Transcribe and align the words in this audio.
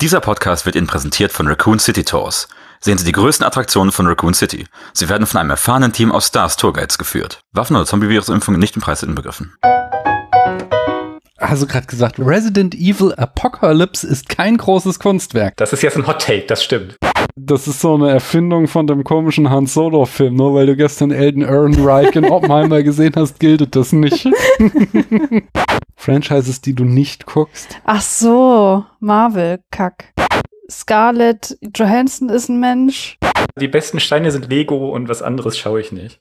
Dieser 0.00 0.20
Podcast 0.20 0.64
wird 0.64 0.76
Ihnen 0.76 0.86
präsentiert 0.86 1.30
von 1.30 1.46
Raccoon 1.46 1.78
City 1.78 2.04
Tours. 2.04 2.48
Sehen 2.80 2.96
Sie 2.96 3.04
die 3.04 3.12
größten 3.12 3.46
Attraktionen 3.46 3.92
von 3.92 4.06
Raccoon 4.06 4.32
City. 4.32 4.64
Sie 4.94 5.10
werden 5.10 5.26
von 5.26 5.38
einem 5.38 5.50
erfahrenen 5.50 5.92
Team 5.92 6.10
aus 6.10 6.28
Stars 6.28 6.56
Tourguides 6.56 6.96
geführt. 6.96 7.42
Waffen- 7.52 7.76
oder 7.76 7.84
Zombie-Virus-Impfungen 7.84 8.58
nicht 8.58 8.76
im 8.76 8.80
Preis 8.80 9.02
inbegriffen. 9.02 9.52
Hast 11.38 11.60
du 11.60 11.66
gerade 11.66 11.86
gesagt, 11.86 12.18
Resident 12.18 12.74
Evil 12.74 13.12
Apocalypse 13.14 14.06
ist 14.06 14.30
kein 14.30 14.56
großes 14.56 15.00
Kunstwerk. 15.00 15.58
Das 15.58 15.74
ist 15.74 15.82
jetzt 15.82 15.98
ein 15.98 16.06
Hot 16.06 16.22
Take, 16.22 16.46
das 16.46 16.64
stimmt. 16.64 16.96
Das 17.36 17.68
ist 17.68 17.80
so 17.80 17.94
eine 17.94 18.10
Erfindung 18.10 18.66
von 18.68 18.86
dem 18.86 19.04
komischen 19.04 19.50
Han 19.50 19.66
Solo-Film. 19.66 20.34
Nur 20.34 20.54
weil 20.54 20.66
du 20.66 20.76
gestern 20.76 21.10
Elden 21.10 21.42
Ehrenreich 21.42 22.14
in 22.16 22.30
Oppenheimer 22.30 22.82
gesehen 22.82 23.12
hast, 23.16 23.40
gilt 23.40 23.74
das 23.74 23.92
nicht. 23.92 24.28
Franchises, 25.96 26.60
die 26.60 26.74
du 26.74 26.84
nicht 26.84 27.26
guckst. 27.26 27.80
Ach 27.84 28.00
so, 28.00 28.84
Marvel-Kack. 29.00 30.12
Scarlett 30.70 31.58
Johansson 31.76 32.28
ist 32.28 32.48
ein 32.48 32.60
Mensch. 32.60 33.18
Die 33.60 33.68
besten 33.68 34.00
Steine 34.00 34.30
sind 34.30 34.48
Lego 34.48 34.90
und 34.90 35.08
was 35.08 35.22
anderes 35.22 35.58
schaue 35.58 35.80
ich 35.80 35.92
nicht. 35.92 36.20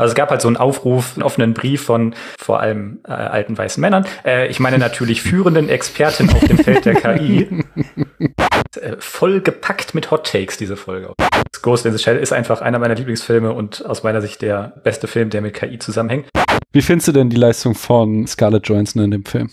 Also 0.00 0.12
es 0.12 0.14
gab 0.14 0.30
halt 0.30 0.40
so 0.40 0.48
einen 0.48 0.56
Aufruf, 0.56 1.12
einen 1.14 1.22
offenen 1.22 1.52
Brief 1.52 1.84
von 1.84 2.14
vor 2.38 2.60
allem 2.60 3.00
äh, 3.06 3.12
alten 3.12 3.56
weißen 3.56 3.80
Männern. 3.80 4.06
Äh, 4.24 4.48
ich 4.48 4.58
meine 4.58 4.78
natürlich 4.78 5.20
führenden 5.20 5.68
Experten 5.68 6.30
auf 6.30 6.40
dem 6.40 6.56
Feld 6.58 6.84
der 6.86 6.94
KI. 6.94 7.64
Äh, 8.80 8.98
voll 9.00 9.40
gepackt 9.40 9.96
mit 9.96 10.12
Hot 10.12 10.30
Takes, 10.30 10.56
diese 10.56 10.76
Folge. 10.76 11.12
Ghost 11.60 11.86
in 11.86 11.92
the 11.92 11.98
Shell 11.98 12.18
ist 12.18 12.32
einfach 12.32 12.60
einer 12.60 12.78
meiner 12.78 12.94
Lieblingsfilme 12.94 13.52
und 13.52 13.84
aus 13.84 14.04
meiner 14.04 14.20
Sicht 14.20 14.42
der 14.42 14.74
beste 14.84 15.08
Film, 15.08 15.28
der 15.28 15.40
mit 15.40 15.54
KI 15.54 15.80
zusammenhängt. 15.80 16.28
Wie 16.70 16.80
findest 16.80 17.08
du 17.08 17.12
denn 17.12 17.30
die 17.30 17.36
Leistung 17.36 17.74
von 17.74 18.28
Scarlett 18.28 18.68
Johansson 18.68 19.02
in 19.02 19.10
dem 19.10 19.24
Film? 19.24 19.50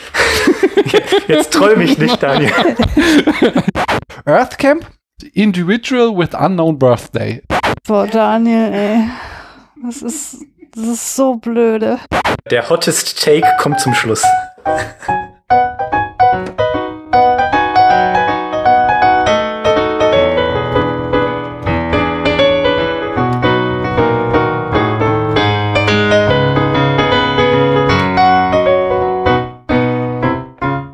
Jetzt 1.28 1.52
träume 1.52 1.84
ich 1.84 1.98
nicht, 1.98 2.22
Daniel. 2.22 2.52
Earth 4.24 4.56
Camp? 4.56 4.86
Individual 5.34 6.16
with 6.16 6.30
Unknown 6.32 6.78
Birthday. 6.78 7.42
Boah, 7.86 8.06
Daniel, 8.06 8.72
ey. 8.72 9.33
Das 9.86 10.00
ist, 10.00 10.38
das 10.74 10.84
ist 10.86 11.14
so 11.14 11.34
blöde. 11.34 11.98
Der 12.50 12.70
hottest 12.70 13.22
Take 13.22 13.46
kommt 13.58 13.80
zum 13.80 13.92
Schluss. 13.92 14.22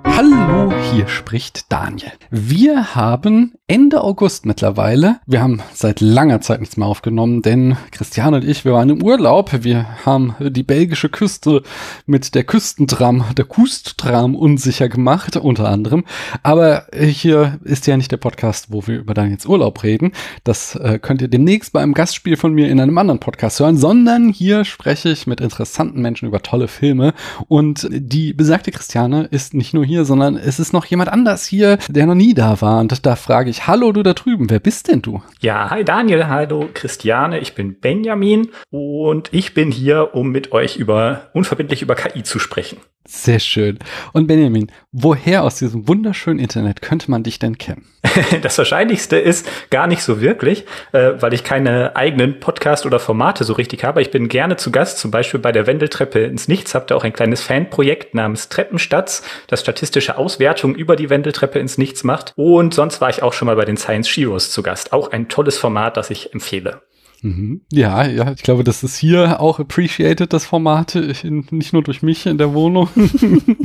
Hallo, 0.04 0.72
hier 0.90 1.06
spricht 1.06 1.70
Daniel. 1.70 2.10
Wir 2.30 2.96
haben 2.96 3.54
Ende 3.70 4.02
August 4.02 4.46
mittlerweile. 4.46 5.20
Wir 5.26 5.40
haben 5.40 5.62
seit 5.72 6.00
langer 6.00 6.40
Zeit 6.40 6.58
nichts 6.58 6.76
mehr 6.76 6.88
aufgenommen, 6.88 7.40
denn 7.40 7.76
Christian 7.92 8.34
und 8.34 8.44
ich, 8.44 8.64
wir 8.64 8.72
waren 8.72 8.90
im 8.90 9.00
Urlaub. 9.00 9.62
Wir 9.62 9.86
haben 10.04 10.34
die 10.40 10.64
belgische 10.64 11.08
Küste 11.08 11.62
mit 12.04 12.34
der 12.34 12.42
Küstentram, 12.42 13.26
der 13.38 13.44
Kustram 13.44 14.34
unsicher 14.34 14.88
gemacht, 14.88 15.36
unter 15.36 15.68
anderem. 15.68 16.04
Aber 16.42 16.86
hier 16.92 17.60
ist 17.62 17.86
ja 17.86 17.96
nicht 17.96 18.10
der 18.10 18.16
Podcast, 18.16 18.72
wo 18.72 18.88
wir 18.88 18.98
über 18.98 19.14
Daniels 19.14 19.46
Urlaub 19.46 19.84
reden. 19.84 20.14
Das 20.42 20.74
äh, 20.74 20.98
könnt 21.00 21.22
ihr 21.22 21.28
demnächst 21.28 21.72
bei 21.72 21.80
einem 21.80 21.94
Gastspiel 21.94 22.36
von 22.36 22.52
mir 22.52 22.68
in 22.70 22.80
einem 22.80 22.98
anderen 22.98 23.20
Podcast 23.20 23.60
hören, 23.60 23.76
sondern 23.76 24.30
hier 24.30 24.64
spreche 24.64 25.10
ich 25.10 25.28
mit 25.28 25.40
interessanten 25.40 26.02
Menschen 26.02 26.26
über 26.26 26.42
tolle 26.42 26.66
Filme. 26.66 27.14
Und 27.46 27.86
die 27.88 28.32
besagte 28.32 28.72
Christiane 28.72 29.28
ist 29.30 29.54
nicht 29.54 29.74
nur 29.74 29.84
hier, 29.84 30.04
sondern 30.04 30.36
es 30.36 30.58
ist 30.58 30.72
noch 30.72 30.86
jemand 30.86 31.12
anders 31.12 31.46
hier, 31.46 31.78
der 31.88 32.06
noch 32.06 32.16
nie 32.16 32.34
da 32.34 32.60
war. 32.60 32.80
Und 32.80 33.06
da 33.06 33.14
frage 33.14 33.48
ich, 33.48 33.59
hallo 33.66 33.92
du 33.92 34.02
da 34.02 34.14
drüben, 34.14 34.50
wer 34.50 34.60
bist 34.60 34.88
denn 34.88 35.02
du? 35.02 35.22
Ja, 35.40 35.70
hi 35.70 35.84
Daniel, 35.84 36.28
hallo 36.28 36.68
Christiane, 36.72 37.38
ich 37.38 37.54
bin 37.54 37.80
Benjamin 37.80 38.50
und 38.70 39.28
ich 39.32 39.54
bin 39.54 39.70
hier, 39.70 40.14
um 40.14 40.30
mit 40.30 40.52
euch 40.52 40.76
über 40.76 41.30
unverbindlich 41.34 41.82
über 41.82 41.94
KI 41.94 42.22
zu 42.22 42.38
sprechen. 42.38 42.78
Sehr 43.08 43.38
schön. 43.38 43.78
Und 44.12 44.26
Benjamin, 44.26 44.70
woher 44.92 45.42
aus 45.42 45.56
diesem 45.56 45.88
wunderschönen 45.88 46.38
Internet 46.38 46.82
könnte 46.82 47.10
man 47.10 47.22
dich 47.22 47.38
denn 47.38 47.56
kennen? 47.58 47.86
Das 48.42 48.58
Wahrscheinlichste 48.58 49.16
ist 49.16 49.48
gar 49.70 49.86
nicht 49.86 50.02
so 50.02 50.20
wirklich, 50.20 50.64
äh, 50.92 51.12
weil 51.18 51.32
ich 51.32 51.44
keine 51.44 51.96
eigenen 51.96 52.40
Podcast 52.40 52.86
oder 52.86 52.98
Formate 52.98 53.44
so 53.44 53.54
richtig 53.54 53.84
habe. 53.84 54.02
Ich 54.02 54.10
bin 54.10 54.28
gerne 54.28 54.56
zu 54.56 54.70
Gast, 54.70 54.98
zum 54.98 55.10
Beispiel 55.10 55.40
bei 55.40 55.52
der 55.52 55.66
Wendeltreppe 55.66 56.20
ins 56.20 56.48
Nichts. 56.48 56.74
Habt 56.74 56.92
ihr 56.92 56.96
auch 56.96 57.04
ein 57.04 57.12
kleines 57.12 57.42
Fanprojekt 57.42 58.14
namens 58.14 58.48
Treppenstadt, 58.48 59.22
das 59.46 59.60
statistische 59.60 60.18
Auswertungen 60.18 60.74
über 60.74 60.96
die 60.96 61.08
Wendeltreppe 61.10 61.58
ins 61.58 61.78
Nichts 61.78 62.04
macht. 62.04 62.32
Und 62.36 62.74
sonst 62.74 63.00
war 63.00 63.10
ich 63.10 63.22
auch 63.22 63.32
schon 63.32 63.46
mal 63.46 63.56
bei 63.56 63.64
den 63.64 63.76
Science 63.76 64.08
Heroes 64.08 64.50
zu 64.50 64.62
Gast. 64.62 64.92
Auch 64.92 65.10
ein 65.10 65.28
tolles 65.28 65.56
Format, 65.56 65.96
das 65.96 66.10
ich 66.10 66.32
empfehle. 66.34 66.82
Mhm. 67.22 67.60
Ja, 67.70 68.06
ja, 68.06 68.32
ich 68.32 68.42
glaube, 68.42 68.64
das 68.64 68.82
ist 68.82 68.96
hier 68.96 69.40
auch 69.40 69.58
appreciated, 69.58 70.32
das 70.32 70.46
Format, 70.46 70.94
ich, 70.94 71.24
nicht 71.24 71.72
nur 71.72 71.82
durch 71.82 72.02
mich 72.02 72.26
in 72.26 72.38
der 72.38 72.54
Wohnung. 72.54 72.88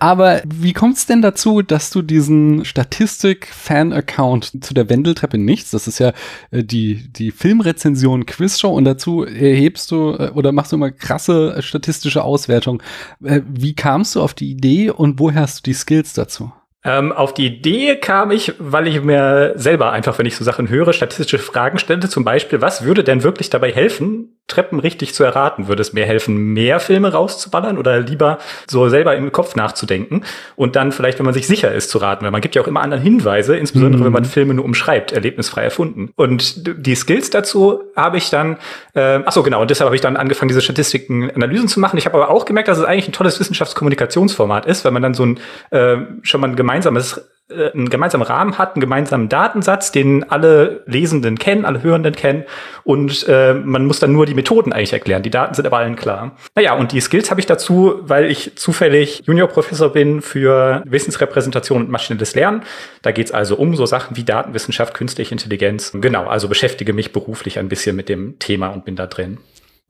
Aber 0.00 0.42
wie 0.46 0.72
kommt 0.72 0.96
es 0.96 1.06
denn 1.06 1.22
dazu, 1.22 1.62
dass 1.62 1.90
du 1.90 2.02
diesen 2.02 2.64
Statistik-Fan-Account 2.64 4.64
zu 4.64 4.74
der 4.74 4.88
Wendeltreppe 4.88 5.38
nichts, 5.38 5.70
das 5.70 5.86
ist 5.86 6.00
ja 6.00 6.12
äh, 6.50 6.64
die, 6.64 7.12
die 7.12 7.30
Filmrezension 7.30 8.26
Quizshow 8.26 8.74
und 8.74 8.84
dazu 8.84 9.24
erhebst 9.24 9.90
du 9.92 10.14
äh, 10.14 10.32
oder 10.34 10.50
machst 10.50 10.72
du 10.72 10.76
immer 10.76 10.90
krasse 10.90 11.54
äh, 11.56 11.62
statistische 11.62 12.24
Auswertungen. 12.24 12.82
Äh, 13.22 13.42
wie 13.48 13.74
kamst 13.74 14.16
du 14.16 14.22
auf 14.22 14.34
die 14.34 14.50
Idee 14.50 14.90
und 14.90 15.20
woher 15.20 15.42
hast 15.42 15.58
du 15.58 15.70
die 15.70 15.74
Skills 15.74 16.14
dazu? 16.14 16.50
Ähm, 16.82 17.12
auf 17.12 17.34
die 17.34 17.46
Idee 17.46 17.96
kam 17.96 18.30
ich, 18.30 18.54
weil 18.58 18.86
ich 18.86 19.02
mir 19.02 19.52
selber 19.56 19.92
einfach, 19.92 20.18
wenn 20.18 20.24
ich 20.24 20.36
so 20.36 20.44
Sachen 20.44 20.68
höre, 20.70 20.92
statistische 20.94 21.38
Fragen 21.38 21.78
stellte. 21.78 22.08
Zum 22.08 22.24
Beispiel, 22.24 22.62
was 22.62 22.84
würde 22.84 23.04
denn 23.04 23.22
wirklich 23.22 23.50
dabei 23.50 23.70
helfen, 23.70 24.39
Treppen 24.50 24.80
richtig 24.80 25.14
zu 25.14 25.24
erraten? 25.24 25.68
Würde 25.68 25.80
es 25.80 25.92
mir 25.92 26.04
helfen, 26.04 26.52
mehr 26.52 26.80
Filme 26.80 27.12
rauszuballern 27.12 27.78
oder 27.78 28.00
lieber 28.00 28.38
so 28.68 28.88
selber 28.88 29.16
im 29.16 29.32
Kopf 29.32 29.56
nachzudenken 29.56 30.22
und 30.56 30.76
dann 30.76 30.92
vielleicht, 30.92 31.18
wenn 31.18 31.24
man 31.24 31.34
sich 31.34 31.46
sicher 31.46 31.72
ist, 31.72 31.90
zu 31.90 31.98
raten? 31.98 32.24
Weil 32.24 32.30
man 32.30 32.40
gibt 32.40 32.54
ja 32.54 32.62
auch 32.62 32.66
immer 32.66 32.82
anderen 32.82 33.02
Hinweise, 33.02 33.56
insbesondere 33.56 34.02
mhm. 34.02 34.06
wenn 34.06 34.12
man 34.12 34.24
Filme 34.24 34.54
nur 34.54 34.64
umschreibt, 34.64 35.12
erlebnisfrei 35.12 35.64
erfunden. 35.64 36.12
Und 36.16 36.66
die 36.84 36.94
Skills 36.94 37.30
dazu 37.30 37.80
habe 37.96 38.18
ich 38.18 38.28
dann, 38.30 38.58
äh, 38.94 39.20
ach 39.24 39.32
so 39.32 39.42
genau, 39.42 39.62
und 39.62 39.70
deshalb 39.70 39.86
habe 39.86 39.96
ich 39.96 40.02
dann 40.02 40.16
angefangen, 40.16 40.48
diese 40.48 40.60
Statistiken, 40.60 41.30
Analysen 41.30 41.68
zu 41.68 41.80
machen. 41.80 41.96
Ich 41.96 42.06
habe 42.06 42.16
aber 42.16 42.30
auch 42.30 42.44
gemerkt, 42.44 42.68
dass 42.68 42.78
es 42.78 42.84
eigentlich 42.84 43.08
ein 43.08 43.12
tolles 43.12 43.40
Wissenschaftskommunikationsformat 43.40 44.66
ist, 44.66 44.84
weil 44.84 44.92
man 44.92 45.02
dann 45.02 45.14
so 45.14 45.24
ein 45.24 45.40
äh, 45.70 45.96
schon 46.22 46.40
mal 46.40 46.48
ein 46.48 46.56
gemeinsames 46.56 47.30
einen 47.50 47.88
gemeinsamen 47.88 48.26
Rahmen 48.26 48.58
hat, 48.58 48.74
einen 48.74 48.80
gemeinsamen 48.80 49.28
Datensatz, 49.28 49.92
den 49.92 50.30
alle 50.30 50.82
Lesenden 50.86 51.38
kennen, 51.38 51.64
alle 51.64 51.82
Hörenden 51.82 52.14
kennen 52.14 52.44
und 52.84 53.26
äh, 53.28 53.54
man 53.54 53.86
muss 53.86 54.00
dann 54.00 54.12
nur 54.12 54.26
die 54.26 54.34
Methoden 54.34 54.72
eigentlich 54.72 54.92
erklären. 54.92 55.22
Die 55.22 55.30
Daten 55.30 55.54
sind 55.54 55.66
aber 55.66 55.78
allen 55.78 55.96
klar. 55.96 56.36
Naja, 56.54 56.74
und 56.74 56.92
die 56.92 57.00
Skills 57.00 57.30
habe 57.30 57.40
ich 57.40 57.46
dazu, 57.46 58.00
weil 58.02 58.30
ich 58.30 58.56
zufällig 58.56 59.22
Juniorprofessor 59.26 59.92
bin 59.92 60.22
für 60.22 60.82
Wissensrepräsentation 60.86 61.82
und 61.82 61.90
maschinelles 61.90 62.34
Lernen. 62.34 62.62
Da 63.02 63.12
geht's 63.12 63.32
also 63.32 63.56
um 63.56 63.76
so 63.76 63.86
Sachen 63.86 64.16
wie 64.16 64.24
Datenwissenschaft, 64.24 64.94
künstliche 64.94 65.32
Intelligenz. 65.32 65.92
Genau, 65.94 66.26
also 66.26 66.48
beschäftige 66.48 66.92
mich 66.92 67.12
beruflich 67.12 67.58
ein 67.58 67.68
bisschen 67.68 67.96
mit 67.96 68.08
dem 68.08 68.38
Thema 68.38 68.68
und 68.68 68.84
bin 68.84 68.96
da 68.96 69.06
drin. 69.06 69.38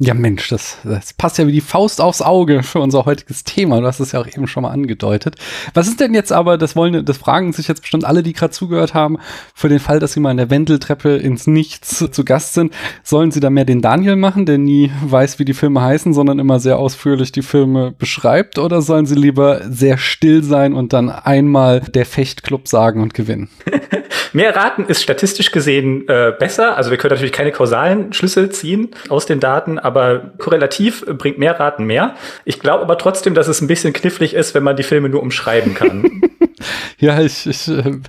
Ja, 0.02 0.14
Mensch, 0.14 0.48
das, 0.48 0.78
das 0.82 1.12
passt 1.12 1.36
ja 1.36 1.46
wie 1.46 1.52
die 1.52 1.60
Faust 1.60 2.00
aufs 2.00 2.22
Auge 2.22 2.62
für 2.62 2.80
unser 2.80 3.04
heutiges 3.04 3.44
Thema. 3.44 3.82
Du 3.82 3.86
hast 3.86 4.00
es 4.00 4.12
ja 4.12 4.20
auch 4.20 4.26
eben 4.26 4.46
schon 4.46 4.62
mal 4.62 4.70
angedeutet. 4.70 5.36
Was 5.74 5.88
ist 5.88 6.00
denn 6.00 6.14
jetzt 6.14 6.32
aber, 6.32 6.56
das 6.56 6.74
wollen, 6.74 7.04
das 7.04 7.18
fragen 7.18 7.52
sich 7.52 7.68
jetzt 7.68 7.82
bestimmt 7.82 8.06
alle, 8.06 8.22
die 8.22 8.32
gerade 8.32 8.50
zugehört 8.50 8.94
haben, 8.94 9.18
für 9.54 9.68
den 9.68 9.78
Fall, 9.78 9.98
dass 9.98 10.14
sie 10.14 10.20
mal 10.20 10.30
in 10.30 10.38
der 10.38 10.48
Wendeltreppe 10.48 11.16
ins 11.16 11.46
Nichts 11.46 11.98
zu 12.10 12.24
Gast 12.24 12.54
sind, 12.54 12.72
sollen 13.02 13.30
sie 13.30 13.40
da 13.40 13.50
mehr 13.50 13.66
den 13.66 13.82
Daniel 13.82 14.16
machen, 14.16 14.46
der 14.46 14.56
nie 14.56 14.90
weiß, 15.04 15.38
wie 15.38 15.44
die 15.44 15.52
Filme 15.52 15.82
heißen, 15.82 16.14
sondern 16.14 16.38
immer 16.38 16.60
sehr 16.60 16.78
ausführlich 16.78 17.30
die 17.30 17.42
Filme 17.42 17.92
beschreibt, 17.92 18.58
oder 18.58 18.80
sollen 18.80 19.04
sie 19.04 19.16
lieber 19.16 19.60
sehr 19.68 19.98
still 19.98 20.42
sein 20.42 20.72
und 20.72 20.94
dann 20.94 21.10
einmal 21.10 21.80
der 21.80 22.06
Fechtclub 22.06 22.68
sagen 22.68 23.02
und 23.02 23.12
gewinnen? 23.12 23.50
mehr 24.32 24.54
raten 24.54 24.86
ist 24.86 25.02
statistisch 25.02 25.50
gesehen 25.50 26.08
äh, 26.08 26.32
besser. 26.38 26.76
Also 26.76 26.90
wir 26.90 26.96
können 26.96 27.12
natürlich 27.12 27.32
keine 27.32 27.52
kausalen 27.52 28.12
Schlüsse 28.12 28.48
ziehen 28.50 28.90
aus 29.08 29.26
den 29.26 29.40
Daten, 29.40 29.78
aber 29.90 30.30
korrelativ 30.38 31.04
bringt 31.06 31.38
mehr 31.38 31.58
Raten 31.58 31.84
mehr. 31.84 32.14
Ich 32.44 32.60
glaube 32.60 32.82
aber 32.82 32.96
trotzdem, 32.98 33.34
dass 33.34 33.48
es 33.48 33.60
ein 33.60 33.66
bisschen 33.66 33.92
knifflig 33.92 34.34
ist, 34.34 34.54
wenn 34.54 34.62
man 34.62 34.76
die 34.76 34.82
Filme 34.82 35.08
nur 35.08 35.22
umschreiben 35.22 35.74
kann. 35.74 36.22
ja, 36.98 37.20
ich, 37.20 37.46
ich 37.46 37.68
äh, 37.68 38.00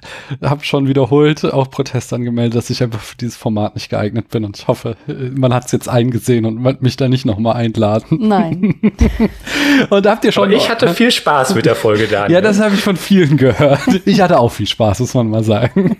habe 0.41 0.63
schon 0.63 0.87
wiederholt 0.87 1.45
auch 1.45 1.69
Protest 1.69 2.13
angemeldet, 2.13 2.55
dass 2.55 2.69
ich 2.69 2.83
einfach 2.83 2.99
für 2.99 3.17
dieses 3.17 3.37
Format 3.37 3.75
nicht 3.75 3.89
geeignet 3.89 4.29
bin 4.29 4.45
und 4.45 4.57
ich 4.57 4.67
hoffe, 4.67 4.95
man 5.07 5.53
hat 5.53 5.65
es 5.65 5.71
jetzt 5.71 5.89
eingesehen 5.89 6.45
und 6.45 6.63
wird 6.63 6.81
mich 6.81 6.97
da 6.97 7.07
nicht 7.07 7.25
nochmal 7.25 7.55
einladen. 7.55 8.19
Nein. 8.21 8.75
und 9.89 10.05
habt 10.05 10.25
ihr 10.25 10.31
schon. 10.31 10.45
Aber 10.45 10.53
ich 10.53 10.69
hatte 10.69 10.93
viel 10.93 11.11
Spaß 11.11 11.55
mit 11.55 11.65
der 11.65 11.75
Folge, 11.75 12.07
Daniel. 12.11 12.35
Ja, 12.35 12.41
das 12.41 12.59
habe 12.59 12.75
ich 12.75 12.81
von 12.81 12.97
vielen 12.97 13.37
gehört. 13.37 13.81
Ich 14.05 14.21
hatte 14.21 14.39
auch 14.39 14.51
viel 14.51 14.67
Spaß, 14.67 14.99
muss 14.99 15.13
man 15.13 15.29
mal 15.29 15.43
sagen. 15.43 15.95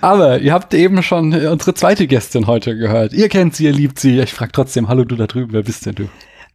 Aber 0.00 0.40
ihr 0.40 0.52
habt 0.52 0.74
eben 0.74 1.02
schon 1.02 1.32
unsere 1.34 1.74
zweite 1.74 2.06
Gästin 2.06 2.46
heute 2.46 2.76
gehört. 2.76 3.12
Ihr 3.12 3.28
kennt 3.28 3.54
sie, 3.54 3.64
ihr 3.64 3.72
liebt 3.72 3.98
sie. 3.98 4.18
Ich 4.20 4.32
frage 4.32 4.52
trotzdem, 4.52 4.88
hallo 4.88 5.04
du 5.04 5.16
da 5.16 5.26
drüben, 5.26 5.52
wer 5.52 5.62
bist 5.62 5.86
denn 5.86 5.94
du? 5.94 6.08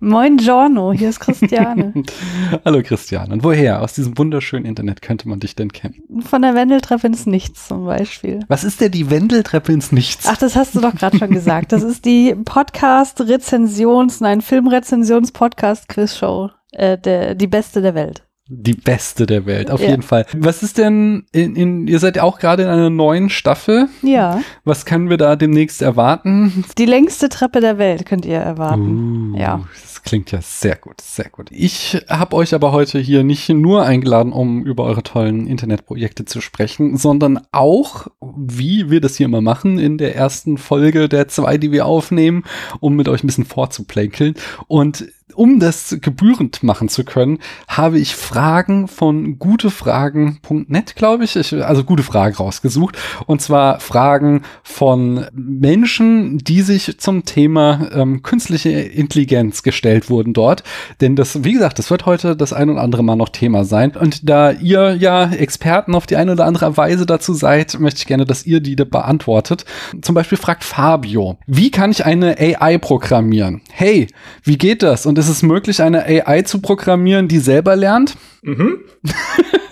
Moin 0.04 0.36
Giorno, 0.38 0.92
hier 0.92 1.08
ist 1.10 1.22
Christiane. 1.22 1.94
Hallo 2.66 2.82
Christiane. 2.84 3.34
Und 3.34 3.44
woher? 3.46 3.82
Aus 3.82 3.94
diesem 3.94 4.18
wunderschönen 4.18 4.66
Internet 4.66 5.02
könnte 5.02 5.30
man 5.30 5.40
dich 5.40 5.56
denn 5.56 5.72
kennen? 5.72 5.96
Von 6.30 6.42
der 6.42 6.56
Wendeltreppe 6.56 7.08
ins 7.08 7.26
Nichts 7.26 7.70
zum 7.70 7.86
Beispiel. 7.86 8.42
Was 8.50 8.66
ist 8.66 8.82
denn 8.82 8.92
die 8.92 9.10
Wendeltreppe 9.10 9.72
ins 9.72 9.94
Nichts? 9.94 10.26
Ach, 10.28 10.36
das 10.36 10.58
hast 10.58 10.76
du 10.76 10.82
doch 10.82 10.94
gerade 10.94 11.18
schon 11.18 11.30
gesagt. 11.32 11.72
Das 11.72 11.84
ist 11.84 12.04
die 12.04 12.36
Podcast-Rezensions-, 12.36 14.20
nein, 14.20 14.42
Filmrezensions-Podcast-Quiz-Show. 14.42 16.50
Äh, 16.74 16.98
der, 16.98 17.36
die 17.36 17.48
beste 17.48 17.82
der 17.82 17.96
Welt. 17.96 18.24
Die 18.50 18.74
beste 18.74 19.26
der 19.26 19.46
Welt, 19.46 19.72
auf 19.72 19.80
Ja. 19.82 19.90
jeden 19.92 20.02
Fall. 20.02 20.26
Was 20.36 20.64
ist 20.64 20.78
denn, 20.78 21.24
in, 21.32 21.56
in, 21.56 21.88
ihr 21.88 22.00
seid 22.00 22.18
ja 22.18 22.24
auch 22.24 22.40
gerade 22.40 22.64
in 22.64 22.68
einer 22.70 22.90
neuen 22.90 23.30
Staffel. 23.30 23.88
Ja, 24.02 24.42
Was 24.66 24.84
können 24.86 25.10
wir 25.10 25.16
da 25.18 25.38
demnächst 25.38 25.82
erwarten? 25.82 26.66
die 26.78 26.86
längste 26.86 27.30
Treppe 27.30 27.62
der 27.62 27.78
Welt 27.78 28.06
könnt 28.06 28.26
ihr 28.26 28.40
erwarten. 28.40 29.32
Uh, 29.34 29.38
Ja. 29.40 29.62
Klingt 30.04 30.32
ja 30.32 30.42
sehr 30.42 30.76
gut, 30.76 31.00
sehr 31.00 31.30
gut. 31.30 31.48
Ich 31.50 32.04
habe 32.10 32.36
euch 32.36 32.54
aber 32.54 32.74
heute 32.74 33.00
hier 33.00 33.24
nicht 33.24 33.48
nur 33.48 33.86
eingeladen, 33.86 34.34
um 34.34 34.66
über 34.66 34.84
eure 34.84 35.02
tollen 35.02 35.48
Internetprojekte 35.48 36.26
zu 36.26 36.42
sprechen, 36.42 36.98
sondern 36.98 37.40
auch, 37.54 38.08
wie 38.36 38.90
wir 38.90 39.00
das 39.00 39.16
hier 39.16 39.26
immer 39.26 39.42
machen, 39.42 39.80
in 39.80 39.98
der 39.98 40.16
ersten 40.16 40.58
Folge 40.58 41.08
der 41.08 41.30
zwei, 41.30 41.58
die 41.58 41.72
wir 41.72 41.86
aufnehmen, 41.86 42.44
um 42.82 42.96
mit 42.96 43.08
euch 43.08 43.24
ein 43.24 43.28
bisschen 43.28 43.46
vorzuplänkeln. 43.46 44.36
Und 44.68 45.08
um 45.36 45.60
das 45.60 45.98
gebührend 46.02 46.64
machen 46.64 46.90
zu 46.90 47.04
können, 47.04 47.40
habe 47.68 48.00
ich 48.00 48.16
Fragen 48.16 48.88
von 48.88 49.40
gutefragen.net, 49.40 50.96
glaube 50.96 51.24
ich, 51.24 51.36
ich, 51.36 51.54
also 51.64 51.84
gute 51.84 52.04
Fragen 52.04 52.36
rausgesucht. 52.36 52.98
Und 53.26 53.42
zwar 53.42 53.80
Fragen 53.80 54.44
von 54.64 55.26
Menschen, 55.34 56.38
die 56.40 56.62
sich 56.62 57.00
zum 57.00 57.26
Thema 57.26 57.90
ähm, 57.94 58.22
künstliche 58.22 58.70
Intelligenz 58.70 59.64
gestellt 59.64 59.93
wurden 60.10 60.34
dort. 60.34 60.64
Denn 61.02 61.16
das, 61.16 61.44
wie 61.44 61.54
gesagt, 61.54 61.80
das 61.80 61.90
wird 61.90 62.06
heute 62.06 62.36
das 62.36 62.54
ein 62.54 62.70
oder 62.70 62.82
andere 62.82 63.04
Mal 63.04 63.16
noch 63.16 63.30
Thema 63.30 63.64
sein. 63.66 63.92
Und 63.92 64.28
da 64.30 64.52
ihr 64.52 64.96
ja 64.96 65.32
Experten 65.32 65.96
auf 65.96 66.06
die 66.06 66.16
eine 66.16 66.34
oder 66.34 66.46
andere 66.46 66.76
Weise 66.78 67.06
dazu 67.06 67.34
seid, 67.34 67.80
möchte 67.80 68.00
ich 68.00 68.08
gerne, 68.08 68.26
dass 68.26 68.46
ihr 68.46 68.60
die 68.60 68.76
da 68.76 68.84
beantwortet. 68.84 69.66
Zum 70.02 70.16
Beispiel 70.16 70.38
fragt 70.38 70.64
Fabio, 70.64 71.38
wie 71.48 71.72
kann 71.72 71.92
ich 71.92 72.06
eine 72.06 72.38
AI 72.40 72.78
programmieren? 72.78 73.62
Hey, 73.72 74.08
wie 74.44 74.58
geht 74.58 74.84
das? 74.84 75.06
Und 75.06 75.18
ist 75.18 75.30
es 75.30 75.44
möglich, 75.44 75.82
eine 75.82 76.06
AI 76.06 76.44
zu 76.44 76.62
programmieren, 76.62 77.28
die 77.28 77.40
selber 77.40 77.76
lernt? 77.76 78.16
Mhm. 78.42 78.80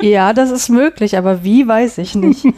Ja, 0.01 0.33
das 0.33 0.49
ist 0.49 0.69
möglich, 0.69 1.17
aber 1.17 1.43
wie, 1.43 1.67
weiß 1.67 1.99
ich 1.99 2.15
nicht. 2.15 2.45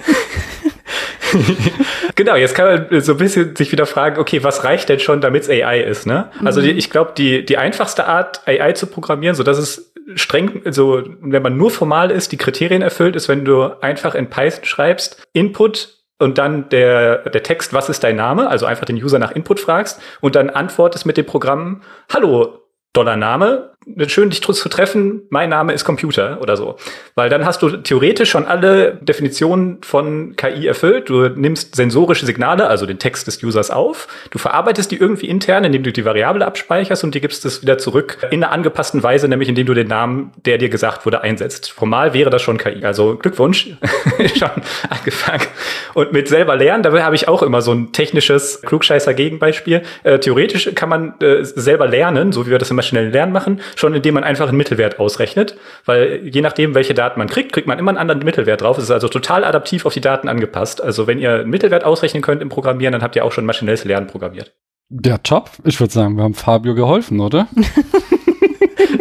Genau, 2.16 2.36
jetzt 2.36 2.56
kann 2.56 2.88
man 2.90 3.02
so 3.02 3.14
ein 3.14 3.18
bisschen 3.18 3.56
sich 3.56 3.72
wieder 3.72 3.86
fragen, 3.86 4.20
okay, 4.20 4.44
was 4.44 4.64
reicht 4.64 4.90
denn 4.90 5.00
schon, 5.00 5.22
damit 5.22 5.44
es 5.44 5.50
AI 5.50 5.82
ist, 5.82 6.06
ne? 6.06 6.30
Also 6.44 6.62
die, 6.62 6.72
ich 6.72 6.90
glaube, 6.90 7.14
die, 7.18 7.46
die 7.46 7.58
einfachste 7.58 8.06
Art, 8.06 8.48
AI 8.48 8.74
zu 8.74 8.88
programmieren, 8.88 9.36
so 9.36 9.44
dass 9.44 9.58
es 9.58 9.94
streng, 10.16 10.62
also 10.66 11.04
wenn 11.22 11.42
man 11.42 11.58
nur 11.58 11.72
formal 11.72 12.12
ist, 12.12 12.32
die 12.32 12.38
Kriterien 12.38 12.82
erfüllt, 12.82 13.16
ist, 13.16 13.30
wenn 13.30 13.46
du 13.46 13.64
einfach 13.82 14.16
in 14.16 14.30
Python 14.30 14.66
schreibst, 14.66 15.26
Input 15.34 15.98
und 16.20 16.38
dann 16.38 16.70
der, 16.70 17.30
der 17.30 17.44
Text, 17.44 17.74
was 17.74 17.90
ist 17.90 18.04
dein 18.04 18.16
Name? 18.16 18.50
Also 18.50 18.66
einfach 18.66 18.86
den 18.86 19.02
User 19.02 19.20
nach 19.20 19.32
Input 19.32 19.60
fragst 19.60 20.00
und 20.22 20.36
dann 20.36 20.50
antwortest 20.50 21.06
mit 21.06 21.18
dem 21.18 21.26
Programm, 21.26 21.82
hallo, 22.12 22.60
Dollar 22.94 23.18
Name, 23.18 23.73
schön 24.08 24.30
dich 24.30 24.42
zu 24.42 24.70
treffen, 24.70 25.24
mein 25.30 25.50
Name 25.50 25.74
ist 25.74 25.86
Computer 25.86 26.40
oder 26.42 26.58
so. 26.58 26.78
Weil 27.16 27.30
dann 27.30 27.46
hast 27.46 27.62
du 27.62 27.70
theoretisch 27.78 28.30
schon 28.30 28.46
alle 28.46 28.96
Definitionen 28.96 29.80
von 29.82 30.36
KI 30.36 30.68
erfüllt. 30.68 31.10
Du 31.10 31.30
nimmst 31.30 31.76
sensorische 31.76 32.26
Signale, 32.26 32.68
also 32.68 32.86
den 32.86 33.00
Text 33.00 33.28
des 33.28 33.42
Users 33.44 33.72
auf, 33.72 34.08
du 34.32 34.40
verarbeitest 34.40 34.92
die 34.92 34.98
irgendwie 34.98 35.28
intern, 35.28 35.64
indem 35.64 35.84
du 35.84 35.92
die 35.92 36.06
Variable 36.06 36.46
abspeicherst 36.46 37.04
und 37.04 37.16
die 37.16 37.22
gibst 37.22 37.46
es 37.46 37.62
wieder 37.62 37.78
zurück 37.78 38.18
in 38.32 38.44
einer 38.44 38.52
angepassten 38.52 39.04
Weise, 39.04 39.28
nämlich 39.28 39.50
indem 39.50 39.66
du 39.66 39.74
den 39.74 39.88
Namen, 39.88 40.32
der 40.46 40.58
dir 40.58 40.70
gesagt 40.70 41.06
wurde, 41.06 41.22
einsetzt. 41.22 41.72
Formal 41.72 42.14
wäre 42.14 42.30
das 42.30 42.42
schon 42.42 42.58
KI. 42.58 42.86
Also 42.86 43.16
Glückwunsch, 43.16 43.70
schon 44.36 44.50
angefangen. 44.90 45.48
Und 45.94 46.12
mit 46.12 46.28
selber 46.28 46.56
lernen, 46.56 46.84
dabei 46.84 47.04
habe 47.04 47.16
ich 47.16 47.28
auch 47.28 47.44
immer 47.44 47.62
so 47.62 47.72
ein 47.72 47.92
technisches 47.92 48.62
Klugscheißer-Gegenbeispiel. 48.64 49.84
Äh, 50.04 50.20
theoretisch 50.20 50.70
kann 50.76 50.90
man 50.90 51.14
äh, 51.20 51.44
selber 51.44 51.88
lernen, 51.88 52.32
so 52.32 52.46
wie 52.46 52.52
wir 52.52 52.58
das 52.58 52.70
im 52.70 52.76
maschinellen 52.76 53.12
Lernen 53.12 53.32
machen, 53.32 53.62
schon 53.76 53.94
indem 53.94 54.16
man 54.16 54.24
einfach 54.24 54.48
einen 54.48 54.58
Mittelwert 54.58 55.00
ausrechnet. 55.00 55.56
Weil 55.86 56.22
je 56.24 56.42
nachdem, 56.42 56.76
welche 56.76 56.94
Daten 56.94 57.20
man 57.20 57.28
kriegt, 57.28 57.54
kriegt 57.54 57.68
man 57.68 57.80
immer 57.80 57.92
einen 57.92 57.98
anderen 57.98 58.24
Mittelwert 58.24 58.62
drauf. 58.62 58.78
Es 58.78 58.86
ist 58.86 58.92
also 58.92 59.08
total 59.08 59.44
adaptiv 59.44 59.86
auf 59.86 59.94
die 59.94 60.02
Daten 60.02 60.28
angepasst. 60.30 60.82
Also 60.82 61.08
wenn 61.08 61.20
ihr 61.20 61.34
einen 61.34 61.50
Mittelwert 61.50 61.84
ausrechnen 61.84 62.22
könnt 62.22 62.42
im 62.42 62.50
Programmieren, 62.50 62.92
dann 62.92 63.02
habt 63.02 63.16
ihr 63.16 63.26
auch 63.26 63.32
schon 63.32 63.46
maschinelles 63.46 63.86
Lernen 63.86 64.08
programmiert. 64.08 64.56
Ja, 64.90 65.18
top. 65.18 65.52
Ich 65.64 65.80
würde 65.80 65.92
sagen, 65.92 66.16
wir 66.16 66.24
haben 66.24 66.36
Fabio 66.36 66.76
geholfen, 66.76 67.20
oder? 67.20 67.48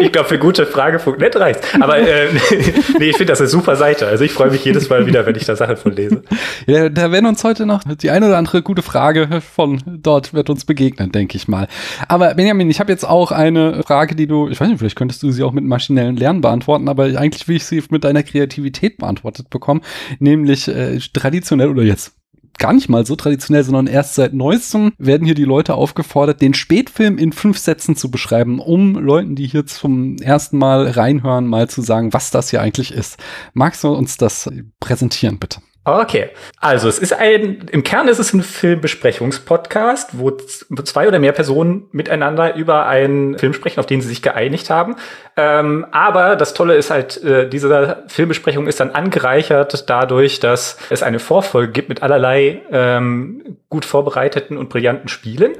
Ich 0.02 0.12
glaube, 0.12 0.28
für 0.28 0.38
gute 0.38 0.66
Frage.net 0.66 1.36
reicht's. 1.36 1.68
Aber 1.80 1.98
äh, 1.98 2.28
nee, 2.98 3.10
ich 3.10 3.16
finde 3.16 3.32
das 3.32 3.40
eine 3.40 3.48
super 3.48 3.76
Seite. 3.76 4.08
Also 4.08 4.24
ich 4.24 4.32
freue 4.32 4.50
mich 4.50 4.64
jedes 4.64 4.88
Mal 4.88 5.06
wieder, 5.06 5.24
wenn 5.26 5.36
ich 5.36 5.44
da 5.44 5.54
Sachen 5.54 5.76
von 5.76 5.92
lese. 5.92 6.22
Ja, 6.66 6.88
da 6.88 7.12
werden 7.12 7.26
uns 7.26 7.44
heute 7.44 7.66
noch 7.66 7.82
die 7.84 8.10
eine 8.10 8.26
oder 8.26 8.36
andere 8.36 8.62
gute 8.62 8.82
Frage 8.82 9.40
von 9.40 9.80
dort 9.86 10.34
wird 10.34 10.50
uns 10.50 10.64
begegnen, 10.64 11.12
denke 11.12 11.36
ich 11.36 11.46
mal. 11.46 11.68
Aber 12.08 12.34
Benjamin, 12.34 12.68
ich 12.68 12.80
habe 12.80 12.90
jetzt 12.90 13.04
auch 13.04 13.30
eine 13.30 13.82
Frage, 13.84 14.16
die 14.16 14.26
du, 14.26 14.48
ich 14.48 14.60
weiß 14.60 14.68
nicht, 14.68 14.78
vielleicht 14.78 14.96
könntest 14.96 15.22
du 15.22 15.30
sie 15.30 15.44
auch 15.44 15.52
mit 15.52 15.64
maschinellem 15.64 16.16
Lernen 16.16 16.40
beantworten, 16.40 16.88
aber 16.88 17.04
eigentlich 17.04 17.46
will 17.46 17.56
ich 17.56 17.64
sie 17.64 17.82
mit 17.90 18.04
deiner 18.04 18.22
Kreativität 18.22 18.98
beantwortet 18.98 19.50
bekommen, 19.50 19.82
nämlich 20.18 20.68
äh, 20.68 20.98
traditionell 21.12 21.68
oder 21.68 21.82
jetzt 21.82 22.14
gar 22.58 22.72
nicht 22.72 22.88
mal 22.88 23.04
so 23.06 23.16
traditionell, 23.16 23.64
sondern 23.64 23.86
erst 23.86 24.14
seit 24.14 24.34
neuestem 24.34 24.92
werden 24.98 25.24
hier 25.24 25.34
die 25.34 25.44
Leute 25.44 25.74
aufgefordert, 25.74 26.40
den 26.40 26.54
Spätfilm 26.54 27.18
in 27.18 27.32
fünf 27.32 27.58
Sätzen 27.58 27.96
zu 27.96 28.10
beschreiben, 28.10 28.60
um 28.60 28.94
Leuten, 28.94 29.34
die 29.34 29.46
hier 29.46 29.66
zum 29.66 30.16
ersten 30.16 30.58
Mal 30.58 30.88
reinhören, 30.88 31.46
mal 31.46 31.68
zu 31.68 31.82
sagen, 31.82 32.12
was 32.12 32.30
das 32.30 32.50
hier 32.50 32.60
eigentlich 32.60 32.92
ist. 32.92 33.18
Magst 33.52 33.82
du 33.84 33.88
uns 33.88 34.16
das 34.16 34.50
präsentieren, 34.80 35.38
bitte? 35.38 35.60
Okay, 35.84 36.30
also 36.60 36.88
es 36.88 37.00
ist 37.00 37.12
ein, 37.12 37.66
im 37.72 37.82
Kern 37.82 38.06
ist 38.06 38.20
es 38.20 38.32
ein 38.32 38.44
Filmbesprechungspodcast, 38.44 40.10
wo 40.12 40.30
zwei 40.30 41.08
oder 41.08 41.18
mehr 41.18 41.32
Personen 41.32 41.88
miteinander 41.90 42.54
über 42.54 42.86
einen 42.86 43.36
Film 43.36 43.52
sprechen, 43.52 43.80
auf 43.80 43.86
den 43.86 44.00
sie 44.00 44.06
sich 44.06 44.22
geeinigt 44.22 44.70
haben. 44.70 44.94
Ähm, 45.36 45.84
aber 45.90 46.36
das 46.36 46.54
Tolle 46.54 46.76
ist 46.76 46.92
halt, 46.92 47.20
äh, 47.24 47.48
diese 47.48 48.04
Filmbesprechung 48.06 48.68
ist 48.68 48.78
dann 48.78 48.90
angereichert 48.90 49.90
dadurch, 49.90 50.38
dass 50.38 50.76
es 50.88 51.02
eine 51.02 51.18
Vorfolge 51.18 51.72
gibt 51.72 51.88
mit 51.88 52.02
allerlei 52.02 52.62
ähm, 52.70 53.56
gut 53.68 53.84
vorbereiteten 53.84 54.58
und 54.58 54.68
brillanten 54.68 55.08
Spielen. 55.08 55.54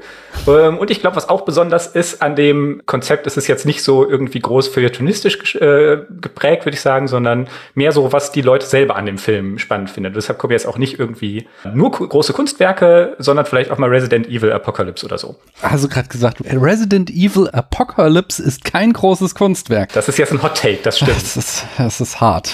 Ähm, 0.47 0.77
und 0.77 0.89
ich 0.91 1.01
glaube, 1.01 1.17
was 1.17 1.27
auch 1.27 1.41
besonders 1.41 1.87
ist 1.87 2.21
an 2.21 2.35
dem 2.35 2.83
Konzept, 2.85 3.27
ist 3.27 3.35
es 3.35 3.47
jetzt 3.47 3.65
nicht 3.65 3.83
so 3.83 4.07
irgendwie 4.07 4.39
groß 4.39 4.67
feuilletonistisch 4.67 5.55
äh, 5.55 5.97
geprägt, 6.21 6.65
würde 6.65 6.75
ich 6.75 6.81
sagen, 6.81 7.07
sondern 7.07 7.47
mehr 7.73 7.91
so, 7.91 8.13
was 8.13 8.31
die 8.31 8.41
Leute 8.41 8.67
selber 8.67 8.95
an 8.95 9.05
dem 9.05 9.17
Film 9.17 9.57
spannend 9.57 9.89
finden. 9.89 10.12
Deshalb 10.13 10.39
kommen 10.39 10.51
jetzt 10.51 10.67
auch 10.67 10.77
nicht 10.77 10.99
irgendwie 10.99 11.47
nur 11.73 11.91
große 11.91 12.33
Kunstwerke, 12.33 13.15
sondern 13.19 13.45
vielleicht 13.45 13.71
auch 13.71 13.77
mal 13.77 13.89
Resident 13.89 14.27
Evil 14.27 14.51
Apocalypse 14.51 15.05
oder 15.05 15.17
so. 15.17 15.35
Also 15.61 15.87
gerade 15.87 16.07
gesagt, 16.07 16.41
Resident 16.45 17.09
Evil 17.09 17.49
Apocalypse 17.51 18.41
ist 18.41 18.63
kein 18.63 18.93
großes 18.93 19.35
Kunstwerk. 19.35 19.93
Das 19.93 20.07
ist 20.07 20.17
jetzt 20.17 20.31
ein 20.31 20.41
Hot 20.41 20.55
Take, 20.55 20.79
das 20.83 20.97
stimmt. 20.97 21.11
Das 21.11 21.37
ist, 21.37 21.65
das 21.77 22.01
ist 22.01 22.21
hart. 22.21 22.53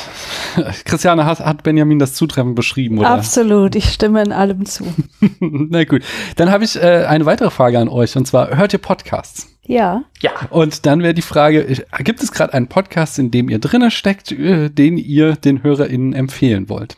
Christiane, 0.85 1.25
hat, 1.25 1.39
hat 1.39 1.63
Benjamin 1.63 1.99
das 1.99 2.13
zutreffend 2.13 2.55
beschrieben, 2.55 2.99
oder? 2.99 3.09
Absolut, 3.09 3.75
ich 3.75 3.91
stimme 3.91 4.21
in 4.23 4.31
allem 4.31 4.65
zu. 4.65 4.85
Na 5.39 5.83
gut. 5.83 6.03
Dann 6.35 6.51
habe 6.51 6.63
ich 6.63 6.75
äh, 6.75 7.05
eine 7.05 7.25
weitere 7.25 7.49
Frage 7.49 7.79
an 7.79 7.89
euch, 7.89 8.15
und 8.15 8.25
zwar, 8.25 8.55
hört 8.57 8.73
ihr 8.73 8.79
Podcasts? 8.79 9.47
Ja, 9.69 10.03
Ja, 10.21 10.31
Und 10.49 10.87
dann 10.87 11.03
wäre 11.03 11.13
die 11.13 11.21
Frage, 11.21 11.83
gibt 11.99 12.23
es 12.23 12.31
gerade 12.31 12.53
einen 12.53 12.67
Podcast, 12.67 13.19
in 13.19 13.29
dem 13.29 13.49
ihr 13.49 13.59
drinne 13.59 13.91
steckt, 13.91 14.31
äh, 14.31 14.69
den 14.69 14.97
ihr 14.97 15.35
den 15.35 15.61
HörerInnen 15.61 16.13
empfehlen 16.13 16.69
wollt? 16.69 16.97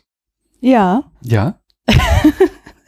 Ja. 0.62 1.04
Ja? 1.22 1.60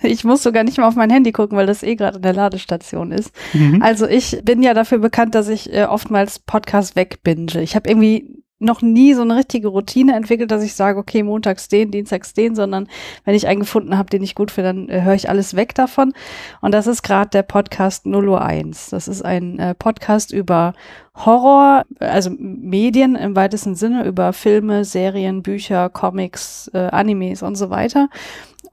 Ich 0.03 0.24
muss 0.25 0.44
sogar 0.44 0.63
nicht 0.65 0.77
mal 0.77 0.88
auf 0.88 0.96
mein 0.96 1.10
Handy 1.10 1.32
gucken, 1.32 1.58
weil 1.58 1.65
das 1.65 1.82
eh 1.82 1.96
gerade 1.96 2.18
in 2.18 2.22
der 2.24 2.34
Ladestation 2.34 3.12
ist. 3.12 3.34
Mhm. 3.53 3.82
Also 3.82 4.06
ich 4.06 4.42
bin 4.44 4.62
ja 4.62 4.74
dafür 4.74 4.98
bekannt, 4.98 5.34
dass 5.34 5.48
ich 5.48 5.74
äh, 5.74 5.86
oftmals 5.86 6.39
Podcasts 6.39 6.96
wegbinge. 6.96 7.62
Ich 7.62 7.75
habe 7.75 7.89
irgendwie 7.89 8.43
noch 8.63 8.82
nie 8.82 9.13
so 9.13 9.22
eine 9.22 9.36
richtige 9.36 9.67
Routine 9.67 10.15
entwickelt, 10.15 10.51
dass 10.51 10.63
ich 10.63 10.74
sage, 10.74 10.98
okay, 10.98 11.24
montags 11.24 11.67
den, 11.67 11.91
dienstags 11.91 12.34
den, 12.34 12.55
sondern 12.55 12.88
wenn 13.25 13.36
ich 13.36 13.48
einen 13.48 13.62
gefunden 13.62 13.98
habe, 13.98 14.10
den 14.10 14.24
ich 14.24 14.36
gut 14.36 14.51
finde, 14.51 14.74
dann 14.74 14.89
äh, 14.89 15.01
höre 15.01 15.13
ich 15.15 15.29
alles 15.29 15.55
weg 15.55 15.75
davon. 15.75 16.13
Und 16.62 16.74
das 16.74 16.88
ist 16.88 17.03
gerade 17.03 17.29
der 17.29 17.43
Podcast 17.43 18.05
001. 18.05 18.89
Das 18.89 19.08
ist 19.08 19.24
ein 19.24 19.60
äh, 19.60 19.75
Podcast 19.75 20.32
über 20.32 20.74
Horror, 21.15 21.84
also 22.00 22.32
Medien 22.38 23.15
im 23.15 23.36
weitesten 23.36 23.75
Sinne, 23.75 24.05
über 24.05 24.34
Filme, 24.34 24.84
Serien, 24.84 25.43
Bücher, 25.43 25.89
Comics, 25.89 26.72
äh, 26.74 26.89
Animes 26.91 27.43
und 27.43 27.55
so 27.55 27.70
weiter. 27.70 28.10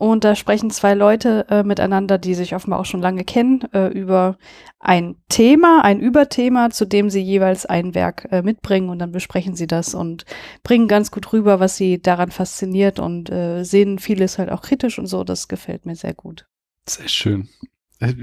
Und 0.00 0.24
da 0.24 0.34
sprechen 0.34 0.70
zwei 0.70 0.94
Leute 0.94 1.44
äh, 1.50 1.62
miteinander, 1.62 2.16
die 2.16 2.34
sich 2.34 2.54
offenbar 2.54 2.80
auch 2.80 2.86
schon 2.86 3.02
lange 3.02 3.22
kennen, 3.22 3.60
äh, 3.74 3.88
über 3.88 4.38
ein 4.78 5.16
Thema, 5.28 5.82
ein 5.84 6.00
Überthema, 6.00 6.70
zu 6.70 6.86
dem 6.86 7.10
sie 7.10 7.20
jeweils 7.20 7.66
ein 7.66 7.94
Werk 7.94 8.26
äh, 8.30 8.40
mitbringen 8.40 8.88
und 8.88 8.98
dann 8.98 9.12
besprechen 9.12 9.54
sie 9.54 9.66
das 9.66 9.94
und 9.94 10.24
bringen 10.62 10.88
ganz 10.88 11.10
gut 11.10 11.30
rüber, 11.34 11.60
was 11.60 11.76
sie 11.76 12.00
daran 12.00 12.30
fasziniert 12.30 12.98
und 12.98 13.28
äh, 13.28 13.62
sehen 13.62 13.98
vieles 13.98 14.38
halt 14.38 14.50
auch 14.50 14.62
kritisch 14.62 14.98
und 14.98 15.06
so. 15.06 15.22
Das 15.22 15.48
gefällt 15.48 15.84
mir 15.84 15.96
sehr 15.96 16.14
gut. 16.14 16.46
Sehr 16.88 17.08
schön. 17.08 17.50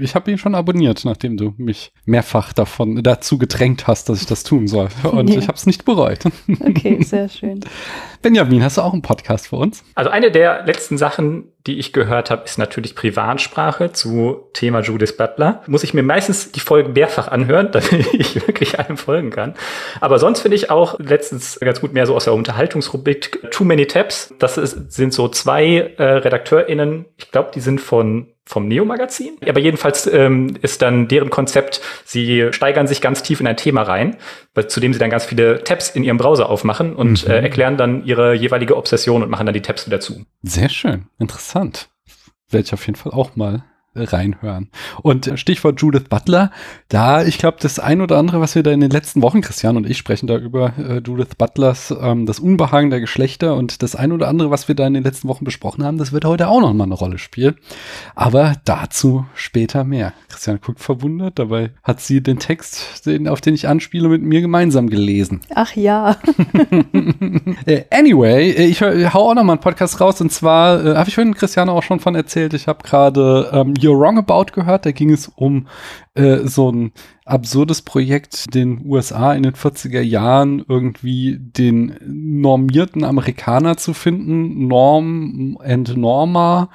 Ich 0.00 0.16
habe 0.16 0.28
ihn 0.32 0.38
schon 0.38 0.56
abonniert, 0.56 1.04
nachdem 1.04 1.36
du 1.36 1.54
mich 1.56 1.92
mehrfach 2.04 2.52
davon 2.52 3.00
dazu 3.04 3.38
gedrängt 3.38 3.86
hast, 3.86 4.08
dass 4.08 4.20
ich 4.20 4.26
das 4.26 4.42
tun 4.42 4.66
soll. 4.66 4.88
Und 5.04 5.30
Ja. 5.30 5.38
ich 5.38 5.46
habe 5.46 5.56
es 5.56 5.66
nicht 5.66 5.84
bereut. 5.84 6.24
Okay, 6.58 7.00
sehr 7.04 7.28
schön. 7.28 7.60
Benjamin, 8.20 8.60
hast 8.64 8.78
du 8.78 8.82
auch 8.82 8.92
einen 8.92 9.02
Podcast 9.02 9.46
für 9.46 9.54
uns? 9.54 9.84
Also 9.94 10.10
eine 10.10 10.32
der 10.32 10.66
letzten 10.66 10.98
Sachen, 10.98 11.52
die 11.68 11.78
ich 11.78 11.92
gehört 11.92 12.30
habe, 12.30 12.44
ist 12.44 12.58
natürlich 12.58 12.94
Privatsprache 12.94 13.92
zu 13.92 14.48
Thema 14.54 14.80
Judith 14.80 15.16
Butler. 15.16 15.62
Muss 15.66 15.84
ich 15.84 15.94
mir 15.94 16.02
meistens 16.02 16.50
die 16.50 16.60
Folgen 16.60 16.94
mehrfach 16.94 17.28
anhören, 17.28 17.68
damit 17.72 18.14
ich 18.14 18.34
wirklich 18.46 18.80
allem 18.80 18.96
folgen 18.96 19.30
kann. 19.30 19.54
Aber 20.00 20.18
sonst 20.18 20.40
finde 20.40 20.56
ich 20.56 20.70
auch 20.70 20.98
letztens 20.98 21.60
ganz 21.60 21.80
gut 21.80 21.92
mehr 21.92 22.06
so 22.06 22.16
aus 22.16 22.24
der 22.24 22.34
Unterhaltungsrubrik 22.34 23.50
Too 23.50 23.64
Many 23.64 23.86
Tabs. 23.86 24.34
Das 24.38 24.56
ist, 24.56 24.92
sind 24.92 25.12
so 25.12 25.28
zwei 25.28 25.94
äh, 25.98 26.02
RedakteurInnen, 26.02 27.04
ich 27.16 27.30
glaube, 27.30 27.50
die 27.54 27.60
sind 27.60 27.80
von 27.80 28.28
vom 28.48 28.66
Neo-Magazin. 28.66 29.36
Aber 29.46 29.60
jedenfalls 29.60 30.06
ähm, 30.06 30.56
ist 30.62 30.80
dann 30.80 31.06
deren 31.06 31.28
Konzept, 31.28 31.82
sie 32.06 32.48
steigern 32.50 32.86
sich 32.86 33.02
ganz 33.02 33.22
tief 33.22 33.40
in 33.40 33.46
ein 33.46 33.58
Thema 33.58 33.82
rein, 33.82 34.16
zu 34.68 34.80
dem 34.80 34.94
sie 34.94 34.98
dann 34.98 35.10
ganz 35.10 35.26
viele 35.26 35.62
Tabs 35.64 35.90
in 35.90 36.02
ihrem 36.02 36.16
Browser 36.16 36.48
aufmachen 36.48 36.96
und 36.96 37.26
Mhm. 37.26 37.30
äh, 37.30 37.40
erklären 37.40 37.76
dann 37.76 38.06
ihre 38.06 38.32
jeweilige 38.32 38.76
Obsession 38.78 39.22
und 39.22 39.28
machen 39.28 39.44
dann 39.44 39.52
die 39.52 39.60
Tabs 39.60 39.86
wieder 39.86 40.00
zu. 40.00 40.24
Sehr 40.42 40.70
schön, 40.70 41.04
interessant. 41.18 41.57
Werde 42.48 42.66
ich 42.66 42.72
auf 42.72 42.86
jeden 42.86 42.96
Fall 42.96 43.12
auch 43.12 43.36
mal 43.36 43.64
reinhören. 43.94 44.68
Und 45.02 45.32
Stichwort 45.36 45.80
Judith 45.80 46.04
Butler, 46.08 46.50
da, 46.88 47.24
ich 47.24 47.38
glaube, 47.38 47.58
das 47.60 47.78
ein 47.78 48.00
oder 48.00 48.18
andere, 48.18 48.40
was 48.40 48.54
wir 48.54 48.62
da 48.62 48.70
in 48.70 48.80
den 48.80 48.90
letzten 48.90 49.22
Wochen, 49.22 49.40
Christian 49.40 49.76
und 49.76 49.88
ich 49.88 49.98
sprechen 49.98 50.26
da 50.26 50.36
über 50.36 50.72
äh, 50.78 51.00
Judith 51.04 51.34
Butlers, 51.36 51.94
ähm, 52.00 52.26
das 52.26 52.38
Unbehagen 52.38 52.90
der 52.90 53.00
Geschlechter 53.00 53.54
und 53.56 53.82
das 53.82 53.96
ein 53.96 54.12
oder 54.12 54.28
andere, 54.28 54.50
was 54.50 54.68
wir 54.68 54.74
da 54.74 54.86
in 54.86 54.94
den 54.94 55.02
letzten 55.02 55.28
Wochen 55.28 55.44
besprochen 55.44 55.84
haben, 55.84 55.98
das 55.98 56.12
wird 56.12 56.24
heute 56.24 56.48
auch 56.48 56.60
noch 56.60 56.72
mal 56.72 56.84
eine 56.84 56.94
Rolle 56.94 57.18
spielen. 57.18 57.56
Aber 58.14 58.54
dazu 58.64 59.26
später 59.34 59.84
mehr. 59.84 60.12
Christian 60.28 60.60
guckt 60.60 60.80
verwundert, 60.80 61.38
dabei 61.38 61.70
hat 61.82 62.00
sie 62.00 62.22
den 62.22 62.38
Text, 62.38 63.06
den, 63.06 63.28
auf 63.28 63.40
den 63.40 63.54
ich 63.54 63.68
anspiele, 63.68 64.08
mit 64.08 64.22
mir 64.22 64.40
gemeinsam 64.40 64.88
gelesen. 64.88 65.40
Ach 65.54 65.74
ja. 65.74 66.16
Äh, 67.66 67.84
anyway, 67.90 68.50
äh, 68.50 68.66
ich, 68.66 68.80
hau 68.82 69.30
auch 69.30 69.34
noch 69.34 69.42
mal 69.42 69.54
einen 69.54 69.60
Podcast 69.60 70.00
raus 70.00 70.20
und 70.20 70.32
zwar 70.32 70.84
äh, 70.84 70.94
habe 70.96 71.08
ich 71.08 71.14
vorhin 71.14 71.34
Christiane 71.34 71.72
auch 71.72 71.82
schon 71.82 72.00
von 72.00 72.14
erzählt. 72.14 72.54
Ich 72.54 72.66
habe 72.66 72.82
gerade 72.82 73.50
ähm, 73.52 73.74
You're 73.88 73.98
Wrong 73.98 74.18
About 74.18 74.52
gehört. 74.52 74.84
Da 74.84 74.92
ging 74.92 75.10
es 75.10 75.28
um 75.34 75.66
äh, 76.14 76.40
so 76.44 76.70
ein 76.70 76.92
absurdes 77.24 77.82
Projekt 77.82 78.54
den 78.54 78.84
USA 78.84 79.32
in 79.32 79.42
den 79.42 79.54
40er 79.54 80.00
Jahren 80.00 80.64
irgendwie 80.68 81.38
den 81.38 81.96
normierten 82.06 83.04
Amerikaner 83.04 83.76
zu 83.76 83.94
finden, 83.94 84.66
Norm 84.66 85.58
and 85.62 85.96
Norma. 85.96 86.68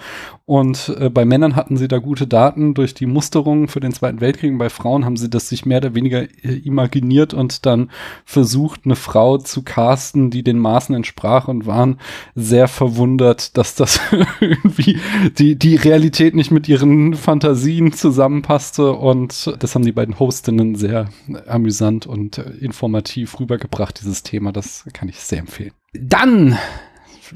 Und 0.46 0.94
äh, 1.00 1.10
bei 1.10 1.24
Männern 1.24 1.56
hatten 1.56 1.78
sie 1.78 1.88
da 1.88 2.00
gute 2.00 2.28
Daten 2.28 2.74
durch 2.74 2.94
die 2.94 3.06
Musterung 3.06 3.70
für 3.70 3.80
den 3.80 3.94
Zweiten 3.94 4.20
Weltkrieg. 4.20 4.52
Und 4.52 4.58
bei 4.58 4.70
Frauen 4.70 5.06
haben 5.06 5.16
sie 5.16 5.30
das 5.30 5.48
sich 5.48 5.66
mehr 5.66 5.78
oder 5.78 5.96
weniger 5.96 6.24
äh, 6.24 6.60
imaginiert 6.66 7.34
und 7.34 7.66
dann 7.66 7.90
versucht, 8.26 8.82
eine 8.84 8.98
Frau 8.98 9.38
zu 9.38 9.64
casten, 9.64 10.32
die 10.32 10.44
den 10.44 10.60
Maßen 10.60 10.94
entsprach 10.94 11.48
und 11.48 11.66
waren 11.66 11.98
sehr 12.36 12.68
verwundert, 12.68 13.58
dass 13.58 13.76
das 13.76 14.02
irgendwie 14.42 15.00
die, 15.38 15.56
die 15.56 15.78
Realität 15.78 16.36
nicht 16.36 16.52
mit 16.52 16.68
ihren 16.68 17.14
Fantasien 17.14 17.94
zusammenpasste. 17.94 18.92
Und 18.92 19.56
das 19.60 19.76
haben 19.76 19.86
die 19.86 19.94
beiden 19.94 20.20
Hostinnen 20.20 20.76
sehr 20.76 21.08
amüsant 21.48 22.06
und 22.06 22.40
äh, 22.40 22.50
informativ 22.60 23.40
rübergebracht, 23.40 24.02
dieses 24.02 24.24
Thema. 24.24 24.52
Das 24.52 24.84
kann 24.92 25.08
ich 25.08 25.22
sehr 25.22 25.40
empfehlen. 25.40 25.72
Dann 25.94 26.58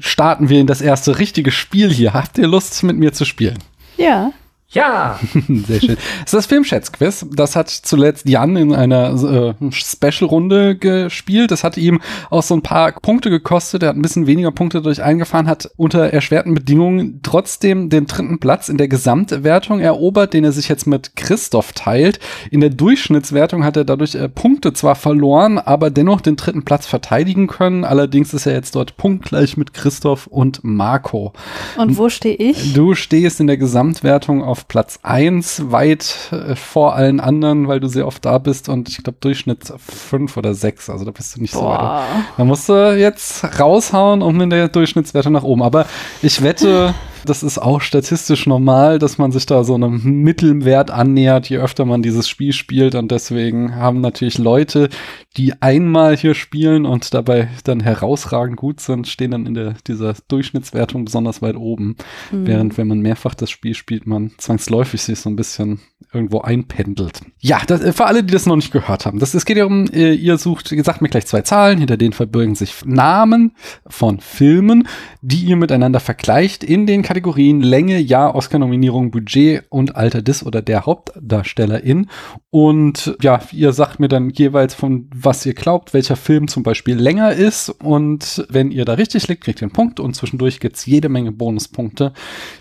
starten 0.00 0.48
wir 0.48 0.60
in 0.60 0.66
das 0.66 0.80
erste 0.80 1.18
richtige 1.18 1.50
Spiel 1.50 1.90
hier. 1.90 2.14
Habt 2.14 2.38
ihr 2.38 2.46
Lust, 2.46 2.82
mit 2.82 2.96
mir 2.96 3.12
zu 3.12 3.24
spielen? 3.24 3.58
Ja. 3.96 4.32
Ja, 4.70 5.18
Sehr 5.48 5.80
schön. 5.80 5.96
Das 5.96 6.26
ist 6.26 6.34
das 6.34 6.46
Filmschätzquiz. 6.46 7.26
Das 7.34 7.56
hat 7.56 7.70
zuletzt 7.70 8.28
Jan 8.28 8.56
in 8.56 8.74
einer 8.74 9.54
äh, 9.60 9.72
Special-Runde 9.72 10.76
gespielt. 10.76 11.50
Das 11.50 11.64
hat 11.64 11.76
ihm 11.76 12.00
auch 12.28 12.42
so 12.42 12.54
ein 12.54 12.62
paar 12.62 12.92
Punkte 12.92 13.30
gekostet. 13.30 13.82
Er 13.82 13.90
hat 13.90 13.96
ein 13.96 14.02
bisschen 14.02 14.26
weniger 14.26 14.50
Punkte 14.50 14.82
durch 14.82 15.02
eingefahren, 15.02 15.46
hat 15.46 15.70
unter 15.76 16.12
erschwerten 16.12 16.54
Bedingungen 16.54 17.20
trotzdem 17.22 17.88
den 17.88 18.06
dritten 18.06 18.40
Platz 18.40 18.68
in 18.68 18.76
der 18.76 18.88
Gesamtwertung 18.88 19.80
erobert, 19.80 20.34
den 20.34 20.44
er 20.44 20.52
sich 20.52 20.68
jetzt 20.68 20.86
mit 20.86 21.16
Christoph 21.16 21.72
teilt. 21.72 22.20
In 22.50 22.60
der 22.60 22.70
Durchschnittswertung 22.70 23.64
hat 23.64 23.76
er 23.76 23.84
dadurch 23.84 24.14
äh, 24.14 24.28
Punkte 24.28 24.72
zwar 24.74 24.96
verloren, 24.96 25.58
aber 25.58 25.90
dennoch 25.90 26.20
den 26.20 26.36
dritten 26.36 26.64
Platz 26.64 26.86
verteidigen 26.86 27.46
können. 27.46 27.84
Allerdings 27.84 28.34
ist 28.34 28.46
er 28.46 28.52
jetzt 28.52 28.74
dort 28.74 28.96
punktgleich 28.96 29.56
mit 29.56 29.72
Christoph 29.72 30.26
und 30.26 30.60
Marco. 30.62 31.32
Und 31.78 31.96
wo 31.96 32.08
stehe 32.08 32.36
ich? 32.36 32.74
Du 32.74 32.94
stehst 32.94 33.40
in 33.40 33.46
der 33.46 33.56
Gesamtwertung 33.56 34.42
auf 34.42 34.57
Platz 34.66 34.98
eins 35.02 35.70
weit 35.70 36.30
äh, 36.32 36.56
vor 36.56 36.96
allen 36.96 37.20
anderen, 37.20 37.68
weil 37.68 37.78
du 37.80 37.88
sehr 37.88 38.06
oft 38.06 38.24
da 38.24 38.38
bist 38.38 38.68
und 38.68 38.88
ich 38.88 39.02
glaube 39.02 39.18
Durchschnitt 39.20 39.72
fünf 39.76 40.36
oder 40.36 40.54
sechs, 40.54 40.90
also 40.90 41.04
da 41.04 41.10
bist 41.10 41.36
du 41.36 41.40
nicht 41.40 41.52
so 41.52 41.60
weit. 41.60 41.78
Boah. 41.78 42.04
Da 42.36 42.44
musst 42.44 42.68
du 42.68 42.96
jetzt 42.96 43.44
raushauen, 43.60 44.22
um 44.22 44.40
in 44.40 44.50
der 44.50 44.68
Durchschnittswertung 44.68 45.32
nach 45.32 45.44
oben. 45.44 45.62
Aber 45.62 45.86
ich 46.22 46.42
wette, 46.42 46.94
das 47.24 47.42
ist 47.42 47.58
auch 47.58 47.80
statistisch 47.80 48.46
normal, 48.46 48.98
dass 48.98 49.18
man 49.18 49.32
sich 49.32 49.46
da 49.46 49.64
so 49.64 49.74
einem 49.74 50.22
Mittelwert 50.22 50.90
annähert, 50.90 51.48
je 51.48 51.58
öfter 51.58 51.84
man 51.84 52.02
dieses 52.02 52.28
Spiel 52.28 52.52
spielt. 52.52 52.94
Und 52.94 53.10
deswegen 53.10 53.76
haben 53.76 54.00
natürlich 54.00 54.38
Leute, 54.38 54.88
die 55.36 55.60
einmal 55.60 56.16
hier 56.16 56.34
spielen 56.34 56.86
und 56.86 57.14
dabei 57.14 57.48
dann 57.64 57.80
herausragend 57.80 58.56
gut 58.56 58.80
sind, 58.80 59.06
stehen 59.06 59.30
dann 59.30 59.46
in 59.46 59.54
der, 59.54 59.74
dieser 59.86 60.14
Durchschnittswertung 60.28 61.04
besonders 61.04 61.42
weit 61.42 61.56
oben. 61.56 61.96
Hm. 62.30 62.46
Während 62.46 62.78
wenn 62.78 62.88
man 62.88 63.00
mehrfach 63.00 63.34
das 63.34 63.50
Spiel 63.50 63.74
spielt, 63.74 64.06
man 64.06 64.32
zwangsläufig 64.38 65.02
sich 65.02 65.20
so 65.20 65.30
ein 65.30 65.36
bisschen 65.36 65.80
irgendwo 66.12 66.40
einpendelt. 66.40 67.20
Ja, 67.38 67.60
das, 67.66 67.82
äh, 67.82 67.92
für 67.92 68.06
alle, 68.06 68.24
die 68.24 68.32
das 68.32 68.46
noch 68.46 68.56
nicht 68.56 68.72
gehört 68.72 69.04
haben. 69.04 69.18
Das, 69.18 69.34
es 69.34 69.44
geht 69.44 69.58
ja 69.58 69.66
um, 69.66 69.86
äh, 69.92 70.14
ihr 70.14 70.38
sucht, 70.38 70.72
ihr 70.72 70.82
sagt 70.82 71.02
mir 71.02 71.08
gleich 71.08 71.26
zwei 71.26 71.42
Zahlen, 71.42 71.78
hinter 71.78 71.96
denen 71.96 72.12
verbirgen 72.12 72.54
sich 72.54 72.84
Namen 72.84 73.52
von 73.86 74.20
Filmen, 74.20 74.88
die 75.20 75.44
ihr 75.44 75.56
miteinander 75.56 76.00
vergleicht 76.00 76.64
in 76.64 76.86
den 76.86 77.02
Kategorien 77.08 77.62
Länge, 77.62 78.00
Jahr, 78.00 78.34
Oscar-Nominierung, 78.34 79.10
Budget 79.10 79.64
und 79.70 79.96
Alter 79.96 80.20
des 80.20 80.44
oder 80.44 80.60
der 80.60 80.84
Hauptdarstellerin. 80.84 82.10
Und 82.50 83.16
ja, 83.22 83.40
ihr 83.50 83.72
sagt 83.72 83.98
mir 83.98 84.08
dann 84.08 84.28
jeweils 84.28 84.74
von 84.74 85.08
was 85.14 85.46
ihr 85.46 85.54
glaubt, 85.54 85.94
welcher 85.94 86.16
Film 86.16 86.48
zum 86.48 86.64
Beispiel 86.64 86.96
länger 86.96 87.32
ist. 87.32 87.70
Und 87.70 88.44
wenn 88.50 88.70
ihr 88.70 88.84
da 88.84 88.92
richtig 88.92 89.26
liegt, 89.26 89.44
kriegt 89.44 89.62
ihr 89.62 89.68
einen 89.68 89.72
Punkt 89.72 90.00
und 90.00 90.16
zwischendurch 90.16 90.60
gibt's 90.60 90.84
jede 90.84 91.08
Menge 91.08 91.32
Bonuspunkte. 91.32 92.12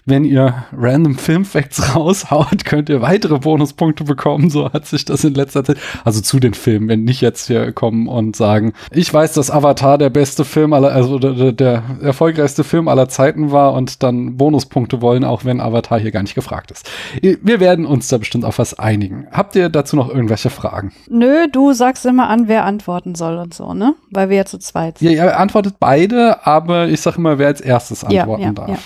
Wenn 0.05 0.23
ihr 0.23 0.63
random 0.71 1.17
Filmfacts 1.17 1.95
raushaut, 1.95 2.63
könnt 2.63 2.87
ihr 2.87 3.01
weitere 3.01 3.39
Bonuspunkte 3.39 4.05
bekommen. 4.05 4.49
So 4.49 4.71
hat 4.71 4.85
sich 4.85 5.03
das 5.03 5.25
in 5.25 5.33
letzter 5.33 5.65
Zeit, 5.65 5.77
also 6.05 6.21
zu 6.21 6.39
den 6.39 6.53
Filmen, 6.53 6.87
wenn 6.87 7.03
nicht 7.03 7.19
jetzt 7.19 7.47
hier 7.47 7.73
kommen 7.73 8.07
und 8.07 8.37
sagen, 8.37 8.71
ich 8.91 9.13
weiß, 9.13 9.33
dass 9.33 9.51
Avatar 9.51 9.97
der 9.97 10.09
beste 10.09 10.45
Film 10.45 10.71
aller, 10.71 10.93
also 10.93 11.19
der, 11.19 11.51
der 11.51 11.83
erfolgreichste 12.01 12.63
Film 12.63 12.87
aller 12.87 13.09
Zeiten 13.09 13.51
war 13.51 13.73
und 13.73 14.03
dann 14.03 14.36
Bonuspunkte 14.37 15.01
wollen, 15.01 15.23
auch 15.23 15.45
wenn 15.45 15.59
Avatar 15.59 15.99
hier 15.99 16.11
gar 16.11 16.21
nicht 16.21 16.35
gefragt 16.35 16.71
ist. 16.71 16.89
Wir 17.21 17.59
werden 17.59 17.85
uns 17.85 18.07
da 18.07 18.17
bestimmt 18.17 18.45
auf 18.45 18.59
was 18.59 18.77
einigen. 18.77 19.27
Habt 19.31 19.55
ihr 19.55 19.69
dazu 19.69 19.95
noch 19.95 20.09
irgendwelche 20.09 20.49
Fragen? 20.49 20.93
Nö, 21.09 21.47
du 21.51 21.73
sagst 21.73 22.05
immer 22.05 22.29
an, 22.29 22.47
wer 22.47 22.65
antworten 22.65 23.15
soll 23.15 23.37
und 23.37 23.53
so, 23.53 23.73
ne? 23.73 23.95
Weil 24.11 24.29
wir 24.29 24.37
ja 24.37 24.45
zu 24.45 24.57
zweit 24.59 24.99
sind. 24.99 25.09
Ja, 25.11 25.25
ihr 25.25 25.39
antwortet 25.39 25.75
beide, 25.79 26.45
aber 26.45 26.87
ich 26.87 27.01
sage 27.01 27.17
immer, 27.17 27.37
wer 27.39 27.47
als 27.47 27.61
erstes 27.61 28.05
Ja, 28.09 28.21
antworten 28.21 28.43
ja, 28.43 28.51
darf. 28.51 28.69
ja. 28.69 28.77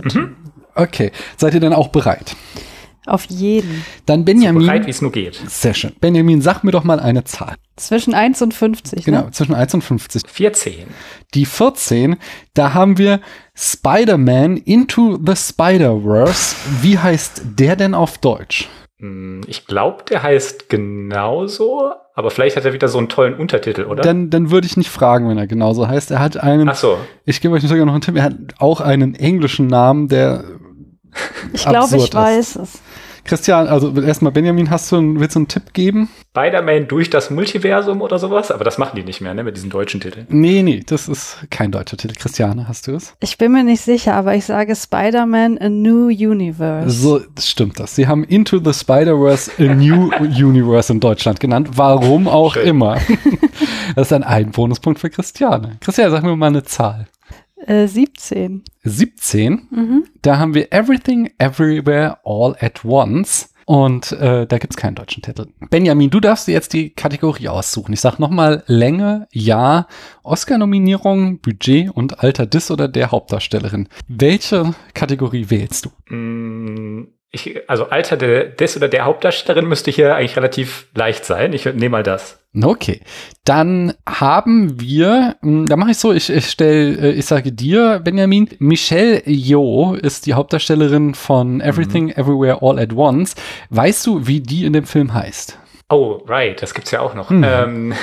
Gut. 0.00 0.18
Okay, 0.74 1.10
seid 1.36 1.54
ihr 1.54 1.60
denn 1.60 1.72
auch 1.72 1.88
bereit? 1.88 2.36
Auf 3.06 3.24
jeden. 3.30 3.84
Dann 4.06 4.20
so 4.20 4.24
Benjamin. 4.26 4.66
bereit, 4.66 4.86
wie 4.86 4.90
es 4.90 5.00
nur 5.02 5.10
geht. 5.10 5.34
Sehr 5.48 5.72
schön. 5.74 5.92
Benjamin, 6.00 6.42
sag 6.42 6.62
mir 6.64 6.70
doch 6.70 6.84
mal 6.84 7.00
eine 7.00 7.24
Zahl. 7.24 7.54
Zwischen 7.76 8.12
1 8.14 8.42
und 8.42 8.52
50, 8.54 9.04
Genau, 9.04 9.22
ne? 9.24 9.30
zwischen 9.30 9.54
1 9.54 9.72
und 9.74 9.82
50. 9.82 10.22
14. 10.28 10.86
Die 11.34 11.46
14, 11.46 12.16
da 12.54 12.74
haben 12.74 12.98
wir 12.98 13.20
Spider-Man 13.54 14.58
Into 14.58 15.18
the 15.24 15.34
Spider-Verse. 15.34 16.56
Wie 16.82 16.98
heißt 16.98 17.42
der 17.58 17.76
denn 17.76 17.94
auf 17.94 18.18
Deutsch? 18.18 18.68
Hm, 18.98 19.40
Ich 19.46 19.66
glaube, 19.66 20.04
der 20.10 20.22
heißt 20.22 20.68
genauso, 20.68 21.92
aber 22.14 22.30
vielleicht 22.30 22.56
hat 22.56 22.66
er 22.66 22.74
wieder 22.74 22.88
so 22.88 22.98
einen 22.98 23.08
tollen 23.08 23.34
Untertitel, 23.34 23.84
oder? 23.84 24.02
Dann, 24.02 24.28
dann 24.28 24.50
würde 24.50 24.66
ich 24.66 24.76
nicht 24.76 24.90
fragen, 24.90 25.28
wenn 25.28 25.38
er 25.38 25.46
genauso 25.46 25.88
heißt. 25.88 26.10
Er 26.10 26.18
hat 26.18 26.36
einen, 26.36 26.68
Ach 26.68 26.74
so. 26.76 26.98
ich 27.24 27.40
gebe 27.40 27.54
euch 27.54 27.62
sogar 27.62 27.86
noch 27.86 27.92
einen 27.94 28.02
Tipp, 28.02 28.16
er 28.16 28.24
hat 28.24 28.34
auch 28.58 28.80
einen 28.82 29.14
englischen 29.14 29.66
Namen, 29.68 30.08
der 30.08 30.44
Ich 31.54 31.64
glaube, 31.64 31.96
ich 31.96 32.04
ist. 32.04 32.14
weiß 32.14 32.56
es. 32.56 32.80
Christian, 33.30 33.68
also 33.68 33.94
erstmal 34.02 34.32
Benjamin, 34.32 34.70
hast 34.70 34.90
du 34.90 34.96
einen, 34.96 35.20
willst 35.20 35.36
du 35.36 35.38
einen 35.38 35.46
Tipp 35.46 35.72
geben? 35.72 36.08
Spider-Man 36.30 36.88
durch 36.88 37.10
das 37.10 37.30
Multiversum 37.30 38.02
oder 38.02 38.18
sowas, 38.18 38.50
aber 38.50 38.64
das 38.64 38.76
machen 38.76 38.96
die 38.96 39.04
nicht 39.04 39.20
mehr, 39.20 39.34
ne, 39.34 39.44
mit 39.44 39.56
diesen 39.56 39.70
deutschen 39.70 40.00
Titeln. 40.00 40.26
Nee, 40.30 40.64
nee, 40.64 40.82
das 40.84 41.08
ist 41.08 41.36
kein 41.48 41.70
deutscher 41.70 41.96
Titel. 41.96 42.14
Christiane, 42.16 42.66
hast 42.66 42.88
du 42.88 42.96
es? 42.96 43.14
Ich 43.20 43.38
bin 43.38 43.52
mir 43.52 43.62
nicht 43.62 43.82
sicher, 43.82 44.14
aber 44.14 44.34
ich 44.34 44.46
sage 44.46 44.74
Spider-Man 44.74 45.58
A 45.58 45.68
New 45.68 46.08
Universe. 46.08 46.90
So 46.90 47.20
stimmt 47.38 47.78
das. 47.78 47.94
Sie 47.94 48.08
haben 48.08 48.24
Into 48.24 48.58
the 48.58 48.72
Spider-Verse 48.72 49.52
a 49.58 49.74
New 49.76 50.10
Universe 50.20 50.92
in 50.92 50.98
Deutschland 50.98 51.38
genannt. 51.38 51.68
Warum 51.76 52.26
auch 52.26 52.54
Schön. 52.54 52.66
immer. 52.66 52.96
Das 53.96 54.06
ist 54.06 54.12
dann 54.12 54.22
ein 54.22 54.52
Bonuspunkt 54.52 55.00
für 55.00 55.10
Christiane. 55.10 55.76
Christiane, 55.80 56.10
sag 56.12 56.22
mir 56.22 56.34
mal 56.36 56.46
eine 56.46 56.62
Zahl. 56.62 57.08
Äh, 57.66 57.86
17. 57.86 58.62
17. 58.84 59.68
Mhm. 59.70 60.04
Da 60.22 60.38
haben 60.38 60.54
wir 60.54 60.72
Everything 60.72 61.30
Everywhere 61.38 62.18
All 62.24 62.56
at 62.60 62.84
Once. 62.84 63.50
Und 63.66 64.10
äh, 64.12 64.48
da 64.48 64.58
gibt's 64.58 64.76
keinen 64.76 64.96
deutschen 64.96 65.22
Titel. 65.22 65.46
Benjamin, 65.70 66.10
du 66.10 66.18
darfst 66.18 66.48
dir 66.48 66.52
jetzt 66.52 66.72
die 66.72 66.90
Kategorie 66.90 67.46
aussuchen. 67.46 67.92
Ich 67.92 68.00
sag 68.00 68.18
nochmal 68.18 68.64
Länge, 68.66 69.28
Jahr, 69.30 69.86
Oscar-Nominierung, 70.24 71.38
Budget 71.38 71.88
und 71.90 72.18
Alter 72.18 72.46
des 72.46 72.72
oder 72.72 72.88
der 72.88 73.12
Hauptdarstellerin. 73.12 73.88
Welche 74.08 74.74
Kategorie 74.92 75.50
wählst 75.50 75.86
du? 75.86 76.14
Mm, 76.14 77.12
Ich, 77.32 77.60
also 77.68 77.90
Alter 77.90 78.16
der, 78.16 78.44
des 78.46 78.76
oder 78.76 78.88
der 78.88 79.04
Hauptdarstellerin 79.04 79.68
müsste 79.68 79.92
hier 79.92 80.16
eigentlich 80.16 80.36
relativ 80.36 80.88
leicht 80.94 81.24
sein. 81.24 81.52
Ich 81.52 81.64
nehme 81.64 81.90
mal 81.90 82.02
das. 82.02 82.40
Okay, 82.60 83.00
dann 83.44 83.94
haben 84.08 84.80
wir, 84.80 85.36
mh, 85.40 85.66
da 85.68 85.76
mache 85.76 85.92
ich 85.92 85.98
so, 85.98 86.12
ich, 86.12 86.28
ich 86.28 86.50
stell, 86.50 86.98
äh, 87.00 87.10
ich 87.12 87.26
sage 87.26 87.52
dir, 87.52 88.00
Benjamin, 88.00 88.48
Michelle 88.58 89.22
Yeoh 89.24 89.94
ist 89.94 90.26
die 90.26 90.34
Hauptdarstellerin 90.34 91.14
von 91.14 91.60
Everything 91.60 92.10
Everywhere 92.10 92.58
All 92.62 92.80
at 92.80 92.92
Once. 92.92 93.36
Weißt 93.68 94.04
du, 94.04 94.26
wie 94.26 94.40
die 94.40 94.64
in 94.64 94.72
dem 94.72 94.84
Film 94.84 95.14
heißt? 95.14 95.56
Oh, 95.90 96.22
right, 96.26 96.60
das 96.60 96.74
gibt's 96.74 96.90
ja 96.90 97.00
auch 97.00 97.14
noch. 97.14 97.30
Mhm. 97.30 97.44
Ähm, 97.46 97.94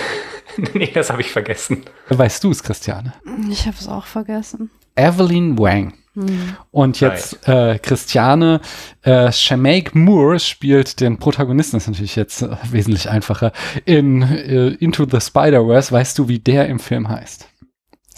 nee, 0.73 0.91
das 0.93 1.09
habe 1.09 1.21
ich 1.21 1.31
vergessen. 1.31 1.83
Weißt 2.07 2.41
du 2.45 2.51
es, 2.51 2.63
Christiane? 2.63 3.13
Ich 3.51 3.65
habe 3.67 3.75
es 3.77 3.89
auch 3.89 4.05
vergessen. 4.05 4.69
Evelyn 4.95 5.59
Wang. 5.59 5.93
Hm. 6.17 6.55
Und 6.71 6.99
jetzt 6.99 7.47
äh, 7.47 7.77
Christiane 7.77 8.59
äh, 9.03 9.31
Shemaik 9.31 9.93
Moore 9.93 10.39
spielt 10.39 10.99
den 10.99 11.19
Protagonisten, 11.19 11.75
das 11.75 11.83
ist 11.83 11.89
natürlich 11.89 12.15
jetzt 12.15 12.41
äh, 12.41 12.49
wesentlich 12.71 13.07
einfacher, 13.07 13.51
in 13.85 14.23
äh, 14.23 14.69
Into 14.79 15.05
the 15.09 15.21
Spider-Verse. 15.21 15.91
Weißt 15.91 16.17
du, 16.17 16.27
wie 16.27 16.39
der 16.39 16.69
im 16.69 16.79
Film 16.79 17.07
heißt? 17.07 17.47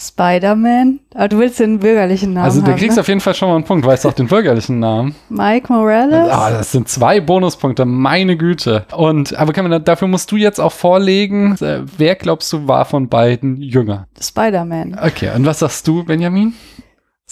Spider-Man? 0.00 1.00
Aber 1.14 1.28
du 1.28 1.38
willst 1.40 1.60
den 1.60 1.78
bürgerlichen 1.78 2.32
Namen 2.32 2.46
also 2.46 2.62
du 2.62 2.68
haben, 2.68 2.78
kriegst 2.78 2.96
ne? 2.96 3.02
auf 3.02 3.08
jeden 3.08 3.20
Fall 3.20 3.34
schon 3.34 3.50
mal 3.50 3.56
einen 3.56 3.64
Punkt, 3.64 3.84
weißt 3.84 4.06
auch 4.06 4.14
den 4.14 4.28
bürgerlichen 4.28 4.78
Namen. 4.78 5.14
Mike 5.28 5.70
Morales? 5.70 6.30
Ah, 6.30 6.50
das 6.50 6.72
sind 6.72 6.88
zwei 6.88 7.20
Bonuspunkte, 7.20 7.84
meine 7.84 8.38
Güte. 8.38 8.86
Und 8.96 9.36
aber 9.36 9.52
kann 9.52 9.68
man, 9.68 9.84
dafür 9.84 10.08
musst 10.08 10.32
du 10.32 10.36
jetzt 10.36 10.58
auch 10.58 10.72
vorlegen, 10.72 11.54
äh, 11.60 11.82
wer 11.98 12.14
glaubst 12.14 12.50
du 12.54 12.66
war 12.66 12.86
von 12.86 13.10
beiden 13.10 13.58
jünger? 13.60 14.06
Spider-Man. 14.18 14.98
Okay, 15.04 15.32
und 15.36 15.44
was 15.44 15.58
sagst 15.58 15.86
du, 15.86 16.02
Benjamin? 16.02 16.54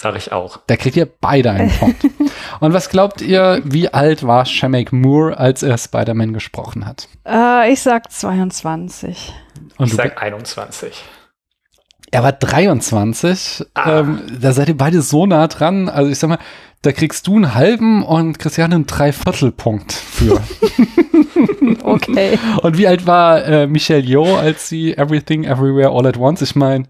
Sag 0.01 0.15
ich 0.15 0.31
auch. 0.31 0.61
Da 0.69 0.77
kriegt 0.77 0.95
ihr 0.97 1.07
beide 1.07 1.51
einen 1.51 1.73
Punkt. 1.73 2.05
Und 2.61 2.73
was 2.73 2.89
glaubt 2.89 3.21
ihr, 3.21 3.61
wie 3.65 3.93
alt 3.93 4.25
war 4.25 4.47
Shamek 4.47 4.93
Moore, 4.93 5.37
als 5.37 5.65
er 5.65 5.77
Spider-Man 5.77 6.33
gesprochen 6.33 6.87
hat? 6.87 7.09
Äh, 7.27 7.73
ich 7.73 7.83
sag 7.83 8.09
22. 8.13 9.35
Und 9.77 9.89
ich 9.89 9.95
sag 9.95 10.23
21. 10.23 11.03
er 12.11 12.23
war 12.23 12.33
23. 12.33 13.67
Ah. 13.75 14.01
Ähm, 14.01 14.23
da 14.41 14.53
seid 14.53 14.69
ihr 14.69 14.77
beide 14.77 15.03
so 15.03 15.27
nah 15.27 15.47
dran. 15.49 15.89
Also 15.89 16.11
ich 16.11 16.19
sag 16.19 16.29
mal, 16.29 16.39
da 16.83 16.93
kriegst 16.93 17.27
du 17.27 17.37
einen 17.37 17.55
halben 17.55 18.03
und 18.05 18.39
Christiane 18.39 18.77
einen 18.77 18.87
Dreiviertelpunkt 18.87 19.93
für. 19.93 20.41
Okay. 21.83 22.39
und 22.63 22.77
wie 22.79 22.87
alt 22.87 23.07
war 23.07 23.45
äh, 23.45 23.67
Michelle 23.67 24.03
Yeoh, 24.03 24.37
als 24.37 24.69
sie 24.69 24.97
Everything 24.97 25.45
Everywhere 25.45 25.91
All 25.91 26.07
at 26.07 26.17
Once? 26.19 26.43
Ich 26.43 26.57
meine, 26.57 26.85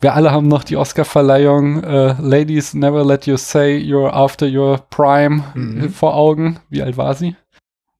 wir 0.00 0.14
alle 0.14 0.30
haben 0.30 0.48
noch 0.48 0.64
die 0.64 0.76
Oscar-Verleihung 0.76 1.82
äh, 1.82 2.14
Ladies 2.20 2.74
Never 2.74 3.04
Let 3.04 3.26
You 3.26 3.36
Say 3.36 3.76
You're 3.78 4.10
After 4.10 4.46
Your 4.46 4.78
Prime 4.90 5.42
Mhm. 5.54 5.84
äh, 5.84 5.88
vor 5.88 6.14
Augen. 6.14 6.60
Wie 6.70 6.82
alt 6.82 6.96
war 6.96 7.14
sie? 7.14 7.36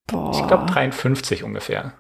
Boah. 0.07 0.31
Ich 0.33 0.47
glaube 0.47 0.67
53 0.67 1.45
ungefähr. 1.45 1.93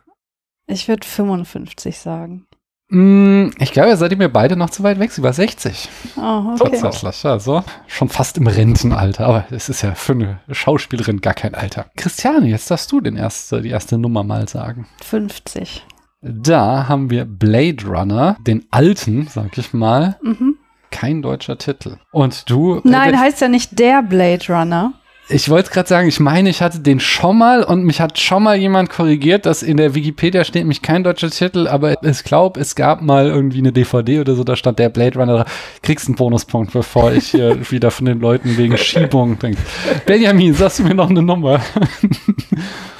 Ich 0.67 0.89
würde 0.89 1.07
55 1.07 1.99
sagen. 1.99 2.47
Mm, 2.91 3.51
ich 3.59 3.73
glaube, 3.73 3.97
seid 3.97 4.13
ihr 4.13 4.19
mir 4.19 4.31
beide 4.31 4.57
noch 4.57 4.71
zu 4.71 4.83
weit 4.83 4.99
weg. 4.99 5.11
Sie 5.13 5.23
war 5.23 5.33
60. 5.33 5.89
Oh, 6.17 6.55
okay. 6.59 6.79
Tatsächlich, 6.81 7.25
also 7.27 7.63
schon 7.87 8.09
fast 8.09 8.39
im 8.39 8.47
Rentenalter. 8.47 9.27
Aber 9.27 9.45
es 9.51 9.69
ist 9.69 9.83
ja 9.83 9.95
für 9.95 10.13
eine 10.13 10.41
Schauspielerin 10.51 11.21
gar 11.21 11.35
kein 11.35 11.55
Alter. 11.55 11.87
Christiane, 11.97 12.47
jetzt 12.47 12.71
darfst 12.71 12.91
du 12.91 13.01
den 13.01 13.17
erste, 13.17 13.61
die 13.61 13.69
erste 13.69 13.99
Nummer 13.99 14.25
mal 14.25 14.49
sagen. 14.49 14.87
50. 15.03 15.85
Da 16.23 16.89
haben 16.89 17.11
wir 17.11 17.25
Blade 17.27 17.85
Runner, 17.87 18.37
den 18.41 18.67
alten, 18.71 19.29
sag 19.29 19.57
ich 19.59 19.73
mal. 19.73 20.19
Mhm. 20.23 20.57
Kein 20.91 21.21
deutscher 21.21 21.59
Titel. 21.59 21.99
Und 22.13 22.49
du? 22.49 22.81
Nein, 22.85 23.15
äh, 23.15 23.19
heißt 23.19 23.41
ja 23.43 23.49
nicht 23.49 23.79
der 23.79 24.03
Blade 24.03 24.45
Runner. 24.49 24.95
Ich 25.31 25.49
wollte 25.49 25.71
gerade 25.71 25.89
sagen, 25.89 26.09
ich 26.09 26.21
meine, 26.21 26.49
ich 26.49 26.63
hatte 26.63 26.81
den 26.81 27.01
schon 27.01 27.39
mal 27.39 27.63
und 27.63 27.85
mich 27.85 28.01
hat 28.01 28.19
schon 28.19 28.43
mal 28.43 28.57
jemand 28.57 28.91
korrigiert, 28.91 29.47
dass 29.47 29.63
in 29.63 29.77
der 29.77 29.95
Wikipedia 29.95 30.45
steht 30.45 30.63
nämlich 30.63 30.81
kein 30.81 31.05
deutscher 31.05 31.31
Titel, 31.31 31.67
aber 31.67 32.03
ich 32.03 32.25
glaube, 32.25 32.61
es 32.61 32.75
gab 32.75 33.03
mal 33.03 33.27
irgendwie 33.27 33.59
eine 33.59 33.73
DVD 33.73 34.21
oder 34.21 34.35
so, 34.35 34.45
da 34.45 34.57
stand 34.57 34.79
der 34.79 34.89
Blade 34.89 35.19
Runner. 35.19 35.45
Kriegst 35.83 36.09
einen 36.09 36.17
Bonuspunkt, 36.17 36.73
bevor 36.73 37.13
ich 37.13 37.29
hier 37.29 37.59
wieder 37.71 37.91
von 37.91 38.07
den 38.07 38.21
Leuten 38.21 38.57
wegen 38.57 38.77
Schiebung 38.79 39.39
denke. 39.39 39.61
Benjamin, 40.07 40.55
sagst 40.55 40.79
du 40.79 40.85
mir 40.85 40.95
noch 40.95 41.11
eine 41.11 41.23
Nummer? 41.23 41.61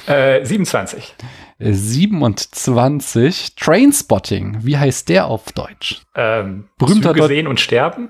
Äh, 0.07 0.43
27. 0.43 1.13
27. 1.59 3.53
Trainspotting. 3.55 4.57
Wie 4.61 4.75
heißt 4.75 5.07
der 5.07 5.27
auf 5.27 5.51
Deutsch? 5.51 6.01
Ähm, 6.15 6.67
Berühmter 6.79 7.13
Züge 7.13 7.27
sehen 7.27 7.45
und 7.45 7.59
sterben. 7.59 8.09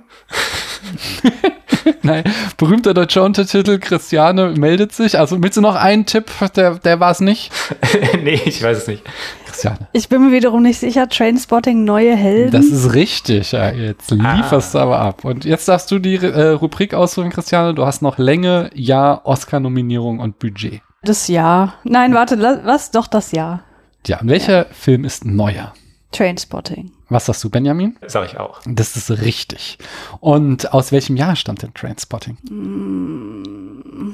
Nein, 2.02 2.24
berühmter 2.58 2.94
deutscher 2.94 3.24
Untertitel. 3.24 3.80
Christiane 3.80 4.54
meldet 4.58 4.92
sich. 4.94 5.18
Also 5.20 5.42
willst 5.42 5.58
du 5.58 5.62
noch 5.62 5.76
einen 5.76 6.06
Tipp? 6.06 6.26
Der, 6.56 6.76
der 6.76 7.00
war 7.00 7.12
es 7.12 7.20
nicht. 7.20 7.52
nee, 8.24 8.42
ich 8.46 8.62
weiß 8.62 8.78
es 8.80 8.88
nicht. 8.88 9.04
Christiane. 9.46 9.88
Ich 9.94 10.10
bin 10.10 10.26
mir 10.26 10.32
wiederum 10.32 10.62
nicht 10.64 10.80
sicher. 10.80 11.10
Trainspotting, 11.10 11.84
neue 11.84 12.16
Helden. 12.16 12.52
Das 12.52 12.66
ist 12.66 12.94
richtig. 12.94 13.52
Ja, 13.52 13.72
jetzt 13.72 14.12
lieferst 14.12 14.74
du 14.76 14.80
aber 14.80 15.00
ab. 15.00 15.26
Und 15.26 15.46
jetzt 15.46 15.68
darfst 15.68 15.90
du 15.92 16.00
die 16.00 16.16
äh, 16.16 16.50
Rubrik 16.50 16.94
aussuchen, 16.94 17.30
Christiane. 17.30 17.74
Du 17.74 17.86
hast 17.86 18.02
noch 18.02 18.18
Länge, 18.18 18.70
Jahr, 18.74 19.26
Oscar-Nominierung 19.26 20.20
und 20.20 20.40
Budget. 20.40 20.82
das 21.04 21.28
Jahr. 21.28 21.76
Nein, 21.84 22.14
warte, 22.14 22.40
was? 22.64 22.92
Doch 22.92 23.08
das 23.08 23.32
Jahr. 23.32 23.64
Ja, 24.08 24.20
und 24.22 24.30
welcher 24.30 24.66
Film 24.72 25.04
ist 25.04 25.26
neuer? 25.26 25.74
Trainspotting. 26.12 26.92
Was 27.10 27.26
sagst 27.26 27.44
du, 27.44 27.50
Benjamin? 27.50 27.98
Sag 28.06 28.26
ich 28.28 28.38
auch. 28.38 28.62
Das 28.66 28.96
ist 28.96 29.10
richtig. 29.22 29.78
Und 30.20 30.74
aus 30.74 30.92
welchem 30.92 31.16
Jahr 31.18 31.36
stammt 31.36 31.64
denn 31.64 31.74
Trainspotting? 31.74 32.38
Mm, 32.50 34.14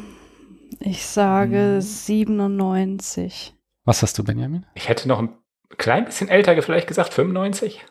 Ich 0.79 1.05
sage 1.05 1.79
97. 1.81 3.53
Was 3.86 4.01
hast 4.01 4.17
du, 4.17 4.23
Benjamin? 4.23 4.65
Ich 4.75 4.89
hätte 4.89 5.08
noch 5.08 5.19
ein 5.19 5.29
klein 5.77 6.05
bisschen 6.05 6.27
älter 6.29 6.60
vielleicht 6.62 6.88
gesagt, 6.88 7.13
95. 7.13 7.86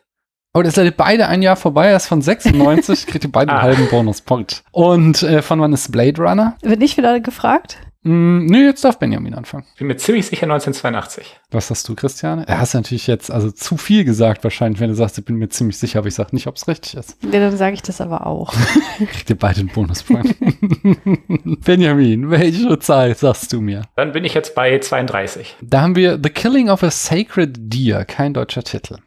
Oh, 0.57 0.63
das 0.63 0.75
seid 0.75 0.85
ihr 0.87 0.93
beide 0.97 1.27
ein 1.27 1.43
Jahr 1.43 1.57
vorbei. 1.57 1.89
Er 1.89 1.97
ist 1.97 2.07
von 2.07 2.23
96, 2.23 3.07
kriegt 3.09 3.25
ihr 3.25 3.33
beide 3.33 3.51
einen 3.53 3.59
Ah. 3.61 3.63
halben 3.63 3.89
Bonuspunkt. 3.89 4.63
Und 4.73 5.23
äh, 5.23 5.43
von 5.43 5.61
wann 5.61 5.73
ist 5.73 5.91
Blade 5.91 6.23
Runner? 6.23 6.57
Wird 6.63 6.79
nicht 6.81 6.97
wieder 6.97 7.19
gefragt? 7.21 7.79
Mm, 8.05 8.45
nö, 8.47 8.67
jetzt 8.67 8.85
darf 8.85 8.99
Benjamin 8.99 9.35
anfangen. 9.35 9.65
Bin 9.79 9.87
mir 9.87 9.97
ziemlich 9.97 10.27
sicher 10.27 10.45
1982. 10.45 11.41
Was 11.51 11.71
hast 11.71 11.89
du, 11.89 11.95
Christiane? 11.95 12.47
Er 12.47 12.61
hast 12.61 12.75
natürlich 12.75 13.07
jetzt 13.07 13.31
also 13.31 13.51
zu 13.51 13.79
viel 13.79 14.05
gesagt 14.05 14.45
wahrscheinlich, 14.45 14.79
wenn 14.81 14.91
du 14.91 14.95
sagst, 14.95 15.17
ich 15.17 15.25
bin 15.25 15.37
mir 15.37 15.49
ziemlich 15.49 15.79
sicher, 15.79 16.01
aber 16.01 16.09
ich 16.09 16.15
sag 16.15 16.35
nicht, 16.35 16.47
ob 16.47 16.57
es 16.57 16.69
richtig 16.69 16.97
ist. 16.97 17.17
Ja, 17.23 17.41
dann 17.41 17.57
sage 17.57 17.75
ich 17.75 17.83
das 17.83 18.03
aber 18.03 18.27
auch. 18.27 18.55
Kriegt 18.99 19.31
ihr 19.31 19.39
beide 19.39 19.61
einen 19.61 19.71
Bonuspunkt. 19.71 20.37
Benjamin, 21.65 22.29
welche 22.31 22.79
Zahl 22.79 23.15
sagst 23.15 23.55
du 23.55 23.63
mir? 23.63 23.83
Dann 23.97 24.13
bin 24.13 24.25
ich 24.25 24.35
jetzt 24.35 24.55
bei 24.55 24.79
32. 24.79 25.57
Da 25.63 25.81
haben 25.81 25.97
wir 25.97 26.21
The 26.23 26.29
Killing 26.29 26.69
of 26.69 26.83
a 26.83 26.91
Sacred 26.91 27.57
Deer, 27.59 28.05
kein 28.05 28.35
deutscher 28.35 28.63
Titel. 28.63 28.99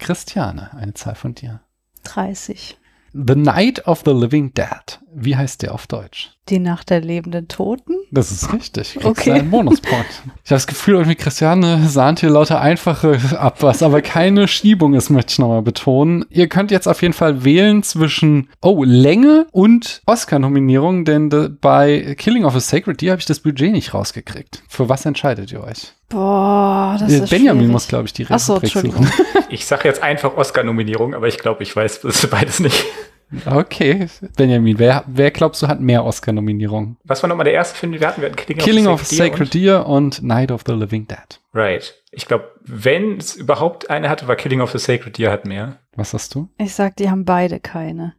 Christiane, 0.00 0.76
eine 0.76 0.94
Zahl 0.94 1.14
von 1.14 1.34
dir. 1.34 1.60
30. 2.02 2.76
The 3.12 3.36
Night 3.36 3.86
of 3.86 4.02
the 4.04 4.12
Living 4.12 4.52
Dead. 4.54 5.00
Wie 5.14 5.36
heißt 5.36 5.62
der 5.62 5.74
auf 5.74 5.86
Deutsch? 5.86 6.30
Die 6.48 6.58
Nacht 6.58 6.90
der 6.90 7.00
lebenden 7.00 7.46
Toten? 7.46 7.94
Das 8.10 8.32
ist 8.32 8.52
richtig. 8.52 8.94
Kriegst 8.94 9.06
Okay. 9.06 9.30
einen 9.30 9.50
Bonuspunkt. 9.50 10.06
Ich 10.10 10.50
habe 10.50 10.56
das 10.56 10.66
Gefühl, 10.66 10.94
irgendwie 10.94 11.14
Christiane 11.14 11.86
sahnt 11.86 12.18
hier 12.18 12.30
lauter 12.30 12.60
einfache 12.60 13.16
ab, 13.38 13.58
was 13.62 13.80
aber 13.80 14.02
keine 14.02 14.48
Schiebung 14.48 14.94
ist, 14.94 15.08
möchte 15.08 15.30
ich 15.32 15.38
nochmal 15.38 15.62
betonen. 15.62 16.24
Ihr 16.30 16.48
könnt 16.48 16.72
jetzt 16.72 16.88
auf 16.88 17.00
jeden 17.00 17.14
Fall 17.14 17.44
wählen 17.44 17.84
zwischen, 17.84 18.48
oh, 18.60 18.82
Länge 18.82 19.46
und 19.52 20.02
Oscar-Nominierung, 20.06 21.04
denn 21.04 21.30
de, 21.30 21.48
bei 21.48 22.16
Killing 22.18 22.44
of 22.44 22.56
a 22.56 22.60
Sacred 22.60 23.00
Deer 23.00 23.12
habe 23.12 23.20
ich 23.20 23.26
das 23.26 23.38
Budget 23.38 23.70
nicht 23.70 23.94
rausgekriegt. 23.94 24.64
Für 24.68 24.88
was 24.88 25.06
entscheidet 25.06 25.52
ihr 25.52 25.62
euch? 25.62 25.92
Boah, 26.08 26.96
das 26.98 27.12
Äh, 27.12 27.18
ist 27.18 27.30
Benjamin 27.30 27.68
muss, 27.68 27.86
glaube 27.86 28.06
ich, 28.06 28.12
die 28.14 28.26
Ach 28.28 28.38
so, 28.40 28.54
Rubrik 28.54 28.74
Entschuldigung. 28.74 29.06
suchen. 29.06 29.24
Ich 29.48 29.64
sage 29.66 29.86
jetzt 29.86 30.02
einfach 30.02 30.36
Oscar-Nominierung, 30.36 31.14
aber 31.14 31.28
ich 31.28 31.38
glaube, 31.38 31.62
ich 31.62 31.76
weiß 31.76 32.00
beides 32.30 32.58
nicht. 32.58 32.84
Okay, 33.46 34.06
Benjamin, 34.36 34.78
wer, 34.78 35.04
wer 35.06 35.30
glaubst 35.30 35.62
du 35.62 35.68
hat 35.68 35.80
mehr 35.80 36.04
Oscar-Nominierungen? 36.04 36.98
Was 37.04 37.22
war 37.22 37.28
nochmal 37.28 37.44
der 37.44 37.54
erste 37.54 37.78
Film, 37.78 37.92
den 37.92 38.00
wir 38.00 38.08
hatten? 38.08 38.20
Wir 38.20 38.30
hatten 38.30 38.36
Killing, 38.36 38.62
Killing 38.62 38.86
of 38.86 39.00
of 39.00 39.06
Sacred 39.06 39.54
Deer 39.54 39.86
und 39.86 40.22
Night 40.22 40.50
of 40.50 40.62
the 40.66 40.72
Living 40.72 41.06
Dead. 41.06 41.40
Right. 41.54 41.94
Ich 42.10 42.26
glaube, 42.26 42.50
wenn 42.60 43.18
es 43.18 43.34
überhaupt 43.34 43.88
eine 43.90 44.08
hatte, 44.08 44.28
war 44.28 44.36
Killing 44.36 44.60
of 44.60 44.70
the 44.72 44.78
Sacred 44.78 45.16
Deer 45.16 45.30
hat 45.30 45.46
mehr. 45.46 45.78
Was 45.96 46.12
hast 46.12 46.34
du? 46.34 46.48
Ich 46.58 46.74
sag, 46.74 46.96
die 46.96 47.10
haben 47.10 47.24
beide 47.24 47.58
keine. 47.58 48.14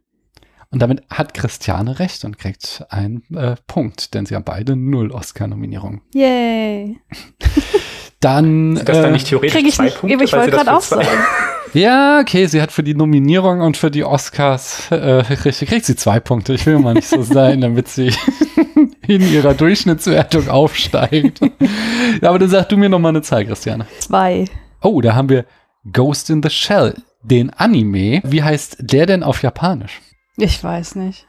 Und 0.70 0.80
damit 0.80 1.02
hat 1.08 1.34
Christiane 1.34 2.00
recht 2.00 2.24
und 2.24 2.36
kriegt 2.36 2.84
einen 2.88 3.22
äh, 3.32 3.54
Punkt, 3.68 4.14
denn 4.14 4.26
sie 4.26 4.34
haben 4.34 4.42
beide 4.42 4.74
null 4.74 5.12
Oscar-Nominierungen. 5.12 6.02
Yay. 6.12 6.98
Dann, 8.18 8.76
Sind 8.76 8.88
das 8.88 8.96
dann 8.96 9.10
äh, 9.10 9.12
nicht 9.12 9.28
theoretisch 9.28 9.74
zwei 9.74 9.84
nicht. 9.84 9.98
Punkte? 9.98 10.24
ich 10.24 10.32
wollte 10.32 10.50
das 10.50 10.64
gerade 10.64 10.76
auch 10.76 10.80
sagen. 10.80 11.06
Ja, 11.74 12.20
okay, 12.20 12.46
sie 12.46 12.62
hat 12.62 12.72
für 12.72 12.82
die 12.82 12.94
Nominierung 12.94 13.60
und 13.60 13.76
für 13.76 13.90
die 13.90 14.04
Oscars 14.04 14.90
äh, 14.90 14.96
richtig, 14.96 15.68
kriegt 15.68 15.84
sie 15.84 15.96
zwei 15.96 16.20
Punkte. 16.20 16.54
Ich 16.54 16.64
will 16.66 16.78
mal 16.78 16.94
nicht 16.94 17.08
so 17.08 17.22
sein, 17.22 17.60
damit 17.60 17.88
sie 17.88 18.12
in 19.06 19.20
ihrer 19.20 19.54
Durchschnittswertung 19.54 20.48
aufsteigt. 20.48 21.40
Aber 22.22 22.38
dann 22.38 22.48
sag 22.48 22.68
du 22.68 22.76
mir 22.76 22.88
noch 22.88 22.98
mal 22.98 23.10
eine 23.10 23.22
Zahl, 23.22 23.44
Christiane. 23.44 23.86
Zwei. 23.98 24.46
Oh, 24.80 25.00
da 25.00 25.14
haben 25.14 25.28
wir 25.28 25.44
Ghost 25.92 26.30
in 26.30 26.42
the 26.42 26.50
Shell, 26.50 26.94
den 27.22 27.50
Anime. 27.50 28.20
Wie 28.24 28.42
heißt 28.42 28.76
der 28.80 29.06
denn 29.06 29.22
auf 29.22 29.42
Japanisch? 29.42 30.00
Ich 30.36 30.62
weiß 30.62 30.96
nicht. 30.96 31.26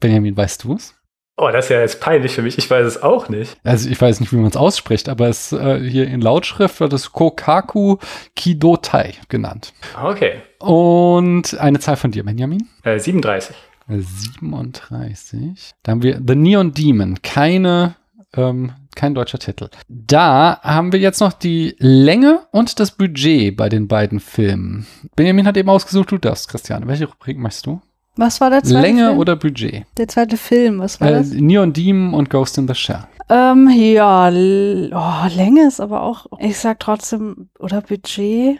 Benjamin, 0.00 0.36
weißt 0.36 0.64
du 0.64 0.74
es? 0.74 0.94
Oh, 1.36 1.50
das 1.52 1.66
ist 1.66 1.70
ja 1.70 1.80
jetzt 1.80 2.00
peinlich 2.00 2.32
für 2.32 2.42
mich. 2.42 2.58
Ich 2.58 2.70
weiß 2.70 2.86
es 2.86 3.02
auch 3.02 3.28
nicht. 3.28 3.56
Also 3.64 3.90
ich 3.90 4.00
weiß 4.00 4.20
nicht, 4.20 4.32
wie 4.32 4.36
man 4.36 4.46
es 4.46 4.56
ausspricht, 4.56 5.08
aber 5.08 5.28
es 5.28 5.52
äh, 5.52 5.80
hier 5.80 6.06
in 6.06 6.20
Lautschrift 6.20 6.78
wird 6.78 6.92
es 6.92 7.12
Kokaku 7.12 7.96
Kidotai 8.36 9.14
genannt. 9.28 9.72
Okay. 10.00 10.34
Und 10.60 11.58
eine 11.58 11.80
Zahl 11.80 11.96
von 11.96 12.12
dir, 12.12 12.24
Benjamin? 12.24 12.68
Äh, 12.84 13.00
37. 13.00 13.56
37. 13.88 15.72
Da 15.82 15.92
haben 15.92 16.02
wir 16.02 16.20
The 16.24 16.36
Neon 16.36 16.72
Demon. 16.72 17.20
Keine, 17.22 17.96
ähm, 18.36 18.72
kein 18.94 19.14
deutscher 19.14 19.40
Titel. 19.40 19.70
Da 19.88 20.60
haben 20.62 20.92
wir 20.92 21.00
jetzt 21.00 21.20
noch 21.20 21.32
die 21.32 21.74
Länge 21.78 22.46
und 22.52 22.78
das 22.78 22.92
Budget 22.92 23.56
bei 23.56 23.68
den 23.68 23.88
beiden 23.88 24.20
Filmen. 24.20 24.86
Benjamin 25.16 25.48
hat 25.48 25.56
eben 25.56 25.68
ausgesucht, 25.68 26.12
du 26.12 26.18
darfst, 26.18 26.48
Christiane. 26.48 26.86
Welche 26.86 27.06
Rubrik 27.06 27.38
möchtest 27.38 27.66
du? 27.66 27.80
Was 28.16 28.40
war 28.40 28.50
der 28.50 28.62
zweite 28.62 28.80
Länge 28.80 29.06
Film? 29.08 29.18
oder 29.18 29.36
Budget? 29.36 29.84
Der 29.96 30.06
zweite 30.08 30.36
Film, 30.36 30.78
was 30.78 31.00
war 31.00 31.08
Äh, 31.08 31.12
das? 31.14 31.30
Neon 31.32 31.72
Demon 31.72 32.14
und 32.14 32.30
Ghost 32.30 32.58
in 32.58 32.68
the 32.68 32.74
Shell. 32.74 33.04
Ähm, 33.28 33.68
ja, 33.74 34.28
oh, 34.28 35.28
Länge 35.36 35.66
ist 35.66 35.80
aber 35.80 36.02
auch, 36.02 36.26
ich 36.38 36.58
sag 36.58 36.78
trotzdem, 36.80 37.48
oder 37.58 37.80
Budget? 37.80 38.58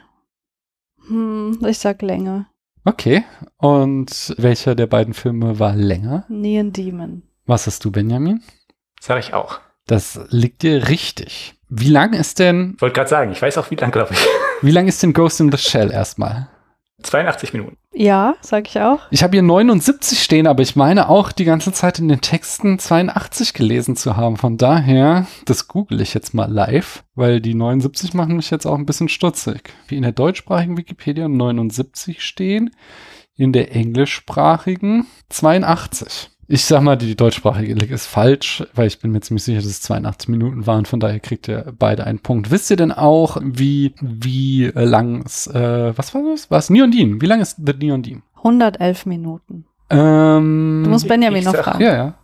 Hm, 1.06 1.58
ich 1.66 1.78
sag 1.78 2.02
Länge. 2.02 2.46
Okay. 2.84 3.24
Und 3.58 4.34
welcher 4.38 4.74
der 4.74 4.86
beiden 4.86 5.14
Filme 5.14 5.58
war 5.58 5.74
länger? 5.74 6.24
Neon 6.28 6.72
Demon. 6.72 7.22
Was 7.46 7.66
hast 7.66 7.84
du, 7.84 7.90
Benjamin? 7.90 8.42
Sag 9.00 9.18
ich 9.20 9.34
auch. 9.34 9.60
Das 9.86 10.18
liegt 10.30 10.62
dir 10.62 10.88
richtig. 10.88 11.54
Wie 11.68 11.88
lang 11.90 12.12
ist 12.14 12.38
denn, 12.38 12.76
Wollte 12.80 12.94
gerade 12.94 13.10
sagen, 13.10 13.32
ich 13.32 13.42
weiß 13.42 13.58
auch 13.58 13.70
wie 13.70 13.74
lang, 13.76 13.90
glaube 13.90 14.14
ich. 14.14 14.18
wie 14.62 14.70
lang 14.70 14.86
ist 14.88 15.02
denn 15.02 15.12
Ghost 15.12 15.40
in 15.40 15.50
the 15.52 15.58
Shell 15.58 15.90
erstmal? 15.90 16.48
82 17.02 17.52
Minuten. 17.52 17.76
Ja, 17.92 18.34
sag 18.40 18.68
ich 18.68 18.80
auch. 18.80 19.00
Ich 19.10 19.22
habe 19.22 19.36
hier 19.36 19.42
79 19.42 20.22
stehen, 20.22 20.46
aber 20.46 20.62
ich 20.62 20.76
meine 20.76 21.08
auch 21.08 21.32
die 21.32 21.44
ganze 21.44 21.72
Zeit 21.72 21.98
in 21.98 22.08
den 22.08 22.20
Texten 22.20 22.78
82 22.78 23.52
gelesen 23.52 23.96
zu 23.96 24.16
haben. 24.16 24.36
Von 24.36 24.56
daher, 24.56 25.26
das 25.44 25.68
google 25.68 26.00
ich 26.00 26.14
jetzt 26.14 26.34
mal 26.34 26.50
live, 26.50 27.04
weil 27.14 27.40
die 27.40 27.54
79 27.54 28.14
machen 28.14 28.36
mich 28.36 28.50
jetzt 28.50 28.66
auch 28.66 28.76
ein 28.76 28.86
bisschen 28.86 29.08
stutzig. 29.08 29.72
Wie 29.88 29.96
in 29.96 30.02
der 30.02 30.12
deutschsprachigen 30.12 30.76
Wikipedia 30.76 31.28
79 31.28 32.24
stehen, 32.24 32.70
in 33.36 33.52
der 33.52 33.74
englischsprachigen 33.74 35.06
82. 35.28 36.30
Ich 36.48 36.64
sag 36.64 36.82
mal, 36.82 36.96
die 36.96 37.16
deutschsprachige 37.16 37.72
ist 37.86 38.06
falsch, 38.06 38.64
weil 38.74 38.86
ich 38.86 38.98
bin 39.00 39.12
mir 39.12 39.20
ziemlich 39.20 39.44
sicher, 39.44 39.58
dass 39.58 39.66
es 39.66 39.80
82 39.82 40.28
Minuten 40.28 40.66
waren. 40.66 40.84
Von 40.84 41.00
daher 41.00 41.20
kriegt 41.20 41.48
ihr 41.48 41.72
beide 41.78 42.04
einen 42.06 42.18
Punkt. 42.18 42.50
Wisst 42.50 42.70
ihr 42.70 42.76
denn 42.76 42.92
auch, 42.92 43.38
wie, 43.42 43.94
wie 44.00 44.70
lang 44.74 45.22
es, 45.24 45.46
äh, 45.46 45.96
was 45.96 46.14
war 46.14 46.22
das? 46.30 46.50
Was? 46.50 46.70
Neon 46.70 46.90
Dean. 46.90 47.20
Wie 47.20 47.26
lang 47.26 47.40
ist 47.40 47.56
The 47.64 47.72
Neon 47.78 48.02
Dean? 48.02 48.22
111 48.36 49.06
Minuten. 49.06 49.64
Ähm, 49.90 50.82
Du 50.84 50.90
musst 50.90 51.08
Benjamin 51.08 51.38
ich 51.40 51.44
noch 51.46 51.54
sag- 51.54 51.64
fragen. 51.64 51.82
ja, 51.82 51.94
ja. 51.94 52.14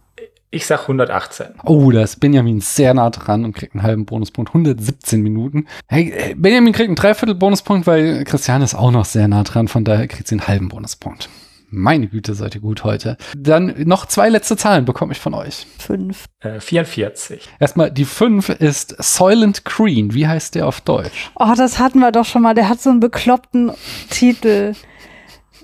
Ich 0.52 0.66
sag 0.66 0.82
118. 0.82 1.46
Oh, 1.64 1.92
da 1.92 2.02
ist 2.02 2.18
Benjamin 2.18 2.60
sehr 2.60 2.92
nah 2.92 3.08
dran 3.10 3.44
und 3.44 3.54
kriegt 3.54 3.72
einen 3.74 3.84
halben 3.84 4.04
Bonuspunkt. 4.04 4.50
117 4.50 5.22
Minuten. 5.22 5.66
Hey, 5.86 6.10
äh, 6.10 6.34
Benjamin 6.34 6.72
kriegt 6.72 6.88
einen 6.88 6.96
Dreiviertel 6.96 7.36
Bonuspunkt, 7.36 7.86
weil 7.86 8.24
Christian 8.24 8.60
ist 8.60 8.74
auch 8.74 8.90
noch 8.90 9.04
sehr 9.04 9.28
nah 9.28 9.44
dran. 9.44 9.68
Von 9.68 9.84
daher 9.84 10.08
kriegt 10.08 10.26
sie 10.26 10.34
einen 10.34 10.48
halben 10.48 10.68
Bonuspunkt. 10.68 11.28
Meine 11.70 12.08
Güte, 12.08 12.34
seid 12.34 12.56
ihr 12.56 12.60
gut 12.60 12.82
heute. 12.84 13.16
Dann 13.36 13.74
noch 13.84 14.06
zwei 14.06 14.28
letzte 14.28 14.56
Zahlen 14.56 14.84
bekomme 14.84 15.12
ich 15.12 15.20
von 15.20 15.34
euch. 15.34 15.66
Fünf. 15.78 16.24
Äh, 16.40 16.58
44. 16.58 17.48
Erstmal, 17.60 17.90
die 17.90 18.04
5 18.04 18.48
ist 18.48 18.96
Soylent 18.98 19.64
Green. 19.64 20.12
Wie 20.12 20.26
heißt 20.26 20.56
der 20.56 20.66
auf 20.66 20.80
Deutsch? 20.80 21.30
Oh, 21.36 21.52
das 21.56 21.78
hatten 21.78 22.00
wir 22.00 22.10
doch 22.10 22.24
schon 22.24 22.42
mal. 22.42 22.54
Der 22.54 22.68
hat 22.68 22.80
so 22.80 22.90
einen 22.90 23.00
bekloppten 23.00 23.70
Titel. 24.10 24.74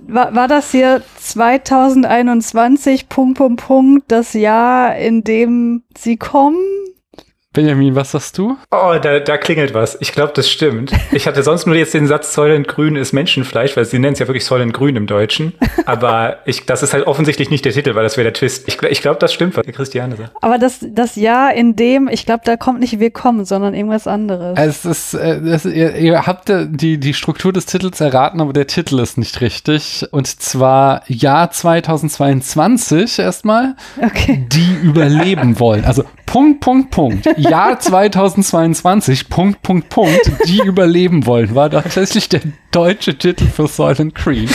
War, 0.07 0.35
war 0.35 0.47
das 0.47 0.71
hier 0.71 1.03
2021, 1.19 3.09
Punkt, 3.09 3.39
Punkt, 3.39 3.65
Punkt, 3.65 4.13
das 4.13 4.35
Jahr, 4.35 4.95
in 4.97 5.25
dem 5.25 5.83
sie 5.97 6.17
kommen? 6.17 6.59
Benjamin, 7.57 7.95
was 7.95 8.11
sagst 8.11 8.37
du? 8.37 8.59
Oh, 8.71 8.97
da, 9.01 9.19
da 9.19 9.39
klingelt 9.39 9.73
was. 9.73 9.97
Ich 10.03 10.13
glaube, 10.13 10.33
das 10.35 10.51
stimmt. 10.51 10.93
Ich 11.13 11.27
hatte 11.27 11.43
sonst 11.43 11.67
nur 11.67 11.75
jetzt 11.75 11.95
den 11.95 12.07
Satz, 12.07 12.35
Säulend 12.35 12.69
Grün 12.69 12.97
ist 12.97 13.15
Menschenfleisch, 13.15 13.79
weil 13.79 13.87
sie 13.87 13.99
nennen 13.99 14.13
es 14.13 14.19
ja 14.19 14.29
wirklich 14.29 14.45
Säulend 14.45 14.75
Grün 14.75 14.95
im 14.95 15.07
Deutschen. 15.07 15.55
Aber 15.87 16.37
ich, 16.45 16.67
das 16.67 16.83
ist 16.83 16.93
halt 16.93 17.07
offensichtlich 17.07 17.49
nicht 17.49 17.65
der 17.65 17.73
Titel, 17.73 17.95
weil 17.95 18.03
das 18.03 18.19
wäre 18.19 18.25
der 18.25 18.35
Twist. 18.35 18.69
Ich, 18.69 18.83
ich 18.83 19.01
glaube, 19.01 19.19
das 19.21 19.33
stimmt, 19.33 19.57
was 19.57 19.65
der 19.65 19.73
Christiane 19.73 20.17
sagt. 20.17 20.33
Aber 20.43 20.59
das, 20.59 20.85
das 20.87 21.17
Jahr, 21.17 21.55
in 21.55 21.77
dem, 21.77 22.09
ich 22.09 22.27
glaube, 22.27 22.43
da 22.45 22.59
kommt 22.59 22.81
nicht 22.81 23.01
Willkommen, 23.01 23.47
sondern 23.47 23.73
irgendwas 23.73 24.07
anderes. 24.07 24.59
Es 24.59 24.85
ist, 24.85 25.15
äh, 25.15 25.39
es, 25.39 25.65
ihr, 25.65 25.97
ihr 25.97 26.27
habt 26.27 26.51
äh, 26.51 26.67
die, 26.69 27.01
die 27.01 27.15
Struktur 27.15 27.55
des 27.55 27.65
Titels 27.65 28.03
erraten, 28.03 28.43
aber 28.43 28.53
der 28.53 28.67
Titel 28.67 28.99
ist 28.99 29.17
nicht 29.17 29.41
richtig. 29.41 30.07
Und 30.11 30.27
zwar 30.27 31.05
Jahr 31.07 31.51
2022 31.51 33.19
erstmal. 33.19 33.77
Okay. 33.97 34.47
die 34.53 34.87
überleben 34.87 35.59
wollen. 35.59 35.87
Also 35.87 36.05
Punkt, 36.27 36.61
Punkt, 36.61 36.91
Punkt. 36.91 37.27
Jahr 37.49 37.79
2022, 37.79 39.29
Punkt, 39.29 39.63
Punkt, 39.63 39.89
Punkt, 39.89 40.33
die 40.47 40.61
überleben 40.65 41.27
wollen, 41.27 41.55
war 41.55 41.71
tatsächlich 41.71 42.29
der 42.29 42.41
deutsche 42.71 43.17
Titel 43.17 43.47
für 43.47 43.67
Soylent 43.67 44.15
Green. 44.15 44.49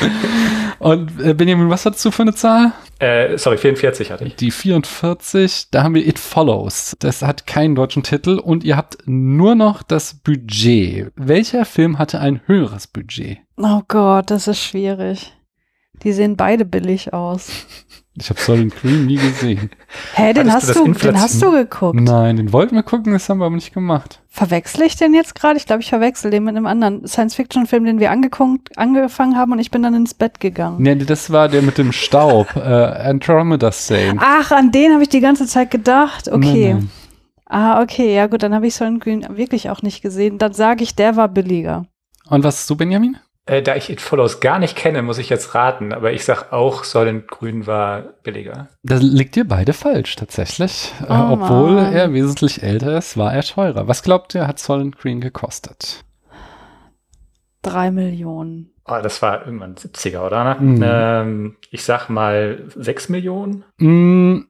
Und 0.78 1.20
äh, 1.20 1.34
Benjamin, 1.34 1.70
was 1.70 1.86
hattest 1.86 2.04
du 2.04 2.10
für 2.10 2.22
eine 2.22 2.34
Zahl? 2.34 2.72
Äh, 2.98 3.38
sorry, 3.38 3.56
44 3.56 4.10
hatte 4.10 4.24
ich. 4.24 4.36
Die 4.36 4.50
44, 4.50 5.68
da 5.70 5.82
haben 5.82 5.94
wir 5.94 6.06
It 6.06 6.18
Follows. 6.18 6.96
Das 6.98 7.22
hat 7.22 7.46
keinen 7.46 7.74
deutschen 7.74 8.02
Titel 8.02 8.38
und 8.38 8.64
ihr 8.64 8.76
habt 8.76 8.98
nur 9.06 9.54
noch 9.54 9.82
das 9.82 10.14
Budget. 10.14 11.12
Welcher 11.16 11.64
Film 11.64 11.98
hatte 11.98 12.20
ein 12.20 12.40
höheres 12.46 12.86
Budget? 12.86 13.38
Oh 13.56 13.82
Gott, 13.88 14.30
das 14.30 14.48
ist 14.48 14.62
schwierig. 14.62 15.32
Die 16.02 16.12
sehen 16.12 16.36
beide 16.36 16.64
billig 16.64 17.12
aus. 17.12 17.50
Ich 18.14 18.28
habe 18.28 18.38
Soylent 18.38 18.76
Green 18.76 19.06
nie 19.06 19.16
gesehen. 19.16 19.70
Hä, 20.14 20.34
den 20.34 20.52
Hattest 20.52 20.76
hast 20.76 20.78
du 20.78 20.92
den 20.92 21.20
hast 21.20 21.42
du 21.42 21.50
geguckt. 21.50 21.98
Nein, 21.98 22.36
den 22.36 22.52
wollten 22.52 22.74
wir 22.74 22.82
gucken, 22.82 23.14
das 23.14 23.26
haben 23.28 23.38
wir 23.38 23.46
aber 23.46 23.54
nicht 23.54 23.72
gemacht. 23.72 24.20
Verwechsel 24.28 24.82
ich 24.82 24.96
den 24.96 25.14
jetzt 25.14 25.34
gerade? 25.34 25.56
Ich 25.56 25.64
glaube, 25.64 25.80
ich 25.80 25.88
verwechsel 25.88 26.30
den 26.30 26.44
mit 26.44 26.54
einem 26.54 26.66
anderen 26.66 27.06
Science-Fiction-Film, 27.06 27.86
den 27.86 28.00
wir 28.00 28.10
angeguckt, 28.10 28.76
angefangen 28.76 29.36
haben 29.36 29.52
und 29.52 29.60
ich 29.60 29.70
bin 29.70 29.82
dann 29.82 29.94
ins 29.94 30.12
Bett 30.12 30.40
gegangen. 30.40 30.76
Nee, 30.82 30.96
das 30.96 31.30
war 31.30 31.48
der 31.48 31.62
mit 31.62 31.78
dem 31.78 31.92
Staub. 31.92 32.48
äh, 32.56 32.60
Andromeda 32.60 33.72
Sane. 33.72 34.18
Ach, 34.18 34.50
an 34.52 34.72
den 34.72 34.92
habe 34.92 35.02
ich 35.02 35.08
die 35.08 35.20
ganze 35.20 35.46
Zeit 35.46 35.70
gedacht. 35.70 36.28
Okay. 36.28 36.74
Nein, 36.74 36.78
nein. 36.80 36.90
Ah, 37.46 37.82
okay, 37.82 38.14
ja 38.14 38.26
gut, 38.26 38.42
dann 38.42 38.54
habe 38.54 38.66
ich 38.66 38.74
Silent 38.74 39.02
Green 39.02 39.26
wirklich 39.36 39.68
auch 39.70 39.82
nicht 39.82 40.02
gesehen. 40.02 40.38
Dann 40.38 40.54
sage 40.54 40.82
ich, 40.84 40.94
der 40.96 41.16
war 41.16 41.28
billiger. 41.28 41.86
Und 42.28 42.44
was 42.44 42.58
hast 42.58 42.70
du, 42.70 42.76
Benjamin? 42.76 43.16
Äh, 43.44 43.60
da 43.60 43.74
ich 43.74 43.90
It 43.90 44.00
Follows 44.00 44.38
gar 44.40 44.58
nicht 44.60 44.76
kenne, 44.76 45.02
muss 45.02 45.18
ich 45.18 45.28
jetzt 45.28 45.54
raten. 45.54 45.92
Aber 45.92 46.12
ich 46.12 46.24
sag 46.24 46.52
auch, 46.52 46.84
Säulend 46.84 47.26
Grün 47.28 47.66
war 47.66 48.02
billiger. 48.22 48.68
Da 48.84 48.96
liegt 48.96 49.36
ihr 49.36 49.46
beide 49.48 49.72
falsch, 49.72 50.14
tatsächlich. 50.16 50.92
Äh, 51.02 51.06
Oh, 51.12 51.32
obwohl 51.32 51.72
Mann. 51.74 51.92
er 51.92 52.12
wesentlich 52.12 52.62
älter 52.62 52.96
ist, 52.98 53.16
war 53.16 53.34
er 53.34 53.42
teurer. 53.42 53.88
Was 53.88 54.02
glaubt 54.04 54.34
ihr, 54.36 54.46
hat 54.46 54.58
Solent 54.60 54.96
Green 54.98 55.20
gekostet? 55.20 56.04
Drei 57.62 57.90
Millionen. 57.90 58.70
Oh, 58.84 58.98
das 59.02 59.22
war 59.22 59.44
irgendwann 59.46 59.76
70er, 59.76 60.26
oder? 60.26 60.42
Ne? 60.44 60.56
Mhm. 60.60 60.82
Ähm, 60.84 61.56
ich 61.70 61.84
sag 61.84 62.08
mal 62.08 62.64
6 62.74 63.08
Millionen. 63.08 63.64
Mm, 63.78 64.40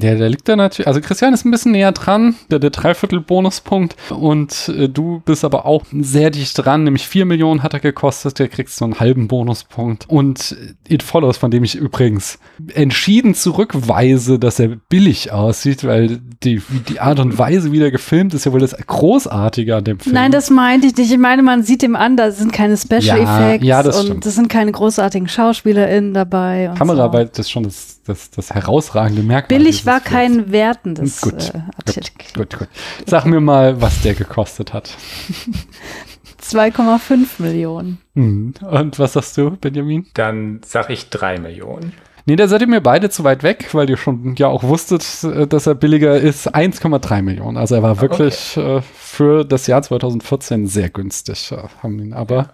ja, 0.00 0.14
der 0.14 0.28
liegt 0.28 0.48
da 0.48 0.56
natürlich. 0.56 0.86
Also 0.88 1.00
Christian 1.00 1.34
ist 1.34 1.44
ein 1.44 1.50
bisschen 1.50 1.72
näher 1.72 1.92
dran, 1.92 2.34
der, 2.50 2.58
der 2.58 2.70
Dreiviertel-Bonuspunkt. 2.70 3.96
Und 4.10 4.68
äh, 4.76 4.88
du 4.88 5.20
bist 5.24 5.44
aber 5.44 5.66
auch 5.66 5.84
sehr 5.92 6.30
dicht 6.30 6.58
dran, 6.58 6.84
nämlich 6.84 7.06
4 7.08 7.24
Millionen 7.24 7.62
hat 7.62 7.74
er 7.74 7.80
gekostet, 7.80 8.38
der 8.38 8.48
kriegst 8.48 8.76
so 8.76 8.84
einen 8.84 9.00
halben 9.00 9.28
Bonuspunkt. 9.28 10.08
Und 10.08 10.56
äh, 10.88 10.94
It 10.94 11.02
Follows, 11.02 11.36
von 11.36 11.50
dem 11.50 11.64
ich 11.64 11.74
übrigens 11.76 12.38
entschieden 12.74 13.34
zurückweise, 13.34 14.38
dass 14.38 14.58
er 14.58 14.68
billig 14.88 15.32
aussieht, 15.32 15.84
weil 15.84 16.20
die, 16.42 16.62
die 16.88 17.00
Art 17.00 17.20
und 17.20 17.38
Weise, 17.38 17.72
wie 17.72 17.78
der 17.78 17.90
gefilmt 17.90 18.34
ist, 18.34 18.44
ja 18.46 18.52
wohl 18.52 18.60
das 18.60 18.76
Großartige 18.76 19.76
an 19.76 19.84
dem 19.84 19.98
Film. 20.00 20.14
Nein, 20.14 20.32
das 20.32 20.50
meinte 20.50 20.86
ich 20.86 20.96
nicht. 20.96 21.10
Ich 21.12 21.18
meine, 21.18 21.42
man 21.42 21.62
sieht 21.62 21.82
ihm 21.82 21.96
an, 21.96 22.16
da 22.16 22.30
sind 22.30 22.52
keine 22.52 22.76
Special 22.76 23.02
Ja, 23.02 23.16
Effects 23.50 23.66
ja, 23.66 23.82
das 23.82 23.98
und 24.00 24.06
stimmt. 24.06 24.26
es 24.26 24.34
sind 24.34 24.48
keine 24.48 24.72
großartigen 24.72 25.28
SchauspielerInnen 25.28 26.14
dabei. 26.14 26.72
Kameraarbeit 26.76 27.38
ist 27.38 27.50
schon 27.50 27.64
das, 27.64 27.97
das, 28.08 28.30
das 28.30 28.50
herausragende 28.50 29.22
Merkmal. 29.22 29.58
Billig 29.58 29.86
war 29.86 30.00
Films. 30.00 30.10
kein 30.10 30.52
wertendes 30.52 31.20
Gut, 31.20 31.54
äh, 31.54 31.60
Artikel. 31.76 32.26
Gut, 32.34 32.58
gut. 32.58 32.68
Sag 33.06 33.24
mir 33.26 33.40
mal, 33.40 33.80
was 33.80 34.02
der 34.02 34.14
gekostet 34.14 34.72
hat. 34.72 34.90
2,5 36.42 37.42
Millionen. 37.42 37.98
Hm. 38.14 38.54
Und 38.70 38.98
was 38.98 39.12
sagst 39.14 39.36
du, 39.36 39.50
Benjamin? 39.50 40.06
Dann 40.14 40.60
sag 40.64 40.88
ich 40.90 41.10
3 41.10 41.38
Millionen. 41.38 41.92
Nee, 42.24 42.36
da 42.36 42.46
seid 42.46 42.60
ihr 42.60 42.66
mir 42.68 42.82
beide 42.82 43.08
zu 43.08 43.24
weit 43.24 43.42
weg, 43.42 43.70
weil 43.72 43.88
ihr 43.88 43.96
schon 43.96 44.34
ja 44.36 44.48
auch 44.48 44.62
wusstet, 44.62 45.02
äh, 45.24 45.46
dass 45.46 45.66
er 45.66 45.74
billiger 45.74 46.16
ist. 46.18 46.54
1,3 46.54 47.22
Millionen. 47.22 47.56
Also 47.56 47.74
er 47.74 47.82
war 47.82 48.00
wirklich 48.02 48.56
äh, 48.56 48.82
für 48.82 49.44
das 49.44 49.66
Jahr 49.66 49.80
2014 49.82 50.66
sehr 50.66 50.90
günstig. 50.90 51.52
Äh, 51.52 51.56
haben 51.82 51.98
ihn 51.98 52.12
aber 52.12 52.50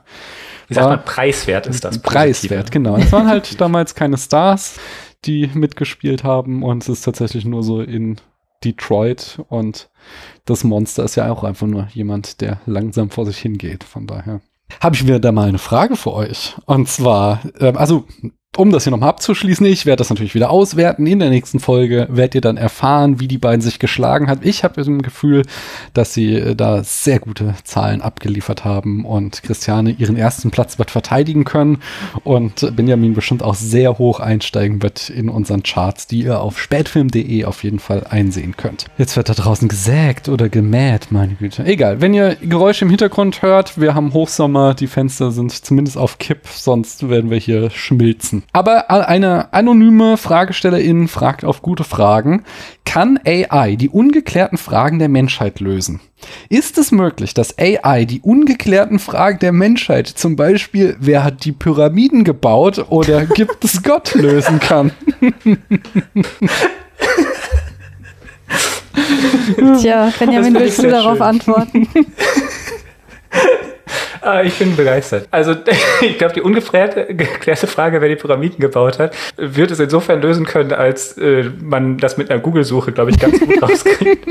Wie 0.68 0.74
sagt 0.74 0.88
man, 0.88 1.04
preiswert 1.04 1.66
ist 1.66 1.84
das. 1.84 1.98
preiswert, 1.98 2.70
genau. 2.70 2.96
Es 2.96 3.10
waren 3.10 3.26
halt 3.26 3.60
damals 3.60 3.96
keine 3.96 4.16
Stars. 4.16 4.76
Die 5.26 5.50
mitgespielt 5.54 6.24
haben 6.24 6.62
und 6.62 6.82
es 6.82 6.88
ist 6.88 7.02
tatsächlich 7.02 7.44
nur 7.44 7.62
so 7.62 7.80
in 7.80 8.16
Detroit 8.64 9.40
und 9.48 9.90
das 10.44 10.64
Monster 10.64 11.04
ist 11.04 11.16
ja 11.16 11.30
auch 11.30 11.44
einfach 11.44 11.66
nur 11.66 11.88
jemand, 11.92 12.40
der 12.40 12.60
langsam 12.66 13.10
vor 13.10 13.26
sich 13.26 13.38
hingeht. 13.38 13.84
Von 13.84 14.06
daher 14.06 14.40
habe 14.80 14.94
ich 14.94 15.04
wieder 15.04 15.20
da 15.20 15.32
mal 15.32 15.48
eine 15.48 15.58
Frage 15.58 15.96
für 15.96 16.12
euch. 16.12 16.56
Und 16.66 16.88
zwar, 16.88 17.40
äh, 17.58 17.72
also 17.74 18.04
um 18.56 18.70
das 18.70 18.84
hier 18.84 18.90
nochmal 18.90 19.10
abzuschließen, 19.10 19.66
ich 19.66 19.86
werde 19.86 19.98
das 19.98 20.10
natürlich 20.10 20.34
wieder 20.34 20.50
auswerten. 20.50 21.06
In 21.06 21.18
der 21.18 21.30
nächsten 21.30 21.60
Folge 21.60 22.06
werdet 22.10 22.36
ihr 22.36 22.40
dann 22.40 22.56
erfahren, 22.56 23.20
wie 23.20 23.28
die 23.28 23.38
beiden 23.38 23.60
sich 23.60 23.78
geschlagen 23.78 24.28
hat. 24.28 24.40
Ich 24.42 24.64
habe 24.64 24.74
das 24.74 24.86
Gefühl, 24.86 25.42
dass 25.92 26.14
sie 26.14 26.34
äh, 26.34 26.54
da 26.54 26.84
sehr 26.84 27.18
gute 27.18 27.54
Zahlen 27.64 28.00
abgeliefert 28.00 28.64
haben 28.64 29.04
und 29.04 29.42
Christiane 29.42 29.90
ihren 29.90 30.16
ersten 30.16 30.50
Platz 30.50 30.78
wird 30.78 30.90
verteidigen 30.90 31.44
können 31.44 31.78
und 32.22 32.74
Benjamin 32.76 33.14
bestimmt 33.14 33.42
auch 33.42 33.54
sehr 33.54 33.98
hoch 33.98 34.20
einsteigen 34.20 34.82
wird 34.82 35.10
in 35.10 35.28
unseren 35.28 35.62
Charts, 35.62 36.06
die 36.06 36.22
ihr 36.22 36.40
auf 36.40 36.60
spätfilm.de 36.60 37.44
auf 37.44 37.64
jeden 37.64 37.78
Fall 37.78 38.06
einsehen 38.08 38.56
könnt. 38.56 38.86
Jetzt 38.98 39.16
wird 39.16 39.28
da 39.28 39.34
draußen 39.34 39.68
gesägt 39.68 40.28
oder 40.28 40.48
gemäht, 40.48 41.08
meine 41.10 41.34
Güte. 41.34 41.64
Egal, 41.64 42.00
wenn 42.00 42.14
ihr 42.14 42.36
Geräusche 42.36 42.84
im 42.84 42.90
Hintergrund 42.90 43.42
hört, 43.42 43.80
wir 43.80 43.94
haben 43.94 44.12
Hochsommer, 44.12 44.74
die 44.74 44.86
Fenster 44.86 45.30
sind 45.30 45.52
zumindest 45.52 45.98
auf 45.98 46.18
Kipp, 46.18 46.46
sonst 46.46 47.08
werden 47.08 47.30
wir 47.30 47.38
hier 47.38 47.70
schmilzen. 47.70 48.43
Aber 48.52 48.90
eine 48.90 49.52
anonyme 49.52 50.16
Fragestellerin 50.16 51.08
fragt 51.08 51.44
auf 51.44 51.60
gute 51.62 51.84
Fragen, 51.84 52.44
kann 52.84 53.18
AI 53.26 53.74
die 53.76 53.88
ungeklärten 53.88 54.58
Fragen 54.58 54.98
der 54.98 55.08
Menschheit 55.08 55.58
lösen? 55.60 56.00
Ist 56.48 56.78
es 56.78 56.92
möglich, 56.92 57.34
dass 57.34 57.58
AI 57.58 58.04
die 58.04 58.20
ungeklärten 58.20 58.98
Fragen 58.98 59.40
der 59.40 59.52
Menschheit, 59.52 60.06
zum 60.06 60.36
Beispiel, 60.36 60.96
wer 61.00 61.24
hat 61.24 61.44
die 61.44 61.52
Pyramiden 61.52 62.24
gebaut 62.24 62.86
oder 62.90 63.26
gibt 63.34 63.64
es 63.64 63.82
Gott, 63.82 64.14
lösen 64.14 64.60
kann? 64.60 64.92
Tja, 69.80 70.12
Benjamin, 70.18 70.54
willst 70.54 70.82
du 70.82 70.88
darauf 70.88 71.18
schön. 71.18 71.26
antworten? 71.26 71.88
Ah, 74.24 74.42
ich 74.42 74.58
bin 74.58 74.74
begeistert. 74.74 75.28
Also 75.30 75.54
ich 76.00 76.16
glaube, 76.16 76.32
die 76.32 76.40
ungeklärte 76.40 77.66
Frage, 77.66 78.00
wer 78.00 78.08
die 78.08 78.16
Pyramiden 78.16 78.58
gebaut 78.58 78.98
hat, 78.98 79.14
wird 79.36 79.70
es 79.70 79.80
insofern 79.80 80.22
lösen 80.22 80.46
können, 80.46 80.72
als 80.72 81.18
äh, 81.18 81.50
man 81.60 81.98
das 81.98 82.16
mit 82.16 82.30
einer 82.30 82.40
Google-Suche, 82.40 82.92
glaube 82.92 83.10
ich, 83.10 83.18
ganz 83.18 83.38
gut 83.38 83.62
rauskriegt. 83.62 84.26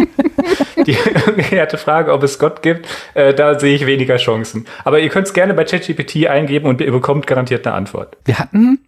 die 0.87 0.97
ungeklärte 1.27 1.77
Frage, 1.77 2.11
ob 2.11 2.23
es 2.23 2.39
Gott 2.39 2.63
gibt, 2.63 2.87
äh, 3.13 3.35
da 3.35 3.59
sehe 3.59 3.75
ich 3.75 3.85
weniger 3.85 4.17
Chancen. 4.17 4.65
Aber 4.83 4.99
ihr 4.99 5.09
könnt 5.09 5.27
es 5.27 5.33
gerne 5.33 5.53
bei 5.53 5.63
ChatGPT 5.63 6.27
eingeben 6.27 6.67
und 6.67 6.81
ihr 6.81 6.91
bekommt 6.91 7.27
garantiert 7.27 7.67
eine 7.67 7.75
Antwort. 7.75 8.17
Wir 8.25 8.39
hatten 8.39 8.79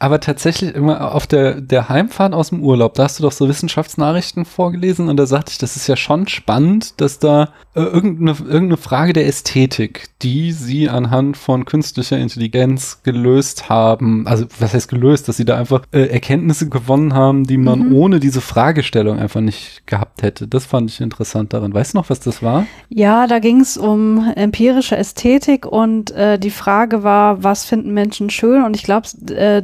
aber 0.00 0.18
tatsächlich 0.18 0.74
immer 0.74 1.14
auf 1.14 1.26
der, 1.26 1.60
der 1.60 1.90
Heimfahrt 1.90 2.32
aus 2.32 2.48
dem 2.48 2.62
Urlaub, 2.62 2.94
da 2.94 3.04
hast 3.04 3.18
du 3.18 3.22
doch 3.22 3.32
so 3.32 3.48
Wissenschaftsnachrichten 3.48 4.46
vorgelesen 4.46 5.10
und 5.10 5.18
da 5.18 5.26
sagte 5.26 5.52
ich, 5.52 5.58
das 5.58 5.76
ist 5.76 5.86
ja 5.88 5.96
schon 5.96 6.26
spannend, 6.26 6.98
dass 7.02 7.18
da 7.18 7.50
äh, 7.74 7.82
irgendeine, 7.82 8.30
irgendeine 8.30 8.78
Frage 8.78 9.12
der 9.12 9.26
Ästhetik, 9.26 10.08
die 10.22 10.52
sie 10.52 10.88
anhand 10.88 11.36
von 11.36 11.66
künstlicher 11.66 12.16
Intelligenz 12.16 13.02
gelöst 13.02 13.68
haben, 13.68 14.26
also 14.26 14.46
was 14.58 14.72
heißt 14.72 14.88
gelöst, 14.88 15.28
dass 15.28 15.36
sie 15.36 15.44
da 15.44 15.58
einfach 15.58 15.82
äh, 15.92 16.06
Erkenntnisse 16.06 16.70
gewonnen 16.70 17.12
haben, 17.12 17.44
die 17.44 17.58
man 17.58 17.90
mhm. 17.90 17.94
ohne 17.94 18.20
diese 18.20 18.40
Fragestellung 18.40 19.18
einfach 19.18 19.42
nicht 19.42 19.86
gehabt 19.86 20.22
hätte. 20.22 20.48
Das 20.48 20.64
fand 20.64 20.90
ich 20.90 21.02
interessant 21.02 21.52
daran. 21.52 21.74
Weißt 21.74 21.92
du 21.92 21.98
noch, 21.98 22.08
was 22.08 22.20
das 22.20 22.42
war? 22.42 22.66
Ja, 22.88 23.26
da 23.26 23.38
ging 23.38 23.60
es 23.60 23.76
um 23.76 24.32
empirische 24.34 24.96
Ästhetik 24.96 25.66
und 25.66 26.10
äh, 26.12 26.38
die 26.38 26.50
Frage 26.50 27.02
war, 27.02 27.44
was 27.44 27.66
finden 27.66 27.92
Menschen 27.92 28.30
schön? 28.30 28.64
Und 28.64 28.76
ich 28.76 28.84
glaube, 28.84 29.06
äh, 29.34 29.62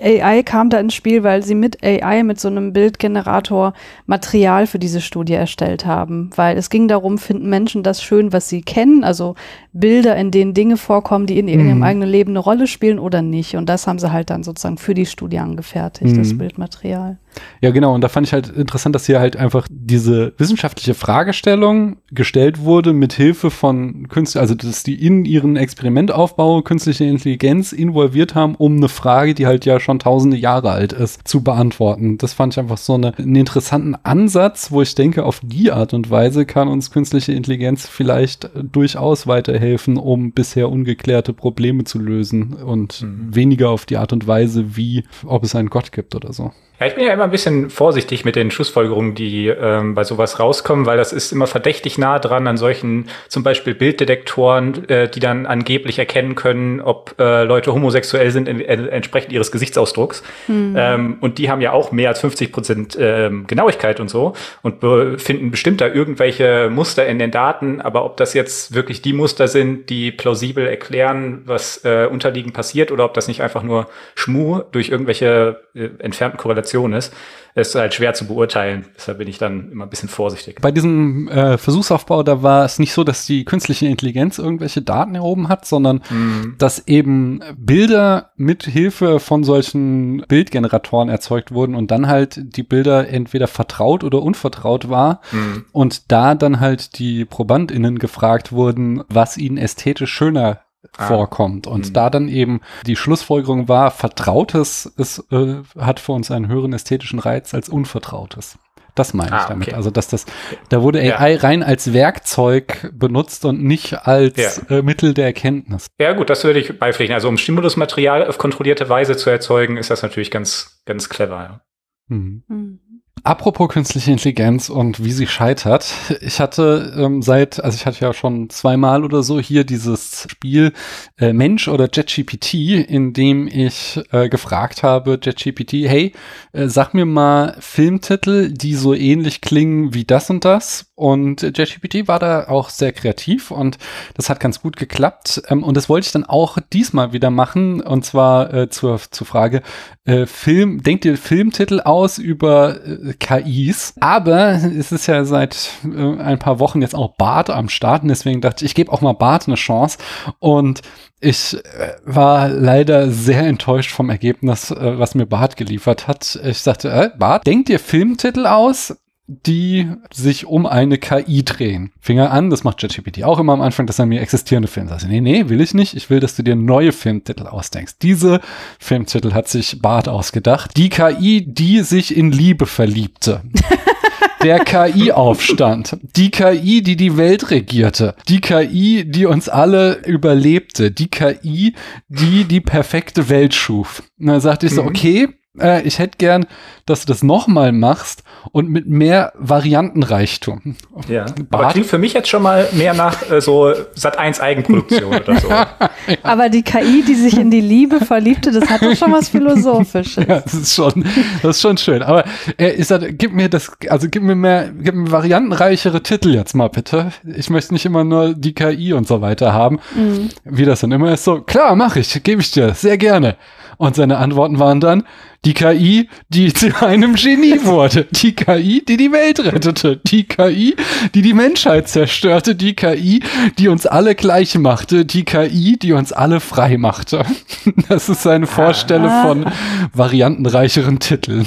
AI 0.00 0.42
kam 0.42 0.70
da 0.70 0.80
ins 0.80 0.94
Spiel, 0.94 1.22
weil 1.22 1.44
sie 1.44 1.54
mit 1.54 1.84
AI, 1.84 2.24
mit 2.24 2.40
so 2.40 2.48
einem 2.48 2.72
Bildgenerator 2.72 3.74
Material 4.06 4.66
für 4.66 4.80
diese 4.80 5.00
Studie 5.00 5.34
erstellt 5.34 5.86
haben. 5.86 6.30
Weil 6.34 6.58
es 6.58 6.68
ging 6.68 6.88
darum, 6.88 7.16
finden 7.16 7.48
Menschen 7.48 7.84
das 7.84 8.02
schön, 8.02 8.32
was 8.32 8.48
sie 8.48 8.62
kennen, 8.62 9.04
also 9.04 9.36
Bilder, 9.72 10.16
in 10.16 10.32
denen 10.32 10.52
Dinge 10.52 10.76
vorkommen, 10.76 11.26
die 11.26 11.38
in 11.38 11.46
ihrem 11.46 11.76
mhm. 11.76 11.82
eigenen 11.84 12.08
Leben 12.08 12.32
eine 12.32 12.40
Rolle 12.40 12.66
spielen 12.66 12.98
oder 12.98 13.22
nicht. 13.22 13.54
Und 13.54 13.68
das 13.68 13.86
haben 13.86 14.00
sie 14.00 14.12
halt 14.12 14.30
dann 14.30 14.42
sozusagen 14.42 14.78
für 14.78 14.94
die 14.94 15.06
Studie 15.06 15.38
angefertigt, 15.38 16.14
mhm. 16.14 16.18
das 16.18 16.36
Bildmaterial. 16.36 17.18
Ja, 17.60 17.70
genau. 17.70 17.94
Und 17.94 18.02
da 18.02 18.08
fand 18.08 18.26
ich 18.26 18.32
halt 18.32 18.48
interessant, 18.48 18.94
dass 18.94 19.06
hier 19.06 19.20
halt 19.20 19.36
einfach 19.36 19.66
diese 19.70 20.32
wissenschaftliche 20.38 20.94
Fragestellung 20.94 21.96
gestellt 22.10 22.60
wurde 22.60 22.92
mit 22.92 23.12
Hilfe 23.12 23.50
von 23.50 24.08
Künstlern, 24.08 24.42
also 24.42 24.54
dass 24.54 24.82
die 24.82 25.04
in 25.04 25.24
ihren 25.24 25.56
Experimentaufbau 25.56 26.62
künstliche 26.62 27.04
Intelligenz 27.04 27.72
involviert 27.72 28.34
haben, 28.34 28.54
um 28.54 28.76
eine 28.76 28.88
Frage, 28.88 29.34
die 29.34 29.46
halt 29.46 29.64
ja 29.64 29.80
schon 29.80 29.98
tausende 29.98 30.36
Jahre 30.36 30.70
alt 30.70 30.92
ist, 30.92 31.26
zu 31.26 31.42
beantworten. 31.42 32.18
Das 32.18 32.32
fand 32.32 32.54
ich 32.54 32.58
einfach 32.58 32.78
so 32.78 32.94
eine, 32.94 33.16
einen 33.18 33.36
interessanten 33.36 33.96
Ansatz, 34.02 34.70
wo 34.70 34.82
ich 34.82 34.94
denke, 34.94 35.24
auf 35.24 35.40
die 35.42 35.72
Art 35.72 35.94
und 35.94 36.10
Weise 36.10 36.46
kann 36.46 36.68
uns 36.68 36.90
künstliche 36.90 37.32
Intelligenz 37.32 37.86
vielleicht 37.88 38.50
durchaus 38.54 39.26
weiterhelfen, 39.26 39.96
um 39.96 40.32
bisher 40.32 40.70
ungeklärte 40.70 41.32
Probleme 41.32 41.84
zu 41.84 41.98
lösen 41.98 42.54
und 42.54 43.02
mhm. 43.02 43.34
weniger 43.34 43.70
auf 43.70 43.86
die 43.86 43.96
Art 43.96 44.12
und 44.12 44.26
Weise, 44.26 44.76
wie 44.76 45.04
ob 45.26 45.44
es 45.44 45.54
einen 45.54 45.70
Gott 45.70 45.92
gibt 45.92 46.14
oder 46.14 46.32
so. 46.32 46.52
Ja, 46.80 46.86
ich 46.86 46.94
bin 46.94 47.04
ja 47.04 47.12
immer 47.18 47.24
ein 47.24 47.32
bisschen 47.32 47.68
vorsichtig 47.68 48.24
mit 48.24 48.36
den 48.36 48.52
Schlussfolgerungen, 48.52 49.16
die 49.16 49.48
ähm, 49.48 49.96
bei 49.96 50.04
sowas 50.04 50.38
rauskommen, 50.38 50.86
weil 50.86 50.96
das 50.96 51.12
ist 51.12 51.32
immer 51.32 51.48
verdächtig 51.48 51.98
nah 51.98 52.20
dran 52.20 52.46
an 52.46 52.56
solchen 52.56 53.08
zum 53.26 53.42
Beispiel 53.42 53.74
Bilddetektoren, 53.74 54.88
äh, 54.88 55.08
die 55.08 55.18
dann 55.18 55.44
angeblich 55.44 55.98
erkennen 55.98 56.36
können, 56.36 56.80
ob 56.80 57.16
äh, 57.18 57.42
Leute 57.42 57.74
homosexuell 57.74 58.30
sind 58.30 58.46
in, 58.48 58.60
in, 58.60 58.88
entsprechend 58.88 59.32
ihres 59.32 59.50
Gesichtsausdrucks. 59.50 60.22
Mhm. 60.46 60.76
Ähm, 60.78 61.16
und 61.20 61.38
die 61.38 61.50
haben 61.50 61.60
ja 61.60 61.72
auch 61.72 61.90
mehr 61.90 62.10
als 62.10 62.20
50 62.20 62.52
Prozent 62.52 62.96
ähm, 63.00 63.48
Genauigkeit 63.48 63.98
und 63.98 64.08
so 64.08 64.34
und 64.62 64.78
finden 65.20 65.50
bestimmt 65.50 65.80
da 65.80 65.88
irgendwelche 65.88 66.70
Muster 66.70 67.04
in 67.06 67.18
den 67.18 67.32
Daten. 67.32 67.80
Aber 67.80 68.04
ob 68.04 68.16
das 68.16 68.32
jetzt 68.32 68.74
wirklich 68.74 69.02
die 69.02 69.12
Muster 69.12 69.48
sind, 69.48 69.90
die 69.90 70.12
plausibel 70.12 70.66
erklären, 70.66 71.42
was 71.46 71.84
äh, 71.84 72.06
unterliegend 72.08 72.54
passiert, 72.54 72.92
oder 72.92 73.04
ob 73.04 73.14
das 73.14 73.26
nicht 73.26 73.42
einfach 73.42 73.64
nur 73.64 73.88
Schmu 74.14 74.60
durch 74.70 74.90
irgendwelche 74.90 75.60
äh, 75.74 75.88
entfernten 75.98 76.38
Korrelationen 76.38 76.68
Interpretation 76.68 76.92
ist, 77.08 77.70
ist 77.74 77.74
halt 77.74 77.94
schwer 77.94 78.14
zu 78.14 78.26
beurteilen. 78.26 78.86
Deshalb 78.96 79.18
bin 79.18 79.28
ich 79.28 79.38
dann 79.38 79.70
immer 79.72 79.84
ein 79.84 79.90
bisschen 79.90 80.08
vorsichtig. 80.08 80.60
Bei 80.60 80.70
diesem 80.70 81.28
äh, 81.28 81.58
Versuchsaufbau, 81.58 82.22
da 82.22 82.42
war 82.42 82.64
es 82.64 82.78
nicht 82.78 82.92
so, 82.92 83.04
dass 83.04 83.26
die 83.26 83.44
künstliche 83.44 83.86
Intelligenz 83.86 84.38
irgendwelche 84.38 84.82
Daten 84.82 85.14
erhoben 85.14 85.48
hat, 85.48 85.64
sondern 85.66 86.02
mhm. 86.10 86.54
dass 86.58 86.86
eben 86.86 87.40
Bilder 87.56 88.30
mit 88.36 88.64
Hilfe 88.64 89.20
von 89.20 89.44
solchen 89.44 90.24
Bildgeneratoren 90.28 91.08
erzeugt 91.08 91.52
wurden 91.52 91.74
und 91.74 91.90
dann 91.90 92.06
halt 92.06 92.38
die 92.56 92.62
Bilder 92.62 93.08
entweder 93.08 93.48
vertraut 93.48 94.04
oder 94.04 94.22
unvertraut 94.22 94.88
war 94.88 95.20
mhm. 95.32 95.64
und 95.72 96.10
da 96.12 96.34
dann 96.34 96.60
halt 96.60 96.98
die 96.98 97.24
ProbandInnen 97.24 97.98
gefragt 97.98 98.52
wurden, 98.52 99.02
was 99.08 99.36
ihnen 99.36 99.58
ästhetisch 99.58 100.12
schöner. 100.12 100.60
Vorkommt. 100.92 101.66
Und 101.66 101.88
mhm. 101.88 101.92
da 101.92 102.10
dann 102.10 102.28
eben 102.28 102.60
die 102.86 102.96
Schlussfolgerung 102.96 103.68
war, 103.68 103.90
Vertrautes 103.90 104.86
ist, 104.86 105.24
äh, 105.32 105.56
hat 105.78 106.00
für 106.00 106.12
uns 106.12 106.30
einen 106.30 106.48
höheren 106.48 106.72
ästhetischen 106.72 107.18
Reiz 107.18 107.54
als 107.54 107.68
Unvertrautes. 107.68 108.58
Das 108.94 109.14
meine 109.14 109.32
ah, 109.32 109.42
ich 109.42 109.46
damit. 109.46 109.68
Okay. 109.68 109.76
Also, 109.76 109.90
dass 109.90 110.08
das, 110.08 110.26
da 110.70 110.82
wurde 110.82 110.98
AI 110.98 111.34
ja. 111.34 111.38
rein 111.38 111.62
als 111.62 111.92
Werkzeug 111.92 112.90
benutzt 112.92 113.44
und 113.44 113.62
nicht 113.62 114.06
als 114.06 114.60
ja. 114.68 114.78
äh, 114.78 114.82
Mittel 114.82 115.14
der 115.14 115.26
Erkenntnis. 115.26 115.86
Ja, 116.00 116.14
gut, 116.14 116.30
das 116.30 116.42
würde 116.42 116.58
ich 116.58 116.78
beipflichten. 116.80 117.14
Also, 117.14 117.28
um 117.28 117.38
Stimulusmaterial 117.38 118.26
auf 118.26 118.38
kontrollierte 118.38 118.88
Weise 118.88 119.16
zu 119.16 119.30
erzeugen, 119.30 119.76
ist 119.76 119.90
das 119.90 120.02
natürlich 120.02 120.32
ganz, 120.32 120.82
ganz 120.84 121.08
clever. 121.08 121.36
Ja. 121.36 121.60
Mhm. 122.08 122.42
Mhm. 122.48 122.80
Apropos 123.24 123.68
künstliche 123.68 124.12
Intelligenz 124.12 124.68
und 124.68 125.04
wie 125.04 125.12
sie 125.12 125.26
scheitert. 125.26 125.92
Ich 126.20 126.40
hatte 126.40 126.94
ähm, 126.96 127.22
seit, 127.22 127.62
also 127.62 127.76
ich 127.76 127.86
hatte 127.86 128.04
ja 128.04 128.12
schon 128.12 128.50
zweimal 128.50 129.04
oder 129.04 129.22
so 129.22 129.40
hier 129.40 129.64
dieses 129.64 130.26
Spiel 130.28 130.72
äh, 131.18 131.32
Mensch 131.32 131.68
oder 131.68 131.88
JetGPT, 131.92 132.54
in 132.88 133.12
dem 133.12 133.46
ich 133.46 134.00
äh, 134.12 134.28
gefragt 134.28 134.82
habe, 134.82 135.18
JetGPT, 135.22 135.72
hey, 135.88 136.12
äh, 136.52 136.68
sag 136.68 136.94
mir 136.94 137.06
mal 137.06 137.56
Filmtitel, 137.60 138.52
die 138.52 138.74
so 138.74 138.94
ähnlich 138.94 139.40
klingen 139.40 139.94
wie 139.94 140.04
das 140.04 140.30
und 140.30 140.44
das. 140.44 140.87
Und 140.98 141.42
JetGPT 141.42 142.08
war 142.08 142.18
da 142.18 142.48
auch 142.48 142.70
sehr 142.70 142.90
kreativ 142.90 143.52
und 143.52 143.78
das 144.14 144.28
hat 144.28 144.40
ganz 144.40 144.60
gut 144.60 144.76
geklappt. 144.76 145.40
Ähm, 145.48 145.62
und 145.62 145.76
das 145.76 145.88
wollte 145.88 146.06
ich 146.06 146.12
dann 146.12 146.24
auch 146.24 146.58
diesmal 146.72 147.12
wieder 147.12 147.30
machen. 147.30 147.80
Und 147.80 148.04
zwar 148.04 148.52
äh, 148.52 148.68
zur, 148.68 148.98
zur 148.98 149.24
Frage, 149.24 149.62
äh, 150.06 150.26
Film, 150.26 150.82
denkt 150.82 151.04
ihr 151.04 151.16
Filmtitel 151.16 151.78
aus 151.78 152.18
über 152.18 152.84
äh, 152.84 153.12
KIs? 153.12 153.94
Aber 154.00 154.54
es 154.54 154.90
ist 154.90 155.06
ja 155.06 155.24
seit 155.24 155.70
äh, 155.84 156.20
ein 156.20 156.40
paar 156.40 156.58
Wochen 156.58 156.82
jetzt 156.82 156.96
auch 156.96 157.14
Bart 157.14 157.48
am 157.48 157.68
Start. 157.68 158.02
Und 158.02 158.08
deswegen 158.08 158.40
dachte 158.40 158.64
ich, 158.64 158.72
ich 158.72 158.74
gebe 158.74 158.92
auch 158.92 159.00
mal 159.00 159.12
Bart 159.12 159.46
eine 159.46 159.54
Chance. 159.54 159.98
Und 160.40 160.82
ich 161.20 161.54
äh, 161.54 161.94
war 162.04 162.48
leider 162.48 163.12
sehr 163.12 163.46
enttäuscht 163.46 163.92
vom 163.92 164.10
Ergebnis, 164.10 164.72
äh, 164.72 164.98
was 164.98 165.14
mir 165.14 165.26
Bart 165.26 165.56
geliefert 165.56 166.08
hat. 166.08 166.40
Ich 166.42 166.58
sagte, 166.58 166.90
äh, 166.90 167.10
Bart, 167.16 167.46
denkt 167.46 167.68
ihr 167.68 167.78
Filmtitel 167.78 168.46
aus? 168.46 168.96
Die 169.28 169.86
sich 170.12 170.46
um 170.46 170.64
eine 170.66 170.96
KI 170.98 171.44
drehen. 171.44 171.92
Finger 172.00 172.30
an, 172.30 172.48
das 172.48 172.64
macht 172.64 172.80
ChatGPT 172.80 173.24
auch 173.24 173.38
immer 173.38 173.52
am 173.52 173.60
Anfang, 173.60 173.86
dass 173.86 173.98
er 173.98 174.06
mir 174.06 174.20
existierende 174.22 174.68
Filme 174.68 174.88
sagt. 174.88 175.06
Nee, 175.06 175.20
nee, 175.20 175.48
will 175.50 175.60
ich 175.60 175.74
nicht. 175.74 175.94
Ich 175.94 176.08
will, 176.08 176.18
dass 176.18 176.34
du 176.34 176.42
dir 176.42 176.56
neue 176.56 176.92
Filmtitel 176.92 177.46
ausdenkst. 177.46 177.96
Diese 178.00 178.40
Filmtitel 178.78 179.34
hat 179.34 179.46
sich 179.48 179.82
Bart 179.82 180.08
ausgedacht. 180.08 180.76
Die 180.78 180.88
KI, 180.88 181.44
die 181.46 181.80
sich 181.82 182.16
in 182.16 182.32
Liebe 182.32 182.66
verliebte. 182.66 183.42
Der 184.42 184.60
KI-Aufstand. 184.60 185.96
Die 186.16 186.30
KI, 186.30 186.80
die 186.82 186.96
die 186.96 187.16
Welt 187.16 187.50
regierte. 187.50 188.14
Die 188.28 188.40
KI, 188.40 189.04
die 189.04 189.26
uns 189.26 189.48
alle 189.48 190.00
überlebte. 190.06 190.90
Die 190.92 191.08
KI, 191.08 191.74
die 192.08 192.44
die 192.44 192.60
perfekte 192.60 193.28
Welt 193.28 193.54
schuf. 193.54 194.02
Und 194.18 194.26
dann 194.26 194.40
sagte 194.40 194.66
ich 194.66 194.74
so, 194.74 194.82
Mhm. 194.82 194.88
okay, 194.88 195.28
äh, 195.60 195.82
ich 195.82 195.98
hätte 195.98 196.18
gern, 196.18 196.46
dass 196.86 197.00
du 197.00 197.06
das 197.06 197.22
nochmal 197.22 197.72
machst 197.72 198.22
und 198.52 198.70
mit 198.70 198.86
mehr 198.86 199.32
Variantenreichtum. 199.38 200.76
Ja. 201.08 201.22
Aber 201.22 201.44
Bart? 201.44 201.72
klingt 201.72 201.86
für 201.86 201.98
mich 201.98 202.12
jetzt 202.14 202.28
schon 202.28 202.42
mal 202.42 202.68
mehr 202.72 202.94
nach 202.94 203.30
äh, 203.30 203.40
so 203.40 203.72
Sat 203.94 204.18
1 204.18 204.40
Eigenproduktion 204.40 205.14
oder 205.14 205.40
so. 205.40 205.48
Aber 206.22 206.48
die 206.48 206.62
KI, 206.62 207.04
die 207.06 207.14
sich 207.14 207.38
in 207.38 207.50
die 207.50 207.60
Liebe 207.60 208.04
verliebte, 208.04 208.50
das 208.52 208.68
hat 208.70 208.82
doch 208.82 208.94
schon 208.96 209.12
was 209.12 209.28
Philosophisches. 209.28 210.24
Ja, 210.26 210.40
das 210.40 210.54
ist 210.54 210.74
schon, 210.74 211.04
das 211.42 211.56
ist 211.56 211.62
schon 211.62 211.76
schön. 211.76 212.02
Aber 212.02 212.24
äh, 212.58 212.70
ich 212.70 212.86
sag, 212.86 213.02
gib 213.18 213.32
mir 213.32 213.48
das, 213.48 213.70
also 213.88 214.08
gib 214.10 214.22
mir 214.22 214.34
mehr, 214.34 214.70
gib 214.72 214.94
mir 214.94 215.10
variantenreichere 215.10 216.02
Titel 216.02 216.34
jetzt 216.34 216.54
mal 216.54 216.68
bitte. 216.68 217.12
Ich 217.36 217.50
möchte 217.50 217.74
nicht 217.74 217.84
immer 217.84 218.04
nur 218.04 218.34
die 218.34 218.54
KI 218.54 218.92
und 218.92 219.06
so 219.06 219.20
weiter 219.20 219.52
haben. 219.52 219.78
Mhm. 219.94 220.30
Wie 220.44 220.64
das 220.64 220.80
dann 220.80 220.92
immer 220.92 221.12
ist, 221.12 221.24
so, 221.24 221.40
klar, 221.42 221.76
mach 221.76 221.96
ich, 221.96 222.22
gebe 222.22 222.40
ich 222.40 222.50
dir, 222.50 222.74
sehr 222.74 222.96
gerne. 222.98 223.36
Und 223.78 223.96
seine 223.96 224.18
Antworten 224.18 224.58
waren 224.58 224.80
dann, 224.80 225.04
die 225.44 225.54
KI, 225.54 226.08
die 226.28 226.52
zu 226.52 226.74
einem 226.84 227.14
Genie 227.14 227.64
wurde. 227.64 228.06
Die 228.10 228.34
KI, 228.34 228.84
die 228.84 228.96
die 228.96 229.12
Welt 229.12 229.38
rettete. 229.40 229.96
Die 230.04 230.24
KI, 230.24 230.74
die 231.14 231.22
die 231.22 231.32
Menschheit 231.32 231.88
zerstörte. 231.88 232.54
Die 232.56 232.74
KI, 232.74 233.22
die 233.58 233.68
uns 233.68 233.86
alle 233.86 234.14
gleich 234.16 234.58
machte. 234.58 235.04
Die 235.04 235.24
KI, 235.24 235.78
die 235.78 235.92
uns 235.92 236.12
alle 236.12 236.40
frei 236.40 236.76
machte. 236.76 237.24
Das 237.88 238.08
ist 238.08 238.22
seine 238.22 238.46
Vorstellung 238.46 239.08
Ah. 239.10 239.22
von 239.22 239.46
variantenreicheren 239.94 240.98
Titeln. 240.98 241.46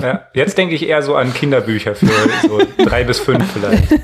Ja. 0.00 0.22
Jetzt 0.34 0.56
denke 0.58 0.74
ich 0.74 0.86
eher 0.88 1.02
so 1.02 1.14
an 1.16 1.34
Kinderbücher 1.34 1.94
für 1.94 2.06
so 2.42 2.60
drei 2.84 3.04
bis 3.04 3.18
fünf 3.18 3.44
vielleicht. 3.52 3.84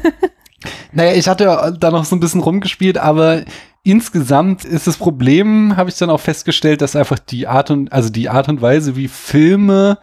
Naja, 0.91 1.13
ich 1.13 1.29
hatte 1.29 1.77
da 1.79 1.91
noch 1.93 2.05
so 2.05 2.17
ein 2.17 2.21
bisschen 2.21 2.41
rumgespielt, 2.41 2.99
aber 2.99 3.43
insgesamt 3.83 4.65
ist 4.65 4.87
das 4.87 4.97
Problem, 4.97 5.77
habe 5.77 5.91
ich 5.91 5.97
dann 5.97 6.11
auch 6.11 6.21
festgestellt, 6.21 6.83
dass 6.83 6.97
einfach 6.97 7.19
die 7.19 7.47
Art 7.47 7.71
und, 7.71 7.93
also 7.93 8.11
die 8.11 8.29
Art 8.29 8.49
und 8.49 8.61
Weise, 8.61 8.97
wie 8.97 9.09
Filme 9.09 9.99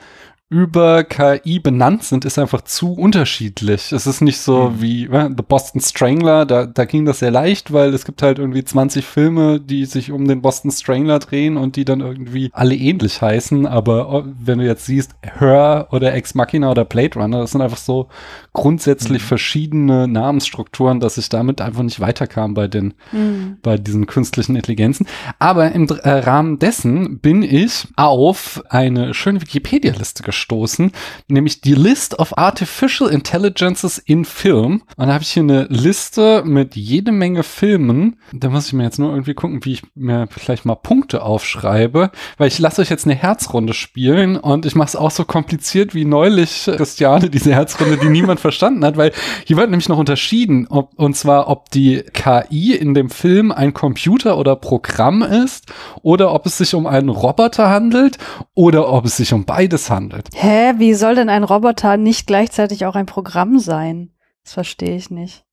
über 0.49 1.03
KI 1.03 1.59
benannt 1.59 2.03
sind, 2.03 2.23
ist 2.23 2.37
einfach 2.37 2.61
zu 2.61 2.93
unterschiedlich. 2.93 3.91
Es 3.91 4.05
ist 4.05 4.21
nicht 4.21 4.37
so 4.37 4.69
Mhm. 4.69 4.81
wie 4.81 5.05
äh, 5.05 5.29
The 5.35 5.43
Boston 5.47 5.81
Strangler, 5.81 6.45
da, 6.45 6.67
da 6.67 6.85
ging 6.85 7.03
das 7.05 7.19
sehr 7.19 7.31
leicht, 7.31 7.73
weil 7.73 7.91
es 7.95 8.05
gibt 8.05 8.21
halt 8.21 8.37
irgendwie 8.37 8.63
20 8.63 9.03
Filme, 9.03 9.59
die 9.59 9.85
sich 9.85 10.11
um 10.11 10.27
den 10.27 10.43
Boston 10.43 10.69
Strangler 10.69 11.17
drehen 11.17 11.57
und 11.57 11.75
die 11.77 11.83
dann 11.83 11.99
irgendwie 12.01 12.51
alle 12.53 12.75
ähnlich 12.75 13.23
heißen. 13.23 13.65
Aber 13.65 14.13
oh, 14.13 14.23
wenn 14.39 14.59
du 14.59 14.65
jetzt 14.65 14.85
siehst, 14.85 15.15
Her 15.23 15.87
oder 15.91 16.13
Ex 16.13 16.35
Machina 16.35 16.69
oder 16.69 16.85
Blade 16.85 17.17
Runner, 17.19 17.39
das 17.39 17.51
sind 17.51 17.61
einfach 17.61 17.77
so 17.77 18.07
grundsätzlich 18.53 19.23
Mhm. 19.23 19.27
verschiedene 19.27 20.07
Namensstrukturen, 20.07 20.99
dass 20.99 21.17
ich 21.17 21.29
damit 21.29 21.59
einfach 21.59 21.81
nicht 21.83 21.99
weiterkam 21.99 22.53
bei 22.53 22.67
den 22.67 22.93
Mhm. 23.11 23.57
bei 23.63 23.77
diesen 23.79 24.05
künstlichen 24.05 24.55
Intelligenzen. 24.55 25.07
Aber 25.39 25.71
im 25.71 25.87
äh, 26.03 26.09
Rahmen 26.09 26.59
dessen 26.59 27.17
bin 27.19 27.41
ich 27.41 27.87
auf 27.95 28.61
eine 28.69 29.15
schöne 29.15 29.41
Wikipedia-Liste 29.41 30.21
gestoßen, 30.35 30.91
nämlich 31.27 31.61
die 31.61 31.73
List 31.73 32.19
of 32.19 32.37
Artificial 32.37 33.09
Intelligences 33.09 33.97
in 33.97 34.25
Film. 34.25 34.83
Und 34.97 35.07
da 35.07 35.13
habe 35.13 35.23
ich 35.23 35.31
hier 35.31 35.43
eine 35.43 35.63
Liste 35.69 36.43
mit 36.45 36.75
jede 36.75 37.11
Menge 37.11 37.43
Filmen. 37.43 38.17
Da 38.33 38.49
muss 38.49 38.67
ich 38.67 38.73
mir 38.73 38.83
jetzt 38.83 38.99
nur 38.99 39.11
irgendwie 39.11 39.33
gucken, 39.33 39.63
wie 39.63 39.73
ich 39.73 39.83
mir 39.95 40.27
vielleicht 40.29 40.65
mal 40.65 40.75
Punkte 40.75 41.23
aufschreibe, 41.23 42.11
weil 42.37 42.47
ich 42.49 42.59
lasse 42.59 42.81
euch 42.81 42.89
jetzt 42.89 43.05
eine 43.05 43.15
Herzrunde 43.15 43.73
spielen 43.73 44.35
und 44.35 44.65
ich 44.65 44.75
mache 44.75 44.89
es 44.89 44.95
auch 44.95 45.11
so 45.11 45.23
kompliziert 45.23 45.95
wie 45.95 46.05
neulich 46.05 46.65
Christiane, 46.65 47.29
diese 47.29 47.53
Herzrunde, 47.53 47.97
die 47.97 48.09
niemand 48.09 48.39
verstanden 48.41 48.83
hat, 48.83 48.97
weil 48.97 49.13
hier 49.45 49.55
wird 49.55 49.69
nämlich 49.69 49.89
noch 49.89 49.97
unterschieden, 49.97 50.67
ob, 50.69 50.91
und 50.99 51.15
zwar, 51.15 51.47
ob 51.47 51.71
die 51.71 52.03
KI 52.13 52.75
in 52.75 52.93
dem 52.93 53.09
Film 53.09 53.51
ein 53.51 53.73
Computer 53.73 54.37
oder 54.37 54.55
Programm 54.57 55.23
ist 55.23 55.71
oder 56.01 56.33
ob 56.33 56.45
es 56.45 56.57
sich 56.57 56.75
um 56.75 56.85
einen 56.85 57.09
Roboter 57.09 57.69
handelt 57.69 58.17
oder 58.53 58.89
ob 58.91 59.05
es 59.05 59.17
sich 59.17 59.31
um 59.33 59.45
beides 59.45 59.89
handelt. 59.89 60.24
Hä, 60.33 60.73
wie 60.77 60.93
soll 60.93 61.15
denn 61.15 61.29
ein 61.29 61.43
Roboter 61.43 61.97
nicht 61.97 62.27
gleichzeitig 62.27 62.85
auch 62.85 62.95
ein 62.95 63.05
Programm 63.05 63.59
sein? 63.59 64.11
Das 64.43 64.53
verstehe 64.53 64.95
ich 64.95 65.09
nicht. 65.09 65.45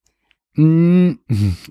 Mm, 0.55 1.13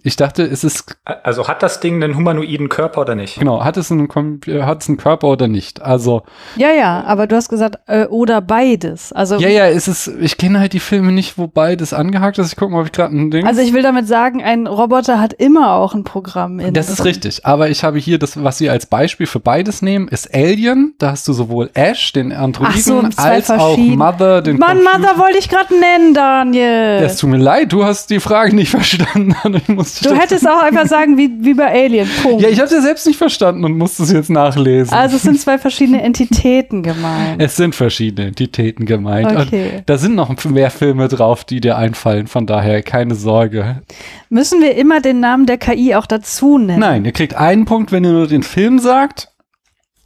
Ich 0.04 0.16
dachte, 0.16 0.44
es 0.44 0.64
ist, 0.64 0.98
Also 1.06 1.48
hat 1.48 1.62
das 1.62 1.80
Ding 1.82 2.04
einen 2.04 2.16
humanoiden 2.16 2.68
Körper 2.68 3.02
oder 3.02 3.14
nicht? 3.16 3.38
genau, 3.38 3.64
hat 3.64 3.78
es 3.78 3.92
einen, 3.92 4.08
Kom- 4.08 4.40
hat 4.66 4.82
es 4.82 4.90
einen 4.90 4.98
Körper 4.98 5.28
oder 5.28 5.48
nicht? 5.48 5.82
Also, 5.84 6.24
Ja, 6.56 6.72
ja, 6.72 7.04
aber 7.06 7.28
du 7.28 7.36
hast 7.36 7.50
gesagt, 7.50 7.78
äh, 7.88 8.06
oder 8.06 8.42
beides. 8.42 9.14
Also, 9.14 9.38
ja, 9.38 9.50
ja, 9.50 9.68
es 9.68 9.88
ist, 9.88 10.08
ich 10.20 10.38
kenne 10.38 10.60
halt 10.60 10.74
die 10.74 10.80
Filme 10.80 11.12
nicht, 11.12 11.38
wo 11.38 11.46
beides 11.48 11.94
angehakt 11.94 12.40
ist. 12.40 12.48
Ich 12.52 12.56
gucke 12.58 12.72
mal, 12.74 12.80
ob 12.82 12.88
ich 12.88 12.92
gerade 12.92 13.16
ein 13.16 13.30
Ding. 13.30 13.46
also 13.46 13.62
ich 13.62 13.72
will 13.74 13.84
damit 13.84 14.08
sagen, 14.08 14.42
ein 14.42 14.66
Roboter 14.66 15.20
hat 15.20 15.34
immer 15.34 15.74
auch 15.76 15.94
ein 15.94 16.04
Programm 16.04 16.60
in. 16.60 16.74
Das 16.74 16.90
ist 16.90 17.06
richtig, 17.06 17.46
aber 17.46 17.70
ich 17.70 17.84
habe 17.84 18.00
hier 18.00 18.18
das, 18.18 18.44
was 18.44 18.58
sie 18.58 18.70
als 18.72 18.88
Beispiel 18.88 19.28
für 19.28 19.40
beides 19.40 19.84
nehmen, 19.84 20.08
ist 20.08 20.34
Alien. 20.34 20.96
Da 20.98 21.12
hast 21.12 21.28
du 21.28 21.34
sowohl 21.34 21.70
Ash, 21.76 22.14
den 22.14 22.32
Androiden, 22.32 22.82
so, 22.82 23.04
als 23.18 23.52
auch 23.52 23.78
Mother, 23.78 24.42
den 24.42 24.58
Mann, 24.58 24.78
Computer. 24.80 24.98
Mother 25.00 25.18
wollte 25.20 25.38
ich 25.38 25.50
gerade 25.50 25.80
nennen, 25.80 26.14
Daniel. 26.16 27.04
Es 27.04 27.18
tut 27.18 27.30
mir 27.30 27.38
leid, 27.38 27.72
du 27.72 27.84
hast 27.84 28.10
die 28.10 28.20
Frage 28.20 28.56
nicht 28.56 28.71
verstanden. 28.72 29.36
Ich 29.56 29.68
musste 29.68 30.10
Du 30.10 30.16
hättest 30.16 30.48
auch 30.48 30.62
einfach 30.62 30.88
sagen, 30.88 31.18
wie, 31.18 31.30
wie 31.40 31.54
bei 31.54 31.72
Alien. 31.72 32.10
Punkt. 32.24 32.42
ja, 32.42 32.50
ich 32.50 32.58
habe 32.58 32.66
es 32.66 32.72
ja 32.72 32.82
selbst 32.82 33.06
nicht 33.06 33.18
verstanden 33.18 33.64
und 33.64 33.78
musste 33.78 34.04
es 34.04 34.12
jetzt 34.12 34.30
nachlesen. 34.30 34.94
also 34.94 35.16
es 35.16 35.22
sind 35.24 35.40
zwei 35.42 35.58
verschiedene 35.58 36.02
Entitäten 36.02 36.84
gemeint. 36.84 37.42
es 37.42 37.56
sind 37.56 37.76
verschiedene 37.76 38.28
Entitäten 38.28 38.86
gemeint. 38.86 39.32
Okay. 39.32 39.78
Und 39.78 39.84
da 39.90 39.98
sind 39.98 40.16
noch 40.16 40.32
mehr 40.46 40.72
Filme 40.72 41.08
drauf, 41.08 41.44
die 41.44 41.62
dir 41.62 41.78
einfallen. 41.78 42.28
Von 42.28 42.48
daher 42.48 42.82
keine 42.82 43.16
Sorge. 43.16 43.82
Müssen 44.30 44.62
wir 44.62 44.76
immer 44.76 45.02
den 45.02 45.20
Namen 45.20 45.46
der 45.46 45.58
KI 45.58 45.96
auch 45.96 46.06
dazu 46.06 46.58
nennen? 46.58 46.80
Nein, 46.80 47.06
ihr 47.06 47.12
kriegt 47.12 47.36
einen 47.36 47.66
Punkt, 47.66 47.92
wenn 47.92 48.04
ihr 48.04 48.12
nur 48.12 48.28
den 48.28 48.44
Film 48.44 48.80
sagt. 48.80 49.32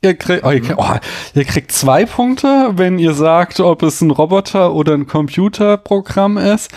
Ihr 0.06 0.14
kriegt, 0.14 0.44
oh, 0.44 0.52
ihr, 0.52 0.62
kriegt, 0.62 0.78
oh, 0.78 0.94
ihr 1.34 1.46
kriegt 1.46 1.72
zwei 1.72 2.06
Punkte, 2.06 2.74
wenn 2.76 3.00
ihr 3.00 3.16
sagt, 3.16 3.60
ob 3.60 3.82
es 3.82 4.02
ein 4.02 4.12
Roboter 4.12 4.74
oder 4.74 4.94
ein 4.94 5.08
Computerprogramm 5.08 6.38
ist. 6.38 6.72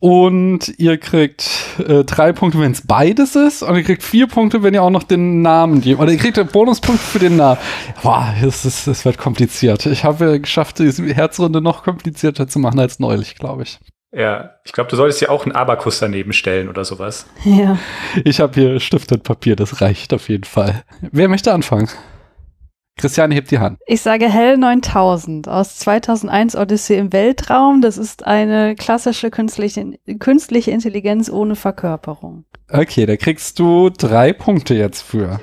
Und 0.00 0.72
ihr 0.78 0.96
kriegt 0.96 1.50
äh, 1.86 2.04
drei 2.04 2.32
Punkte, 2.32 2.58
wenn 2.58 2.72
es 2.72 2.86
beides 2.86 3.36
ist. 3.36 3.62
Und 3.62 3.76
ihr 3.76 3.82
kriegt 3.82 4.02
vier 4.02 4.26
Punkte, 4.26 4.62
wenn 4.62 4.72
ihr 4.72 4.82
auch 4.82 4.90
noch 4.90 5.02
den 5.02 5.42
Namen 5.42 5.82
gebt. 5.82 6.00
Oder 6.00 6.10
ihr 6.10 6.18
kriegt 6.18 6.38
einen 6.38 6.48
Bonuspunkt 6.48 7.02
für 7.02 7.18
den 7.18 7.36
Namen. 7.36 7.58
Boah, 8.02 8.34
es, 8.42 8.64
ist, 8.64 8.86
es 8.86 9.04
wird 9.04 9.18
kompliziert. 9.18 9.84
Ich 9.84 10.04
habe 10.04 10.40
geschafft, 10.40 10.78
diese 10.78 11.04
Herzrunde 11.04 11.60
noch 11.60 11.84
komplizierter 11.84 12.48
zu 12.48 12.58
machen 12.58 12.80
als 12.80 12.98
neulich, 12.98 13.34
glaube 13.36 13.64
ich. 13.64 13.78
Ja, 14.12 14.52
ich 14.64 14.72
glaube, 14.72 14.90
du 14.90 14.96
solltest 14.96 15.20
ja 15.20 15.28
auch 15.28 15.44
einen 15.44 15.54
Abakus 15.54 16.00
daneben 16.00 16.32
stellen 16.32 16.68
oder 16.68 16.84
sowas. 16.84 17.26
Ja. 17.44 17.78
Ich 18.24 18.40
habe 18.40 18.54
hier 18.54 18.80
Stift 18.80 19.12
und 19.12 19.22
Papier, 19.22 19.54
das 19.54 19.82
reicht 19.82 20.12
auf 20.14 20.28
jeden 20.28 20.44
Fall. 20.44 20.82
Wer 21.12 21.28
möchte 21.28 21.52
anfangen? 21.52 21.88
Christiane 23.00 23.34
hebt 23.34 23.50
die 23.50 23.58
Hand. 23.58 23.78
Ich 23.86 24.02
sage 24.02 24.28
Hell 24.28 24.58
9000 24.58 25.48
aus 25.48 25.76
2001 25.78 26.54
Odyssee 26.54 26.98
im 26.98 27.12
Weltraum. 27.12 27.80
Das 27.80 27.98
ist 27.98 28.26
eine 28.26 28.74
klassische 28.76 29.30
künstliche, 29.30 29.98
künstliche 30.18 30.70
Intelligenz 30.70 31.30
ohne 31.30 31.56
Verkörperung. 31.56 32.44
Okay, 32.70 33.06
da 33.06 33.16
kriegst 33.16 33.58
du 33.58 33.90
drei 33.90 34.32
Punkte 34.32 34.74
jetzt 34.74 35.02
für. 35.02 35.40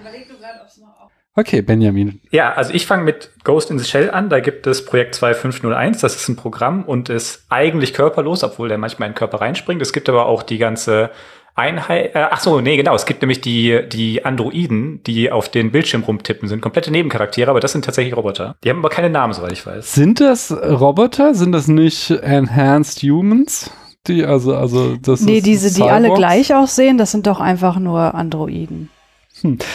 Okay, 1.39 1.61
Benjamin. 1.61 2.19
Ja, 2.31 2.53
also 2.53 2.73
ich 2.73 2.87
fange 2.87 3.03
mit 3.03 3.29
Ghost 3.43 3.69
in 3.69 3.77
the 3.77 3.85
Shell 3.85 4.09
an. 4.09 4.27
Da 4.27 4.39
gibt 4.39 4.65
es 4.65 4.85
Projekt 4.85 5.13
2501. 5.13 6.01
Das 6.01 6.15
ist 6.15 6.27
ein 6.29 6.35
Programm 6.35 6.83
und 6.83 7.09
ist 7.09 7.45
eigentlich 7.49 7.93
körperlos, 7.93 8.43
obwohl 8.43 8.69
der 8.69 8.79
manchmal 8.79 9.07
in 9.07 9.13
den 9.13 9.19
Körper 9.19 9.39
reinspringt. 9.39 9.79
Es 9.83 9.93
gibt 9.93 10.09
aber 10.09 10.25
auch 10.25 10.41
die 10.41 10.57
ganze 10.57 11.11
Einheit. 11.57 12.15
Äh, 12.15 12.27
ach 12.31 12.39
so, 12.39 12.61
nee, 12.61 12.77
genau. 12.77 12.95
Es 12.95 13.05
gibt 13.05 13.21
nämlich 13.21 13.41
die, 13.41 13.81
die 13.91 14.23
Androiden, 14.23 15.01
die 15.03 15.31
auf 15.31 15.49
den 15.49 15.71
Bildschirm 15.71 16.03
rumtippen, 16.03 16.47
sind 16.47 16.61
komplette 16.61 16.91
Nebencharaktere, 16.91 17.49
aber 17.49 17.59
das 17.59 17.71
sind 17.71 17.83
tatsächlich 17.83 18.15
Roboter. 18.15 18.55
Die 18.63 18.69
haben 18.69 18.79
aber 18.79 18.89
keine 18.89 19.09
Namen, 19.09 19.33
soweit 19.33 19.51
ich 19.51 19.65
weiß. 19.65 19.93
Sind 19.93 20.19
das 20.19 20.51
Roboter? 20.51 21.33
Sind 21.33 21.51
das 21.51 21.67
nicht 21.67 22.11
Enhanced 22.11 23.01
Humans? 23.01 23.71
Die, 24.07 24.23
also, 24.23 24.55
also, 24.55 24.95
das 24.95 25.21
nee, 25.21 25.37
ist 25.37 25.45
diese, 25.45 25.73
die 25.73 25.83
alle 25.83 26.05
Cyborgs? 26.05 26.19
gleich 26.19 26.55
aussehen, 26.55 26.97
das 26.97 27.11
sind 27.11 27.27
doch 27.27 27.41
einfach 27.41 27.77
nur 27.79 28.15
Androiden. 28.15 28.89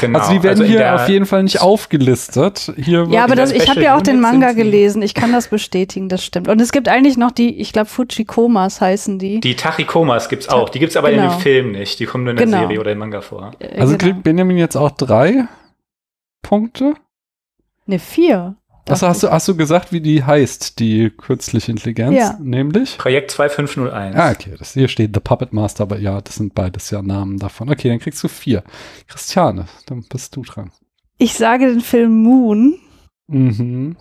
Genau. 0.01 0.19
Also, 0.19 0.33
die 0.33 0.43
werden 0.43 0.65
in 0.65 0.71
hier 0.71 0.95
auf 0.95 1.09
jeden 1.09 1.27
Fall 1.27 1.43
nicht 1.43 1.61
aufgelistet. 1.61 2.73
Hier 2.77 3.07
Ja, 3.11 3.25
aber 3.25 3.35
in 3.35 3.39
das, 3.39 3.53
ich 3.53 3.69
habe 3.69 3.83
ja 3.83 3.97
auch 3.97 4.03
den 4.03 4.21
Manga 4.21 4.53
gelesen. 4.53 5.03
Ich 5.03 5.15
kann 5.15 5.33
das 5.33 5.49
bestätigen, 5.49 6.09
das 6.09 6.25
stimmt. 6.25 6.49
Und 6.49 6.61
es 6.61 6.73
gibt 6.73 6.89
eigentlich 6.89 7.17
noch 7.17 7.31
die, 7.31 7.61
ich 7.61 7.73
glaube, 7.73 7.89
Fujikomas 7.89 8.81
heißen 8.81 9.19
die. 9.19 9.41
Die 9.41 9.55
Tachikomas 9.57 10.29
gibt's 10.29 10.49
auch. 10.49 10.69
Die 10.69 10.79
gibt's 10.79 10.97
aber 10.97 11.11
in 11.11 11.19
Genau. 11.21 11.31
dem 11.33 11.41
Film 11.41 11.73
nicht. 11.73 12.01
Die 12.01 12.07
kommen 12.07 12.25
nur 12.25 12.33
in 12.33 12.37
der 12.39 12.47
Genau. 12.47 12.61
Serie 12.61 12.81
oder 12.81 12.93
im 12.93 12.99
Manga 12.99 13.21
vor. 13.21 13.53
Äh, 13.59 13.79
also 13.81 13.97
genau. 13.97 14.13
kriegt 14.13 14.23
Benjamin 14.25 14.57
jetzt 14.59 14.77
auch 14.77 14.91
drei 14.91 15.47
Punkte? 16.43 16.95
Ne, 17.87 17.99
vier. 17.99 18.57
Achso, 18.89 19.07
hast 19.07 19.23
du, 19.23 19.31
hast 19.31 19.47
du 19.47 19.57
gesagt, 19.57 19.93
wie 19.93 20.01
die 20.01 20.25
heißt, 20.25 20.79
die 20.81 21.11
künstliche 21.11 21.71
Intelligenz? 21.71 22.17
Ja. 22.17 22.37
Nämlich? 22.41 22.99
Projekt 22.99 23.31
2501. 23.31 24.17
Ah, 24.17 24.33
okay. 24.33 24.55
Das, 24.59 24.73
hier 24.75 24.89
steht 24.89 25.15
The 25.15 25.21
Puppet 25.21 25.53
Master, 25.53 25.85
aber 25.85 25.99
ja, 25.99 26.21
das 26.21 26.37
sind 26.37 26.55
beides 26.55 26.91
ja 26.91 27.01
Namen 27.01 27.39
davon. 27.39 27.71
Okay, 27.71 27.89
dann 27.89 28.01
kriegst 28.01 28.23
du 28.25 28.29
vier. 28.29 28.65
Christiane, 29.07 29.67
dann 29.87 30.05
bist 30.09 30.35
du 30.35 30.43
dran. 30.43 30.73
Ich 31.19 31.35
sage 31.35 31.69
den 31.69 31.81
Film 31.81 32.23
Moon 32.23 32.79
Mhm. 33.29 33.97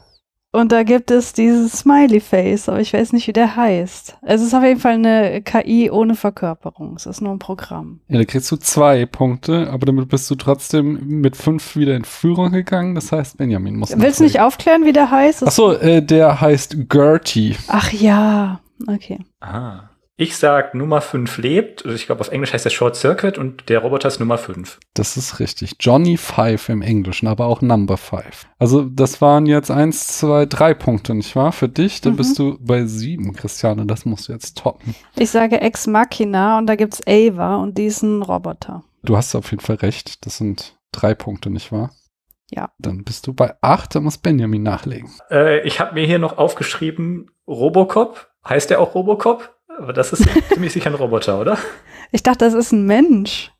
Und 0.51 0.71
da 0.71 0.83
gibt 0.83 1.11
es 1.11 1.33
dieses 1.33 1.71
Smiley 1.79 2.19
Face, 2.19 2.67
aber 2.67 2.79
ich 2.79 2.93
weiß 2.93 3.13
nicht, 3.13 3.27
wie 3.27 3.33
der 3.33 3.55
heißt. 3.55 4.17
Es 4.21 4.41
ist 4.41 4.53
auf 4.53 4.63
jeden 4.63 4.79
Fall 4.79 4.93
eine 4.93 5.41
KI 5.41 5.89
ohne 5.89 6.15
Verkörperung. 6.15 6.95
Es 6.95 7.05
ist 7.05 7.21
nur 7.21 7.31
ein 7.31 7.39
Programm. 7.39 8.01
Ja, 8.09 8.17
da 8.17 8.25
kriegst 8.25 8.51
du 8.51 8.57
zwei 8.57 9.05
Punkte, 9.05 9.69
aber 9.71 9.85
damit 9.85 10.09
bist 10.09 10.29
du 10.29 10.35
trotzdem 10.35 11.21
mit 11.21 11.37
fünf 11.37 11.75
wieder 11.75 11.95
in 11.95 12.03
Führung 12.03 12.51
gegangen. 12.51 12.95
Das 12.95 13.11
heißt, 13.11 13.37
Benjamin 13.37 13.77
muss 13.77 13.93
Willst 13.97 14.19
du 14.19 14.23
nicht 14.23 14.41
aufklären, 14.41 14.85
wie 14.85 14.93
der 14.93 15.09
heißt? 15.09 15.47
Achso, 15.47 15.73
äh, 15.73 16.01
der 16.01 16.41
heißt 16.41 16.89
Gertie. 16.89 17.55
Ach 17.67 17.91
ja, 17.93 18.59
okay. 18.87 19.19
Ah. 19.39 19.90
Ich 20.21 20.37
sag 20.37 20.75
Nummer 20.75 21.01
5 21.01 21.39
lebt. 21.39 21.83
Also 21.83 21.95
Ich 21.95 22.05
glaube, 22.05 22.21
auf 22.21 22.29
Englisch 22.29 22.53
heißt 22.53 22.63
der 22.63 22.69
Short 22.69 22.95
Circuit 22.95 23.39
und 23.39 23.69
der 23.69 23.79
Roboter 23.79 24.07
ist 24.07 24.19
Nummer 24.19 24.37
5. 24.37 24.77
Das 24.93 25.17
ist 25.17 25.39
richtig. 25.39 25.77
Johnny 25.79 26.15
Five 26.15 26.69
im 26.69 26.83
Englischen, 26.83 27.25
aber 27.25 27.47
auch 27.47 27.63
Number 27.63 27.97
Five. 27.97 28.45
Also 28.59 28.83
das 28.83 29.19
waren 29.19 29.47
jetzt 29.47 29.71
eins, 29.71 30.19
zwei, 30.19 30.45
drei 30.45 30.75
Punkte, 30.75 31.15
nicht 31.15 31.35
wahr? 31.35 31.51
Für 31.51 31.67
dich, 31.67 32.01
dann 32.01 32.13
Mhm. 32.13 32.17
bist 32.17 32.37
du 32.37 32.59
bei 32.61 32.85
sieben, 32.85 33.33
Christiane. 33.33 33.87
Das 33.87 34.05
musst 34.05 34.27
du 34.27 34.33
jetzt 34.33 34.59
toppen. 34.59 34.93
Ich 35.15 35.31
sage 35.31 35.59
Ex 35.59 35.87
Machina 35.87 36.59
und 36.59 36.67
da 36.67 36.75
gibt's 36.75 37.01
Ava 37.07 37.55
und 37.55 37.79
die 37.79 37.87
ist 37.87 38.03
ein 38.03 38.21
Roboter. 38.21 38.83
Du 39.01 39.17
hast 39.17 39.33
auf 39.33 39.49
jeden 39.49 39.63
Fall 39.63 39.77
recht. 39.77 40.23
Das 40.27 40.37
sind 40.37 40.77
drei 40.91 41.15
Punkte, 41.15 41.49
nicht 41.49 41.71
wahr? 41.71 41.89
Ja. 42.51 42.69
Dann 42.77 43.03
bist 43.03 43.25
du 43.25 43.33
bei 43.33 43.55
acht, 43.61 43.95
da 43.95 44.01
muss 44.01 44.19
Benjamin 44.19 44.61
nachlegen. 44.61 45.09
Äh, 45.31 45.65
ich 45.65 45.79
habe 45.79 45.95
mir 45.95 46.05
hier 46.05 46.19
noch 46.19 46.37
aufgeschrieben, 46.37 47.31
Robocop. 47.47 48.27
Heißt 48.47 48.69
der 48.69 48.81
auch 48.81 48.93
Robocop? 48.93 49.55
Aber 49.79 49.93
das 49.93 50.13
ist 50.13 50.25
ziemlich 50.53 50.73
sicher 50.73 50.87
ein 50.89 50.95
Roboter, 50.95 51.39
oder? 51.39 51.57
Ich 52.11 52.23
dachte, 52.23 52.45
das 52.45 52.53
ist 52.53 52.71
ein 52.71 52.85
Mensch. 52.85 53.51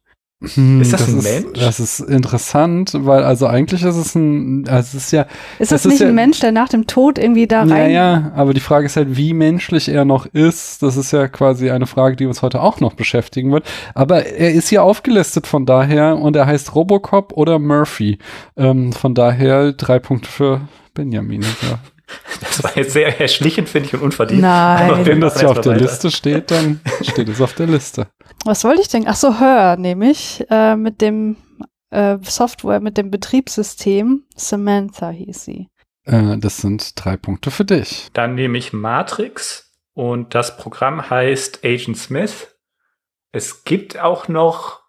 Hm, 0.56 0.82
Ist 0.82 0.92
das 0.92 1.08
ein 1.08 1.20
ist, 1.20 1.24
Mensch? 1.44 1.60
Das 1.60 1.80
ist 1.80 2.00
interessant, 2.00 2.94
weil 3.02 3.24
also 3.24 3.46
eigentlich 3.46 3.84
ist 3.84 3.96
es 3.96 4.16
ein, 4.16 4.68
also 4.68 4.98
es 4.98 5.04
ist 5.06 5.12
ja, 5.12 5.22
Ist 5.60 5.72
Das 5.72 5.84
das, 5.84 5.86
ist 5.86 5.92
nicht 5.92 6.00
ja- 6.02 6.08
ein 6.08 6.16
Mensch, 6.16 6.40
der 6.40 6.52
nach 6.52 6.68
dem 6.68 6.88
Tod 6.88 7.20
irgendwie 7.20 7.46
da 7.46 7.64
ja, 7.64 7.76
rein? 7.76 7.92
ja, 7.92 8.32
aber 8.36 8.56
die 8.56 8.60
Frage 8.60 8.88
ist 8.88 8.98
halt, 8.98 9.16
wie 9.16 9.34
menschlich 9.34 9.88
er 9.88 10.04
noch 10.04 10.26
ist. 10.26 10.82
Das 10.82 10.98
ist 10.98 11.12
ja 11.12 11.28
quasi 11.28 11.70
eine 11.70 11.86
Frage, 11.86 12.16
die 12.16 12.26
uns 12.26 12.42
heute 12.42 12.60
auch 12.62 12.80
noch 12.80 12.96
beschäftigen 12.96 13.52
wird. 13.52 13.68
Aber 13.94 14.26
er 14.26 14.52
ist 14.52 14.70
hier 14.70 14.82
aufgelistet 14.84 15.46
von 15.46 15.68
daher 15.68 16.18
und 16.18 16.36
er 16.36 16.48
heißt 16.48 16.74
Robocop 16.74 17.34
oder 17.34 17.60
Murphy. 17.60 18.18
Ähm, 18.58 18.94
von 18.94 19.14
daher 19.14 19.74
drei 19.74 20.00
Punkte 20.00 20.28
für 20.32 20.62
Benjamin. 20.96 21.42
Ja. 21.44 21.78
Das 22.40 22.64
war 22.64 22.76
jetzt 22.76 22.94
sehr 22.94 23.20
erschlichend, 23.20 23.70
finde 23.70 23.88
ich, 23.88 23.94
und 23.94 24.02
unverdient. 24.02 24.42
Nein. 24.42 25.06
Wenn 25.06 25.22
das 25.22 25.36
jetzt 25.36 25.46
auf 25.46 25.62
der 25.62 25.74
weiter. 25.74 25.82
Liste 25.82 26.12
steht, 26.12 26.52
dann 26.52 26.82
steht 27.02 27.30
es 27.30 27.40
auf 27.42 27.54
der 27.54 27.68
Liste. 27.68 28.08
Was 28.46 28.64
wollte 28.64 28.82
ich 28.82 28.88
denn? 28.88 29.08
Ach 29.08 29.16
so, 29.16 29.40
Hör, 29.40 29.78
nämlich 29.78 30.44
äh, 30.50 30.76
mit 30.76 31.02
dem 31.02 31.38
äh, 31.92 32.18
Software, 32.24 32.80
mit 32.80 32.98
dem 32.98 33.12
Betriebssystem. 33.12 34.24
Samantha 34.36 35.10
hieß 35.10 35.44
sie. 35.44 35.68
Äh, 36.06 36.38
das 36.38 36.58
sind 36.58 36.94
drei 37.04 37.18
Punkte 37.18 37.52
für 37.52 37.66
dich. 37.66 38.10
Dann 38.14 38.36
nehme 38.36 38.58
ich 38.58 38.74
Matrix 38.74 39.72
und 39.94 40.34
das 40.36 40.58
Programm 40.58 41.10
heißt 41.10 41.64
Agent 41.64 41.98
Smith. 41.98 42.56
Es 43.32 43.64
gibt 43.64 44.00
auch 44.00 44.28
noch 44.28 44.81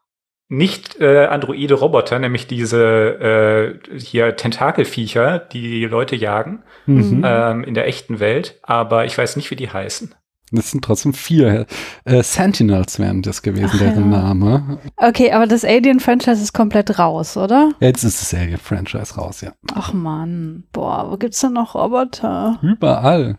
nicht 0.53 1.01
äh, 1.01 1.27
androide 1.27 1.75
Roboter, 1.75 2.19
nämlich 2.19 2.47
diese 2.47 3.79
äh, 3.89 3.99
hier 3.99 4.37
Tentakelviecher, 4.37 5.39
die 5.39 5.63
die 5.63 5.85
Leute 5.87 6.15
jagen 6.17 6.63
Mhm. 6.87 7.23
ähm, 7.25 7.65
in 7.65 7.75
der 7.75 7.87
echten 7.87 8.19
Welt, 8.21 8.59
aber 8.63 9.05
ich 9.05 9.17
weiß 9.17 9.37
nicht, 9.37 9.51
wie 9.53 9.57
die 9.57 9.71
heißen. 9.71 10.15
Das 10.51 10.71
sind 10.71 10.85
trotzdem 10.85 11.15
vier. 11.15 11.65
Äh, 12.05 12.23
Sentinels 12.23 12.99
wären 12.99 13.23
das 13.23 13.41
gewesen, 13.41 13.71
Ach, 13.73 13.79
deren 13.79 14.13
ja. 14.13 14.19
Name. 14.23 14.79
Okay, 14.97 15.33
aber 15.33 15.47
das 15.47 15.65
Alien-Franchise 15.65 16.43
ist 16.43 16.53
komplett 16.53 16.99
raus, 16.99 17.37
oder? 17.39 17.71
Jetzt 17.81 18.03
ist 18.05 18.21
das 18.21 18.35
Alien-Franchise 18.39 19.15
raus, 19.15 19.41
ja. 19.41 19.53
Ach 19.75 19.93
man. 19.95 20.65
Boah, 20.73 21.07
wo 21.11 21.17
gibt's 21.17 21.41
denn 21.41 21.55
noch 21.55 21.75
Roboter? 21.75 22.59
Überall. 22.63 23.39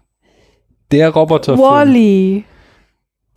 Der 0.92 1.10
Roboter. 1.10 1.58
Wally. 1.60 2.46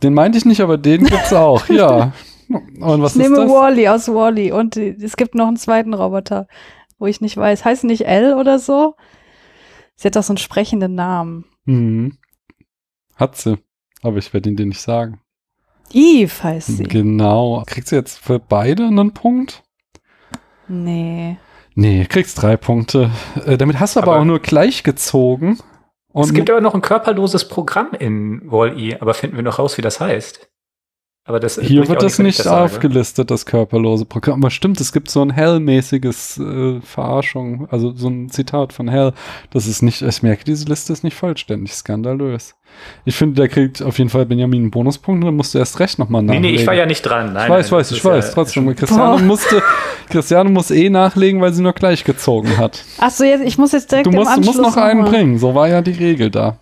Den 0.01 0.13
meinte 0.13 0.37
ich 0.39 0.45
nicht, 0.45 0.61
aber 0.61 0.77
den 0.77 1.03
gibt's 1.05 1.33
auch, 1.33 1.67
ja. 1.69 2.11
Und 2.79 3.01
was 3.01 3.15
ich 3.15 3.21
ist 3.21 3.29
nehme 3.29 3.35
das? 3.43 3.49
Wally 3.51 3.87
aus 3.87 4.07
Wally 4.07 4.51
und 4.51 4.75
die- 4.75 4.95
es 5.03 5.17
gibt 5.17 5.35
noch 5.35 5.47
einen 5.47 5.57
zweiten 5.57 5.93
Roboter, 5.93 6.47
wo 6.99 7.05
ich 7.07 7.21
nicht 7.21 7.35
weiß. 7.37 7.65
Heißt 7.65 7.83
nicht 7.83 8.05
L 8.07 8.33
oder 8.35 8.59
so? 8.59 8.95
Sie 9.95 10.07
hat 10.07 10.15
doch 10.15 10.23
so 10.23 10.33
einen 10.33 10.37
sprechenden 10.37 10.95
Namen. 10.95 11.45
Mhm. 11.65 12.17
Hat 13.15 13.35
sie. 13.35 13.57
Aber 14.03 14.17
ich 14.17 14.31
werde 14.33 14.49
ihn 14.49 14.55
dir 14.55 14.65
nicht 14.65 14.81
sagen. 14.81 15.19
Eve 15.91 16.43
heißt 16.43 16.77
sie. 16.77 16.83
Genau. 16.83 17.63
Kriegst 17.65 17.91
du 17.91 17.95
jetzt 17.95 18.19
für 18.19 18.39
beide 18.39 18.85
einen 18.85 19.13
Punkt? 19.13 19.63
Nee. 20.67 21.37
Nee, 21.75 22.05
kriegst 22.05 22.41
drei 22.41 22.57
Punkte. 22.57 23.11
Äh, 23.45 23.57
damit 23.57 23.79
hast 23.79 23.95
du 23.95 24.01
aber, 24.01 24.13
Aber- 24.13 24.21
auch 24.21 24.25
nur 24.25 24.39
gleich 24.39 24.83
gezogen. 24.83 25.59
Und 26.11 26.23
es 26.25 26.33
gibt 26.33 26.49
aber 26.49 26.61
noch 26.61 26.73
ein 26.73 26.81
körperloses 26.81 27.47
Programm 27.47 27.91
in 27.99 28.41
Wall-E, 28.51 28.97
aber 28.99 29.13
finden 29.13 29.35
wir 29.35 29.43
noch 29.43 29.59
raus, 29.59 29.77
wie 29.77 29.83
das 29.83 29.99
heißt. 29.99 30.49
Aber 31.29 31.41
das 31.41 31.59
Hier 31.61 31.85
wird 31.89 32.01
das 32.01 32.19
nicht 32.19 32.37
sage. 32.41 32.63
aufgelistet, 32.63 33.29
das 33.29 33.45
körperlose 33.45 34.05
Programm. 34.05 34.39
Aber 34.41 34.49
stimmt, 34.49 34.79
es 34.79 34.93
gibt 34.93 35.09
so 35.09 35.21
ein 35.21 35.29
Hell-mäßiges 35.29 36.37
äh, 36.37 36.79
Verarschung, 36.81 37.67
also 37.69 37.93
so 37.93 38.07
ein 38.07 38.29
Zitat 38.29 38.71
von 38.71 38.87
Hell. 38.87 39.11
Das 39.51 39.67
ist 39.67 39.81
nicht, 39.81 40.01
ich 40.01 40.23
merke, 40.23 40.45
diese 40.45 40.65
Liste 40.67 40.93
ist 40.93 41.03
nicht 41.03 41.15
vollständig, 41.17 41.73
skandalös. 41.73 42.55
Ich 43.03 43.15
finde, 43.17 43.35
der 43.35 43.49
kriegt 43.49 43.81
auf 43.81 43.97
jeden 43.97 44.09
Fall 44.09 44.25
Benjamin 44.25 44.61
einen 44.63 44.71
Bonuspunkt, 44.71 45.25
dann 45.25 45.35
musst 45.35 45.53
du 45.53 45.57
erst 45.57 45.79
recht 45.81 45.99
nochmal 45.99 46.21
Nee, 46.21 46.27
nachlegen. 46.27 46.49
nee, 46.55 46.61
ich 46.61 46.65
war 46.67 46.73
ja 46.75 46.85
nicht 46.85 47.01
dran. 47.01 47.33
Nein, 47.33 47.43
ich 47.45 47.49
weiß, 47.49 47.71
nein, 47.71 47.79
weiß, 47.79 47.89
das 47.89 47.97
ich 47.97 48.05
weiß, 48.05 48.27
ja 48.27 48.33
trotzdem. 48.33 48.75
Christiane 48.75 49.21
musste, 49.23 49.61
Christiane 50.09 50.49
muss 50.49 50.71
eh 50.71 50.89
nachlegen, 50.89 51.41
weil 51.41 51.53
sie 51.53 51.61
nur 51.61 51.73
gleich 51.73 52.05
gezogen 52.05 52.57
hat. 52.57 52.85
Ach 52.99 53.09
so, 53.11 53.25
jetzt, 53.25 53.43
ich 53.43 53.57
muss 53.57 53.73
jetzt 53.73 53.91
direkt 53.91 54.05
Du 54.05 54.11
im 54.11 54.15
musst, 54.15 54.29
du 54.29 54.33
Anschluss 54.35 54.57
musst 54.57 54.75
noch 54.75 54.81
einen 54.81 55.03
bringen, 55.03 55.37
so 55.39 55.53
war 55.55 55.67
ja 55.67 55.81
die 55.81 55.91
Regel 55.91 56.31
da. 56.31 56.57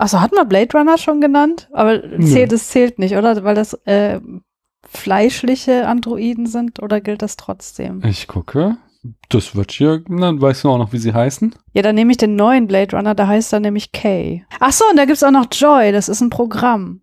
Achso, 0.00 0.20
hatten 0.20 0.36
wir 0.36 0.46
Blade 0.46 0.76
Runner 0.76 0.96
schon 0.96 1.20
genannt? 1.20 1.68
Aber 1.72 2.00
zählt, 2.20 2.52
es 2.52 2.68
zählt 2.68 2.98
nicht, 2.98 3.16
oder? 3.16 3.44
Weil 3.44 3.54
das 3.54 3.74
äh, 3.84 4.18
fleischliche 4.88 5.86
Androiden 5.86 6.46
sind 6.46 6.82
oder 6.82 7.02
gilt 7.02 7.20
das 7.20 7.36
trotzdem? 7.36 8.02
Ich 8.04 8.26
gucke. 8.26 8.78
Das 9.28 9.54
wird 9.54 9.72
hier, 9.72 10.02
dann 10.08 10.40
weißt 10.40 10.64
du 10.64 10.70
auch 10.70 10.78
noch, 10.78 10.94
wie 10.94 10.98
sie 10.98 11.12
heißen? 11.12 11.54
Ja, 11.74 11.82
dann 11.82 11.94
nehme 11.94 12.12
ich 12.12 12.16
den 12.16 12.34
neuen 12.34 12.66
Blade 12.66 12.96
Runner, 12.96 13.14
da 13.14 13.26
heißt 13.26 13.52
er 13.52 13.60
nämlich 13.60 13.92
Kay. 13.92 14.44
Ach 14.58 14.72
so, 14.72 14.84
und 14.90 14.96
da 14.96 15.04
gibt's 15.04 15.22
auch 15.22 15.30
noch 15.30 15.46
Joy, 15.52 15.92
das 15.92 16.08
ist 16.08 16.20
ein 16.20 16.30
Programm, 16.30 17.02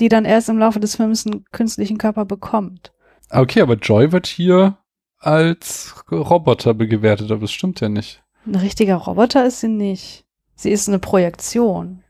die 0.00 0.08
dann 0.08 0.24
erst 0.24 0.48
im 0.48 0.58
Laufe 0.58 0.80
des 0.80 0.96
Films 0.96 1.26
einen 1.26 1.44
künstlichen 1.50 1.98
Körper 1.98 2.24
bekommt. 2.24 2.92
Okay, 3.30 3.60
aber 3.60 3.74
Joy 3.74 4.12
wird 4.12 4.26
hier 4.26 4.78
als 5.18 5.94
Roboter 6.10 6.74
gewertet, 6.74 7.30
aber 7.30 7.42
das 7.42 7.52
stimmt 7.52 7.80
ja 7.80 7.88
nicht. 7.88 8.22
Ein 8.44 8.56
richtiger 8.56 8.96
Roboter 8.96 9.44
ist 9.46 9.60
sie 9.60 9.68
nicht. 9.68 10.24
Sie 10.54 10.70
ist 10.70 10.88
eine 10.88 10.98
Projektion. 11.00 12.02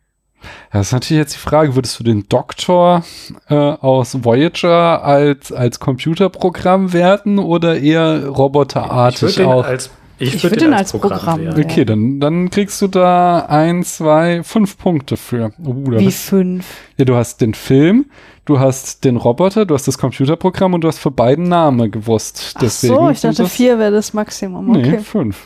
Ja, 0.72 0.80
das 0.80 0.88
ist 0.88 0.92
natürlich 0.92 1.20
jetzt 1.20 1.34
die 1.34 1.38
Frage, 1.40 1.74
würdest 1.74 1.98
du 2.00 2.04
den 2.04 2.28
Doktor 2.28 3.04
äh, 3.48 3.54
aus 3.54 4.24
Voyager 4.24 5.02
als, 5.04 5.52
als 5.52 5.80
Computerprogramm 5.80 6.92
werten 6.92 7.38
oder 7.38 7.78
eher 7.80 8.16
Ich 8.16 8.22
würde 8.22 8.28
roboterartig 8.30 9.34
den 9.36 9.46
auch? 9.46 9.64
als, 9.64 9.90
ich 10.18 10.34
Ich 10.34 10.42
würd 10.42 10.52
würd 10.52 10.60
den 10.62 10.72
als 10.74 10.92
Programm 10.92 11.40
wählen. 11.40 11.64
Okay, 11.64 11.84
dann, 11.84 12.20
dann 12.20 12.50
kriegst 12.50 12.80
du 12.82 12.88
da 12.88 13.46
ein, 13.46 13.82
zwei, 13.84 14.42
fünf 14.42 14.78
Punkte 14.78 15.16
für. 15.16 15.52
Uh, 15.58 15.90
da 15.90 15.98
Wie 15.98 16.04
bist, 16.06 16.24
fünf. 16.28 16.66
ja, 16.96 17.04
du 17.04 17.14
hast 17.16 17.40
den 17.40 17.54
Film, 17.54 18.06
du 18.46 18.58
hast 18.58 19.04
den 19.04 19.16
Roboter, 19.16 19.66
du 19.66 19.74
hast 19.74 19.86
das 19.88 19.98
Computerprogramm 19.98 20.74
und 20.74 20.80
du 20.82 20.88
hast 20.88 20.98
für 20.98 21.10
beiden 21.10 21.48
Namen 21.48 21.90
gewusst. 21.90 22.52
Ach 22.54 22.60
Deswegen 22.60 22.94
so, 22.94 23.10
ich 23.10 23.20
dachte 23.20 23.42
das, 23.42 23.52
vier 23.52 23.78
wäre 23.78 23.92
das 23.92 24.12
Maximum. 24.14 24.70
Nee, 24.72 24.78
Okay. 24.78 24.98
fünf. 25.00 25.44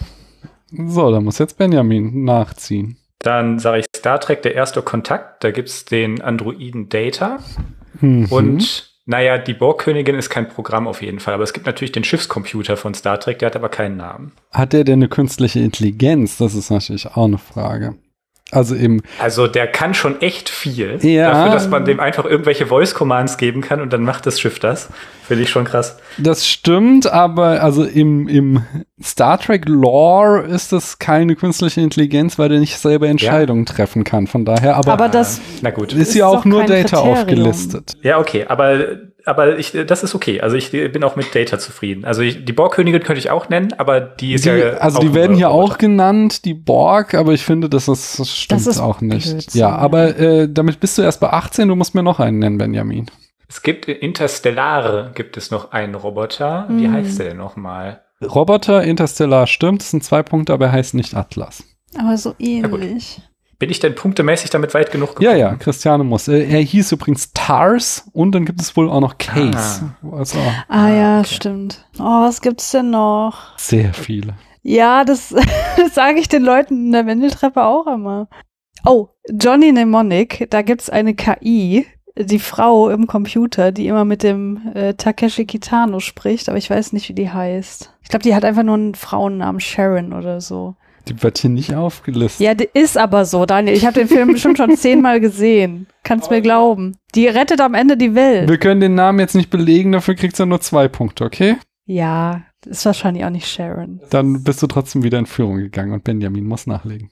So, 0.73 1.11
da 1.11 1.21
muss 1.21 1.39
jetzt 1.39 1.59
Benjamin 1.59 2.23
nachziehen. 2.25 2.97
Dann 3.21 3.59
sage 3.59 3.81
ich 3.81 3.87
Star 3.95 4.19
Trek, 4.21 4.43
der 4.43 4.55
erste 4.55 4.83
Kontakt. 4.83 5.45
Da 5.45 5.51
gibt's 5.51 5.85
den 5.85 6.23
Androiden 6.23 6.89
Data. 6.89 7.39
Mhm. 8.01 8.27
Und 8.27 8.91
naja, 9.07 9.39
die 9.39 9.55
Borgkönigin 9.55 10.15
ist 10.15 10.31
kein 10.31 10.49
Programm 10.49 10.87
auf 10.87 11.03
jeden 11.03 11.21
Fall. 11.21 11.35
Aber 11.35 11.43
es 11.43 11.53
gibt 11.53 11.67
natürlich 11.67 11.93
den 11.93 12.05
Schiffscomputer 12.05 12.77
von 12.77 12.95
Star 12.95 13.19
Trek, 13.19 13.41
der 13.41 13.47
hat 13.47 13.57
aber 13.57 13.69
keinen 13.69 13.97
Namen. 13.97 14.33
Hat 14.53 14.73
der 14.73 14.85
denn 14.85 15.01
eine 15.01 15.09
künstliche 15.09 15.61
Intelligenz? 15.61 16.39
Das 16.39 16.55
ist 16.55 16.71
natürlich 16.71 17.07
auch 17.09 17.25
eine 17.25 17.39
Frage. 17.39 17.95
Also 18.53 18.75
eben, 18.75 19.03
Also 19.19 19.47
der 19.47 19.67
kann 19.69 19.95
schon 19.95 20.21
echt 20.21 20.49
viel. 20.49 20.99
Ja. 21.03 21.31
Dafür, 21.31 21.53
dass 21.53 21.69
man 21.69 21.85
dem 21.85 22.01
einfach 22.01 22.25
irgendwelche 22.25 22.67
Voice-Commands 22.67 23.37
geben 23.37 23.61
kann 23.61 23.81
und 23.81 23.93
dann 23.93 24.03
macht 24.03 24.27
das 24.27 24.41
Schiff 24.41 24.59
das. 24.59 24.89
Finde 25.31 25.45
ich 25.45 25.51
schon 25.51 25.65
krass. 25.65 25.97
das 26.19 26.45
stimmt, 26.45 27.07
aber 27.07 27.63
also 27.63 27.85
im, 27.85 28.27
im 28.27 28.65
Star 29.01 29.39
Trek 29.39 29.69
Lore 29.69 30.41
ist 30.41 30.73
das 30.73 30.99
keine 30.99 31.37
künstliche 31.37 31.83
Intelligenz, 31.83 32.37
weil 32.37 32.49
der 32.49 32.59
nicht 32.59 32.77
selber 32.77 33.07
Entscheidungen 33.07 33.65
treffen 33.65 34.03
kann. 34.03 34.27
Von 34.27 34.45
daher, 34.45 34.75
aber, 34.75 34.93
Aber 34.93 35.09
das, 35.09 35.41
Na 35.63 35.71
gut. 35.71 35.93
ist 35.93 36.17
ja 36.17 36.27
auch 36.27 36.45
nur 36.45 36.65
Data 36.65 36.97
Kriterium. 36.97 37.13
aufgelistet. 37.17 37.97
Ja, 38.03 38.19
okay, 38.19 38.47
aber 38.49 38.99
aber 39.25 39.57
ich, 39.57 39.71
das 39.87 40.03
ist 40.03 40.17
okay. 40.17 40.41
Also 40.41 40.57
ich 40.57 40.73
bin 40.73 41.05
auch 41.05 41.15
mit 41.15 41.33
Data 41.33 41.61
zufrieden. 41.61 42.05
Also 42.05 42.23
ich, 42.23 42.45
die 42.45 42.53
Borgkönigin 42.53 43.05
könnte 43.05 43.21
ich 43.21 43.31
auch 43.31 43.49
nennen, 43.49 43.73
aber 43.79 44.01
die 44.01 44.33
ist 44.33 44.47
die, 44.47 44.49
ja. 44.49 44.71
also 44.79 44.99
auch 44.99 45.03
die 45.03 45.15
werden 45.15 45.37
hier 45.37 45.47
Roboter. 45.47 45.75
auch 45.75 45.79
genannt, 45.79 46.45
die 46.45 46.55
Borg, 46.55 47.15
aber 47.15 47.35
ich 47.35 47.45
finde, 47.45 47.69
das, 47.69 47.87
ist, 47.87 48.19
das 48.19 48.37
stimmt 48.37 48.67
ist 48.67 48.81
auch 48.81 49.01
nicht. 49.01 49.31
Blödsinn, 49.31 49.61
ja, 49.61 49.69
ja. 49.69 49.77
aber 49.77 50.19
äh, 50.19 50.49
damit 50.51 50.81
bist 50.81 50.99
du 50.99 51.03
erst 51.03 51.21
bei 51.21 51.31
18, 51.31 51.69
du 51.69 51.77
musst 51.77 51.95
mir 51.95 52.03
noch 52.03 52.19
einen 52.19 52.41
nennen, 52.41 52.59
Benjamin. 52.59 53.07
Es 53.53 53.63
gibt 53.63 53.87
in 53.89 53.97
Interstellare 53.97 55.11
gibt 55.17 55.37
es 55.37 55.51
noch 55.51 55.73
einen 55.73 55.97
Roboter. 55.97 56.67
Wie 56.69 56.85
Hm. 56.87 56.93
heißt 56.93 57.19
der 57.19 57.31
denn 57.31 57.37
nochmal? 57.39 58.01
Roboter, 58.23 58.85
Interstellar 58.85 59.49
stimmt, 59.49 59.81
das 59.83 59.91
sind 59.91 60.05
zwei 60.05 60.23
Punkte, 60.23 60.53
aber 60.53 60.67
er 60.67 60.73
heißt 60.73 60.95
nicht 60.95 61.15
Atlas. 61.15 61.65
Aber 61.99 62.17
so 62.17 62.35
ähnlich. 62.39 63.21
Bin 63.59 63.69
ich 63.71 63.81
denn 63.81 63.95
punktemäßig 63.97 64.51
damit 64.51 64.73
weit 64.73 64.93
genug 64.93 65.21
Ja, 65.21 65.33
gekommen? 65.33 65.39
ja, 65.39 65.55
Christiane 65.57 66.05
muss. 66.05 66.29
Er 66.29 66.61
hieß 66.61 66.93
übrigens 66.93 67.33
Tars 67.33 68.09
und 68.13 68.33
dann 68.33 68.45
gibt 68.45 68.61
es 68.61 68.77
wohl 68.77 68.89
auch 68.89 69.01
noch 69.01 69.19
Case. 69.19 69.93
Also 70.13 70.39
Ah, 70.39 70.85
Ah, 70.85 70.89
ja, 70.91 71.19
okay. 71.21 71.35
stimmt. 71.35 71.85
Oh, 71.99 72.23
was 72.23 72.41
gibt's 72.41 72.71
denn 72.71 72.91
noch? 72.91 73.59
sehr 73.59 73.93
viele. 73.93 74.35
Ja, 74.63 75.05
das, 75.05 75.35
das 75.77 75.95
sage 75.95 76.21
ich 76.21 76.29
den 76.29 76.43
Leuten 76.45 76.87
in 76.87 76.93
der 76.93 77.07
Wendeltreppe 77.07 77.65
auch 77.65 77.87
immer. 77.89 78.29
Oh, 78.87 79.09
Johnny 79.31 79.73
Mnemonic, 79.73 80.47
da 80.51 80.63
gibt's 80.63 80.89
eine 80.89 81.15
KI, 81.15 81.87
die 82.25 82.39
Frau 82.39 82.91
im 82.91 83.07
Computer, 83.07 83.73
die 83.73 83.87
immer 83.87 84.05
mit 84.05 84.23
dem 84.23 84.61
äh, 84.75 84.95
Takeshi 84.95 85.47
Kitano 85.47 86.01
spricht, 86.01 86.49
aber 86.49 86.59
ich 86.59 86.71
weiß 86.71 86.93
nicht, 86.93 87.09
wie 87.09 87.15
die 87.15 87.31
heißt. 87.31 87.95
Ich 88.03 88.09
glaube, 88.09 88.23
die 88.23 88.35
hat 88.35 88.45
einfach 88.45 88.63
nur 88.63 88.75
einen 88.75 88.95
Frauennamen 88.95 89.61
Sharon 89.61 90.13
oder 90.13 90.41
so. 90.41 90.75
Die 91.09 91.23
wird 91.23 91.39
hier 91.39 91.51
nicht 91.51 91.75
aufgelistet. 91.75 92.45
Ja, 92.45 92.55
die 92.55 92.69
ist 92.73 92.99
aber 92.99 93.25
so, 93.25 93.47
Daniel. 93.47 93.77
Ich 93.77 93.87
habe 93.87 93.99
den 93.99 94.09
Film 94.09 94.33
bestimmt 94.33 94.59
schon 94.59 94.77
zehnmal 94.77 95.21
gesehen. 95.21 95.87
Kannst 96.03 96.31
mir 96.31 96.41
glauben. 96.41 96.97
Die 97.15 97.27
rettet 97.27 97.61
am 97.61 97.75
Ende 97.75 97.97
die 97.97 98.15
Welt. 98.15 98.49
Wir 98.49 98.59
können 98.59 98.81
den 98.81 98.95
Namen 98.95 99.19
jetzt 99.19 99.35
nicht 99.35 99.51
belegen, 99.51 99.93
dafür 99.93 100.15
kriegst 100.15 100.39
du 100.39 100.47
nur 100.47 100.61
zwei 100.61 100.89
Punkte, 100.89 101.25
okay? 101.25 101.57
Ja, 101.87 102.43
ist 102.67 102.85
wahrscheinlich 102.85 103.25
auch 103.25 103.31
nicht 103.31 103.49
Sharon. 103.49 104.01
Dann 104.11 104.45
bist 104.45 104.63
du 104.63 104.67
trotzdem 104.67 105.03
wieder 105.03 105.19
in 105.19 105.27
Führung 105.27 105.57
gegangen 105.57 105.93
und 105.93 106.05
Benjamin 106.05 106.47
muss 106.47 106.67
nachlegen. 106.67 107.11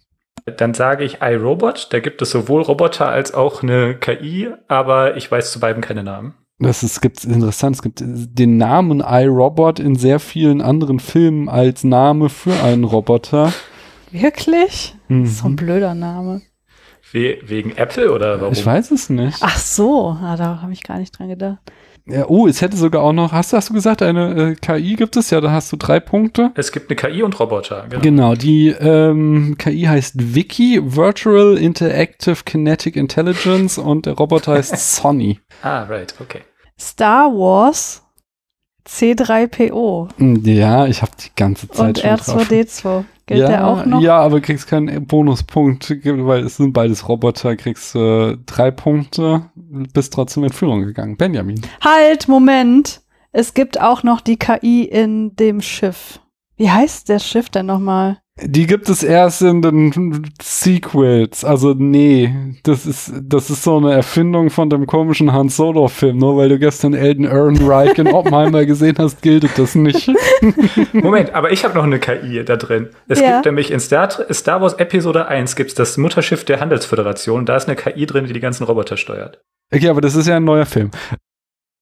Dann 0.56 0.74
sage 0.74 1.04
ich 1.04 1.18
iRobot. 1.20 1.88
Da 1.92 2.00
gibt 2.00 2.22
es 2.22 2.30
sowohl 2.30 2.62
Roboter 2.62 3.08
als 3.08 3.34
auch 3.34 3.62
eine 3.62 3.94
KI, 3.94 4.48
aber 4.68 5.16
ich 5.16 5.30
weiß 5.30 5.52
zu 5.52 5.60
beiden 5.60 5.82
keine 5.82 6.02
Namen. 6.02 6.34
Das 6.60 6.82
ist 6.82 7.00
gibt's 7.00 7.24
interessant. 7.24 7.76
Es 7.76 7.82
gibt 7.82 8.02
den 8.02 8.56
Namen 8.56 9.00
iRobot 9.00 9.78
in 9.78 9.94
sehr 9.94 10.18
vielen 10.18 10.60
anderen 10.60 10.98
Filmen 10.98 11.48
als 11.48 11.84
Name 11.84 12.28
für 12.28 12.52
einen 12.62 12.84
Roboter. 12.84 13.52
Wirklich? 14.10 14.96
Mhm. 15.08 15.26
So 15.26 15.46
ein 15.46 15.56
blöder 15.56 15.94
Name. 15.94 16.42
We 17.12 17.38
wegen 17.42 17.76
Apple 17.76 18.12
oder 18.12 18.40
warum? 18.40 18.52
Ich 18.52 18.66
weiß 18.66 18.90
es 18.90 19.08
nicht. 19.08 19.38
Ach 19.40 19.56
so, 19.56 20.16
ah, 20.20 20.36
da 20.36 20.60
habe 20.60 20.72
ich 20.72 20.82
gar 20.82 20.98
nicht 20.98 21.18
dran 21.18 21.28
gedacht. 21.28 21.58
Ja, 22.10 22.24
oh, 22.28 22.46
es 22.48 22.62
hätte 22.62 22.76
sogar 22.76 23.02
auch 23.02 23.12
noch, 23.12 23.32
hast, 23.32 23.52
du- 23.52 23.56
hast 23.58 23.68
du 23.70 23.74
gesagt, 23.74 24.00
eine 24.02 24.52
äh, 24.52 24.54
KI 24.54 24.94
gibt 24.96 25.16
es? 25.16 25.30
Ja, 25.30 25.40
da 25.40 25.50
hast 25.50 25.70
du 25.72 25.76
drei 25.76 26.00
Punkte. 26.00 26.52
Es 26.54 26.72
gibt 26.72 26.90
eine 26.90 26.96
KI 26.96 27.22
und 27.22 27.38
Roboter. 27.38 27.86
Genau. 27.88 28.00
Genau, 28.02 28.34
die 28.34 28.68
ähm, 28.68 29.56
KI 29.58 29.82
heißt 29.82 30.14
Vicky, 30.34 30.80
Virtual 30.82 31.58
Interactive 31.58 32.36
Kinetic 32.44 32.96
Intelligence 32.96 33.76
und 33.78 34.06
der 34.06 34.14
Roboter 34.14 34.52
heißt 34.52 34.76
Sonny. 34.96 35.40
Ah, 35.62 35.82
right, 35.84 36.14
okay. 36.20 36.40
Star 36.80 37.30
Wars 37.32 38.02
C3PO 38.88 40.08
Hm, 40.16 40.42
Ja, 40.44 40.86
ich 40.86 41.02
habe 41.02 41.12
die 41.22 41.30
ganze 41.36 41.68
Zeit 41.68 41.98
und 41.98 42.20
schon 42.20 42.36
drauf. 42.38 42.50
R2D2. 42.50 43.04
Gilt 43.28 43.40
ja, 43.40 43.48
der 43.48 43.66
auch 43.66 43.84
noch? 43.84 44.00
Ja, 44.00 44.18
aber 44.20 44.40
kriegst 44.40 44.68
keinen 44.68 45.06
Bonuspunkt, 45.06 45.90
weil 46.02 46.44
es 46.44 46.56
sind 46.56 46.72
beides 46.72 47.06
Roboter, 47.06 47.56
kriegst 47.56 47.94
äh, 47.94 48.38
drei 48.46 48.70
Punkte, 48.70 49.50
bist 49.54 50.14
trotzdem 50.14 50.44
in 50.44 50.52
Führung 50.52 50.80
gegangen. 50.80 51.18
Benjamin. 51.18 51.60
Halt, 51.82 52.26
Moment. 52.26 53.02
Es 53.30 53.52
gibt 53.52 53.78
auch 53.78 54.02
noch 54.02 54.22
die 54.22 54.38
KI 54.38 54.84
in 54.84 55.36
dem 55.36 55.60
Schiff. 55.60 56.20
Wie 56.56 56.70
heißt 56.70 57.10
der 57.10 57.18
Schiff 57.18 57.50
denn 57.50 57.66
nochmal? 57.66 58.18
Die 58.40 58.66
gibt 58.66 58.88
es 58.88 59.02
erst 59.02 59.42
in 59.42 59.62
den 59.62 60.30
Sequels. 60.40 61.44
Also 61.44 61.74
nee, 61.76 62.32
das 62.62 62.86
ist 62.86 63.12
das 63.22 63.50
ist 63.50 63.64
so 63.64 63.78
eine 63.78 63.92
Erfindung 63.92 64.50
von 64.50 64.70
dem 64.70 64.86
komischen 64.86 65.32
Han 65.32 65.48
Solo 65.48 65.88
Film. 65.88 66.18
Nur 66.18 66.36
weil 66.36 66.48
du 66.48 66.58
gestern 66.58 66.94
Elden 66.94 67.24
Ehrenreich 67.24 67.98
in 67.98 68.08
Oppenheimer 68.08 68.64
gesehen 68.66 68.96
hast, 68.98 69.22
gilt 69.22 69.58
das 69.58 69.74
nicht. 69.74 70.10
Moment, 70.92 71.34
aber 71.34 71.50
ich 71.52 71.64
habe 71.64 71.74
noch 71.74 71.84
eine 71.84 71.98
KI 71.98 72.44
da 72.44 72.56
drin. 72.56 72.88
Es 73.08 73.20
Ja. 73.20 73.34
gibt 73.34 73.46
nämlich 73.46 73.70
in 73.70 73.80
Star, 73.80 74.08
Star 74.32 74.60
Wars 74.60 74.74
Episode 74.74 75.26
1 75.26 75.56
gibt's 75.56 75.74
das 75.74 75.96
Mutterschiff 75.96 76.44
der 76.44 76.60
Handelsföderation. 76.60 77.44
Da 77.44 77.56
ist 77.56 77.66
eine 77.68 77.76
KI 77.76 78.06
drin, 78.06 78.26
die 78.26 78.32
die 78.32 78.40
ganzen 78.40 78.64
Roboter 78.64 78.96
steuert. 78.96 79.40
Okay, 79.74 79.88
aber 79.88 80.00
das 80.00 80.14
ist 80.14 80.26
ja 80.28 80.36
ein 80.36 80.44
neuer 80.44 80.64
Film. 80.66 80.90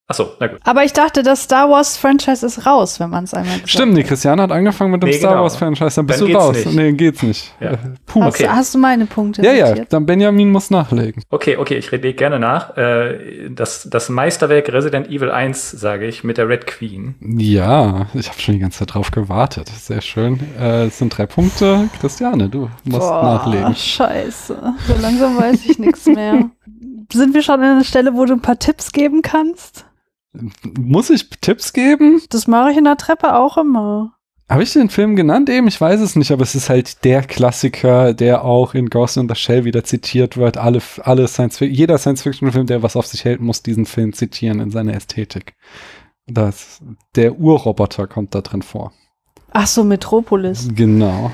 Ach 0.08 0.14
so, 0.14 0.28
na 0.38 0.46
gut. 0.46 0.60
Aber 0.62 0.84
ich 0.84 0.92
dachte, 0.92 1.24
das 1.24 1.42
Star 1.42 1.68
Wars 1.68 1.96
Franchise 1.96 2.46
ist 2.46 2.64
raus, 2.64 3.00
wenn 3.00 3.10
man 3.10 3.24
es 3.24 3.34
einmal 3.34 3.54
gesagt 3.54 3.70
Stimmt, 3.70 3.94
nee. 3.94 4.04
Christiane 4.04 4.40
hat 4.42 4.52
angefangen 4.52 4.92
mit 4.92 5.02
dem 5.02 5.08
Nee, 5.08 5.16
Star 5.16 5.30
genau. 5.32 5.42
Wars 5.42 5.56
Franchise, 5.56 5.96
dann 5.96 6.06
bist 6.06 6.20
Dann 6.20 6.28
du 6.28 6.34
raus. 6.36 6.54
nicht. 6.64 6.72
Nee, 6.76 6.92
geht's 6.92 7.24
nicht. 7.24 7.52
Ja. 7.58 7.72
Äh, 7.72 7.78
Puh. 8.06 8.22
Hast, 8.22 8.36
Okay. 8.40 8.48
hast 8.48 8.72
du 8.74 8.78
meine 8.78 9.06
Punkte 9.06 9.42
Ja, 9.42 9.52
ja, 9.52 9.74
dann 9.88 10.06
Benjamin 10.06 10.52
muss 10.52 10.70
nachlegen. 10.70 11.24
Okay, 11.30 11.56
okay, 11.56 11.76
ich 11.76 11.90
rede 11.90 12.12
gerne 12.14 12.38
nach. 12.38 12.76
Äh, 12.76 13.50
Das, 13.50 13.88
das 13.90 14.08
Meisterwerk 14.08 14.68
Resident 14.72 15.08
Evil 15.08 15.32
1, 15.32 15.72
sage 15.72 16.06
ich, 16.06 16.22
mit 16.22 16.38
der 16.38 16.48
Red 16.48 16.68
Queen. 16.68 17.16
Ja, 17.20 18.06
ich 18.14 18.28
habe 18.28 18.38
schon 18.40 18.54
die 18.54 18.60
ganze 18.60 18.78
Zeit 18.78 18.94
drauf 18.94 19.10
gewartet. 19.10 19.68
Sehr 19.68 20.02
schön. 20.02 20.38
Äh, 20.56 20.84
es 20.84 20.98
sind 20.98 21.18
drei 21.18 21.26
Punkte. 21.26 21.88
Christiane, 22.00 22.48
du 22.48 22.70
musst 22.84 23.00
Boah, 23.00 23.22
nachlegen. 23.44 23.74
scheiße. 23.74 24.56
So 24.86 24.94
langsam 25.02 25.36
weiß 25.36 25.64
ich 25.64 25.80
nichts 25.80 26.06
mehr. 26.06 26.48
Sind 27.12 27.34
wir 27.34 27.42
schon 27.42 27.56
an 27.56 27.62
einer 27.62 27.84
Stelle, 27.84 28.14
wo 28.14 28.24
du 28.24 28.34
ein 28.34 28.40
paar 28.40 28.58
Tipps 28.58 28.92
geben 28.92 29.22
kannst? 29.22 29.84
Muss 30.78 31.10
ich 31.10 31.30
Tipps 31.40 31.72
geben? 31.72 32.22
Das 32.30 32.46
mache 32.46 32.70
ich 32.70 32.76
in 32.76 32.84
der 32.84 32.96
Treppe 32.96 33.34
auch 33.34 33.56
immer. 33.56 34.16
Habe 34.48 34.62
ich 34.62 34.72
den 34.72 34.90
Film 34.90 35.16
genannt 35.16 35.50
eben? 35.50 35.66
Ich 35.66 35.80
weiß 35.80 36.00
es 36.00 36.14
nicht, 36.14 36.30
aber 36.30 36.42
es 36.42 36.54
ist 36.54 36.68
halt 36.68 37.04
der 37.04 37.22
Klassiker, 37.22 38.14
der 38.14 38.44
auch 38.44 38.74
in 38.74 38.90
Ghost 38.90 39.16
in 39.16 39.28
the 39.28 39.34
Shell 39.34 39.64
wieder 39.64 39.82
zitiert 39.82 40.36
wird. 40.36 40.56
Alle, 40.56 40.80
alle 41.02 41.26
Science 41.26 41.58
jeder 41.58 41.98
Science-Fiction-Film, 41.98 42.66
der 42.66 42.82
was 42.82 42.94
auf 42.94 43.06
sich 43.06 43.24
hält, 43.24 43.40
muss 43.40 43.64
diesen 43.64 43.86
Film 43.86 44.12
zitieren 44.12 44.60
in 44.60 44.70
seiner 44.70 44.94
Ästhetik. 44.94 45.54
Das, 46.28 46.80
der 47.16 47.38
Urroboter 47.38 48.06
kommt 48.06 48.36
da 48.36 48.40
drin 48.40 48.62
vor. 48.62 48.92
Ach 49.52 49.66
so, 49.66 49.84
Metropolis. 49.84 50.68
Genau. 50.74 51.30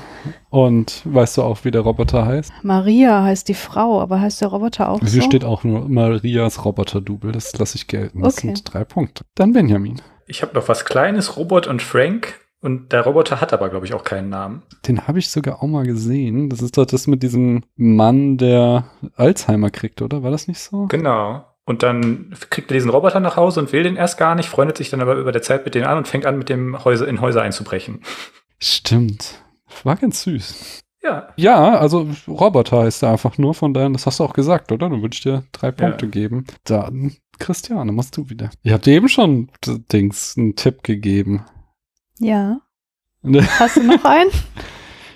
Und 0.49 1.01
weißt 1.05 1.37
du 1.37 1.41
auch, 1.43 1.65
wie 1.65 1.71
der 1.71 1.81
Roboter 1.81 2.25
heißt? 2.25 2.51
Maria 2.61 3.23
heißt 3.23 3.49
die 3.49 3.53
Frau, 3.53 3.99
aber 3.99 4.21
heißt 4.21 4.39
der 4.41 4.47
Roboter 4.49 4.89
auch 4.89 4.99
Hier 4.99 5.09
so? 5.09 5.21
steht 5.21 5.43
auch 5.43 5.63
nur 5.63 5.89
Marias 5.89 6.63
Roboter-Double. 6.63 7.31
Das 7.31 7.57
lasse 7.57 7.75
ich 7.75 7.87
gelten. 7.87 8.21
Das 8.21 8.37
Okay. 8.37 8.47
sind 8.47 8.73
drei 8.73 8.83
Punkte. 8.85 9.25
Dann 9.35 9.51
Benjamin. 9.53 10.01
Ich 10.27 10.41
habe 10.41 10.53
noch 10.53 10.69
was 10.69 10.85
Kleines, 10.85 11.35
Robot 11.37 11.67
und 11.67 11.81
Frank. 11.81 12.39
Und 12.61 12.93
der 12.93 13.01
Roboter 13.01 13.41
hat 13.41 13.51
aber, 13.51 13.67
glaube 13.69 13.85
ich, 13.85 13.93
auch 13.93 14.05
keinen 14.05 14.29
Namen. 14.29 14.61
Den 14.87 15.05
habe 15.05 15.19
ich 15.19 15.29
sogar 15.29 15.61
auch 15.61 15.67
mal 15.67 15.83
gesehen. 15.85 16.49
Das 16.49 16.61
ist 16.61 16.77
doch 16.77 16.85
das 16.85 17.07
mit 17.07 17.21
diesem 17.21 17.63
Mann, 17.75 18.37
der 18.37 18.85
Alzheimer 19.17 19.69
kriegt, 19.69 20.01
oder? 20.01 20.23
War 20.23 20.31
das 20.31 20.47
nicht 20.47 20.59
so? 20.59 20.85
Genau. 20.87 21.43
Und 21.65 21.81
dann 21.81 22.35
kriegt 22.49 22.71
er 22.71 22.75
diesen 22.75 22.91
Roboter 22.91 23.19
nach 23.19 23.37
Hause 23.37 23.61
und 23.61 23.71
will 23.71 23.83
den 23.83 23.95
erst 23.95 24.17
gar 24.17 24.35
nicht, 24.35 24.49
freundet 24.49 24.77
sich 24.77 24.89
dann 24.89 25.01
aber 25.01 25.15
über 25.15 25.31
der 25.31 25.41
Zeit 25.41 25.63
mit 25.63 25.75
denen 25.75 25.85
an 25.85 25.97
und 25.97 26.07
fängt 26.07 26.25
an, 26.25 26.37
mit 26.37 26.49
dem 26.49 26.83
Häuser 26.83 27.07
in 27.07 27.21
Häuser 27.21 27.41
einzubrechen. 27.41 28.01
Stimmt. 28.59 29.41
War 29.83 29.95
ganz 29.95 30.23
süß. 30.23 30.81
Ja. 31.03 31.29
Ja, 31.35 31.77
also 31.77 32.07
Roboter 32.27 32.83
heißt 32.83 33.03
er 33.03 33.11
einfach 33.11 33.37
nur, 33.37 33.53
von 33.53 33.73
daher, 33.73 33.89
das 33.89 34.05
hast 34.05 34.19
du 34.19 34.23
auch 34.23 34.33
gesagt, 34.33 34.71
oder? 34.71 34.89
Dann 34.89 35.01
würde 35.01 35.13
ich 35.13 35.21
dir 35.21 35.43
drei 35.51 35.71
Punkte 35.71 36.07
geben. 36.07 36.45
Dann, 36.63 37.13
Christiane, 37.39 37.91
machst 37.91 38.15
du 38.15 38.29
wieder. 38.29 38.49
Ich 38.61 38.71
habe 38.71 38.83
dir 38.83 38.93
eben 38.93 39.09
schon 39.09 39.49
Dings 39.91 40.35
einen 40.37 40.55
Tipp 40.55 40.83
gegeben. 40.83 41.45
Ja. 42.19 42.61
Ne? 43.21 43.45
Hast 43.59 43.77
du 43.77 43.83
noch 43.83 44.03
einen? 44.03 44.31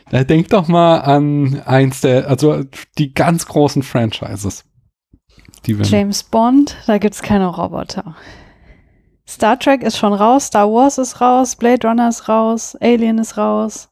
Ja, 0.10 0.24
Denk 0.24 0.48
doch 0.48 0.70
mal 0.70 1.00
an 1.00 1.62
eins 1.66 2.00
der, 2.00 2.30
also 2.30 2.64
die 2.98 3.14
ganz 3.14 3.46
großen 3.46 3.84
Franchises. 3.84 4.64
Die 5.68 5.74
James 5.74 6.24
Bond, 6.24 6.78
da 6.88 6.98
gibt's 6.98 7.22
keine 7.22 7.48
Roboter. 7.48 8.16
Star 9.28 9.60
Trek 9.60 9.84
ist 9.84 9.98
schon 9.98 10.14
raus, 10.14 10.46
Star 10.46 10.72
Wars 10.72 10.98
ist 10.98 11.20
raus, 11.20 11.58
Blade 11.58 11.86
Runner 11.86 12.08
ist 12.08 12.30
raus, 12.30 12.78
Alien 12.80 13.18
ist 13.18 13.38
raus. 13.38 13.90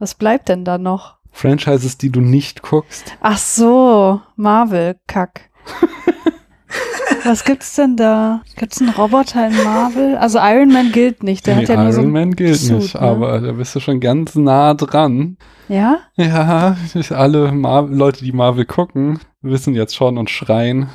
Was 0.00 0.16
bleibt 0.16 0.48
denn 0.48 0.64
da 0.64 0.78
noch? 0.78 1.18
Franchises, 1.30 1.96
die 1.96 2.10
du 2.10 2.20
nicht 2.20 2.62
guckst. 2.62 3.16
Ach 3.20 3.38
so, 3.38 4.20
Marvel, 4.34 4.98
Kack. 5.06 5.48
Was 7.24 7.44
gibt's 7.44 7.74
denn 7.76 7.96
da? 7.96 8.42
Gibt's 8.56 8.80
einen 8.80 8.90
Roboter 8.90 9.48
in 9.48 9.64
Marvel? 9.64 10.16
Also 10.16 10.38
Iron 10.38 10.68
Man 10.72 10.92
gilt 10.92 11.22
nicht, 11.22 11.46
der 11.46 11.56
Nee, 11.56 11.62
hat 11.62 11.68
ja 11.68 11.82
nur 11.82 11.92
so 11.92 12.00
Iron 12.00 12.12
Man 12.12 12.32
gilt 12.36 12.56
Suit, 12.56 12.78
nicht, 12.78 12.94
ne? 12.94 13.00
aber 13.00 13.40
da 13.40 13.52
bist 13.52 13.74
du 13.74 13.80
schon 13.80 14.00
ganz 14.00 14.34
nah 14.34 14.74
dran. 14.74 15.36
Ja? 15.68 15.98
Ja, 16.16 16.76
alle 17.10 17.52
Mar 17.52 17.82
Leute, 17.88 18.24
die 18.24 18.32
Marvel 18.32 18.64
gucken, 18.64 19.18
wissen 19.42 19.74
jetzt 19.74 19.96
schon 19.96 20.18
und 20.18 20.30
schreien. 20.30 20.88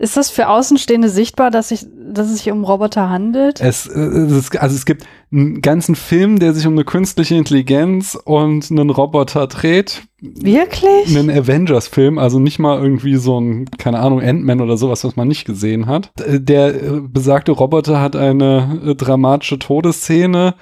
Ist 0.00 0.16
das 0.16 0.30
für 0.30 0.48
Außenstehende 0.48 1.08
sichtbar, 1.08 1.50
dass, 1.50 1.72
ich, 1.72 1.84
dass 1.92 2.28
es 2.28 2.38
sich 2.38 2.52
um 2.52 2.62
Roboter 2.62 3.10
handelt? 3.10 3.60
Es, 3.60 3.88
äh, 3.88 3.98
es, 3.98 4.54
also 4.54 4.76
es 4.76 4.86
gibt 4.86 5.04
einen 5.32 5.60
ganzen 5.60 5.96
Film, 5.96 6.38
der 6.38 6.54
sich 6.54 6.68
um 6.68 6.74
eine 6.74 6.84
künstliche 6.84 7.34
Intelligenz 7.34 8.16
und 8.24 8.70
einen 8.70 8.90
Roboter 8.90 9.48
dreht. 9.48 10.02
Wirklich? 10.20 11.08
Einen 11.08 11.30
Avengers-Film, 11.30 12.18
also 12.18 12.38
nicht 12.38 12.60
mal 12.60 12.80
irgendwie 12.80 13.16
so 13.16 13.40
ein, 13.40 13.68
keine 13.76 13.98
Ahnung, 13.98 14.22
Ant-Man 14.22 14.60
oder 14.60 14.76
sowas, 14.76 15.02
was 15.02 15.16
man 15.16 15.26
nicht 15.26 15.44
gesehen 15.44 15.86
hat. 15.86 16.12
Der 16.16 16.74
äh, 16.80 17.00
besagte 17.00 17.50
Roboter 17.50 18.00
hat 18.00 18.14
eine 18.14 18.80
äh, 18.86 18.94
dramatische 18.94 19.58
Todesszene 19.58 20.54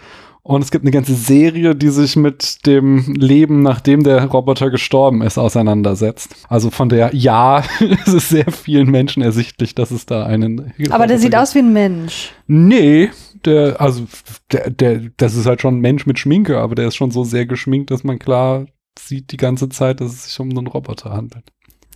und 0.47 0.63
es 0.63 0.71
gibt 0.71 0.85
eine 0.85 0.93
ganze 0.93 1.15
Serie, 1.15 1.75
die 1.75 1.89
sich 1.89 2.15
mit 2.15 2.67
dem 2.67 3.15
Leben, 3.15 3.63
nachdem 3.63 4.05
der 4.05 4.27
Roboter 4.27 4.71
gestorben 4.71 5.23
ist, 5.23 5.39
auseinandersetzt. 5.39 6.37
Also 6.49 6.71
von 6.71 6.89
der, 6.89 7.13
ja, 7.17 7.65
es 8.07 8.15
ist 8.15 8.29
sehr 8.29 8.53
vielen 8.53 8.89
Menschen 8.89 9.25
ersichtlich, 9.25 9.75
dass 9.75 9.91
es 9.91 10.07
da 10.07 10.25
einen. 10.25 10.73
Aber 10.91 11.09
der 11.09 11.19
sieht 11.19 11.33
gibt. 11.33 11.43
aus 11.43 11.57
wie 11.57 11.59
ein 11.59 11.73
Mensch. 11.73 12.31
Nee, 12.47 13.11
der, 13.45 13.81
also, 13.81 14.07
der, 14.53 14.71
der, 14.71 15.01
das 15.17 15.35
ist 15.35 15.47
halt 15.47 15.61
schon 15.61 15.79
ein 15.79 15.81
Mensch 15.81 16.07
mit 16.07 16.21
Schminke, 16.21 16.59
aber 16.59 16.77
der 16.77 16.87
ist 16.87 16.95
schon 16.95 17.11
so 17.11 17.25
sehr 17.25 17.47
geschminkt, 17.47 17.91
dass 17.91 18.05
man 18.05 18.21
klar 18.21 18.67
sieht 18.97 19.33
die 19.33 19.39
ganze 19.39 19.69
Zeit, 19.69 20.01
dass 20.01 20.13
es 20.13 20.25
sich 20.27 20.39
um 20.39 20.51
einen 20.51 20.69
Roboter 20.69 21.11
handelt. 21.11 21.45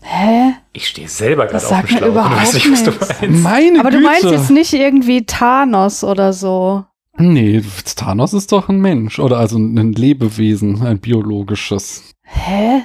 Hä? 0.02 0.54
Ich 0.72 0.88
stehe 0.88 1.08
selber 1.08 1.46
gerade 1.46 1.64
auf 1.64 1.80
dem 1.82 1.86
Schlauch. 1.86 2.08
Überhaupt 2.08 2.36
weiß 2.36 2.54
nicht, 2.54 2.68
was 2.68 2.82
du 2.82 2.90
meinst. 2.90 3.44
Meine 3.44 3.78
aber 3.78 3.90
Güte. 3.90 4.02
du 4.02 4.08
meinst 4.08 4.30
jetzt 4.30 4.50
nicht 4.50 4.72
irgendwie 4.72 5.24
Thanos 5.24 6.02
oder 6.02 6.32
so. 6.32 6.84
Nee, 7.18 7.62
Thanos 7.96 8.32
ist 8.32 8.52
doch 8.52 8.68
ein 8.68 8.80
Mensch 8.80 9.18
oder 9.18 9.38
also 9.38 9.58
ein 9.58 9.92
Lebewesen, 9.92 10.86
ein 10.86 11.00
biologisches. 11.00 12.14
Hä? 12.22 12.82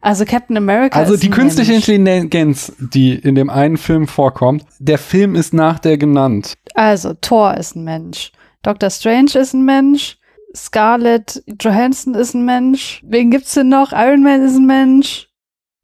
Also 0.00 0.24
Captain 0.24 0.56
America 0.56 0.98
Also 0.98 1.16
die 1.16 1.30
künstliche 1.30 1.72
Mensch. 1.72 1.88
Intelligenz, 1.88 2.72
die 2.78 3.14
in 3.14 3.34
dem 3.34 3.50
einen 3.50 3.76
Film 3.76 4.06
vorkommt, 4.06 4.64
der 4.78 4.98
Film 4.98 5.34
ist 5.34 5.52
nach 5.52 5.78
der 5.78 5.98
genannt. 5.98 6.54
Also 6.74 7.14
Thor 7.14 7.56
ist 7.56 7.74
ein 7.76 7.84
Mensch. 7.84 8.32
Doctor 8.62 8.90
Strange 8.90 9.32
ist 9.34 9.54
ein 9.54 9.64
Mensch. 9.64 10.18
Scarlett 10.56 11.42
Johansson 11.60 12.14
ist 12.14 12.34
ein 12.34 12.44
Mensch. 12.44 13.02
Wen 13.04 13.30
gibt's 13.30 13.54
denn 13.54 13.68
noch? 13.68 13.92
Iron 13.92 14.22
Man 14.22 14.42
ist 14.42 14.56
ein 14.56 14.66
Mensch. 14.66 15.28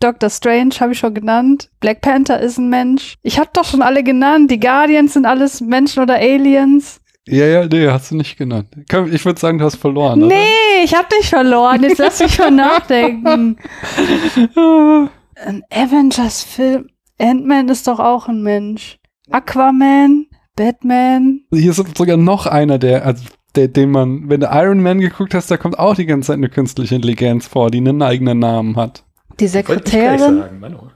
Doctor 0.00 0.30
Strange 0.30 0.74
habe 0.80 0.92
ich 0.92 0.98
schon 0.98 1.14
genannt. 1.14 1.70
Black 1.80 2.00
Panther 2.00 2.40
ist 2.40 2.58
ein 2.58 2.68
Mensch. 2.68 3.16
Ich 3.22 3.38
habe 3.38 3.50
doch 3.52 3.64
schon 3.64 3.82
alle 3.82 4.02
genannt. 4.02 4.50
Die 4.50 4.60
Guardians 4.60 5.14
sind 5.14 5.26
alles 5.26 5.60
Menschen 5.60 6.02
oder 6.02 6.16
Aliens. 6.16 7.00
Ja, 7.26 7.46
ja, 7.46 7.66
nee, 7.66 7.88
hast 7.88 8.10
du 8.10 8.16
nicht 8.16 8.36
genannt. 8.36 8.68
Ich 9.10 9.24
würde 9.24 9.40
sagen, 9.40 9.58
du 9.58 9.64
hast 9.64 9.76
verloren. 9.76 10.20
Nee, 10.20 10.26
oder? 10.26 10.84
ich 10.84 10.94
habe 10.94 11.08
nicht 11.16 11.30
verloren. 11.30 11.82
Jetzt 11.82 11.98
lass 11.98 12.20
mich 12.20 12.38
mal 12.38 12.50
nachdenken. 12.50 13.56
Ein 15.36 15.62
Avengers-Film. 15.70 16.88
Ant-Man 17.18 17.68
ist 17.68 17.86
doch 17.86 18.00
auch 18.00 18.28
ein 18.28 18.42
Mensch. 18.42 18.98
Aquaman, 19.30 20.26
Batman. 20.56 21.40
Hier 21.52 21.70
ist 21.70 21.96
sogar 21.96 22.16
noch 22.16 22.46
einer, 22.46 22.78
der, 22.78 23.06
also 23.06 23.24
der, 23.54 23.68
den 23.68 23.90
man, 23.90 24.28
wenn 24.28 24.40
du 24.40 24.48
Iron 24.50 24.82
Man 24.82 25.00
geguckt 25.00 25.34
hast, 25.34 25.50
da 25.50 25.56
kommt 25.56 25.78
auch 25.78 25.94
die 25.94 26.06
ganze 26.06 26.28
Zeit 26.28 26.38
eine 26.38 26.48
künstliche 26.48 26.94
Intelligenz 26.94 27.46
vor, 27.46 27.70
die 27.70 27.78
einen 27.78 28.02
eigenen 28.02 28.40
Namen 28.40 28.76
hat. 28.76 29.04
Die 29.40 29.46
Sekretärin. 29.46 30.18
Sagen, 30.40 30.90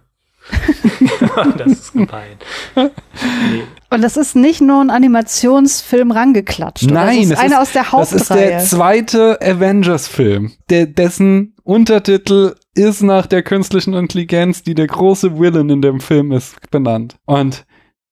das 1.58 1.72
ist 1.72 1.92
gemein. 1.92 2.36
Nee. 2.74 3.62
Und 3.90 4.02
das 4.02 4.16
ist 4.16 4.36
nicht 4.36 4.60
nur 4.60 4.82
ein 4.82 4.90
Animationsfilm 4.90 6.10
rangeklatscht. 6.10 6.90
Nein, 6.90 7.28
das 7.28 7.30
ist 7.30 7.38
einer 7.38 7.62
aus 7.62 7.72
der 7.72 7.90
Hauptreihe. 7.90 8.18
Das 8.18 8.22
ist 8.22 8.30
der 8.30 8.58
zweite 8.58 9.38
Avengers-Film, 9.40 10.52
der, 10.68 10.86
dessen 10.86 11.54
Untertitel 11.64 12.54
ist 12.74 13.02
nach 13.02 13.26
der 13.26 13.42
künstlichen 13.42 13.94
Intelligenz, 13.94 14.62
die 14.62 14.74
der 14.74 14.86
große 14.86 15.38
Villain 15.38 15.70
in 15.70 15.82
dem 15.82 16.00
Film 16.00 16.32
ist, 16.32 16.56
benannt. 16.70 17.16
Und 17.24 17.64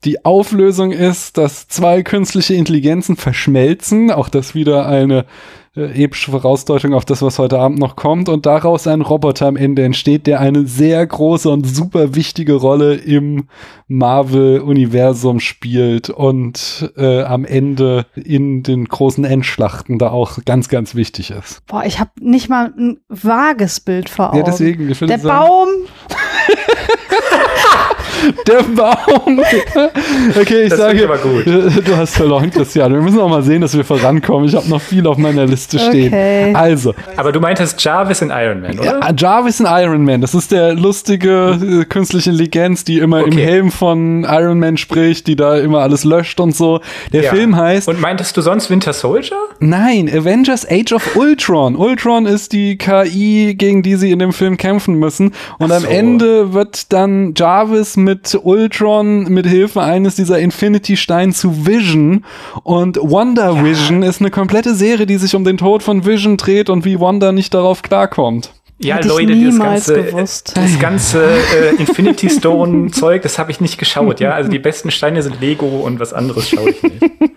die 0.04 0.24
Auflösung 0.24 0.92
ist, 0.92 1.38
dass 1.38 1.68
zwei 1.68 2.02
künstliche 2.02 2.54
Intelligenzen 2.54 3.16
verschmelzen, 3.16 4.10
auch 4.10 4.28
das 4.28 4.54
wieder 4.54 4.86
eine 4.86 5.24
äh, 5.76 6.04
epische 6.04 6.30
Vorausdeutung 6.30 6.94
auf 6.94 7.04
das, 7.04 7.22
was 7.22 7.38
heute 7.38 7.58
Abend 7.58 7.78
noch 7.78 7.96
kommt, 7.96 8.28
und 8.28 8.46
daraus 8.46 8.86
ein 8.86 9.02
Roboter 9.02 9.46
am 9.46 9.56
Ende 9.56 9.84
entsteht, 9.84 10.26
der 10.26 10.40
eine 10.40 10.66
sehr 10.66 11.06
große 11.06 11.50
und 11.50 11.66
super 11.66 12.14
wichtige 12.14 12.54
Rolle 12.54 12.94
im 12.94 13.48
Marvel-Universum 13.88 15.40
spielt 15.40 16.08
und 16.08 16.92
äh, 16.96 17.22
am 17.22 17.44
Ende 17.44 18.06
in 18.14 18.62
den 18.62 18.86
großen 18.86 19.24
Endschlachten 19.24 19.98
da 19.98 20.10
auch 20.10 20.38
ganz, 20.44 20.68
ganz 20.68 20.94
wichtig 20.94 21.30
ist. 21.30 21.64
Boah, 21.66 21.84
ich 21.84 22.00
habe 22.00 22.10
nicht 22.20 22.48
mal 22.48 22.72
ein 22.76 23.00
vages 23.08 23.80
Bild 23.80 24.08
vor 24.08 24.30
Augen. 24.30 24.38
Ja, 24.38 24.44
deswegen. 24.44 24.90
Ich 24.90 24.98
Der 24.98 25.18
Baum. 25.18 25.68
Der 28.46 28.62
Baum. 28.62 29.40
Okay, 30.40 30.64
ich 30.64 30.70
Das 30.70 30.78
sage, 30.78 31.08
du 31.84 31.96
hast 31.96 32.16
verloren, 32.16 32.50
Christian. 32.50 32.92
Wir 32.92 33.00
müssen 33.00 33.20
auch 33.20 33.28
mal 33.28 33.42
sehen, 33.42 33.60
dass 33.60 33.76
wir 33.76 33.84
vorankommen. 33.84 34.48
Ich 34.48 34.54
habe 34.54 34.68
noch 34.68 34.80
viel 34.80 35.06
auf 35.06 35.16
meiner 35.18 35.46
Liste 35.46 35.78
stehen. 35.78 36.08
Okay. 36.08 36.52
Also, 36.54 36.94
Aber 37.16 37.32
du 37.32 37.40
meintest 37.40 37.82
Jarvis 37.82 38.22
in 38.22 38.30
Iron 38.30 38.60
Man, 38.60 38.78
oder? 38.78 39.00
ja, 39.00 39.12
Jarvis 39.16 39.60
in 39.60 39.66
Iron 39.68 40.04
Man. 40.04 40.20
Das 40.20 40.34
ist 40.34 40.52
der 40.52 40.74
lustige 40.74 41.58
äh, 41.60 41.84
künstliche 41.84 42.30
Intelligenz, 42.30 42.84
die 42.84 42.98
immer 42.98 43.20
im 43.20 43.26
Okay. 43.36 43.44
Helm 43.44 43.70
von 43.70 44.24
Iron 44.24 44.58
Man 44.58 44.76
spricht, 44.76 45.26
die 45.26 45.36
da 45.36 45.56
immer 45.58 45.80
alles 45.80 46.04
löscht 46.04 46.40
und 46.40 46.54
so. 46.54 46.80
Der 47.12 47.24
Ja. 47.24 47.30
Film 47.32 47.56
heißt 47.56 47.88
Und 47.88 48.00
meintest 48.00 48.36
du 48.36 48.40
sonst 48.40 48.70
Winter 48.70 48.92
Soldier? 48.92 49.36
Nein, 49.60 50.08
Avengers 50.12 50.66
Age 50.70 50.92
of 50.92 51.16
Ultron. 51.16 51.76
Ultron 51.76 52.26
ist 52.26 52.52
die 52.52 52.76
KI, 52.78 53.54
gegen 53.56 53.82
die 53.82 53.96
sie 53.96 54.10
in 54.12 54.18
dem 54.18 54.32
Film 54.32 54.56
kämpfen 54.56 54.94
müssen. 54.94 55.32
Und 55.58 55.72
Ach 55.72 55.76
am 55.76 55.82
so. 55.82 55.88
Ende 55.88 56.52
wird 56.52 56.92
dann 56.92 57.34
Jarvis 57.36 57.96
mit 57.96 58.05
Ultron 58.42 59.24
mit 59.24 59.46
Hilfe 59.46 59.82
eines 59.82 60.16
dieser 60.16 60.38
Infinity-Steine 60.38 61.32
zu 61.32 61.66
Vision. 61.66 62.24
Und 62.62 62.98
Wonder 63.00 63.64
Vision 63.64 64.02
ist 64.02 64.20
eine 64.20 64.30
komplette 64.30 64.74
Serie, 64.74 65.06
die 65.06 65.16
sich 65.16 65.34
um 65.34 65.44
den 65.44 65.58
Tod 65.58 65.82
von 65.82 66.04
Vision 66.04 66.36
dreht 66.36 66.70
und 66.70 66.84
wie 66.84 67.00
Wanda 67.00 67.32
nicht 67.32 67.54
darauf 67.54 67.82
klarkommt. 67.82 68.52
Ja, 68.78 68.96
Hätte 68.96 69.08
ich 69.08 69.12
Leute, 69.14 69.44
das 69.46 69.58
ganze, 69.58 70.02
gewusst. 70.02 70.52
das 70.54 70.78
ganze 70.78 71.24
äh, 71.24 71.76
Infinity 71.78 72.28
Stone 72.28 72.90
Zeug, 72.92 73.22
das 73.22 73.38
habe 73.38 73.50
ich 73.50 73.60
nicht 73.60 73.78
geschaut, 73.78 74.20
ja. 74.20 74.32
Also 74.32 74.50
die 74.50 74.58
besten 74.58 74.90
Steine 74.90 75.22
sind 75.22 75.40
Lego 75.40 75.66
und 75.66 75.98
was 75.98 76.12
anderes 76.12 76.50
schaue 76.50 76.70
ich 76.70 76.82
nicht. 76.82 77.02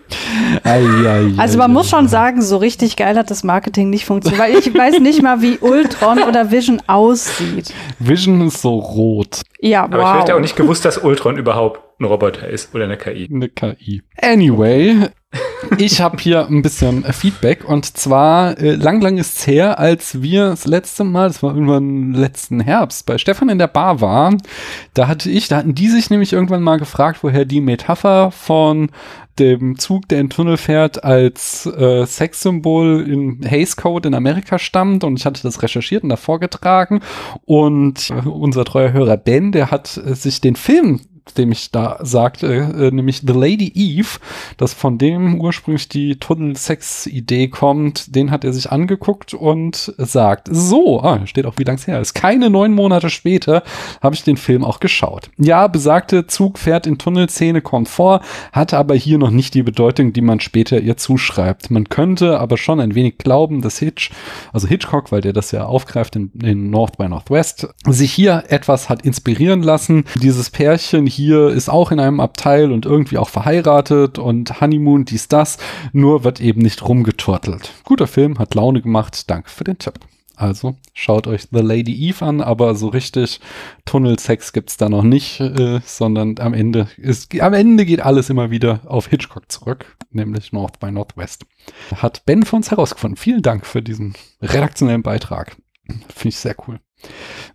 Ei, 0.64 0.82
ei, 1.06 1.32
Also 1.36 1.58
man 1.58 1.70
ei. 1.70 1.74
muss 1.74 1.88
schon 1.88 2.08
sagen, 2.08 2.42
so 2.42 2.56
richtig 2.58 2.96
geil 2.96 3.16
hat 3.16 3.30
das 3.30 3.44
Marketing 3.44 3.88
nicht 3.88 4.04
funktioniert, 4.04 4.42
weil 4.42 4.58
ich 4.58 4.74
weiß 4.74 4.98
nicht 5.00 5.22
mal, 5.22 5.40
wie 5.40 5.58
Ultron 5.60 6.22
oder 6.24 6.50
Vision 6.50 6.82
aussieht. 6.88 7.72
Vision 8.00 8.40
ist 8.46 8.60
so 8.60 8.74
rot. 8.78 9.40
Ja, 9.60 9.84
Aber 9.84 9.98
ich 9.98 10.04
wow. 10.04 10.20
hätte 10.20 10.34
auch 10.34 10.40
nicht 10.40 10.56
gewusst, 10.56 10.84
dass 10.84 10.98
Ultron 10.98 11.36
überhaupt 11.38 11.80
ein 12.00 12.04
Roboter 12.04 12.48
ist 12.48 12.74
oder 12.74 12.84
eine 12.84 12.96
KI. 12.96 13.28
Eine 13.32 13.48
KI. 13.48 14.02
Anyway, 14.20 15.08
ich 15.78 16.00
habe 16.00 16.18
hier 16.18 16.46
ein 16.46 16.62
bisschen 16.62 17.04
äh, 17.04 17.12
Feedback 17.12 17.68
und 17.68 17.96
zwar 17.96 18.58
äh, 18.58 18.74
lang, 18.74 19.00
lang 19.00 19.18
ist's 19.18 19.46
her, 19.46 19.78
als 19.78 20.22
wir 20.22 20.50
das 20.50 20.66
letzte 20.66 21.04
Mal, 21.04 21.28
das 21.28 21.42
war 21.42 21.54
irgendwann 21.54 22.12
letzten 22.12 22.60
Herbst, 22.60 23.06
bei 23.06 23.18
Stefan 23.18 23.48
in 23.48 23.58
der 23.58 23.68
Bar 23.68 24.00
waren. 24.00 24.42
Da 24.94 25.08
hatte 25.08 25.30
ich, 25.30 25.48
da 25.48 25.58
hatten 25.58 25.74
die 25.74 25.88
sich 25.88 26.10
nämlich 26.10 26.32
irgendwann 26.32 26.62
mal 26.62 26.78
gefragt, 26.78 27.20
woher 27.22 27.44
die 27.44 27.60
Metapher 27.60 28.30
von 28.30 28.90
dem 29.38 29.78
Zug, 29.78 30.08
der 30.08 30.20
in 30.20 30.26
den 30.26 30.30
Tunnel 30.30 30.56
fährt, 30.56 31.02
als 31.02 31.66
äh, 31.66 32.04
Sexsymbol 32.04 33.06
in 33.08 33.42
Hays 33.42 33.76
Code 33.76 34.08
in 34.08 34.14
Amerika 34.14 34.58
stammt 34.58 35.02
und 35.04 35.18
ich 35.18 35.24
hatte 35.24 35.42
das 35.42 35.62
recherchiert 35.62 36.02
und 36.02 36.10
da 36.10 36.16
vorgetragen 36.16 37.00
und 37.46 38.10
äh, 38.10 38.28
unser 38.28 38.64
treuer 38.64 38.92
Hörer 38.92 39.16
Ben, 39.16 39.52
der 39.52 39.70
hat 39.70 39.96
äh, 39.96 40.14
sich 40.14 40.40
den 40.40 40.56
Film 40.56 41.00
dem 41.36 41.52
ich 41.52 41.70
da 41.70 41.98
sagte, 42.00 42.46
äh, 42.46 42.90
nämlich 42.90 43.22
The 43.26 43.32
Lady 43.32 43.72
Eve, 43.74 44.18
dass 44.56 44.74
von 44.74 44.98
dem 44.98 45.40
ursprünglich 45.40 45.88
die 45.88 46.18
Tunnel-Sex-Idee 46.18 47.48
kommt, 47.48 48.14
den 48.14 48.30
hat 48.30 48.44
er 48.44 48.52
sich 48.52 48.70
angeguckt 48.70 49.34
und 49.34 49.94
sagt, 49.98 50.48
so, 50.50 51.00
ah, 51.02 51.26
steht 51.26 51.46
auch 51.46 51.54
wie 51.58 51.64
lang 51.64 51.76
es 51.76 51.86
her 51.86 52.00
ist. 52.00 52.14
Keine 52.14 52.50
neun 52.50 52.72
Monate 52.72 53.10
später 53.10 53.62
habe 54.00 54.14
ich 54.14 54.22
den 54.22 54.36
Film 54.36 54.64
auch 54.64 54.80
geschaut. 54.80 55.30
Ja, 55.38 55.66
besagte 55.66 56.26
Zug 56.26 56.58
fährt 56.58 56.86
in 56.86 56.98
Tunnelszene 56.98 57.60
kommt 57.60 57.88
vor, 57.88 58.20
hatte 58.52 58.78
aber 58.78 58.94
hier 58.94 59.18
noch 59.18 59.30
nicht 59.30 59.54
die 59.54 59.62
Bedeutung, 59.62 60.12
die 60.12 60.20
man 60.20 60.40
später 60.40 60.80
ihr 60.80 60.96
zuschreibt. 60.96 61.70
Man 61.70 61.88
könnte 61.88 62.38
aber 62.38 62.56
schon 62.56 62.80
ein 62.80 62.94
wenig 62.94 63.18
glauben, 63.18 63.62
dass 63.62 63.78
Hitch, 63.78 64.10
also 64.52 64.68
Hitchcock, 64.68 65.12
weil 65.12 65.20
der 65.20 65.32
das 65.32 65.50
ja 65.50 65.66
aufgreift 65.66 66.16
in, 66.16 66.30
in 66.42 66.70
North 66.70 66.98
by 66.98 67.08
Northwest, 67.08 67.68
sich 67.86 68.12
hier 68.12 68.44
etwas 68.48 68.88
hat 68.88 69.02
inspirieren 69.02 69.62
lassen. 69.62 70.04
Dieses 70.22 70.50
Pärchen 70.50 71.06
hier 71.10 71.48
ist 71.48 71.68
auch 71.68 71.92
in 71.92 72.00
einem 72.00 72.20
Abteil 72.20 72.72
und 72.72 72.86
irgendwie 72.86 73.18
auch 73.18 73.28
verheiratet 73.28 74.18
und 74.18 74.60
Honeymoon, 74.60 75.04
dies, 75.04 75.28
das, 75.28 75.58
nur 75.92 76.24
wird 76.24 76.40
eben 76.40 76.62
nicht 76.62 76.86
rumgeturtelt. 76.86 77.72
Guter 77.84 78.06
Film, 78.06 78.38
hat 78.38 78.54
Laune 78.54 78.80
gemacht, 78.80 79.30
danke 79.30 79.50
für 79.50 79.64
den 79.64 79.78
Tipp. 79.78 80.00
Also 80.40 80.76
schaut 80.94 81.26
euch 81.26 81.48
The 81.52 81.60
Lady 81.60 82.08
Eve 82.08 82.24
an, 82.24 82.40
aber 82.40 82.74
so 82.74 82.88
richtig 82.88 83.40
Tunnelsex 83.84 84.54
gibt's 84.54 84.78
da 84.78 84.88
noch 84.88 85.02
nicht, 85.02 85.38
äh, 85.38 85.80
sondern 85.84 86.36
am 86.38 86.54
Ende 86.54 86.88
ist, 86.96 87.38
am 87.38 87.52
Ende 87.52 87.84
geht 87.84 88.00
alles 88.00 88.30
immer 88.30 88.50
wieder 88.50 88.80
auf 88.86 89.06
Hitchcock 89.08 89.52
zurück, 89.52 89.98
nämlich 90.10 90.50
North 90.52 90.80
by 90.80 90.90
Northwest. 90.90 91.44
Hat 91.94 92.24
Ben 92.24 92.42
für 92.44 92.56
uns 92.56 92.70
herausgefunden. 92.70 93.18
Vielen 93.18 93.42
Dank 93.42 93.66
für 93.66 93.82
diesen 93.82 94.14
redaktionellen 94.40 95.02
Beitrag. 95.02 95.56
Finde 95.84 96.28
ich 96.28 96.36
sehr 96.36 96.56
cool. 96.66 96.80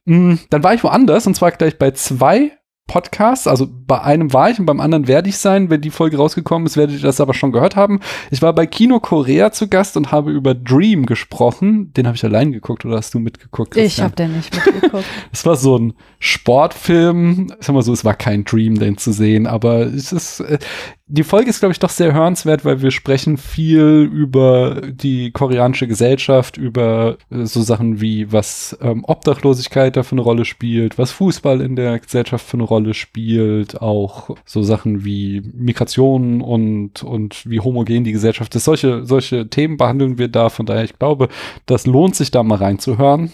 Mm, 0.05 0.35
Dann 0.51 0.63
war 0.63 0.75
ich 0.75 0.83
woanders 0.83 1.25
und 1.25 1.35
zwar 1.35 1.51
gleich 1.53 1.79
bei 1.79 1.89
zwei 1.89 2.51
Podcasts. 2.87 3.47
Also 3.47 3.67
bei 3.69 4.01
einem 4.01 4.31
war 4.33 4.49
ich 4.49 4.59
und 4.59 4.65
beim 4.65 4.79
anderen 4.79 5.07
werde 5.07 5.29
ich 5.29 5.37
sein. 5.37 5.69
Wenn 5.69 5.81
die 5.81 5.89
Folge 5.89 6.17
rausgekommen 6.17 6.65
ist, 6.67 6.77
werdet 6.77 6.97
ihr 6.97 7.01
das 7.01 7.19
aber 7.19 7.33
schon 7.33 7.51
gehört 7.51 7.75
haben. 7.75 7.99
Ich 8.31 8.41
war 8.41 8.53
bei 8.53 8.65
Kino 8.67 8.99
Korea 8.99 9.51
zu 9.51 9.67
Gast 9.67 9.97
und 9.97 10.11
habe 10.11 10.31
über 10.31 10.53
Dream 10.53 11.05
gesprochen. 11.05 11.91
Den 11.93 12.05
habe 12.07 12.15
ich 12.15 12.23
allein 12.23 12.51
geguckt 12.51 12.85
oder 12.85 12.97
hast 12.97 13.13
du 13.13 13.19
mitgeguckt? 13.19 13.75
Ich 13.75 13.83
Christian? 13.83 14.05
habe 14.05 14.15
den 14.15 14.35
nicht 14.35 14.55
mitgeguckt. 14.55 15.05
Es 15.31 15.45
war 15.45 15.55
so 15.55 15.77
ein 15.77 15.93
Sportfilm. 16.19 17.47
Ich 17.59 17.65
sag 17.65 17.73
mal 17.73 17.81
so, 17.81 17.93
es 17.93 18.05
war 18.05 18.13
kein 18.13 18.43
Dream, 18.45 18.79
den 18.79 18.97
zu 18.97 19.11
sehen, 19.11 19.47
aber 19.47 19.81
es 19.81 20.11
ist, 20.11 20.39
äh, 20.41 20.59
die 21.07 21.23
Folge 21.23 21.49
ist, 21.49 21.59
glaube 21.59 21.71
ich, 21.71 21.79
doch 21.79 21.89
sehr 21.89 22.13
hörenswert, 22.13 22.65
weil 22.65 22.81
wir 22.81 22.91
sprechen 22.91 23.37
viel 23.37 24.09
über 24.11 24.81
die 24.81 25.31
koreanische 25.31 25.87
Gesellschaft, 25.87 26.57
über 26.57 27.17
äh, 27.29 27.45
so 27.45 27.61
Sachen 27.61 28.01
wie, 28.01 28.31
was 28.31 28.77
ähm, 28.81 29.03
Obdachlosigkeit 29.05 29.95
da 29.95 30.03
für 30.03 30.13
eine 30.13 30.21
Rolle 30.21 30.45
spielt, 30.45 30.97
was 30.97 31.11
Fußball 31.11 31.61
in 31.61 31.75
der 31.75 31.99
Gesellschaft 31.99 32.45
für 32.45 32.57
eine 32.57 32.63
Rolle 32.63 32.74
spielt, 32.93 33.81
auch 33.81 34.35
so 34.45 34.61
Sachen 34.61 35.05
wie 35.05 35.41
Migration 35.53 36.41
und, 36.41 37.03
und 37.03 37.49
wie 37.49 37.59
homogen 37.59 38.03
die 38.03 38.11
Gesellschaft 38.11 38.53
ist. 38.55 38.65
Solche, 38.65 39.05
solche 39.05 39.49
Themen 39.49 39.77
behandeln 39.77 40.17
wir 40.17 40.27
da. 40.27 40.49
Von 40.49 40.65
daher, 40.65 40.83
ich 40.83 40.97
glaube, 40.97 41.29
das 41.65 41.85
lohnt 41.85 42.15
sich 42.15 42.31
da 42.31 42.43
mal 42.43 42.57
reinzuhören. 42.57 43.31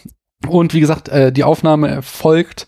Und 0.48 0.74
wie 0.74 0.80
gesagt, 0.80 1.10
äh, 1.10 1.32
die 1.32 1.44
Aufnahme 1.44 1.88
erfolgt 1.88 2.68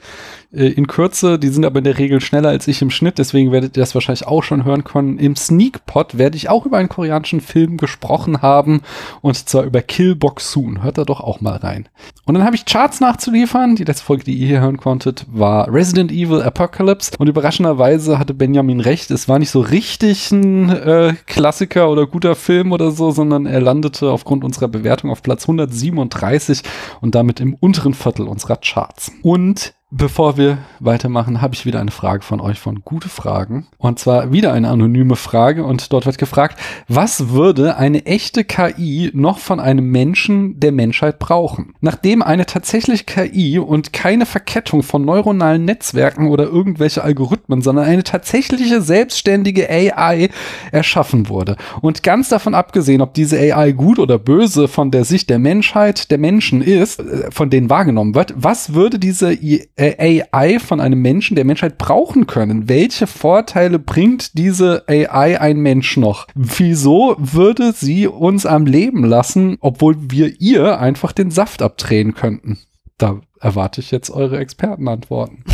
äh, 0.53 0.67
in 0.67 0.87
Kürze. 0.87 1.39
Die 1.39 1.49
sind 1.49 1.65
aber 1.65 1.79
in 1.79 1.83
der 1.83 1.97
Regel 1.97 2.21
schneller 2.21 2.49
als 2.49 2.67
ich 2.67 2.81
im 2.81 2.89
Schnitt, 2.89 3.17
deswegen 3.17 3.51
werdet 3.51 3.75
ihr 3.77 3.81
das 3.81 3.95
wahrscheinlich 3.95 4.27
auch 4.27 4.43
schon 4.43 4.65
hören 4.65 4.83
können. 4.83 5.17
Im 5.17 5.35
Sneak 5.35 5.85
Pod 5.85 6.17
werde 6.17 6.37
ich 6.37 6.49
auch 6.49 6.65
über 6.65 6.77
einen 6.77 6.89
koreanischen 6.89 7.41
Film 7.41 7.77
gesprochen 7.77 8.41
haben 8.41 8.81
und 9.21 9.35
zwar 9.35 9.63
über 9.63 9.81
Kill 9.81 10.17
Soon. 10.37 10.83
Hört 10.83 10.97
da 10.97 11.03
doch 11.03 11.21
auch 11.21 11.41
mal 11.41 11.57
rein. 11.57 11.89
Und 12.25 12.35
dann 12.35 12.43
habe 12.43 12.55
ich 12.55 12.65
Charts 12.65 12.99
nachzuliefern. 12.99 13.75
Die 13.75 13.83
letzte 13.83 14.05
Folge, 14.05 14.23
die 14.23 14.33
ihr 14.35 14.47
hier 14.47 14.61
hören 14.61 14.77
konntet, 14.77 15.25
war 15.29 15.71
Resident 15.71 16.11
Evil 16.11 16.41
Apocalypse 16.41 17.11
und 17.17 17.27
überraschenderweise 17.27 18.19
hatte 18.19 18.33
Benjamin 18.33 18.79
recht. 18.79 19.11
Es 19.11 19.27
war 19.27 19.39
nicht 19.39 19.51
so 19.51 19.59
richtig 19.61 20.31
ein 20.31 20.69
äh, 20.69 21.13
Klassiker 21.25 21.89
oder 21.89 22.07
guter 22.07 22.35
Film 22.35 22.71
oder 22.71 22.91
so, 22.91 23.11
sondern 23.11 23.45
er 23.45 23.61
landete 23.61 24.09
aufgrund 24.09 24.43
unserer 24.43 24.67
Bewertung 24.67 25.09
auf 25.09 25.21
Platz 25.21 25.43
137 25.43 26.63
und 27.01 27.15
damit 27.15 27.39
im 27.39 27.53
unteren 27.55 27.93
Viertel 27.93 28.27
unserer 28.27 28.57
Charts. 28.57 29.11
Und 29.21 29.73
Bevor 29.95 30.37
wir 30.37 30.57
weitermachen, 30.79 31.39
habe 31.39 31.53
ich 31.53 31.67
wieder 31.67 31.79
eine 31.79 31.91
Frage 31.91 32.23
von 32.23 32.41
euch 32.41 32.57
von 32.57 32.81
Gute 32.83 33.09
Fragen. 33.09 33.67
Und 33.77 33.99
zwar 33.99 34.31
wieder 34.31 34.51
eine 34.51 34.69
anonyme 34.69 35.15
Frage. 35.15 35.63
Und 35.63 35.93
dort 35.93 36.07
wird 36.07 36.17
gefragt, 36.17 36.59
was 36.87 37.29
würde 37.29 37.77
eine 37.77 38.03
echte 38.07 38.43
KI 38.43 39.11
noch 39.13 39.37
von 39.37 39.59
einem 39.59 39.91
Menschen 39.91 40.59
der 40.59 40.71
Menschheit 40.71 41.19
brauchen? 41.19 41.75
Nachdem 41.79 42.23
eine 42.23 42.47
tatsächliche 42.47 43.03
KI 43.03 43.59
und 43.59 43.93
keine 43.93 44.25
Verkettung 44.25 44.81
von 44.81 45.05
neuronalen 45.05 45.63
Netzwerken 45.63 46.27
oder 46.27 46.45
irgendwelche 46.45 47.03
Algorithmen, 47.03 47.61
sondern 47.61 47.85
eine 47.85 48.03
tatsächliche 48.03 48.81
selbstständige 48.81 49.69
AI 49.69 50.31
erschaffen 50.71 51.29
wurde. 51.29 51.55
Und 51.81 52.01
ganz 52.01 52.29
davon 52.29 52.55
abgesehen, 52.55 53.01
ob 53.01 53.13
diese 53.13 53.37
AI 53.37 53.73
gut 53.73 53.99
oder 53.99 54.17
böse 54.17 54.67
von 54.67 54.89
der 54.89 55.05
Sicht 55.05 55.29
der 55.29 55.37
Menschheit, 55.37 56.09
der 56.09 56.17
Menschen 56.17 56.63
ist, 56.63 56.99
äh, 56.99 57.29
von 57.29 57.51
denen 57.51 57.69
wahrgenommen 57.69 58.15
wird, 58.15 58.33
was 58.35 58.73
würde 58.73 58.97
diese 58.97 59.31
AI 59.91 60.59
von 60.59 60.79
einem 60.79 61.01
Menschen 61.01 61.35
der 61.35 61.45
Menschheit 61.45 61.77
brauchen 61.77 62.27
können. 62.27 62.69
Welche 62.69 63.07
Vorteile 63.07 63.79
bringt 63.79 64.37
diese 64.37 64.83
AI 64.87 65.39
ein 65.39 65.57
Mensch 65.57 65.97
noch? 65.97 66.27
Wieso 66.35 67.15
würde 67.17 67.73
sie 67.73 68.07
uns 68.07 68.45
am 68.45 68.65
Leben 68.65 69.03
lassen, 69.03 69.57
obwohl 69.59 69.95
wir 69.99 70.39
ihr 70.39 70.79
einfach 70.79 71.11
den 71.11 71.31
Saft 71.31 71.61
abdrehen 71.61 72.13
könnten? 72.13 72.59
Da 72.97 73.21
erwarte 73.39 73.81
ich 73.81 73.91
jetzt 73.91 74.09
eure 74.09 74.37
Expertenantworten. 74.37 75.43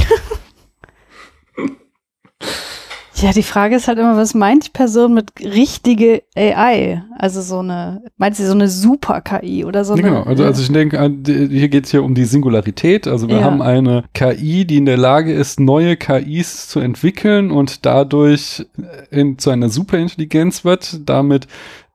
Ja, 3.22 3.32
die 3.34 3.44
Frage 3.44 3.76
ist 3.76 3.88
halt 3.88 4.00
immer, 4.00 4.16
was 4.16 4.34
meint 4.34 4.68
die 4.68 4.72
Person 4.72 5.14
mit 5.14 5.32
richtige 5.42 6.24
AI? 6.36 7.04
Also 7.18 7.42
so 7.42 7.60
eine, 7.60 8.02
meint 8.18 8.36
sie 8.36 8.46
so 8.46 8.54
eine 8.54 8.68
Super-KI 8.70 9.66
oder 9.66 9.84
so 9.84 9.96
Ja, 9.96 10.04
eine? 10.04 10.10
genau, 10.10 10.24
also, 10.24 10.46
also 10.46 10.62
ich 10.62 10.72
denke, 10.72 10.98
hier 11.26 11.70
geht 11.70 11.86
es 11.86 11.92
hier 11.92 12.04
um 12.04 12.16
die 12.16 12.26
Singularität. 12.26 13.08
Also 13.08 13.28
wir 13.28 13.38
Ja. 13.40 13.44
haben 13.44 13.62
eine 13.62 14.06
KI, 14.14 14.66
die 14.66 14.78
in 14.78 14.86
der 14.86 14.98
Lage 14.98 15.34
ist, 15.34 15.60
neue 15.60 15.98
KIs 15.98 16.68
zu 16.70 16.80
entwickeln 16.80 17.52
und 17.52 17.86
dadurch 17.86 18.66
in, 19.12 19.38
zu 19.38 19.50
einer 19.50 19.70
Superintelligenz 19.70 20.64
wird. 20.64 21.02
Damit, 21.10 21.48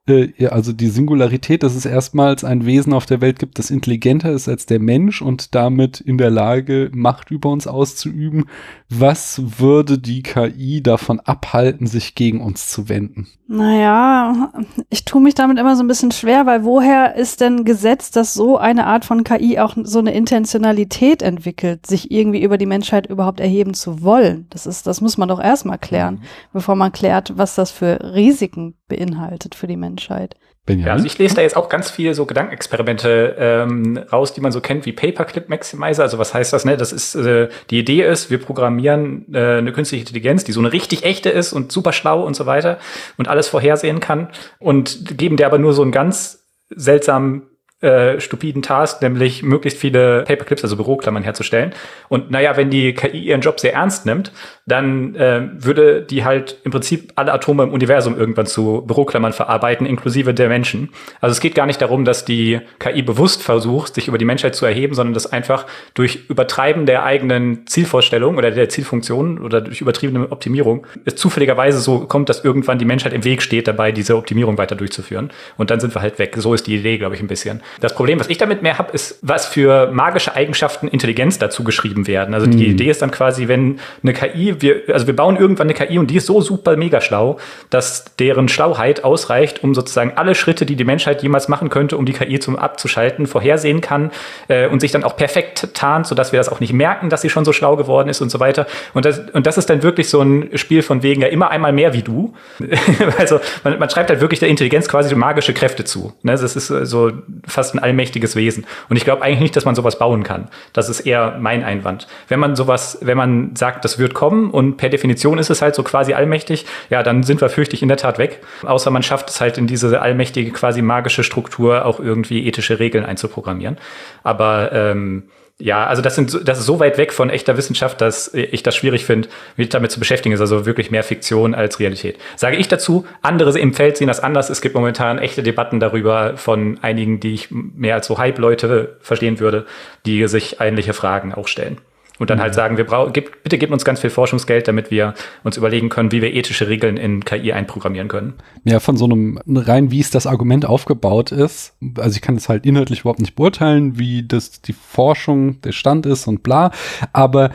äh, 0.07 0.47
also 0.49 0.73
die 0.73 0.89
Singularität, 0.89 1.63
dass 1.63 1.75
es 1.75 1.87
erstmals 1.87 2.45
ein 2.45 2.67
Wesen 2.67 2.93
auf 2.93 3.07
der 3.07 3.21
Welt 3.21 3.39
gibt, 3.39 3.59
das 3.59 3.71
intelligenter 3.71 4.33
ist 4.33 4.49
als 4.49 4.67
der 4.67 4.81
Mensch 4.81 5.23
und 5.23 5.55
damit 5.55 6.01
in 6.01 6.19
der 6.19 6.31
Lage, 6.31 6.91
Macht 6.93 7.31
über 7.31 7.51
uns 7.51 7.67
auszuüben. 7.67 8.45
Was 8.89 9.61
würde 9.61 9.99
die 9.99 10.23
KI 10.23 10.83
davon 10.83 11.21
abhalten, 11.21 11.87
sich 11.87 12.15
gegen 12.15 12.41
uns 12.41 12.71
zu 12.71 12.89
wenden? 12.89 13.27
Naja, 13.47 14.53
ich 14.89 15.05
tue 15.05 15.21
mich 15.21 15.35
damit 15.35 15.59
immer 15.59 15.77
so 15.77 15.83
ein 15.83 15.89
bisschen 15.89 16.13
schwer, 16.13 16.47
weil 16.47 16.65
woher 16.65 17.15
ist 17.15 17.43
denn 17.43 17.65
gesetzt, 17.65 18.17
dass 18.17 18.33
so 18.33 18.57
eine 18.57 18.87
Art 18.87 19.05
von 19.05 19.23
KI 19.23 19.59
auch 19.59 19.77
so 19.83 19.99
eine 19.99 20.15
Intentionalität 20.15 21.21
entwickelt, 21.21 21.87
sich 21.87 22.11
irgendwie 22.11 22.43
über 22.43 22.57
die 22.57 22.65
Menschheit 22.65 23.07
überhaupt 23.07 23.41
erheben 23.41 23.75
zu 23.75 24.03
wollen? 24.03 24.47
Das 24.49 24.67
ist, 24.67 24.87
das 24.87 25.03
muss 25.03 25.19
man 25.19 25.29
doch 25.29 25.41
erstmal 25.41 25.79
klären, 25.79 26.23
bevor 26.55 26.75
man 26.75 26.93
klärt, 26.93 27.37
was 27.37 27.55
das 27.55 27.71
für 27.71 28.15
Risiken 28.15 28.77
beinhaltet 28.89 29.55
für 29.55 29.67
die 29.67 29.77
Menschheit. 29.95 30.37
Benjamin? 30.67 30.87
Ja, 30.87 30.93
also 30.95 31.07
ich 31.07 31.19
lese 31.19 31.35
da 31.35 31.43
jetzt 31.43 31.57
auch 31.57 31.69
ganz 31.69 31.91
viel 31.91 32.15
so 32.15 32.25
Gedankenexperimente 32.25 33.37
ähm, 33.39 33.99
raus, 34.11 34.33
die 34.33 34.41
man 34.41 34.51
so 34.51 34.61
kennt 34.61 34.87
wie 34.87 34.93
Paperclip 34.93 35.49
Maximizer. 35.49 36.03
Also 36.03 36.19
was 36.19 36.33
heißt 36.33 36.53
das? 36.53 36.65
Ne? 36.65 36.77
Das 36.77 36.93
ist 36.93 37.15
äh, 37.15 37.49
die 37.71 37.79
Idee 37.79 38.03
ist, 38.03 38.31
wir 38.31 38.39
programmieren 38.39 39.27
äh, 39.35 39.59
eine 39.59 39.73
künstliche 39.73 40.03
Intelligenz, 40.03 40.45
die 40.45 40.53
so 40.53 40.61
eine 40.61 40.73
richtig 40.73 41.05
echte 41.05 41.29
ist 41.29 41.53
und 41.53 41.71
super 41.71 41.93
schlau 41.93 42.25
und 42.25 42.35
so 42.35 42.47
weiter 42.47 42.79
und 43.19 43.29
alles 43.29 43.49
vorhersehen 43.49 44.01
kann 44.01 44.29
und 44.59 45.19
geben 45.19 45.37
der 45.37 45.47
aber 45.47 45.59
nur 45.59 45.75
so 45.75 45.83
einen 45.83 45.93
ganz 45.93 46.47
seltsamen 46.71 47.43
äh, 47.85 48.21
stupiden 48.21 48.63
Task, 48.63 49.03
nämlich 49.03 49.43
möglichst 49.43 49.79
viele 49.79 50.23
Paperclips, 50.23 50.65
also 50.65 50.77
Büroklammern 50.77 51.23
herzustellen. 51.23 51.73
Und 52.09 52.31
naja, 52.31 52.57
wenn 52.57 52.71
die 52.71 52.95
KI 52.95 53.19
ihren 53.19 53.43
Job 53.43 53.61
sehr 53.61 53.75
ernst 53.75 54.07
nimmt, 54.07 54.33
dann 54.67 55.15
äh, 55.15 55.49
würde 55.53 56.03
die 56.03 56.25
halt 56.25 56.59
im 56.65 56.71
Prinzip 56.71 57.13
alle 57.17 57.33
Atome 57.33 57.65
im 57.65 57.73
Universum 57.73 58.19
irgendwann 58.19 58.47
zu 58.47 58.83
Büroklammern 58.87 59.33
verarbeiten, 59.33 59.87
inklusive 59.87 60.33
der 60.33 60.49
Menschen. 60.49 60.89
Also 61.21 61.33
es 61.33 61.41
geht 61.41 61.55
gar 61.55 61.67
nicht 61.67 61.83
darum, 61.83 62.05
dass 62.05 62.25
die 62.25 62.61
KI 62.79 63.03
bewusst 63.03 63.43
versucht, 63.43 63.95
sich 63.95 64.09
über 64.09 64.17
die 64.17 64.25
Menschheit 64.25 64.55
zu 64.55 64.65
erheben, 64.65 64.95
sondern 64.95 65.13
dass 65.13 65.31
einfach 65.31 65.67
durch 65.93 66.31
Übertreiben 66.31 66.87
der 66.87 67.05
eigenen 67.05 67.67
Zielvorstellung 67.67 68.37
oder 68.37 68.51
der 68.51 68.69
Zielfunktion 68.69 69.39
oder 69.39 69.61
durch 69.61 69.81
übertriebene 69.83 70.33
Optimierung 70.33 70.87
es 71.05 71.17
zufälligerweise 71.17 71.79
so 71.79 72.01
kommt, 72.01 72.29
dass 72.29 72.45
irgendwann 72.45 72.79
die 72.79 72.85
Menschheit 72.85 73.13
im 73.13 73.25
Weg 73.25 73.43
steht, 73.43 73.69
dabei 73.69 73.93
diese 73.93 74.17
Optimierung 74.17 74.57
weiter 74.57 74.77
durchzuführen. 74.77 75.31
Und 75.57 75.71
dann 75.71 75.81
sind 75.81 75.95
wir 75.95 76.01
halt 76.01 76.19
weg. 76.19 76.35
So 76.39 76.55
ist 76.55 76.67
die 76.67 76.77
Idee, 76.77 76.99
glaube 76.99 77.15
ich, 77.15 77.21
ein 77.21 77.29
bisschen. 77.29 77.61
Das 77.81 77.95
Problem, 77.95 78.21
was 78.21 78.29
ich 78.29 78.39
damit 78.39 78.63
mehr 78.63 78.79
habe, 78.79 78.93
ist, 78.93 79.19
was 79.23 79.47
für 79.47 79.91
magische 79.91 80.35
Eigenschaften 80.35 80.89
Intelligenz 80.89 81.39
dazu 81.39 81.65
geschrieben 81.65 82.07
werden. 82.07 82.35
Also 82.35 82.47
die 82.47 82.67
Idee 82.67 82.91
ist 82.91 83.03
dann 83.03 83.11
quasi, 83.11 83.49
wenn 83.49 83.79
eine 84.03 84.13
KI, 84.13 84.61
wir, 84.61 84.83
also 84.93 85.07
wir 85.07 85.17
bauen 85.17 85.37
irgendwann 85.37 85.69
eine 85.69 85.75
KI 85.75 85.99
und 85.99 86.11
die 86.11 86.17
ist 86.17 86.27
so 86.27 86.41
super 86.41 86.77
mega 86.77 87.01
schlau, 87.01 87.39
dass 87.71 88.05
deren 88.19 88.49
Schlauheit 88.49 89.05
ausreicht, 89.05 89.63
um 89.63 89.75
sozusagen 89.75 90.13
alle 90.17 90.35
Schritte, 90.35 90.67
die 90.67 90.77
die 90.77 90.85
Menschheit 90.85 91.23
jemals 91.23 91.49
machen 91.49 91.69
könnte, 91.69 91.97
um 91.97 92.07
die 92.07 92.13
KI 92.13 92.39
zum 92.39 92.57
abzuschalten, 92.57 93.27
vorhersehen 93.27 93.81
kann 93.81 94.11
äh, 94.49 94.69
und 94.69 94.81
sich 94.81 94.93
dann 94.93 95.05
auch 95.05 95.17
perfekt 95.17 95.75
tarnt, 95.75 96.07
sodass 96.07 96.33
wir 96.33 96.39
das 96.39 96.49
auch 96.49 96.61
nicht 96.61 96.73
merken, 96.73 97.11
dass 97.11 97.23
sie 97.23 97.31
schon 97.31 97.45
so 97.45 97.53
schlau 97.53 97.77
geworden 97.77 98.09
ist 98.09 98.21
und 98.21 98.31
so 98.31 98.41
weiter. 98.41 98.67
Und 98.93 99.05
das, 99.05 99.19
und 99.33 99.47
das 99.47 99.59
ist 99.59 99.71
dann 99.71 99.83
wirklich 99.83 100.09
so 100.09 100.21
ein 100.21 100.57
Spiel 100.57 100.83
von 100.83 101.03
wegen 101.03 101.23
ja 101.23 101.29
immer 101.29 101.51
einmal 101.51 101.73
mehr 101.73 101.93
wie 101.93 102.03
du. 102.03 102.35
also 103.19 103.41
man, 103.63 103.79
man 103.79 103.91
schreibt 103.91 104.11
halt 104.11 104.21
wirklich 104.21 104.41
der 104.41 104.49
Intelligenz 104.49 104.89
quasi 104.89 105.09
so 105.09 105.17
magische 105.17 105.53
Kräfte 105.53 105.85
zu. 105.85 106.13
Ne? 106.23 106.33
Das 106.33 106.57
ist 106.57 106.67
so 106.67 107.13
fast 107.55 107.75
ein 107.75 107.79
allmächtiges 107.79 108.37
Wesen. 108.37 108.67
Und 108.89 108.97
ich 108.97 109.05
glaube 109.05 109.23
eigentlich 109.23 109.41
nicht, 109.41 109.57
dass 109.57 109.65
man 109.65 109.75
sowas 109.75 109.99
bauen 109.99 110.23
kann. 110.23 110.49
Das 110.73 110.89
ist 110.89 111.01
eher 111.01 111.39
mein 111.41 111.65
Einwand. 111.65 112.07
Wenn 112.29 112.41
man 112.41 112.57
sowas, 112.57 112.99
wenn 113.01 113.17
man 113.17 113.57
sagt, 113.57 113.85
das 113.85 113.99
wird 113.99 114.15
kommen 114.15 114.51
und 114.51 114.77
per 114.77 114.89
Definition 114.89 115.39
ist 115.39 115.51
es 115.51 115.63
halt 115.63 115.75
so 115.75 115.83
quasi 115.83 116.15
allmächtig, 116.15 116.67
ja, 116.91 117.03
dann 117.03 117.23
sind 117.23 117.41
wir 117.41 117.49
fürchte 117.49 117.75
ich 117.75 117.83
in 117.83 117.89
der 117.89 117.97
Tat 117.97 118.19
weg. 118.19 118.41
Außer 118.65 118.91
man 118.91 119.03
schafft 119.03 119.31
es 119.31 119.41
halt 119.41 119.59
in 119.59 119.67
diese 119.67 120.01
allmächtige, 120.01 120.51
quasi 120.51 120.83
magische 120.83 121.25
Struktur 121.25 121.85
auch 121.87 122.01
irgendwie 122.01 122.47
ethische 122.47 122.79
Regeln 122.79 123.05
einzuprogrammieren. 123.05 123.79
Aber 124.23 124.73
ähm, 124.73 125.25
ja, 125.61 125.87
also 125.87 126.03
das, 126.03 126.17
sind, 126.17 126.49
das 126.49 126.59
ist 126.59 126.67
so 126.67 126.81
weit 126.81 126.99
weg 126.99 127.13
von 127.13 127.31
echter 127.31 127.57
Wissenschaft, 127.57 128.01
dass 128.01 128.35
ich 128.35 128.65
das 128.65 128.75
schwierig 128.75 129.05
finde, 129.05 129.29
mich 129.57 129.69
damit 129.69 129.93
zu 129.93 130.01
beschäftigen. 130.01 130.35
ist 130.35 130.41
also 130.41 130.67
wirklich 130.67 130.91
mehr 130.91 131.05
Fiktion 131.05 131.55
als 131.55 131.79
Realität. 131.79 132.19
Sage 132.35 132.57
ich 132.57 132.67
dazu, 132.67 133.07
andere 133.23 133.57
im 133.59 133.73
Feld 133.73 133.97
sehen 133.97 134.09
das 134.09 134.19
anders. 134.19 134.51
Es 134.51 134.61
gibt 134.61 134.75
momentan 134.75 135.19
echte 135.19 135.45
Debatten 135.45 135.79
darüber 135.79 136.37
von 136.37 136.79
einigen, 136.83 137.21
die 137.21 137.35
ich 137.35 137.51
mehr 137.51 137.95
als 137.95 138.09
so 138.09 138.19
Hype-Leute 138.19 138.97
verstehen 139.01 139.39
würde, 139.39 139.65
die 140.07 140.27
sich 140.27 140.57
ähnliche 140.61 140.93
Fragen 140.93 141.33
auch 141.33 141.47
stellen. 141.47 141.79
Und 142.19 142.31
dann 142.31 142.41
halt 142.41 142.55
sagen, 142.55 142.77
wir 142.77 142.85
brauchen, 142.85 143.13
gib, 143.13 143.43
bitte 143.43 143.59
gebt 143.59 143.73
uns 143.73 143.85
ganz 143.85 144.01
viel 144.01 144.11
Forschungsgeld, 144.11 144.69
damit 144.69 144.93
wir 144.93 145.15
uns 145.43 145.57
überlegen 145.57 145.89
können, 145.89 146.13
wie 146.13 146.23
wir 146.23 146.33
ethische 146.33 146.69
Regeln 146.69 146.97
in 146.97 147.25
KI 147.25 147.53
einprogrammieren 147.53 148.07
können. 148.07 148.35
ja, 148.63 148.79
von 148.79 148.97
so 148.97 149.05
einem 149.05 149.41
rein, 149.49 149.91
wie 149.91 150.01
es 150.01 150.11
das 150.11 150.27
Argument 150.27 150.65
aufgebaut 150.65 151.33
ist. 151.33 151.75
Also 151.99 152.15
ich 152.15 152.23
kann 152.23 152.37
es 152.37 152.49
halt 152.49 152.67
inhaltlich 152.67 153.01
überhaupt 153.01 153.21
nicht 153.21 153.35
beurteilen, 153.35 153.99
wie 153.99 154.27
das 154.27 154.63
die 154.63 154.75
Forschung, 154.75 155.61
der 155.63 155.73
Stand 155.73 156.07
ist 156.07 156.29
und 156.29 156.45
bla. 156.45 156.71
Aber 157.13 157.51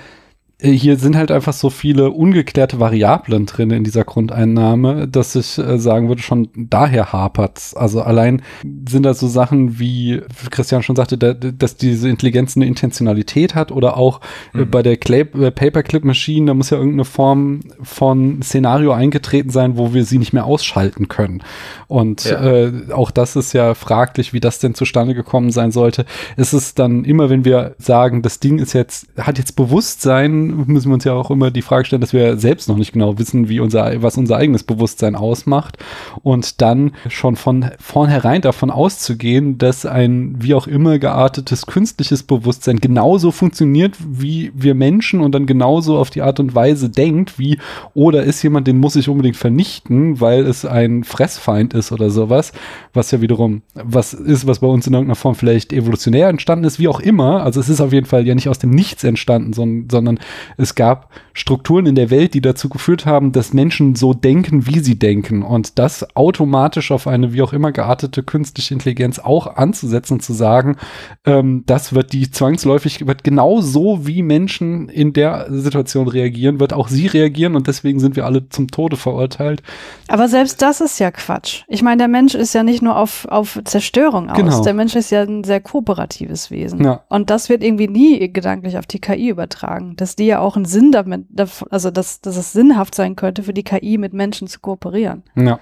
hier 0.61 0.97
sind 0.97 1.15
halt 1.15 1.31
einfach 1.31 1.53
so 1.53 1.69
viele 1.69 2.11
ungeklärte 2.11 2.81
Variablen 2.81 3.45
drin 3.45 3.71
in 3.71 3.85
dieser 3.85 4.03
Grundeinnahme, 4.03 5.07
dass 5.07 5.33
ich 5.35 5.57
äh, 5.57 5.79
sagen 5.79 6.09
würde, 6.09 6.21
schon 6.21 6.49
daher 6.53 7.13
hapert's. 7.13 7.73
Also 7.73 8.01
allein 8.01 8.41
sind 8.87 9.03
da 9.03 9.13
so 9.13 9.29
Sachen 9.29 9.79
wie 9.79 10.21
Christian 10.51 10.83
schon 10.83 10.97
sagte, 10.97 11.17
da, 11.17 11.33
dass 11.33 11.77
diese 11.77 12.09
Intelligenz 12.09 12.57
eine 12.57 12.65
Intentionalität 12.65 13.55
hat 13.55 13.71
oder 13.71 13.95
auch 13.95 14.19
äh, 14.53 14.59
mhm. 14.59 14.69
bei 14.69 14.83
der 14.83 14.97
Clay, 14.97 15.21
äh, 15.21 15.49
Paperclip 15.49 16.03
Machine, 16.03 16.47
da 16.47 16.53
muss 16.53 16.71
ja 16.71 16.77
irgendeine 16.77 17.05
Form 17.05 17.61
von 17.81 18.41
Szenario 18.41 18.91
eingetreten 18.91 19.51
sein, 19.51 19.77
wo 19.77 19.93
wir 19.93 20.03
sie 20.03 20.17
nicht 20.17 20.33
mehr 20.33 20.43
ausschalten 20.43 21.07
können. 21.07 21.41
Und 21.87 22.25
ja. 22.25 22.43
äh, 22.43 22.91
auch 22.91 23.11
das 23.11 23.37
ist 23.37 23.53
ja 23.53 23.75
fraglich, 23.75 24.33
wie 24.33 24.41
das 24.41 24.59
denn 24.59 24.75
zustande 24.75 25.15
gekommen 25.15 25.51
sein 25.51 25.71
sollte. 25.71 26.05
Es 26.35 26.53
ist 26.53 26.79
dann 26.79 27.05
immer, 27.05 27.29
wenn 27.29 27.45
wir 27.45 27.75
sagen, 27.77 28.23
das 28.23 28.41
Ding 28.41 28.59
ist 28.59 28.73
jetzt, 28.73 29.07
hat 29.17 29.37
jetzt 29.37 29.55
Bewusstsein, 29.55 30.48
müssen 30.67 30.89
wir 30.89 30.93
uns 30.93 31.03
ja 31.03 31.13
auch 31.13 31.31
immer 31.31 31.51
die 31.51 31.61
Frage 31.61 31.85
stellen, 31.85 32.01
dass 32.01 32.13
wir 32.13 32.37
selbst 32.37 32.69
noch 32.69 32.77
nicht 32.77 32.93
genau 32.93 33.17
wissen, 33.17 33.49
wie 33.49 33.59
unser, 33.59 34.01
was 34.01 34.17
unser 34.17 34.37
eigenes 34.37 34.63
Bewusstsein 34.63 35.15
ausmacht. 35.15 35.77
Und 36.23 36.61
dann 36.61 36.91
schon 37.07 37.35
von 37.35 37.71
vornherein 37.79 38.41
davon 38.41 38.69
auszugehen, 38.69 39.57
dass 39.57 39.85
ein 39.85 40.35
wie 40.39 40.53
auch 40.53 40.67
immer 40.67 40.99
geartetes 40.99 41.65
künstliches 41.65 42.23
Bewusstsein 42.23 42.77
genauso 42.77 43.31
funktioniert 43.31 43.95
wie 43.99 44.51
wir 44.55 44.75
Menschen 44.75 45.21
und 45.21 45.33
dann 45.33 45.45
genauso 45.45 45.97
auf 45.97 46.09
die 46.09 46.21
Art 46.21 46.39
und 46.39 46.55
Weise 46.55 46.89
denkt, 46.89 47.39
wie, 47.39 47.59
oder 47.93 48.23
ist 48.23 48.43
jemand, 48.43 48.67
den 48.67 48.77
muss 48.77 48.95
ich 48.95 49.09
unbedingt 49.09 49.37
vernichten, 49.37 50.19
weil 50.21 50.45
es 50.45 50.65
ein 50.65 51.03
Fressfeind 51.03 51.73
ist 51.73 51.91
oder 51.91 52.09
sowas, 52.09 52.51
was 52.93 53.11
ja 53.11 53.21
wiederum 53.21 53.61
was 53.73 54.13
ist, 54.13 54.47
was 54.47 54.59
bei 54.59 54.67
uns 54.67 54.87
in 54.87 54.93
irgendeiner 54.93 55.15
Form 55.15 55.35
vielleicht 55.35 55.73
evolutionär 55.73 56.29
entstanden 56.29 56.65
ist, 56.65 56.79
wie 56.79 56.87
auch 56.87 56.99
immer. 56.99 57.43
Also 57.43 57.59
es 57.59 57.69
ist 57.69 57.81
auf 57.81 57.93
jeden 57.93 58.05
Fall 58.05 58.27
ja 58.27 58.35
nicht 58.35 58.49
aus 58.49 58.59
dem 58.59 58.71
Nichts 58.71 59.03
entstanden, 59.03 59.53
sondern, 59.53 59.89
sondern 59.89 60.19
es 60.57 60.75
gab 60.75 61.09
Strukturen 61.33 61.85
in 61.85 61.95
der 61.95 62.09
Welt, 62.09 62.33
die 62.33 62.41
dazu 62.41 62.69
geführt 62.69 63.05
haben, 63.05 63.31
dass 63.31 63.53
Menschen 63.53 63.95
so 63.95 64.13
denken, 64.13 64.67
wie 64.67 64.79
sie 64.79 64.99
denken 64.99 65.43
und 65.43 65.79
das 65.79 66.15
automatisch 66.15 66.91
auf 66.91 67.07
eine 67.07 67.33
wie 67.33 67.41
auch 67.41 67.53
immer 67.53 67.71
geartete 67.71 68.23
künstliche 68.23 68.73
Intelligenz 68.73 69.19
auch 69.19 69.55
anzusetzen 69.55 70.15
und 70.15 70.21
zu 70.21 70.33
sagen, 70.33 70.77
ähm, 71.25 71.63
das 71.65 71.93
wird 71.93 72.13
die 72.13 72.29
zwangsläufig, 72.29 73.07
wird 73.07 73.23
genau 73.23 73.61
so, 73.61 74.05
wie 74.05 74.21
Menschen 74.21 74.89
in 74.89 75.13
der 75.13 75.47
Situation 75.49 76.07
reagieren, 76.07 76.59
wird 76.59 76.73
auch 76.73 76.87
sie 76.87 77.07
reagieren 77.07 77.55
und 77.55 77.67
deswegen 77.67 77.99
sind 77.99 78.15
wir 78.15 78.25
alle 78.25 78.49
zum 78.49 78.69
Tode 78.69 78.97
verurteilt. 78.97 79.63
Aber 80.07 80.27
selbst 80.27 80.61
das 80.61 80.81
ist 80.81 80.99
ja 80.99 81.11
Quatsch. 81.11 81.63
Ich 81.67 81.81
meine, 81.81 81.97
der 81.97 82.07
Mensch 82.07 82.35
ist 82.35 82.53
ja 82.53 82.63
nicht 82.63 82.81
nur 82.81 82.97
auf, 82.97 83.27
auf 83.29 83.59
Zerstörung 83.63 84.29
aus. 84.29 84.37
Genau. 84.37 84.63
Der 84.63 84.73
Mensch 84.73 84.95
ist 84.95 85.11
ja 85.11 85.21
ein 85.21 85.43
sehr 85.43 85.61
kooperatives 85.61 86.51
Wesen. 86.51 86.83
Ja. 86.83 87.03
Und 87.09 87.29
das 87.29 87.49
wird 87.49 87.63
irgendwie 87.63 87.87
nie 87.87 88.31
gedanklich 88.31 88.77
auf 88.77 88.85
die 88.85 88.99
KI 88.99 89.29
übertragen. 89.29 89.95
Dass 89.95 90.15
die 90.15 90.25
ja 90.29 90.39
auch 90.39 90.55
einen 90.55 90.65
Sinn 90.65 90.91
damit, 90.91 91.25
also 91.69 91.91
dass, 91.91 92.21
dass 92.21 92.37
es 92.37 92.53
sinnhaft 92.53 92.95
sein 92.95 93.15
könnte, 93.15 93.43
für 93.43 93.53
die 93.53 93.63
KI 93.63 93.97
mit 93.97 94.13
Menschen 94.13 94.47
zu 94.47 94.59
kooperieren. 94.59 95.23
Ja. 95.35 95.59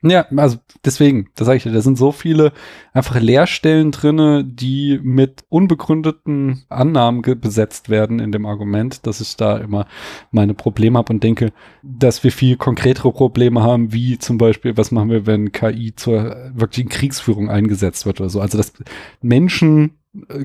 Ja, 0.00 0.26
also 0.36 0.58
deswegen, 0.84 1.28
da 1.34 1.44
sage 1.44 1.56
ich 1.56 1.64
dir, 1.64 1.72
da 1.72 1.80
sind 1.80 1.98
so 1.98 2.12
viele 2.12 2.52
einfach 2.92 3.18
Leerstellen 3.18 3.90
drinne, 3.90 4.44
die 4.44 5.00
mit 5.02 5.44
unbegründeten 5.48 6.62
Annahmen 6.68 7.22
besetzt 7.22 7.88
werden 7.88 8.20
in 8.20 8.30
dem 8.30 8.46
Argument, 8.46 9.04
dass 9.08 9.20
ich 9.20 9.36
da 9.36 9.56
immer 9.56 9.88
meine 10.30 10.54
Probleme 10.54 10.98
habe 10.98 11.12
und 11.12 11.24
denke, 11.24 11.52
dass 11.82 12.22
wir 12.22 12.30
viel 12.30 12.56
konkretere 12.56 13.10
Probleme 13.10 13.64
haben, 13.64 13.92
wie 13.92 14.18
zum 14.18 14.38
Beispiel, 14.38 14.76
was 14.76 14.92
machen 14.92 15.10
wir, 15.10 15.26
wenn 15.26 15.50
KI 15.50 15.92
zur 15.96 16.52
wirklichen 16.54 16.90
Kriegsführung 16.90 17.50
eingesetzt 17.50 18.06
wird 18.06 18.20
oder 18.20 18.30
so. 18.30 18.40
Also 18.40 18.56
dass 18.56 18.72
Menschen 19.20 19.97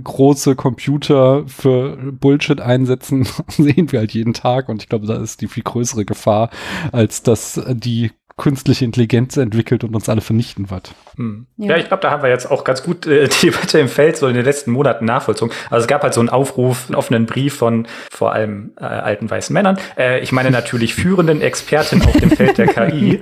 große 0.04 0.56
Computer 0.56 1.48
für 1.48 2.12
Bullshit 2.12 2.62
einsetzen, 2.62 3.28
sehen 3.48 3.92
wir 3.92 4.00
halt 4.00 4.14
jeden 4.14 4.34
Tag. 4.34 4.70
Und 4.70 4.84
ich 4.84 4.90
glaube, 4.90 5.08
da 5.08 5.16
ist 5.16 5.42
die 5.42 5.48
viel 5.48 5.64
größere 5.64 6.06
Gefahr, 6.06 6.50
als 6.92 7.24
dass 7.24 7.62
die 7.70 8.12
künstliche 8.38 8.84
Intelligenz 8.84 9.38
entwickelt 9.38 9.84
und 9.84 9.94
uns 9.96 10.10
alle 10.10 10.22
vernichten 10.22 10.70
wird. 10.72 10.94
Hm. 11.18 11.46
Ja. 11.58 11.72
ja. 11.72 11.78
ich 11.78 11.88
glaube, 11.88 12.02
da 12.02 12.10
haben 12.10 12.24
wir 12.24 12.30
jetzt 12.30 12.50
auch 12.50 12.64
ganz 12.64 12.84
gut 12.84 13.06
äh, 13.06 13.28
die 13.42 13.48
Debatte 13.48 13.80
im 13.80 13.88
Feld 13.88 14.18
so 14.18 14.28
in 14.28 14.34
den 14.34 14.46
letzten 14.46 14.72
Monaten 14.72 15.06
nachvollzogen. 15.06 15.54
Also 15.70 15.84
es 15.84 15.88
gab 15.88 16.04
halt 16.04 16.14
so 16.14 16.20
einen 16.20 16.30
Aufruf, 16.30 16.86
einen 16.88 16.96
offenen 16.96 17.26
Brief 17.26 17.56
von 17.56 17.88
vor 18.12 18.34
allem 18.34 18.72
äh, 18.80 18.86
alten 18.86 19.30
weißen 19.30 19.54
Männern. 19.54 19.78
Äh, 19.98 20.22
ich 20.22 20.32
meine 20.32 20.50
natürlich 20.50 20.96
führenden 21.04 21.42
Experten 21.42 22.02
auf 22.02 22.18
dem 22.18 22.32
Feld 22.32 22.58
der 22.58 22.68
KI, 22.68 23.20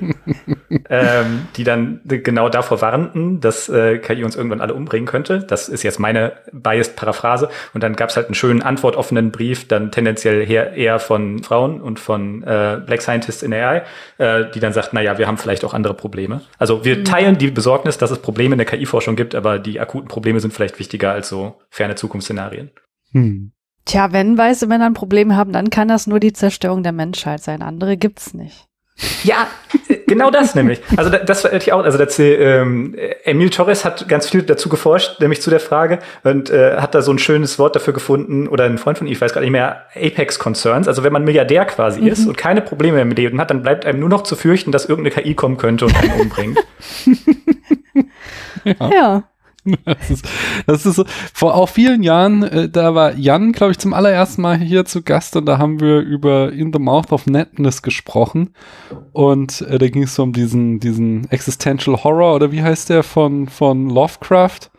ähm, 0.90 1.48
die 1.58 1.64
dann 1.64 2.00
genau 2.06 2.48
davor 2.48 2.82
warnten, 2.82 3.42
dass 3.42 3.68
äh, 3.68 3.98
KI 3.98 4.24
uns 4.24 4.36
irgendwann 4.36 4.62
alle 4.62 4.74
umbringen 4.74 5.08
könnte. 5.08 5.40
Das 5.40 5.68
ist 5.68 5.84
jetzt 5.84 6.00
meine 6.00 6.34
biased 6.54 6.96
Paraphrase. 6.96 7.50
Und 7.74 7.84
dann 7.84 7.96
gab 7.96 8.10
es 8.10 8.16
halt 8.16 8.28
einen 8.28 8.36
schönen 8.36 8.62
antwortoffenen 8.62 9.32
Brief, 9.32 9.68
dann 9.68 9.92
tendenziell 9.92 10.46
her, 10.46 10.74
eher 10.74 11.00
von 11.00 11.44
Frauen 11.44 11.82
und 11.82 12.00
von 12.00 12.44
äh, 12.44 12.80
Black 12.86 13.02
Scientists 13.02 13.44
in 13.44 13.54
AI, 13.54 13.84
äh, 14.18 14.46
die 14.54 14.60
dann 14.60 14.74
sagten, 14.74 15.01
naja, 15.02 15.18
wir 15.18 15.26
haben 15.26 15.38
vielleicht 15.38 15.66
auch 15.66 15.74
andere 15.74 15.96
Probleme. 15.96 16.42
Also 16.60 16.86
wir 16.86 16.98
mhm. 16.98 17.06
teilen 17.06 17.38
die 17.40 17.50
Besorgnis, 17.50 17.98
dass 17.98 18.12
es 18.12 18.20
Probleme 18.20 18.54
in 18.54 18.60
der 18.60 18.68
KI-Forschung 18.68 19.16
gibt, 19.16 19.34
aber 19.34 19.58
die 19.58 19.80
akuten 19.80 20.08
Probleme 20.08 20.40
sind 20.40 20.54
vielleicht 20.54 20.78
wichtiger 20.78 21.12
als 21.12 21.28
so 21.28 21.60
ferne 21.72 21.96
Zukunftsszenarien. 21.96 22.70
Hm. 23.12 23.52
Tja, 23.86 24.14
wenn 24.14 24.38
weiße 24.38 24.68
Männer 24.68 24.86
ein 24.86 24.94
Problem 24.94 25.36
haben, 25.36 25.54
dann 25.54 25.72
kann 25.72 25.88
das 25.88 26.06
nur 26.06 26.20
die 26.20 26.34
Zerstörung 26.34 26.84
der 26.84 26.92
Menschheit 26.92 27.42
sein. 27.42 27.64
Andere 27.64 27.98
gibt's 27.98 28.36
nicht. 28.36 28.68
Ja, 29.24 29.48
genau 30.08 30.30
das 30.30 30.56
nämlich. 30.56 30.82
Also 30.96 31.10
das 31.10 31.44
war 31.44 31.54
ich 31.54 31.74
auch. 31.74 31.84
Also 31.84 31.98
das, 31.98 32.20
ähm, 32.20 32.96
Emil 33.24 33.50
Torres 33.50 33.84
hat 33.86 34.08
ganz 34.08 34.30
viel 34.30 34.44
dazu 34.44 34.70
geforscht, 34.70 35.20
nämlich 35.20 35.42
zu 35.42 35.50
der 35.50 35.60
Frage 35.60 36.00
und 36.24 36.50
äh, 36.50 36.78
hat 36.78 36.94
da 36.94 37.02
so 37.02 37.12
ein 37.12 37.20
schönes 37.20 37.58
Wort 37.58 37.76
dafür 37.76 37.94
gefunden 37.94 38.48
oder 38.48 38.66
ein 38.66 38.78
Freund 38.78 38.98
von 38.98 39.08
ihm, 39.08 39.14
ich 39.14 39.22
weiß 39.22 39.34
gar 39.34 39.42
nicht 39.42 39.52
mehr, 39.52 39.84
Apex 39.96 40.40
Concerns. 40.40 40.88
Also 40.88 41.04
wenn 41.04 41.14
man 41.14 41.24
Milliardär 41.24 41.66
quasi 41.66 42.02
mhm. 42.02 42.08
ist 42.08 42.28
und 42.28 42.38
keine 42.38 42.62
Probleme 42.62 42.98
mehr 42.98 43.06
mit 43.06 43.18
Leben 43.18 43.40
hat, 43.40 43.50
dann 43.50 43.64
bleibt 43.64 43.86
einem 43.86 44.00
nur 44.00 44.10
noch 44.10 44.24
zu 44.24 44.36
fürchten, 44.36 44.72
dass 44.72 44.86
irgendeine 44.86 45.24
KI 45.24 45.34
kommen 45.34 45.58
könnte 45.58 45.86
und 45.86 45.96
einen 45.96 46.22
umbringt. 46.22 46.60
ja. 48.64 48.90
ja. 48.92 49.24
Das 49.86 50.10
ist, 50.10 50.28
das 50.66 50.86
ist 50.86 50.96
so, 50.96 51.06
vor 51.34 51.56
auch 51.56 51.70
vielen 51.70 52.04
Jahren, 52.04 52.44
äh, 52.44 52.70
da 52.70 52.96
war 52.96 53.16
Jan, 53.16 53.52
glaube 53.52 53.72
ich, 53.72 53.78
zum 53.78 53.94
allerersten 53.94 54.42
Mal 54.42 54.58
hier 54.58 54.86
zu 54.86 55.04
Gast 55.04 55.36
und 55.36 55.46
da 55.46 55.58
haben 55.58 55.80
wir 55.80 56.00
über 56.00 56.52
In 56.52 56.74
the 56.74 56.80
Mouth 56.80 57.12
of 57.12 57.28
Madness 57.28 57.82
gesprochen 57.82 58.54
und 59.14 59.62
äh, 59.62 59.78
da 59.78 59.88
ging 59.88 60.04
es 60.04 60.16
so 60.16 60.24
um 60.24 60.34
diesen, 60.34 60.80
diesen 60.80 61.30
Existential 61.30 62.04
Horror 62.04 62.36
oder 62.36 62.52
wie 62.52 62.64
heißt 62.64 62.90
der 62.90 63.04
von, 63.04 63.48
von 63.48 63.90
Lovecraft? 63.90 64.72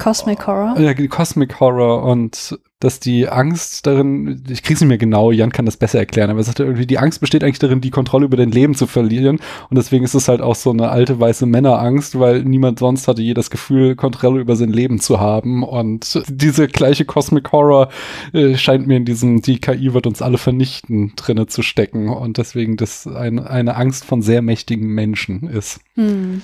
Cosmic 0.00 0.46
Horror. 0.46 0.78
Ja, 0.80 0.94
Cosmic 0.94 1.60
Horror 1.60 2.02
und 2.02 2.58
dass 2.80 2.98
die 2.98 3.28
Angst 3.28 3.86
darin, 3.86 4.42
ich 4.48 4.62
krieg's 4.62 4.80
nicht 4.80 4.88
mehr 4.88 4.96
genau, 4.96 5.30
Jan 5.30 5.52
kann 5.52 5.66
das 5.66 5.76
besser 5.76 5.98
erklären, 5.98 6.30
aber 6.30 6.40
er 6.40 6.44
sagte 6.44 6.64
irgendwie, 6.64 6.86
die 6.86 6.98
Angst 6.98 7.20
besteht 7.20 7.44
eigentlich 7.44 7.58
darin, 7.58 7.82
die 7.82 7.90
Kontrolle 7.90 8.24
über 8.24 8.38
dein 8.38 8.50
Leben 8.50 8.74
zu 8.74 8.86
verlieren. 8.86 9.38
Und 9.68 9.76
deswegen 9.76 10.02
ist 10.02 10.14
es 10.14 10.28
halt 10.28 10.40
auch 10.40 10.54
so 10.54 10.70
eine 10.70 10.88
alte 10.88 11.20
weiße 11.20 11.44
Männerangst, 11.44 12.18
weil 12.18 12.42
niemand 12.42 12.78
sonst 12.78 13.06
hatte 13.06 13.20
je 13.20 13.34
das 13.34 13.50
Gefühl, 13.50 13.96
Kontrolle 13.96 14.40
über 14.40 14.56
sein 14.56 14.70
Leben 14.70 14.98
zu 14.98 15.20
haben. 15.20 15.62
Und 15.62 16.22
diese 16.28 16.68
gleiche 16.68 17.04
Cosmic 17.04 17.52
Horror 17.52 17.90
äh, 18.32 18.56
scheint 18.56 18.86
mir 18.86 18.96
in 18.96 19.04
diesem, 19.04 19.42
die 19.42 19.58
KI 19.58 19.92
wird 19.92 20.06
uns 20.06 20.22
alle 20.22 20.38
vernichten, 20.38 21.12
drinne 21.16 21.48
zu 21.48 21.60
stecken. 21.60 22.08
Und 22.08 22.38
deswegen 22.38 22.78
das 22.78 23.06
ein, 23.06 23.38
eine 23.38 23.76
Angst 23.76 24.06
von 24.06 24.22
sehr 24.22 24.40
mächtigen 24.40 24.88
Menschen 24.88 25.46
ist. 25.50 25.80
Hm. 25.96 26.40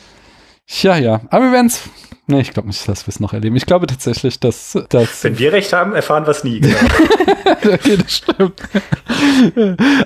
Ja, 0.68 0.96
ja. 0.96 1.20
Aber 1.30 1.46
wir 1.46 1.52
werden's 1.52 1.88
Nee, 2.28 2.40
ich 2.40 2.52
glaube 2.52 2.66
nicht, 2.66 2.88
dass 2.88 3.06
wir 3.06 3.10
es 3.10 3.20
noch 3.20 3.32
erleben. 3.32 3.54
Ich 3.54 3.66
glaube 3.66 3.86
tatsächlich, 3.86 4.40
dass, 4.40 4.76
dass 4.88 5.22
Wenn 5.22 5.38
wir 5.38 5.52
recht 5.52 5.72
haben, 5.72 5.94
erfahren 5.94 6.24
wir 6.24 6.32
es 6.32 6.42
nie. 6.42 6.58
Genau. 6.58 6.76
das 8.02 8.12
stimmt. 8.12 8.62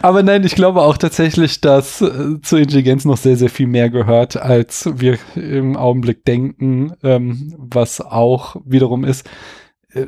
Aber 0.03 0.23
nein, 0.23 0.45
ich 0.45 0.55
glaube 0.55 0.83
auch 0.83 0.99
tatsächlich, 0.99 1.63
dass 1.63 2.03
äh, 2.03 2.39
zur 2.43 2.59
Intelligenz 2.59 3.07
noch 3.07 3.17
sehr, 3.17 3.39
sehr 3.39 3.49
viel 3.49 3.69
mehr 3.69 3.89
gehört, 3.89 4.37
als 4.37 4.91
wir 4.97 5.19
im 5.35 5.79
Augenblick 5.79 6.27
denken, 6.27 6.93
ähm, 7.03 7.55
was 7.57 8.03
auch 8.03 8.57
wiederum 8.67 9.05
ist, 9.05 9.27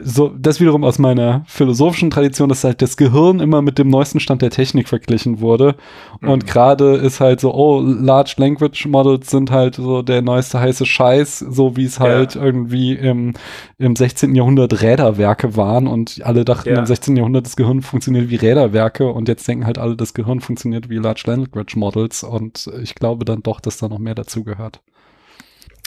so, 0.02 0.28
das 0.28 0.60
wiederum 0.60 0.84
aus 0.84 1.00
meiner 1.00 1.44
philosophischen 1.46 2.10
Tradition, 2.10 2.48
dass 2.48 2.62
halt 2.62 2.82
das 2.82 2.96
Gehirn 2.96 3.40
immer 3.40 3.62
mit 3.62 3.78
dem 3.78 3.88
neuesten 3.88 4.20
Stand 4.20 4.40
der 4.40 4.50
Technik 4.50 4.88
verglichen 4.88 5.40
wurde. 5.40 5.74
Mhm. 6.20 6.28
Und 6.28 6.46
gerade 6.46 6.94
ist 6.96 7.18
halt 7.18 7.40
so, 7.40 7.52
oh, 7.52 7.80
Large 7.80 8.34
Language 8.36 8.86
Models 8.86 9.30
sind 9.30 9.50
halt 9.50 9.74
so 9.74 10.02
der 10.02 10.22
neueste 10.22 10.60
heiße 10.60 10.86
Scheiß, 10.86 11.40
so 11.40 11.76
wie 11.76 11.84
es 11.84 11.98
halt 11.98 12.36
ja. 12.36 12.42
irgendwie 12.42 12.92
im, 12.92 13.34
im 13.78 13.96
16. 13.96 14.36
Jahrhundert 14.36 14.82
Räderwerke 14.82 15.56
waren 15.56 15.88
und 15.88 16.20
alle 16.22 16.44
dachten 16.44 16.68
ja. 16.68 16.78
im 16.78 16.86
16. 16.86 17.16
Jahrhundert 17.16 17.46
das 17.46 17.56
Gehirn 17.56 17.82
funktioniert 17.82 18.30
wie 18.30 18.36
Räderwerke 18.36 19.08
und 19.08 19.26
jetzt 19.26 19.48
denken 19.48 19.66
halt 19.66 19.78
alle, 19.78 19.96
das 19.96 20.14
Gehirn 20.14 20.40
funktioniert 20.40 20.90
wie 20.90 20.98
Large 20.98 21.24
Language 21.26 21.74
Models 21.74 22.22
und 22.22 22.70
ich 22.82 22.94
glaube 22.94 23.24
dann 23.24 23.42
doch, 23.42 23.58
dass 23.58 23.78
da 23.78 23.88
noch 23.88 23.98
mehr 23.98 24.14
dazu 24.14 24.44
gehört. 24.44 24.80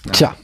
Ja. 0.06 0.12
Tja. 0.12 0.36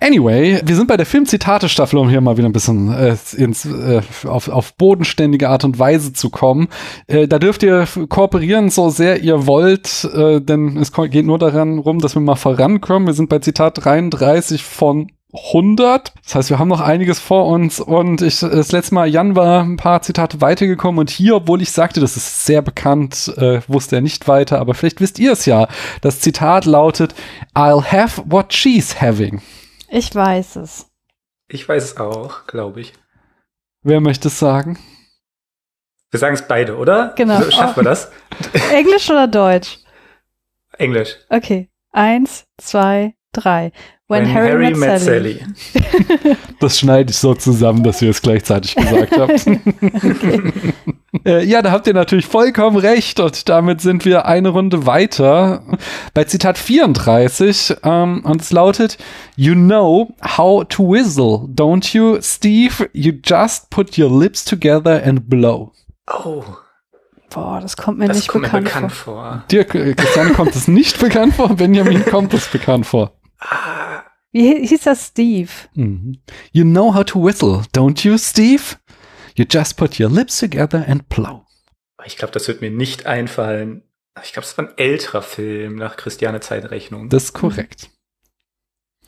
Anyway, 0.00 0.60
wir 0.64 0.76
sind 0.76 0.86
bei 0.86 0.96
der 0.96 1.06
Filmzitate-Staffel, 1.06 1.98
um 1.98 2.08
hier 2.08 2.20
mal 2.20 2.36
wieder 2.36 2.48
ein 2.48 2.52
bisschen 2.52 2.92
äh, 2.92 3.16
ins, 3.36 3.64
äh, 3.64 4.00
auf, 4.26 4.48
auf 4.48 4.74
bodenständige 4.74 5.48
Art 5.48 5.64
und 5.64 5.78
Weise 5.78 6.12
zu 6.12 6.30
kommen. 6.30 6.68
Äh, 7.06 7.26
da 7.26 7.38
dürft 7.38 7.62
ihr 7.62 7.86
kooperieren, 8.08 8.70
so 8.70 8.90
sehr 8.90 9.22
ihr 9.22 9.46
wollt, 9.46 10.04
äh, 10.14 10.40
denn 10.40 10.76
es 10.76 10.92
geht 10.92 11.26
nur 11.26 11.38
daran 11.38 11.78
rum, 11.78 12.00
dass 12.00 12.14
wir 12.14 12.22
mal 12.22 12.36
vorankommen. 12.36 13.08
Wir 13.08 13.14
sind 13.14 13.28
bei 13.28 13.40
Zitat 13.40 13.84
33 13.84 14.62
von 14.62 15.10
100. 15.32 16.14
Das 16.24 16.34
heißt, 16.34 16.50
wir 16.50 16.58
haben 16.58 16.68
noch 16.68 16.80
einiges 16.80 17.18
vor 17.18 17.46
uns 17.46 17.80
und 17.80 18.22
ich, 18.22 18.40
das 18.40 18.72
letzte 18.72 18.94
Mal, 18.94 19.08
Jan 19.08 19.36
war 19.36 19.62
ein 19.62 19.76
paar 19.76 20.00
Zitate 20.00 20.40
weitergekommen 20.40 20.98
und 21.00 21.10
hier, 21.10 21.36
obwohl 21.36 21.60
ich 21.60 21.70
sagte, 21.70 22.00
das 22.00 22.16
ist 22.16 22.46
sehr 22.46 22.62
bekannt, 22.62 23.34
äh, 23.36 23.60
wusste 23.68 23.96
er 23.96 24.02
nicht 24.02 24.26
weiter, 24.26 24.58
aber 24.58 24.74
vielleicht 24.74 25.00
wisst 25.00 25.18
ihr 25.18 25.32
es 25.32 25.44
ja. 25.44 25.68
Das 26.00 26.20
Zitat 26.20 26.64
lautet, 26.64 27.14
I'll 27.54 27.84
have 27.84 28.22
what 28.26 28.54
she's 28.54 29.02
having. 29.02 29.42
Ich 29.88 30.14
weiß 30.14 30.56
es. 30.56 30.86
Ich 31.48 31.68
weiß 31.68 31.82
es 31.84 31.96
auch, 31.96 32.46
glaube 32.46 32.80
ich. 32.80 32.92
Wer 33.82 34.00
möchte 34.00 34.28
es 34.28 34.38
sagen? 34.38 34.78
Wir 36.10 36.20
sagen 36.20 36.34
es 36.34 36.46
beide, 36.46 36.76
oder? 36.76 37.14
Genau. 37.16 37.40
So, 37.40 37.50
Schaffen 37.50 37.76
wir 37.76 37.84
das? 37.84 38.10
Englisch 38.72 39.08
oder 39.10 39.28
Deutsch? 39.28 39.78
Englisch. 40.72 41.16
Okay. 41.28 41.70
Eins, 41.90 42.46
zwei, 42.58 43.14
drei. 43.32 43.72
When, 44.08 44.32
Harry, 44.32 44.74
met, 44.74 45.00
Sally. 45.02 45.44
Das 46.60 46.78
schneide 46.78 47.10
ich 47.10 47.18
so 47.18 47.34
zusammen, 47.34 47.82
dass 47.82 48.00
ihr 48.00 48.08
es 48.08 48.22
gleichzeitig 48.22 48.74
gesagt 48.74 49.16
habt. 49.16 49.46
Äh, 51.24 51.44
ja, 51.44 51.62
da 51.62 51.72
habt 51.72 51.86
ihr 51.86 51.94
natürlich 51.94 52.26
vollkommen 52.26 52.76
recht 52.76 53.18
und 53.18 53.48
damit 53.48 53.80
sind 53.80 54.04
wir 54.04 54.26
eine 54.26 54.50
Runde 54.50 54.86
weiter 54.86 55.62
bei 56.12 56.24
Zitat 56.24 56.58
34 56.58 57.76
ähm, 57.82 58.20
und 58.24 58.42
es 58.42 58.52
lautet 58.52 58.98
You 59.34 59.54
know 59.54 60.14
how 60.36 60.64
to 60.68 60.82
whistle, 60.82 61.48
don't 61.48 61.94
you, 61.94 62.18
Steve? 62.20 62.90
You 62.92 63.14
just 63.24 63.70
put 63.70 63.98
your 63.98 64.16
lips 64.16 64.44
together 64.44 65.02
and 65.02 65.28
blow. 65.28 65.72
Oh, 66.06 66.44
Boah, 67.30 67.60
das 67.60 67.76
kommt 67.76 67.98
mir 67.98 68.08
das 68.08 68.18
nicht 68.18 68.28
kommt 68.28 68.44
bekannt, 68.44 68.64
mir 68.64 68.70
bekannt 68.70 68.92
vor. 68.92 69.14
vor. 69.14 69.44
Dir, 69.50 69.60
äh, 69.74 69.94
Christian, 69.94 70.34
kommt 70.34 70.54
es 70.54 70.68
nicht 70.68 70.98
bekannt 71.00 71.34
vor, 71.34 71.48
Benjamin 71.48 72.04
kommt 72.04 72.32
es 72.32 72.48
bekannt 72.48 72.86
vor. 72.86 73.17
Ah, 73.38 74.02
Wie 74.32 74.48
hi- 74.48 74.66
hieß 74.66 74.82
das 74.82 75.08
Steve? 75.08 75.50
Mhm. 75.74 76.18
You 76.52 76.64
know 76.64 76.94
how 76.94 77.04
to 77.04 77.22
whistle, 77.22 77.62
don't 77.74 78.04
you, 78.06 78.18
Steve? 78.18 78.76
You 79.36 79.44
just 79.48 79.76
put 79.76 80.00
your 80.00 80.10
lips 80.10 80.38
together 80.38 80.84
and 80.88 81.08
blow. 81.08 81.44
ich 82.04 82.16
glaube, 82.16 82.32
das 82.32 82.48
wird 82.48 82.60
mir 82.60 82.70
nicht 82.70 83.06
einfallen. 83.06 83.82
Ich 84.24 84.32
glaube, 84.32 84.46
es 84.46 84.58
war 84.58 84.66
ein 84.66 84.74
älterer 84.78 85.22
Film 85.22 85.76
nach 85.76 85.96
Christiane 85.96 86.40
Zeitrechnung. 86.40 87.08
Das 87.08 87.24
ist 87.24 87.32
korrekt. 87.34 87.90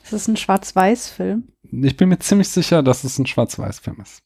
Ist 0.04 0.12
das 0.12 0.28
ein 0.28 0.36
Schwarz-Weiß-Film? 0.36 1.48
Ich 1.82 1.96
bin 1.96 2.08
mir 2.08 2.18
ziemlich 2.20 2.48
sicher, 2.48 2.82
dass 2.82 3.02
es 3.04 3.18
ein 3.18 3.26
Schwarz-Weiß-Film 3.26 4.00
ist. 4.00 4.22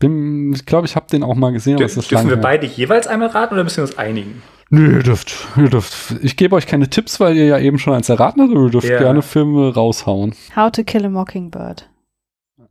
Ich 0.00 0.66
glaube, 0.66 0.86
ich 0.86 0.96
habe 0.96 1.06
den 1.08 1.22
auch 1.22 1.34
mal 1.34 1.52
gesehen, 1.52 1.74
aber 1.74 1.78
Dür 1.78 1.86
es 1.86 1.96
ist 1.96 2.10
dürfen 2.10 2.14
lange 2.14 2.30
wir 2.30 2.36
her. 2.36 2.42
beide 2.42 2.66
jeweils 2.66 3.06
einmal 3.06 3.28
raten 3.28 3.54
oder 3.54 3.64
müssen 3.64 3.78
wir 3.78 3.84
uns 3.84 3.96
einigen? 3.98 4.42
Nö, 4.74 4.96
ihr 4.96 5.02
dürft, 5.02 5.48
ihr 5.56 5.68
dürft. 5.70 6.16
Ich 6.22 6.36
gebe 6.36 6.56
euch 6.56 6.66
keine 6.66 6.88
Tipps, 6.90 7.20
weil 7.20 7.36
ihr 7.36 7.46
ja 7.46 7.58
eben 7.58 7.78
schon 7.78 7.92
eins 7.94 8.08
erraten 8.08 8.42
habt, 8.42 8.50
aber 8.52 8.64
ihr 8.64 8.70
dürft 8.70 8.88
Ja. 8.88 8.98
gerne 8.98 9.22
Filme 9.22 9.72
raushauen. 9.74 10.34
How 10.56 10.70
to 10.72 10.84
Kill 10.84 11.04
a 11.06 11.08
Mockingbird. 11.08 11.88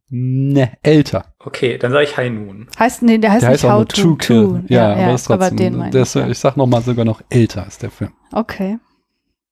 Ne, 0.09 0.73
älter. 0.83 1.33
Okay, 1.39 1.77
dann 1.77 1.91
sage 1.91 2.03
ich 2.03 2.17
High 2.17 2.31
Noon. 2.31 2.67
Heißt, 2.77 3.01
nee, 3.01 3.17
der 3.17 3.31
heißt 3.31 3.41
Der 3.43 3.49
nicht 3.51 3.63
heißt 3.63 3.71
auch 3.71 3.79
How 3.79 3.85
to 3.87 4.01
To 4.01 4.15
Kill. 4.15 4.63
Ja, 4.67 4.93
aber 4.93 5.13
ist 5.15 5.31
aber 5.31 5.39
trotzdem. 5.49 5.57
den 5.57 5.77
meine 5.77 5.89
ich. 5.89 5.95
ist, 6.01 6.13
Ja. 6.15 6.27
Ich 6.27 6.37
sag 6.39 6.55
noch 6.57 6.67
mal 6.67 6.81
sogar 6.81 7.05
noch 7.05 7.21
älter 7.29 7.65
ist 7.65 7.81
der 7.81 7.89
Film. 7.89 8.11
Okay. 8.31 8.77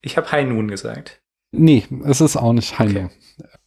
Ich 0.02 0.18
habe 0.18 0.32
High 0.32 0.48
Noon 0.48 0.68
gesagt. 0.68 1.22
Nee, 1.52 1.86
es 2.06 2.22
ist 2.22 2.38
auch 2.38 2.54
nicht 2.54 2.78
Heino. 2.80 3.10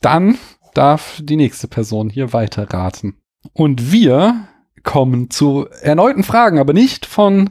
Dann 0.01 0.39
darf 0.75 1.21
die 1.23 1.37
nächste 1.37 1.69
Person 1.69 2.11
hier 2.11 2.33
weiterraten. 2.33 3.17
Und 3.53 3.91
wir 3.93 4.49
kommen 4.85 5.31
zu 5.31 5.67
erneuten 5.83 6.23
Fragen, 6.23 6.59
aber 6.59 6.73
nicht 6.75 7.07
von 7.07 7.51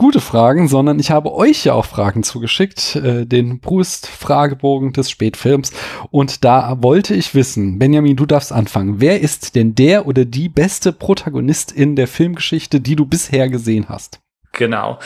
gute 0.00 0.20
Fragen, 0.22 0.66
sondern 0.66 0.98
ich 0.98 1.10
habe 1.10 1.30
euch 1.34 1.66
ja 1.66 1.74
auch 1.74 1.84
Fragen 1.84 2.22
zugeschickt, 2.22 2.96
äh, 2.96 3.26
den 3.26 3.60
Brust-Fragebogen 3.60 4.94
des 4.94 5.10
Spätfilms. 5.10 5.72
Und 6.10 6.42
da 6.42 6.82
wollte 6.82 7.14
ich 7.14 7.34
wissen, 7.34 7.78
Benjamin, 7.78 8.16
du 8.16 8.24
darfst 8.24 8.50
anfangen. 8.50 9.02
Wer 9.02 9.20
ist 9.20 9.56
denn 9.56 9.74
der 9.74 10.06
oder 10.06 10.24
die 10.24 10.48
beste 10.48 10.94
Protagonistin 10.94 11.96
der 11.96 12.08
Filmgeschichte, 12.08 12.80
die 12.80 12.96
du 12.96 13.04
bisher 13.04 13.50
gesehen 13.50 13.90
hast? 13.90 14.20
Genau. 14.52 14.98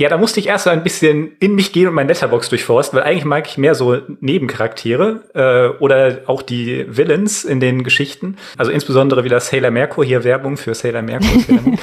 Ja, 0.00 0.08
da 0.08 0.16
musste 0.16 0.40
ich 0.40 0.46
erst 0.46 0.64
so 0.64 0.70
ein 0.70 0.82
bisschen 0.82 1.36
in 1.40 1.54
mich 1.54 1.74
gehen 1.74 1.86
und 1.86 1.92
mein 1.92 2.08
Letterbox 2.08 2.48
durchforsten, 2.48 2.98
weil 2.98 3.04
eigentlich 3.04 3.26
mag 3.26 3.46
ich 3.46 3.58
mehr 3.58 3.74
so 3.74 3.98
Nebencharaktere 4.20 5.20
äh, 5.34 5.78
oder 5.78 6.20
auch 6.24 6.40
die 6.40 6.86
Villains 6.88 7.44
in 7.44 7.60
den 7.60 7.84
Geschichten. 7.84 8.36
Also 8.56 8.72
insbesondere 8.72 9.24
wieder 9.24 9.40
Sailor 9.40 9.70
Merkur, 9.70 10.02
hier 10.02 10.24
Werbung 10.24 10.56
für 10.56 10.72
Sailor 10.72 11.02
Merkur. 11.02 11.28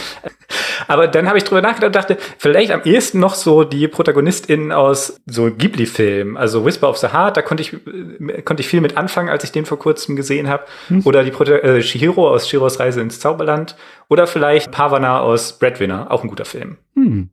Aber 0.88 1.07
dann 1.07 1.28
habe 1.28 1.38
ich 1.38 1.43
drüber 1.43 1.61
nachgedacht 1.61 1.86
und 1.86 1.95
dachte, 1.95 2.18
vielleicht 2.39 2.72
am 2.72 2.82
ehesten 2.86 3.20
noch 3.20 3.36
so 3.36 3.63
die 3.63 3.88
ProtagonistInnen 3.88 4.72
aus 4.72 5.22
so 5.28 5.51
Ghibli-Filmen. 5.51 6.38
Also 6.38 6.65
Whisper 6.65 6.89
of 6.89 6.97
the 6.97 7.09
Heart, 7.09 7.38
da 7.38 7.43
konnte 7.43 7.61
ich, 7.61 7.74
äh, 7.74 8.41
konnte 8.41 8.61
ich 8.61 8.68
viel 8.68 8.82
mit 8.82 8.97
anfangen, 8.97 9.30
als 9.30 9.43
ich 9.43 9.51
den 9.51 9.68
vor 9.68 9.78
kurzem 9.78 10.15
gesehen 10.15 10.49
habe. 10.49 10.63
Oder 11.05 11.24
die 11.24 11.30
Prota 11.30 11.51
äh, 11.57 11.84
Shihiro 11.84 12.28
aus 12.28 12.49
Shihiros 12.49 12.80
Reise 12.80 12.99
ins 12.99 13.20
Zauberland. 13.20 13.76
Oder 14.09 14.26
vielleicht 14.26 14.72
Pavana 14.72 15.20
aus 15.20 15.59
Breadwinner, 15.59 16.09
auch 16.09 16.24
ein 16.24 16.30
guter 16.30 16.45
Film. 16.45 16.78
Hm. 16.95 17.30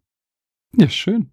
Ja, 0.76 0.88
schön. 0.88 1.30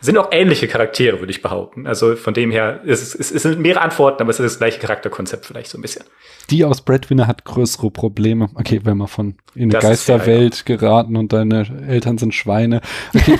Sind 0.00 0.18
auch 0.18 0.30
ähnliche 0.32 0.66
Charaktere, 0.66 1.20
würde 1.20 1.30
ich 1.30 1.42
behaupten. 1.42 1.86
Also 1.86 2.16
von 2.16 2.34
dem 2.34 2.50
her, 2.50 2.80
es, 2.84 3.14
es, 3.14 3.30
es 3.30 3.42
sind 3.42 3.60
mehrere 3.60 3.82
Antworten, 3.82 4.20
aber 4.20 4.30
es 4.30 4.40
ist 4.40 4.54
das 4.54 4.58
gleiche 4.58 4.80
Charakterkonzept 4.80 5.46
vielleicht 5.46 5.70
so 5.70 5.78
ein 5.78 5.82
bisschen. 5.82 6.04
Die 6.50 6.64
aus 6.64 6.80
Breadwinner 6.80 7.28
hat 7.28 7.44
größere 7.44 7.90
Probleme. 7.90 8.48
Okay, 8.56 8.80
wenn 8.82 8.96
man 8.96 9.06
von 9.06 9.36
in 9.54 9.64
eine 9.64 9.72
Das 9.72 9.84
Geisterwelt 9.84 10.66
geraten 10.66 11.16
und 11.16 11.32
deine 11.32 11.66
Eltern 11.86 12.18
sind 12.18 12.34
Schweine. 12.34 12.80
Okay. 13.14 13.38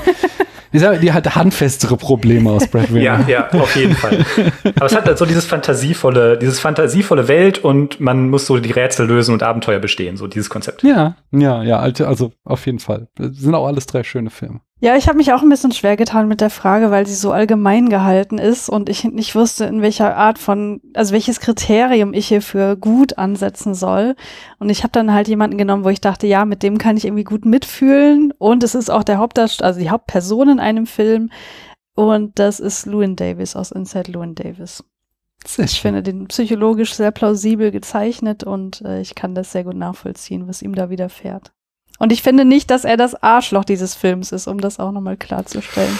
Die, 0.74 1.12
hat 1.12 1.34
handfestere 1.36 1.99
Probleme 1.99 2.51
aus 2.51 2.66
Breadwinner. 2.66 3.03
Ja, 3.03 3.24
ja, 3.28 3.51
auf 3.51 3.76
jeden 3.76 3.95
Fall. 3.95 4.24
Aber 4.76 4.86
es 4.86 4.95
hat 4.95 5.05
halt 5.05 5.18
so 5.18 5.26
dieses 5.26 5.45
fantasievolle, 5.45 6.38
dieses 6.38 6.61
fantasievolle 6.61 7.28
Welt 7.28 7.59
und 7.59 8.01
man 8.01 8.30
muss 8.30 8.47
so 8.47 8.57
die 8.57 8.70
Rätsel 8.70 9.07
lösen 9.07 9.34
und 9.34 9.43
Abenteuer 9.43 9.80
bestehen, 9.80 10.16
so 10.16 10.28
dieses 10.28 10.49
Konzept. 10.49 10.82
Ja, 10.82 11.16
ja, 11.30 11.62
ja, 11.62 11.78
also 11.78 12.32
auf 12.45 12.64
jeden 12.64 12.78
Fall. 12.78 13.09
Sind 13.18 13.55
auch 13.55 13.66
alles 13.66 13.84
drei 13.84 14.03
schöne 14.03 14.30
Filme. 14.30 14.61
Ja, 14.85 14.97
ich 14.97 15.07
habe 15.07 15.16
mich 15.16 15.33
auch 15.33 15.43
ein 15.43 15.49
bisschen 15.49 15.70
schwer 15.70 15.97
getan 15.97 16.26
mit 16.26 16.41
der 16.41 16.51
Frage, 16.51 16.91
weil 16.91 17.07
sie 17.07 17.14
so 17.14 17.30
allgemein 17.30 17.89
gehalten 17.89 18.39
ist 18.39 18.68
und 18.68 18.89
ich 18.89 19.05
nicht 19.05 19.37
wusste, 19.37 19.64
in 19.64 19.80
welcher 19.80 20.16
Art 20.16 20.41
von, 20.41 20.80
also 20.93 21.12
welches 21.12 21.39
Kriterium 21.39 22.12
ich 22.12 22.26
hier 22.26 22.43
für 22.43 22.76
gut 22.76 23.16
ansetzen 23.16 23.74
soll. 23.74 24.16
Und 24.59 24.70
ich 24.70 24.83
habe 24.83 24.91
dann 24.91 25.12
halt 25.12 25.28
jemanden 25.28 25.57
genommen, 25.57 25.85
wo 25.85 25.89
ich 25.89 26.01
dachte, 26.01 26.26
ja, 26.26 26.45
mit 26.45 26.64
dem 26.64 26.78
kann 26.78 26.97
ich 26.97 27.05
irgendwie 27.05 27.22
gut 27.22 27.45
mitfühlen. 27.45 28.33
Und 28.39 28.64
es 28.64 28.74
ist 28.74 28.91
auch 28.91 29.05
der 29.05 29.18
Hauptdarsteller, 29.18 29.68
also 29.68 29.78
die 29.78 29.91
Hauptperson 29.91 30.49
in 30.49 30.59
einem 30.59 30.87
Film. 30.87 31.30
Und 31.95 32.41
das 32.41 32.59
ist 32.59 32.85
Lewin 32.85 33.14
Davis 33.14 33.55
aus 33.55 33.70
Inside 33.70 34.11
Lewin 34.11 34.35
Davis. 34.35 34.83
Sehr 35.47 35.66
Ich 35.66 35.80
finde 35.80 36.03
den 36.03 36.26
psychologisch 36.26 36.95
sehr 36.95 37.12
plausibel 37.12 37.70
gezeichnet 37.70 38.43
und 38.43 38.80
äh, 38.80 39.01
ich 39.01 39.14
kann 39.14 39.37
das 39.37 39.53
sehr 39.53 39.62
gut 39.62 39.76
nachvollziehen, 39.76 40.49
was 40.49 40.61
ihm 40.61 40.74
da 40.74 40.91
widerfährt. 40.91 41.53
Und 41.99 42.12
ich 42.12 42.22
finde 42.22 42.45
nicht, 42.45 42.70
dass 42.70 42.84
er 42.84 42.97
das 42.97 43.22
Arschloch 43.22 43.64
dieses 43.64 43.95
Films 43.95 44.32
ist, 44.32 44.47
um 44.47 44.61
das 44.61 44.78
auch 44.78 44.93
nochmal 44.93 45.16
klarzustellen. 45.16 45.99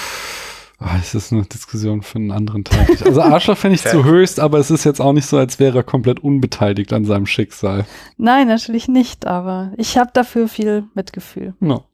Ah, 0.85 0.97
das 0.99 1.15
ist 1.15 1.33
eine 1.33 1.43
Diskussion 1.43 2.03
für 2.03 2.19
einen 2.19 2.33
anderen 2.33 2.65
Tag. 2.65 2.89
Also 3.07 3.23
Arschloch 3.23 3.57
finde 3.57 3.77
ich 3.77 3.85
zu 3.85 4.05
höchst, 4.05 4.41
aber 4.41 4.59
es 4.59 4.71
ist 4.71 4.85
jetzt 4.85 5.01
auch 5.01 5.13
nicht 5.13 5.27
so, 5.27 5.39
als 5.39 5.61
wäre 5.61 5.79
er 5.79 5.85
komplett 5.85 6.21
unbeteiligt 6.21 6.93
an 6.93 7.05
seinem 7.05 7.27
Schicksal. 7.27 7.85
Nein, 8.17 8.49
natürlich 8.49 8.89
nicht, 8.89 9.27
aber 9.27 9.73
ich 9.77 9.97
habe 9.97 10.11
dafür 10.13 10.49
viel 10.49 10.85
Mitgefühl. 10.95 11.55
No. 11.61 11.85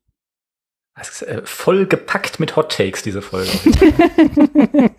Es 1.01 1.09
ist 1.11 1.23
äh, 1.23 1.43
voll 1.45 1.87
gepackt 1.87 2.41
mit 2.41 2.57
Hot 2.57 2.73
Takes, 2.73 3.03
diese 3.03 3.23
Folge. 3.23 3.51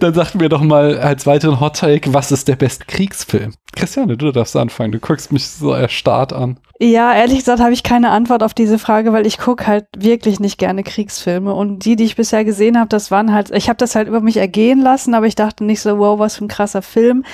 Dann 0.00 0.14
sag 0.14 0.34
mir 0.34 0.48
doch 0.48 0.62
mal 0.62 0.98
als 0.98 1.26
weiteren 1.26 1.60
Hot 1.60 1.76
Take, 1.76 2.12
was 2.12 2.32
ist 2.32 2.48
der 2.48 2.56
beste 2.56 2.86
Kriegsfilm? 2.86 3.54
Christiane, 3.76 4.16
du 4.16 4.32
darfst 4.32 4.56
anfangen. 4.56 4.92
Du 4.92 4.98
guckst 4.98 5.32
mich 5.32 5.46
so 5.48 5.72
erstarrt 5.72 6.32
an. 6.32 6.58
Ja, 6.80 7.14
ehrlich 7.14 7.38
gesagt 7.38 7.60
habe 7.60 7.72
ich 7.72 7.82
keine 7.84 8.10
Antwort 8.10 8.42
auf 8.42 8.52
diese 8.52 8.78
Frage, 8.78 9.12
weil 9.12 9.26
ich 9.26 9.38
gucke 9.38 9.66
halt 9.66 9.86
wirklich 9.96 10.40
nicht 10.40 10.58
gerne 10.58 10.82
Kriegsfilme. 10.82 11.54
Und 11.54 11.84
die, 11.84 11.94
die 11.94 12.04
ich 12.04 12.16
bisher 12.16 12.44
gesehen 12.44 12.78
habe, 12.78 12.88
das 12.88 13.10
waren 13.10 13.32
halt, 13.32 13.50
ich 13.50 13.68
habe 13.68 13.76
das 13.76 13.94
halt 13.94 14.08
über 14.08 14.20
mich 14.20 14.38
ergehen 14.38 14.80
lassen, 14.80 15.14
aber 15.14 15.26
ich 15.26 15.36
dachte 15.36 15.64
nicht 15.64 15.80
so, 15.80 15.98
wow, 15.98 16.18
was 16.18 16.36
für 16.36 16.44
ein 16.44 16.48
krasser 16.48 16.82
Film. 16.82 17.24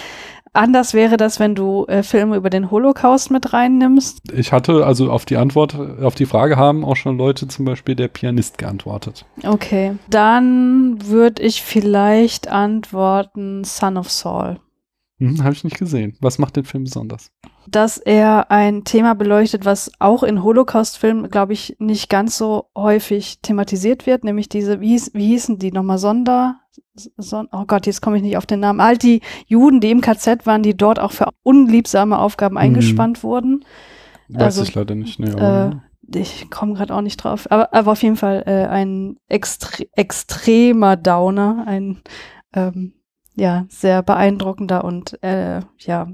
Anders 0.53 0.95
wäre 0.95 1.17
das, 1.17 1.39
wenn 1.39 1.55
du 1.55 1.85
äh, 1.87 2.03
Filme 2.03 2.37
über 2.37 2.51
den 2.51 2.71
Holocaust 2.71 3.31
mit 3.31 3.53
reinnimmst. 3.53 4.33
Ich 4.33 4.53
hatte 4.53 4.85
also 4.85 5.11
auf 5.11 5.25
die 5.25 5.37
Antwort, 5.37 5.75
auf 5.75 6.15
die 6.15 6.27
Frage 6.27 6.57
haben 6.57 6.85
auch 6.85 6.97
schon 6.97 7.17
Leute, 7.17 7.47
zum 7.47 7.65
Beispiel 7.65 7.95
der 7.95 8.09
Pianist, 8.09 8.59
geantwortet. 8.59 9.25
Okay. 9.45 9.97
Dann 10.09 10.99
würde 11.07 11.43
ich 11.43 11.63
vielleicht 11.63 12.49
antworten 12.49 13.63
Son 13.65 13.97
of 13.97 14.11
Saul. 14.11 14.59
Hm, 15.19 15.43
Habe 15.45 15.53
ich 15.53 15.65
nicht 15.65 15.79
gesehen. 15.79 16.17
Was 16.21 16.39
macht 16.39 16.57
den 16.57 16.65
Film 16.65 16.85
besonders? 16.85 17.31
dass 17.71 17.99
er 17.99 18.51
ein 18.51 18.85
Thema 18.85 19.15
beleuchtet, 19.15 19.65
was 19.65 19.93
auch 19.99 20.23
in 20.23 20.43
Holocaust-Filmen, 20.43 21.31
glaube 21.31 21.53
ich, 21.53 21.77
nicht 21.79 22.09
ganz 22.09 22.37
so 22.37 22.67
häufig 22.77 23.41
thematisiert 23.43 24.07
wird, 24.07 24.25
nämlich 24.25 24.49
diese, 24.49 24.81
wie, 24.81 24.89
hieß, 24.89 25.13
wie 25.15 25.27
hießen 25.29 25.59
die 25.59 25.73
nochmal, 25.73 25.99
Sonder, 25.99 26.61
Son, 27.17 27.49
oh 27.53 27.65
Gott, 27.67 27.87
jetzt 27.87 28.03
komme 28.03 28.17
ich 28.17 28.23
nicht 28.23 28.37
auf 28.37 28.47
den 28.47 28.61
Namen, 28.61 28.81
all 28.81 28.99
die 28.99 29.21
Juden, 29.47 29.81
die 29.81 29.91
im 29.91 30.01
KZ 30.01 30.47
waren, 30.47 30.63
die 30.63 30.77
dort 30.77 30.99
auch 30.99 31.13
für 31.13 31.29
unliebsame 31.43 32.19
Aufgaben 32.19 32.59
eingespannt 32.59 33.23
wurden. 33.23 33.65
Weiß 34.29 34.43
Also, 34.43 34.63
ich 34.63 34.75
leider 34.75 34.95
nicht. 34.95 35.19
Nee, 35.19 35.31
Äh, 35.31 35.71
ich 36.15 36.51
komme 36.51 36.75
gerade 36.75 36.95
auch 36.95 37.03
nicht 37.03 37.17
drauf, 37.19 37.51
aber, 37.51 37.73
aber 37.73 37.93
auf 37.93 38.03
jeden 38.03 38.17
Fall 38.17 38.43
äh, 38.47 38.67
ein 38.67 39.17
extre 39.29 39.87
extremer 39.95 40.97
Downer, 40.97 41.65
ein 41.67 42.03
ähm, 42.55 42.95
ja, 43.37 43.65
sehr 43.69 44.03
beeindruckender 44.03 44.85
und 44.85 45.23
äh, 45.23 45.61
ja, 45.79 46.09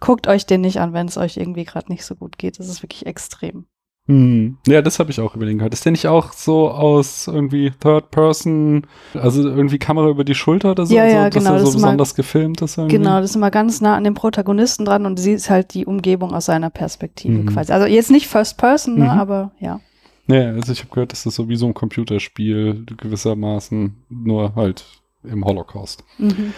guckt 0.00 0.26
euch 0.26 0.46
den 0.46 0.62
nicht 0.62 0.80
an, 0.80 0.92
wenn 0.92 1.06
es 1.06 1.16
euch 1.18 1.36
irgendwie 1.36 1.64
gerade 1.64 1.92
nicht 1.92 2.04
so 2.04 2.16
gut 2.16 2.38
geht. 2.38 2.58
Das 2.58 2.68
ist 2.68 2.82
wirklich 2.82 3.06
extrem. 3.06 3.66
Hm. 4.08 4.56
Ja, 4.68 4.82
das 4.82 5.00
habe 5.00 5.10
ich 5.10 5.20
auch 5.20 5.34
überlegen 5.34 5.58
gehört. 5.58 5.74
Ist 5.74 5.84
der 5.84 5.90
nicht 5.92 6.06
auch 6.06 6.32
so 6.32 6.70
aus 6.70 7.26
irgendwie 7.26 7.72
Third 7.80 8.12
Person, 8.12 8.86
also 9.14 9.42
irgendwie 9.48 9.78
Kamera 9.78 10.08
über 10.08 10.22
die 10.22 10.36
Schulter 10.36 10.70
oder 10.70 10.86
so, 10.86 10.94
Ja, 10.94 11.04
ja, 11.06 11.24
so 11.24 11.30
dass 11.30 11.34
genau, 11.44 11.54
er 11.54 11.58
so 11.60 11.64
das 11.66 11.74
besonders 11.74 12.14
gefilmt 12.14 12.62
ist 12.62 12.78
irgendwie? 12.78 12.96
Genau, 12.98 13.20
das 13.20 13.30
ist 13.30 13.36
immer 13.36 13.50
ganz 13.50 13.80
nah 13.80 13.96
an 13.96 14.04
dem 14.04 14.14
Protagonisten 14.14 14.84
dran 14.84 15.06
und 15.06 15.18
sie 15.18 15.32
ist 15.32 15.50
halt 15.50 15.74
die 15.74 15.86
Umgebung 15.86 16.32
aus 16.34 16.44
seiner 16.46 16.70
Perspektive 16.70 17.38
Mhm. 17.38 17.46
quasi. 17.46 17.72
Also 17.72 17.86
jetzt 17.86 18.12
nicht 18.12 18.28
First 18.28 18.58
Person, 18.58 18.96
ne, 18.98 19.04
Mhm. 19.06 19.10
aber 19.10 19.50
ja. 19.58 19.80
Ja, 20.28 20.50
also 20.52 20.72
ich 20.72 20.80
habe 20.80 20.90
gehört, 20.90 21.10
das 21.12 21.26
ist 21.26 21.34
so 21.34 21.48
wie 21.48 21.56
so 21.56 21.66
ein 21.66 21.74
Computerspiel 21.74 22.84
gewissermaßen, 22.96 23.96
nur 24.08 24.54
halt 24.54 24.84
im 25.30 25.44
Holocaust. 25.44 26.02
Mhm. 26.18 26.52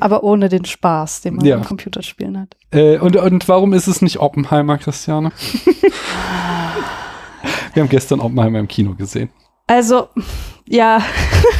Aber 0.00 0.22
ohne 0.24 0.48
den 0.48 0.64
Spaß, 0.64 1.20
den 1.22 1.36
man 1.36 1.44
Ja. 1.44 1.56
im 1.56 1.64
Computerspielen 1.64 2.40
hat. 2.40 2.56
Äh, 2.70 2.98
und, 2.98 3.16
und 3.16 3.48
warum 3.48 3.72
ist 3.72 3.86
es 3.86 4.02
nicht 4.02 4.18
Oppenheimer, 4.20 4.78
Christiane? 4.78 5.32
Wir 7.74 7.82
haben 7.82 7.90
gestern 7.90 8.20
Oppenheimer 8.20 8.58
im 8.60 8.68
Kino 8.68 8.94
gesehen. 8.94 9.30
Also, 9.66 10.08
ja, 10.68 11.02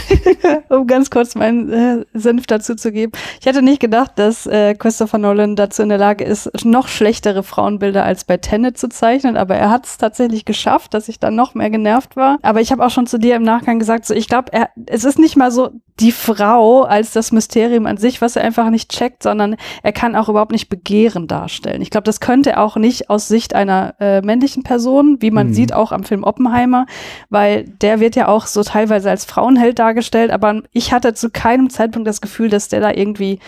um 0.69 0.87
ganz 0.87 1.11
kurz 1.11 1.35
meinen 1.35 1.73
äh, 1.73 2.05
Senf 2.15 2.47
dazu 2.47 2.75
zu 2.75 2.93
geben. 2.93 3.13
Ich 3.41 3.47
hätte 3.47 3.63
nicht 3.63 3.81
gedacht, 3.81 4.13
dass 4.17 4.47
äh, 4.47 4.75
Christopher 4.75 5.19
Nolan 5.19 5.57
dazu 5.57 5.83
in 5.83 5.89
der 5.89 5.99
Lage 5.99 6.25
ist, 6.25 6.51
noch 6.65 6.89
schlechtere 6.89 7.43
Frauenbilder 7.43 8.05
als 8.05 8.25
bei 8.25 8.37
Tenet 8.37 8.79
zu 8.79 8.89
zeichnen, 8.89 9.37
aber 9.37 9.57
er 9.57 9.71
hat 9.71 9.87
es 9.87 9.99
tatsächlich 9.99 10.45
geschafft, 10.45 10.95
dass 10.95 11.09
ich 11.09 11.19
dann 11.19 11.35
noch 11.35 11.55
mehr 11.55 11.71
genervt 11.71 12.17
war. 12.17 12.39
Aber 12.43 12.61
ich 12.61 12.73
habe 12.73 12.85
auch 12.85 12.91
schon 12.91 13.07
zu 13.07 13.19
dir 13.19 13.37
im 13.37 13.43
Nachgang 13.43 13.79
gesagt, 13.79 14.07
so 14.07 14.15
ich 14.15 14.29
glaube, 14.29 14.53
er 14.53 14.69
es 14.87 15.05
ist 15.05 15.19
nicht 15.19 15.37
mal 15.37 15.51
so 15.51 15.71
die 16.01 16.13
Frau 16.13 16.83
als 16.83 17.13
das 17.13 17.31
Mysterium 17.31 17.87
an 17.87 17.97
sich, 17.97 18.21
was 18.21 18.35
er 18.35 18.43
einfach 18.43 18.69
nicht 18.71 18.91
checkt, 18.91 19.23
sondern 19.23 19.55
er 19.85 19.93
kann 19.93 20.17
auch 20.17 20.29
überhaupt 20.29 20.51
nicht 20.51 20.69
Begehren 20.69 21.29
darstellen. 21.29 21.81
Ich 21.83 21.91
glaube, 21.91 22.05
das 22.05 22.19
könnte 22.19 22.51
er 22.51 22.65
auch 22.65 22.77
nicht 22.77 23.11
aus 23.11 23.29
Sicht 23.29 23.55
einer 23.55 23.95
äh, 24.01 24.21
männlichen 24.21 24.65
Person, 24.65 25.19
wie 25.21 25.31
man 25.31 25.49
Mhm. 25.49 25.55
sieht 25.55 25.73
auch 25.73 25.93
am 25.93 26.03
Film 26.03 26.25
Oppenheimer, 26.25 26.87
weil 27.31 27.65
der 27.65 28.01
wird 28.01 28.17
ja 28.17 28.27
auch 28.27 28.47
so 28.47 28.65
teilweise 28.65 29.09
als 29.09 29.25
Frauenheld 29.25 29.79
dargestellt, 29.79 29.94
aber 30.31 30.63
ich 30.73 30.93
hatte 30.93 31.15
zu 31.15 31.31
keinem 31.31 31.71
Zeitpunkt 31.71 32.09
das 32.09 32.21
Gefühl, 32.21 32.49
dass 32.49 32.69
der 32.69 32.81
da 32.81 32.93
irgendwie 32.93 33.39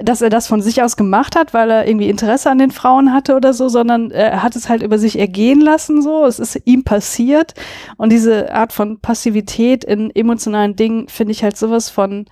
dass 0.00 0.22
er 0.22 0.30
das 0.30 0.46
von 0.46 0.60
sich 0.60 0.82
aus 0.82 0.96
gemacht 0.96 1.36
hat, 1.36 1.54
weil 1.54 1.70
er 1.70 1.86
irgendwie 1.86 2.08
Interesse 2.08 2.50
an 2.50 2.58
den 2.58 2.70
Frauen 2.70 3.12
hatte 3.12 3.36
oder 3.36 3.54
so, 3.54 3.68
sondern 3.68 4.10
er 4.10 4.42
hat 4.42 4.56
es 4.56 4.68
halt 4.68 4.82
über 4.82 4.98
sich 4.98 5.18
ergehen 5.18 5.60
lassen 5.60 6.02
so. 6.02 6.24
Es 6.26 6.38
ist 6.38 6.60
ihm 6.64 6.84
passiert 6.84 7.54
und 7.96 8.10
diese 8.10 8.52
Art 8.52 8.72
von 8.72 8.98
Passivität 8.98 9.84
in 9.84 10.10
emotionalen 10.14 10.76
Dingen 10.76 11.08
finde 11.08 11.32
ich 11.32 11.44
halt 11.44 11.56
sowas 11.56 11.90
von 11.90 12.26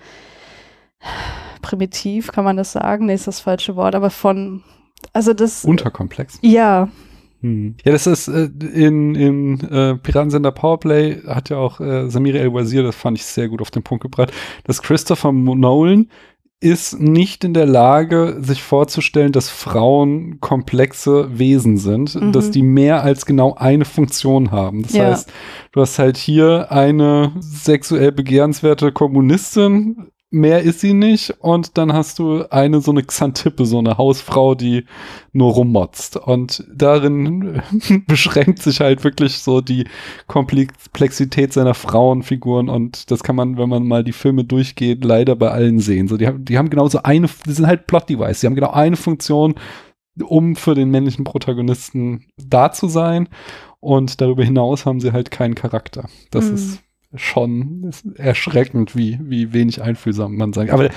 primitiv, 1.62 2.32
kann 2.32 2.44
man 2.44 2.56
das 2.56 2.72
sagen? 2.72 3.06
Nee, 3.06 3.14
ist 3.14 3.28
das 3.28 3.40
falsche 3.40 3.76
Wort, 3.76 3.94
aber 3.94 4.10
von 4.10 4.62
also 5.12 5.32
das 5.32 5.64
Unterkomplex. 5.64 6.38
ja, 6.42 6.88
Hm. 7.42 7.76
Ja, 7.84 7.92
das 7.92 8.06
ist 8.06 8.28
äh, 8.28 8.48
in, 8.74 9.14
in 9.14 9.60
äh, 9.68 9.96
Piratensender 9.96 10.52
Powerplay 10.52 11.22
hat 11.26 11.50
ja 11.50 11.58
auch 11.58 11.80
äh, 11.80 12.08
Samir 12.08 12.34
El-Wazir, 12.36 12.82
das 12.82 12.96
fand 12.96 13.18
ich 13.18 13.24
sehr 13.24 13.48
gut 13.48 13.60
auf 13.60 13.70
den 13.70 13.82
Punkt 13.82 14.02
gebracht, 14.02 14.32
dass 14.64 14.80
Christopher 14.82 15.32
Nolan 15.32 16.08
ist 16.60 17.00
nicht 17.00 17.42
in 17.42 17.54
der 17.54 17.66
Lage, 17.66 18.36
sich 18.40 18.62
vorzustellen, 18.62 19.32
dass 19.32 19.50
Frauen 19.50 20.38
komplexe 20.38 21.36
Wesen 21.36 21.76
sind, 21.76 22.14
Mhm. 22.14 22.30
dass 22.30 22.52
die 22.52 22.62
mehr 22.62 23.02
als 23.02 23.26
genau 23.26 23.54
eine 23.56 23.84
Funktion 23.84 24.52
haben. 24.52 24.82
Das 24.84 24.92
Ja. 24.92 25.06
heißt, 25.06 25.32
du 25.72 25.80
hast 25.80 25.98
halt 25.98 26.16
hier 26.16 26.70
eine 26.70 27.32
sexuell 27.40 28.12
begehrenswerte 28.12 28.92
Kommunistin, 28.92 30.12
mehr 30.32 30.62
ist 30.62 30.80
sie 30.80 30.94
nicht, 30.94 31.30
und 31.40 31.78
dann 31.78 31.92
hast 31.92 32.18
du 32.18 32.44
eine 32.50 32.80
so 32.80 32.90
eine 32.90 33.02
Xantippe, 33.02 33.64
so 33.66 33.78
eine 33.78 33.98
Hausfrau, 33.98 34.54
die 34.54 34.84
nur 35.32 35.52
rummotzt. 35.52 36.16
Und 36.16 36.64
darin 36.74 37.62
beschränkt 38.06 38.60
sich 38.60 38.80
halt 38.80 39.04
wirklich 39.04 39.38
so 39.38 39.60
die 39.60 39.86
Komplexität 40.26 41.52
seiner 41.52 41.74
Frauenfiguren 41.74 42.68
und 42.68 43.10
das 43.10 43.22
kann 43.22 43.36
man, 43.36 43.58
wenn 43.58 43.68
man 43.68 43.86
mal 43.86 44.02
die 44.04 44.12
Filme 44.12 44.44
durchgeht, 44.44 45.04
leider 45.04 45.36
bei 45.36 45.50
allen 45.50 45.78
sehen. 45.80 46.08
So, 46.08 46.16
die 46.16 46.26
haben, 46.26 46.44
die 46.44 46.58
haben 46.58 46.70
genau 46.70 46.88
so 46.88 47.02
eine, 47.02 47.28
die 47.46 47.52
sind 47.52 47.66
halt 47.66 47.86
Plot-Device, 47.86 48.40
die 48.40 48.46
haben 48.46 48.54
genau 48.54 48.70
eine 48.70 48.96
Funktion, 48.96 49.54
um 50.22 50.56
für 50.56 50.74
den 50.74 50.90
männlichen 50.90 51.24
Protagonisten 51.24 52.24
da 52.36 52.72
zu 52.72 52.88
sein. 52.88 53.28
Und 53.80 54.20
darüber 54.20 54.44
hinaus 54.44 54.86
haben 54.86 55.00
sie 55.00 55.12
halt 55.12 55.30
keinen 55.30 55.54
Charakter. 55.56 56.08
Das 56.30 56.48
Mhm. 56.48 56.54
ist 56.54 56.80
schon 57.14 57.90
erschreckend, 58.16 58.96
wie, 58.96 59.18
wie 59.22 59.52
wenig 59.52 59.82
einfühlsam 59.82 60.36
man 60.36 60.52
sagt. 60.52 60.70
Aber 60.70 60.88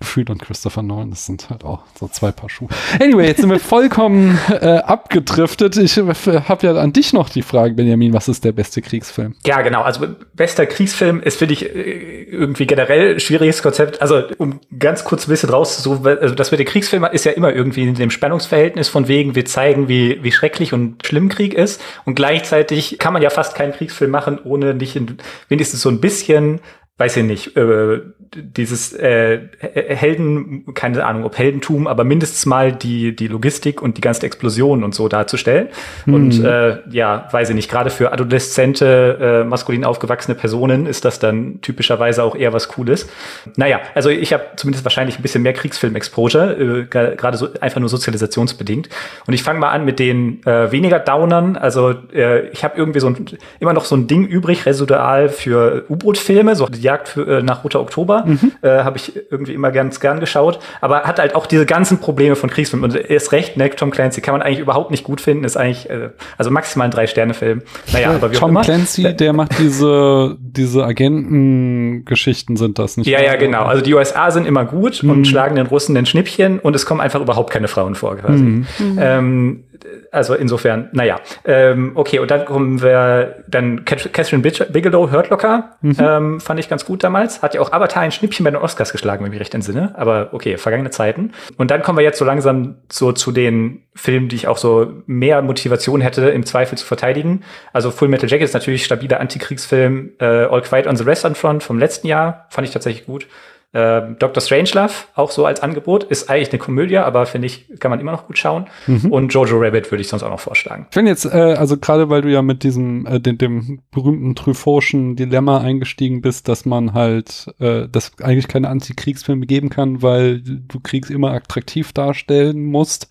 gefühlt 0.00 0.30
und 0.30 0.40
Christopher 0.40 0.82
Nolan, 0.82 1.10
das 1.10 1.26
sind 1.26 1.50
halt 1.50 1.64
auch 1.64 1.82
so 1.98 2.06
zwei 2.06 2.30
Paar 2.30 2.48
Schuhe. 2.48 2.68
Anyway, 3.00 3.26
jetzt 3.26 3.40
sind 3.40 3.50
wir 3.50 3.58
vollkommen 3.58 4.38
äh, 4.48 4.78
abgedriftet. 4.78 5.76
Ich 5.76 5.96
habe 5.96 6.66
ja 6.66 6.74
an 6.76 6.92
dich 6.92 7.12
noch 7.12 7.28
die 7.28 7.42
Frage, 7.42 7.74
Benjamin, 7.74 8.12
was 8.12 8.28
ist 8.28 8.44
der 8.44 8.52
beste 8.52 8.80
Kriegsfilm? 8.80 9.34
Ja, 9.44 9.60
genau. 9.62 9.82
Also 9.82 10.06
bester 10.34 10.66
Kriegsfilm 10.66 11.20
ist, 11.20 11.38
finde 11.38 11.54
ich, 11.54 11.74
äh, 11.74 12.22
irgendwie 12.22 12.66
generell 12.66 13.18
schwieriges 13.18 13.60
Konzept. 13.60 14.00
Also 14.00 14.22
um 14.38 14.60
ganz 14.78 15.02
kurz 15.02 15.26
ein 15.26 15.30
bisschen 15.30 15.50
rauszusuchen, 15.50 16.06
also 16.06 16.34
das 16.34 16.52
mit 16.52 16.60
den 16.60 16.82
Filmen 16.82 17.12
ist 17.12 17.24
ja 17.24 17.32
immer 17.32 17.52
irgendwie 17.52 17.82
in 17.82 17.94
dem 17.94 18.10
Spannungsverhältnis 18.10 18.88
von 18.88 19.08
wegen, 19.08 19.34
wir 19.34 19.46
zeigen, 19.46 19.88
wie, 19.88 20.22
wie 20.22 20.30
schrecklich 20.30 20.72
und 20.72 21.04
schlimm 21.04 21.28
Krieg 21.28 21.54
ist. 21.54 21.80
Und 22.04 22.14
gleichzeitig 22.14 22.98
kann 22.98 23.12
man 23.12 23.22
ja 23.22 23.30
fast 23.30 23.56
keinen 23.56 23.72
Kriegsfilm 23.72 24.12
machen, 24.12 24.38
ohne 24.44 24.74
nicht 24.74 24.94
in, 24.94 25.18
wenigstens 25.48 25.82
so 25.82 25.88
ein 25.88 26.00
bisschen 26.00 26.60
weiß 26.98 27.16
ich 27.16 27.24
nicht, 27.24 27.56
äh, 27.56 28.00
dieses 28.34 28.92
äh, 28.92 29.38
Helden, 29.60 30.74
keine 30.74 31.06
Ahnung, 31.06 31.24
ob 31.24 31.38
Heldentum, 31.38 31.86
aber 31.86 32.02
mindestens 32.02 32.44
mal 32.44 32.72
die, 32.72 33.14
die 33.14 33.28
Logistik 33.28 33.80
und 33.80 33.96
die 33.96 34.00
ganze 34.00 34.26
Explosion 34.26 34.82
und 34.82 34.96
so 34.96 35.08
darzustellen. 35.08 35.68
Mhm. 36.06 36.14
Und 36.14 36.44
äh, 36.44 36.78
ja, 36.90 37.28
weiß 37.30 37.50
ich 37.50 37.54
nicht, 37.54 37.70
gerade 37.70 37.90
für 37.90 38.12
adoleszente, 38.12 39.42
äh, 39.44 39.44
maskulin 39.44 39.84
aufgewachsene 39.84 40.34
Personen 40.34 40.86
ist 40.86 41.04
das 41.04 41.20
dann 41.20 41.60
typischerweise 41.60 42.24
auch 42.24 42.34
eher 42.34 42.52
was 42.52 42.68
Cooles. 42.68 43.08
Naja, 43.54 43.80
also 43.94 44.10
ich 44.10 44.32
habe 44.32 44.44
zumindest 44.56 44.84
wahrscheinlich 44.84 45.20
ein 45.20 45.22
bisschen 45.22 45.44
mehr 45.44 45.52
Kriegsfilm-Exposure, 45.52 46.82
äh, 46.82 46.84
gerade 46.84 47.36
so 47.36 47.48
einfach 47.60 47.78
nur 47.78 47.88
sozialisationsbedingt. 47.88 48.88
Und 49.26 49.34
ich 49.34 49.44
fange 49.44 49.60
mal 49.60 49.70
an 49.70 49.84
mit 49.84 50.00
den 50.00 50.44
äh, 50.44 50.72
weniger 50.72 50.98
Downern. 50.98 51.56
Also 51.56 51.94
äh, 52.12 52.48
ich 52.48 52.64
habe 52.64 52.76
irgendwie 52.76 52.98
so 52.98 53.06
ein, 53.06 53.24
immer 53.60 53.72
noch 53.72 53.84
so 53.84 53.94
ein 53.94 54.08
Ding 54.08 54.26
übrig, 54.26 54.66
residual 54.66 55.28
für 55.28 55.84
U-Boot-Filme, 55.88 56.56
so 56.56 56.66
die 56.66 56.87
Jagd 56.88 57.08
für, 57.08 57.38
äh, 57.38 57.42
nach 57.42 57.64
Roter 57.64 57.80
Oktober, 57.80 58.24
äh, 58.62 58.68
habe 58.68 58.96
ich 58.96 59.12
irgendwie 59.30 59.52
immer 59.52 59.70
ganz 59.70 60.00
gern 60.00 60.20
geschaut, 60.20 60.58
aber 60.80 61.02
hat 61.02 61.18
halt 61.18 61.34
auch 61.34 61.44
diese 61.46 61.66
ganzen 61.66 61.98
Probleme 61.98 62.34
von 62.34 62.48
Kriegsfilmen 62.48 62.90
und 62.90 62.96
ist 62.96 63.32
recht, 63.32 63.56
ne, 63.58 63.68
Tom 63.70 63.90
Clancy 63.90 64.20
kann 64.22 64.32
man 64.32 64.40
eigentlich 64.42 64.60
überhaupt 64.60 64.90
nicht 64.90 65.04
gut 65.04 65.20
finden, 65.20 65.44
ist 65.44 65.56
eigentlich, 65.58 65.90
äh, 65.90 66.10
also 66.38 66.50
maximal 66.50 66.86
ein 66.86 66.90
Drei-Sterne-Film. 66.90 67.62
Naja, 67.92 68.10
aber 68.12 68.30
wie 68.32 68.36
auch 68.36 68.40
Tom 68.40 68.50
immer. 68.50 68.62
Clancy, 68.62 69.14
der 69.14 69.32
macht 69.34 69.58
diese, 69.58 70.36
diese 70.40 70.84
Agentengeschichten 70.84 72.56
sind 72.56 72.78
das 72.78 72.96
nicht? 72.96 73.06
Ja, 73.06 73.20
ja, 73.22 73.36
genau. 73.36 73.64
Also 73.64 73.82
die 73.82 73.94
USA 73.94 74.30
sind 74.30 74.46
immer 74.46 74.64
gut 74.64 75.02
Mhm. 75.02 75.10
und 75.10 75.24
schlagen 75.26 75.56
den 75.56 75.66
Russen 75.66 75.94
den 75.94 76.06
Schnippchen 76.06 76.58
und 76.58 76.74
es 76.74 76.86
kommen 76.86 77.00
einfach 77.00 77.20
überhaupt 77.20 77.50
keine 77.50 77.68
Frauen 77.68 77.94
vor 77.94 78.16
quasi. 78.16 78.42
Mhm. 78.42 78.66
Ähm, 78.98 79.64
also 80.12 80.34
insofern, 80.34 80.88
naja. 80.92 81.16
Ähm, 81.44 81.92
okay, 81.94 82.18
und 82.18 82.30
dann 82.30 82.44
kommen 82.44 82.82
wir, 82.82 83.44
dann 83.48 83.84
Cat- 83.84 84.12
Catherine 84.12 84.42
Big- 84.42 84.72
Bigelow, 84.72 85.10
Hurt 85.10 85.30
Locker, 85.30 85.76
Mhm. 85.80 85.96
ähm, 86.00 86.40
fand 86.40 86.60
ich 86.60 86.68
ganz 86.68 86.84
gut 86.84 87.02
damals. 87.04 87.42
Hat 87.42 87.54
ja 87.54 87.60
auch 87.60 87.72
Avatar 87.72 88.02
ein 88.02 88.12
Schnippchen 88.12 88.44
bei 88.44 88.50
den 88.50 88.60
Oscars 88.60 88.92
geschlagen, 88.92 89.20
wenn 89.24 89.32
ich 89.32 89.38
mich 89.38 89.40
recht 89.40 89.54
entsinne. 89.54 89.94
Aber 89.96 90.30
okay, 90.32 90.56
vergangene 90.58 90.90
Zeiten. 90.90 91.32
Und 91.56 91.70
dann 91.70 91.82
kommen 91.82 91.98
wir 91.98 92.04
jetzt 92.04 92.18
so 92.18 92.24
langsam 92.24 92.76
so 92.90 93.12
zu 93.12 93.32
den 93.32 93.82
Filmen, 93.94 94.28
die 94.28 94.36
ich 94.36 94.46
auch 94.48 94.58
so 94.58 94.92
mehr 95.06 95.42
Motivation 95.42 96.00
hätte, 96.00 96.28
im 96.28 96.44
Zweifel 96.46 96.78
zu 96.78 96.86
verteidigen. 96.86 97.42
Also 97.72 97.90
Full 97.90 98.08
Metal 98.08 98.28
Jacket 98.28 98.44
ist 98.46 98.54
natürlich 98.54 98.84
stabiler 98.84 99.20
Antikriegsfilm. 99.20 100.10
Äh, 100.20 100.24
All 100.24 100.62
Quiet 100.62 100.86
on 100.86 100.96
the 100.96 101.06
Western 101.06 101.34
Front 101.34 101.62
vom 101.62 101.78
letzten 101.78 102.06
Jahr 102.06 102.46
fand 102.50 102.66
ich 102.66 102.72
tatsächlich 102.72 103.06
gut. 103.06 103.26
Ähm, 103.74 104.16
Dr. 104.18 104.40
Strangelove, 104.40 104.94
auch 105.14 105.30
so 105.30 105.44
als 105.44 105.60
Angebot, 105.60 106.04
ist 106.04 106.30
eigentlich 106.30 106.48
eine 106.50 106.58
Komödie, 106.58 106.96
aber 106.96 107.26
finde 107.26 107.48
ich, 107.48 107.68
kann 107.80 107.90
man 107.90 108.00
immer 108.00 108.12
noch 108.12 108.26
gut 108.26 108.38
schauen. 108.38 108.66
Mhm. 108.86 109.12
Und 109.12 109.34
Jojo 109.34 109.58
Rabbit 109.58 109.90
würde 109.90 110.00
ich 110.00 110.08
sonst 110.08 110.22
auch 110.22 110.30
noch 110.30 110.40
vorschlagen. 110.40 110.86
Ich 110.88 110.94
finde 110.94 111.10
jetzt, 111.10 111.26
äh, 111.26 111.54
also 111.58 111.76
gerade 111.76 112.08
weil 112.08 112.22
du 112.22 112.30
ja 112.30 112.40
mit 112.40 112.62
diesem, 112.62 113.04
äh, 113.04 113.20
dem, 113.20 113.36
dem 113.36 113.82
berühmten 113.90 114.34
Truffaut'schen 114.34 115.16
Dilemma 115.16 115.60
eingestiegen 115.60 116.22
bist, 116.22 116.48
dass 116.48 116.64
man 116.64 116.94
halt, 116.94 117.52
äh, 117.60 117.86
dass 117.88 118.12
eigentlich 118.22 118.48
keine 118.48 118.70
Antikriegsfilme 118.70 119.44
geben 119.44 119.68
kann, 119.68 120.00
weil 120.00 120.40
du 120.40 120.80
Kriegs 120.80 121.10
immer 121.10 121.32
attraktiv 121.32 121.92
darstellen 121.92 122.64
musst, 122.64 123.10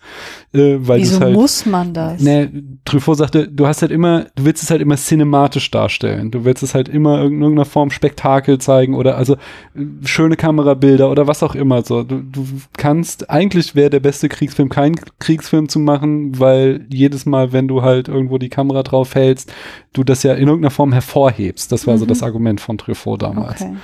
äh, 0.54 0.76
weil 0.80 1.00
Wieso 1.00 1.16
es 1.16 1.20
halt, 1.20 1.34
muss 1.34 1.66
man 1.66 1.92
das? 1.92 2.22
Ne, 2.22 2.50
Truffaut 2.84 3.18
sagte, 3.18 3.48
du 3.48 3.66
hast 3.66 3.82
halt 3.82 3.92
immer, 3.92 4.26
du 4.34 4.44
willst 4.46 4.62
es 4.62 4.70
halt 4.70 4.80
immer 4.80 4.96
cinematisch 4.96 5.70
darstellen. 5.70 6.30
Du 6.30 6.44
willst 6.44 6.62
es 6.62 6.74
halt 6.74 6.88
immer 6.88 7.22
in 7.22 7.40
irgendeiner 7.42 7.66
Form 7.66 7.90
Spektakel 7.90 8.58
zeigen 8.58 8.94
oder 8.94 9.16
also 9.18 9.34
äh, 9.34 9.84
schöne 10.04 10.36
Kamerabilder 10.36 11.10
oder 11.10 11.26
was 11.26 11.42
auch 11.42 11.54
immer. 11.54 11.82
So, 11.82 12.02
du, 12.02 12.22
du 12.22 12.46
kannst, 12.76 13.28
eigentlich 13.28 13.74
wäre 13.74 13.90
der 13.90 14.00
beste 14.00 14.28
Kriegsfilm 14.30 14.70
kein 14.70 14.94
Kriegsfilm 15.18 15.68
zu 15.68 15.78
machen, 15.80 16.38
weil 16.40 16.86
jedes 16.90 17.26
Mal, 17.26 17.52
wenn 17.52 17.68
du 17.68 17.82
halt 17.82 18.08
irgendwo 18.08 18.38
die 18.38 18.48
Kamera 18.48 18.82
drauf 18.82 19.14
hältst, 19.14 19.52
du 19.92 20.02
das 20.04 20.22
ja 20.22 20.32
in 20.34 20.48
irgendeiner 20.48 20.70
Form 20.70 20.92
hervorhebst. 20.92 21.70
Das 21.72 21.86
war 21.86 21.98
so 21.98 22.04
Mhm. 22.04 22.08
das 22.08 22.22
Argument 22.22 22.60
von 22.60 22.78
Truffaut 22.78 23.20
damals. 23.22 23.60
Okay. 23.60 23.76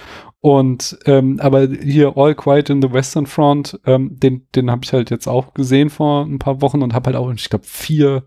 Und 0.45 0.99
ähm, 1.07 1.41
aber 1.41 1.67
hier 1.67 2.19
All 2.19 2.35
Quiet 2.35 2.69
in 2.69 2.83
the 2.83 2.93
Western 2.93 3.25
Front, 3.25 3.81
ähm, 3.87 4.11
den, 4.21 4.47
den 4.55 4.71
habe 4.71 4.83
ich 4.85 4.93
halt 4.93 5.09
jetzt 5.09 5.27
auch 5.27 5.55
gesehen 5.55 5.89
vor 5.89 6.27
ein 6.27 6.39
paar 6.39 6.61
Wochen 6.61 6.83
und 6.83 6.93
habe 6.93 7.07
halt 7.07 7.17
auch, 7.17 7.33
ich 7.33 7.49
glaube, 7.49 7.65
vier 7.67 8.25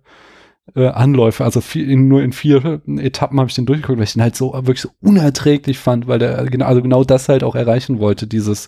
äh, 0.75 0.87
Anläufe, 0.87 1.43
also 1.43 1.61
vier, 1.61 1.87
in, 1.87 2.07
nur 2.07 2.23
in 2.23 2.33
vier 2.33 2.81
Etappen 2.87 3.39
habe 3.39 3.49
ich 3.49 3.55
den 3.55 3.67
durchgeguckt, 3.67 3.99
weil 3.99 4.05
ich 4.05 4.13
den 4.13 4.23
halt 4.23 4.35
so 4.35 4.53
wirklich 4.53 4.81
so 4.81 4.89
unerträglich 4.99 5.77
fand, 5.77 6.07
weil 6.07 6.17
der 6.17 6.43
genau, 6.45 6.65
also 6.65 6.81
genau 6.81 7.03
das 7.03 7.29
halt 7.29 7.43
auch 7.43 7.53
erreichen 7.53 7.99
wollte, 7.99 8.25
dieses 8.25 8.67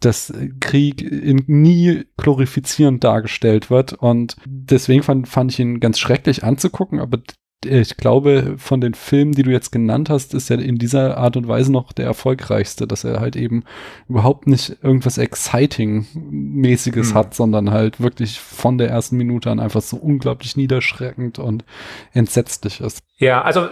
dass 0.00 0.32
Krieg 0.60 1.02
in, 1.02 1.44
nie 1.46 2.06
glorifizierend 2.16 3.04
dargestellt 3.04 3.68
wird. 3.68 3.92
Und 3.92 4.36
deswegen 4.46 5.02
fand, 5.02 5.28
fand 5.28 5.52
ich 5.52 5.58
ihn 5.58 5.78
ganz 5.78 5.98
schrecklich 5.98 6.42
anzugucken, 6.42 7.00
aber 7.00 7.18
ich 7.64 7.96
glaube, 7.96 8.54
von 8.56 8.80
den 8.80 8.94
Filmen, 8.94 9.32
die 9.32 9.42
du 9.42 9.50
jetzt 9.50 9.72
genannt 9.72 10.10
hast, 10.10 10.32
ist 10.32 10.48
er 10.48 10.60
in 10.60 10.76
dieser 10.76 11.18
Art 11.18 11.36
und 11.36 11.48
Weise 11.48 11.72
noch 11.72 11.92
der 11.92 12.06
erfolgreichste, 12.06 12.86
dass 12.86 13.02
er 13.02 13.18
halt 13.18 13.34
eben 13.34 13.64
überhaupt 14.08 14.46
nicht 14.46 14.76
irgendwas 14.80 15.18
Exciting-mäßiges 15.18 17.10
hm. 17.10 17.14
hat, 17.14 17.34
sondern 17.34 17.72
halt 17.72 18.00
wirklich 18.00 18.38
von 18.38 18.78
der 18.78 18.90
ersten 18.90 19.16
Minute 19.16 19.50
an 19.50 19.58
einfach 19.58 19.82
so 19.82 19.96
unglaublich 19.96 20.56
niederschreckend 20.56 21.40
und 21.40 21.64
entsetzlich 22.12 22.80
ist. 22.80 23.02
Ja, 23.16 23.42
also 23.42 23.66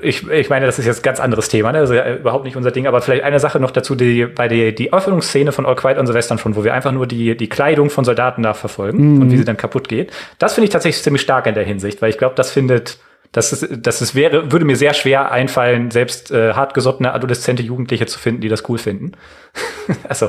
ich, 0.00 0.28
ich 0.28 0.48
meine, 0.48 0.66
das 0.66 0.78
ist 0.78 0.86
jetzt 0.86 1.00
ein 1.00 1.02
ganz 1.02 1.18
anderes 1.18 1.48
Thema, 1.48 1.72
ne? 1.72 1.78
also 1.78 1.94
überhaupt 1.94 2.44
nicht 2.44 2.56
unser 2.56 2.70
Ding, 2.70 2.86
aber 2.86 3.02
vielleicht 3.02 3.24
eine 3.24 3.40
Sache 3.40 3.58
noch 3.58 3.72
dazu, 3.72 3.96
die 3.96 4.26
bei 4.26 4.46
der 4.46 4.70
die 4.70 4.92
Öffnungsszene 4.92 5.50
von 5.50 5.66
All 5.66 5.74
Quiet 5.74 5.98
on 5.98 6.06
the 6.06 6.14
Western 6.14 6.38
Front, 6.38 6.54
wo 6.54 6.62
wir 6.62 6.72
einfach 6.72 6.92
nur 6.92 7.08
die, 7.08 7.36
die 7.36 7.48
Kleidung 7.48 7.90
von 7.90 8.04
Soldaten 8.04 8.44
da 8.44 8.54
verfolgen 8.54 9.16
mhm. 9.16 9.22
und 9.22 9.32
wie 9.32 9.36
sie 9.36 9.44
dann 9.44 9.56
kaputt 9.56 9.88
geht. 9.88 10.12
Das 10.38 10.54
finde 10.54 10.66
ich 10.66 10.70
tatsächlich 10.70 11.02
ziemlich 11.02 11.22
stark 11.22 11.48
in 11.48 11.54
der 11.54 11.64
Hinsicht, 11.64 12.00
weil 12.00 12.10
ich 12.10 12.18
glaube, 12.18 12.36
das 12.36 12.52
findet 12.52 13.00
das 13.34 13.52
ist, 13.52 13.68
das 13.84 14.00
ist, 14.00 14.14
wäre, 14.14 14.52
würde 14.52 14.64
mir 14.64 14.76
sehr 14.76 14.94
schwer 14.94 15.32
einfallen, 15.32 15.90
selbst 15.90 16.30
äh, 16.30 16.52
hartgesottene 16.52 17.12
adoleszente 17.12 17.64
Jugendliche 17.64 18.06
zu 18.06 18.20
finden, 18.20 18.40
die 18.40 18.48
das 18.48 18.68
cool 18.68 18.78
finden. 18.78 19.12
also, 20.08 20.28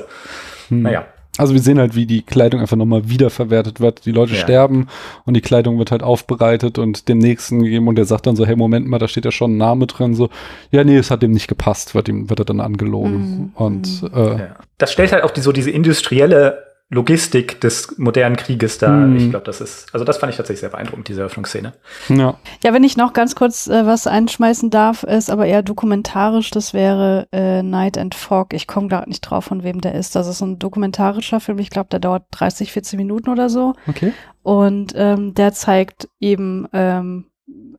hm. 0.69 0.82
naja. 0.82 1.06
Also 1.38 1.53
wir 1.53 1.61
sehen 1.61 1.77
halt, 1.77 1.95
wie 1.95 2.06
die 2.06 2.23
Kleidung 2.23 2.61
einfach 2.61 2.77
nochmal 2.77 3.10
wiederverwertet 3.10 3.80
wird. 3.80 4.06
Die 4.06 4.11
Leute 4.11 4.34
ja. 4.34 4.40
sterben 4.40 4.88
und 5.26 5.36
die 5.36 5.41
Kleidung 5.41 5.77
wird 5.77 5.91
halt 5.91 6.02
aufbereitet 6.02 6.80
und 6.80 7.07
dem 7.10 7.19
nächsten 7.19 7.61
gegeben 7.61 7.88
und 7.88 7.95
der 7.95 8.06
sagt 8.06 8.26
dann 8.26 8.38
so, 8.38 8.45
hey, 8.45 8.56
Moment 8.56 8.88
mal, 8.88 8.99
da 8.99 9.07
steht 9.07 9.26
ja 9.26 9.32
schon 9.32 9.53
ein 9.53 9.57
Name 9.57 9.86
drin. 9.86 10.15
So, 10.15 10.30
ja, 10.72 10.84
nee, 10.84 10.98
es 10.98 11.11
hat 11.11 11.22
dem 11.22 11.32
nicht 11.32 11.48
gepasst, 11.48 11.94
wird 11.94 12.07
ihm, 12.07 12.30
wird 12.30 12.40
er 12.40 12.45
dann 12.45 12.61
angelogen. 12.61 13.19
Mhm. 13.19 13.52
Und 13.53 14.03
äh, 14.15 14.40
ja. 14.40 14.56
das 14.77 14.94
stellt 14.94 15.11
halt 15.11 15.23
auch 15.23 15.32
die, 15.32 15.41
so 15.41 15.52
diese 15.52 15.72
industrielle 15.72 16.65
Logistik 16.90 17.60
des 17.62 17.98
modernen 17.98 18.36
Krieges 18.36 18.78
da. 18.78 18.91
Mhm. 18.91 19.18
Ich 19.18 19.30
glaube, 19.32 19.45
das 19.45 19.60
ist, 19.60 19.88
also 19.91 20.06
das 20.06 20.18
fand 20.18 20.32
ich 20.32 20.38
tatsächlich 20.38 20.60
sehr 20.60 20.70
beeindruckend, 20.70 21.07
diese 21.07 21.22
Eröffnungsszene. 21.22 21.74
Ja, 22.10 22.38
ja 22.64 22.74
wenn 22.74 22.84
ich 22.84 22.95
noch 22.95 23.14
ganz 23.14 23.34
kurz 23.34 23.68
äh, 23.68 23.88
was 23.88 24.06
einschmeißen 24.06 24.70
darf, 24.70 25.03
ist 25.03 25.32
aber 25.32 25.48
eher 25.48 25.64
dokumentarisch, 25.64 26.52
das 26.52 26.76
wäre 26.76 27.28
äh, 27.32 27.64
Night 27.64 27.98
and 27.98 28.14
Fog. 28.14 28.53
Ich 28.53 28.68
komme 28.68 28.88
gerade 28.88 29.10
nicht 29.10 29.22
drauf, 29.22 29.45
von 29.45 29.64
wem 29.64 29.82
der 29.82 29.95
ist. 29.95 30.16
Das 30.16 30.28
ist 30.28 30.41
ein 30.41 30.60
dokumentarischer 30.60 31.40
Film, 31.40 31.57
ich 31.57 31.72
glaube, 31.72 31.90
der 31.90 31.99
dauert 31.99 32.26
30, 32.32 32.72
40 32.72 32.98
Minuten 32.98 33.30
oder 33.30 33.49
so. 33.49 33.74
Okay. 33.88 34.14
Und 34.44 34.94
ähm, 34.95 35.34
der 35.34 35.53
zeigt 35.53 36.07
eben 36.20 36.68
ähm, 36.72 37.26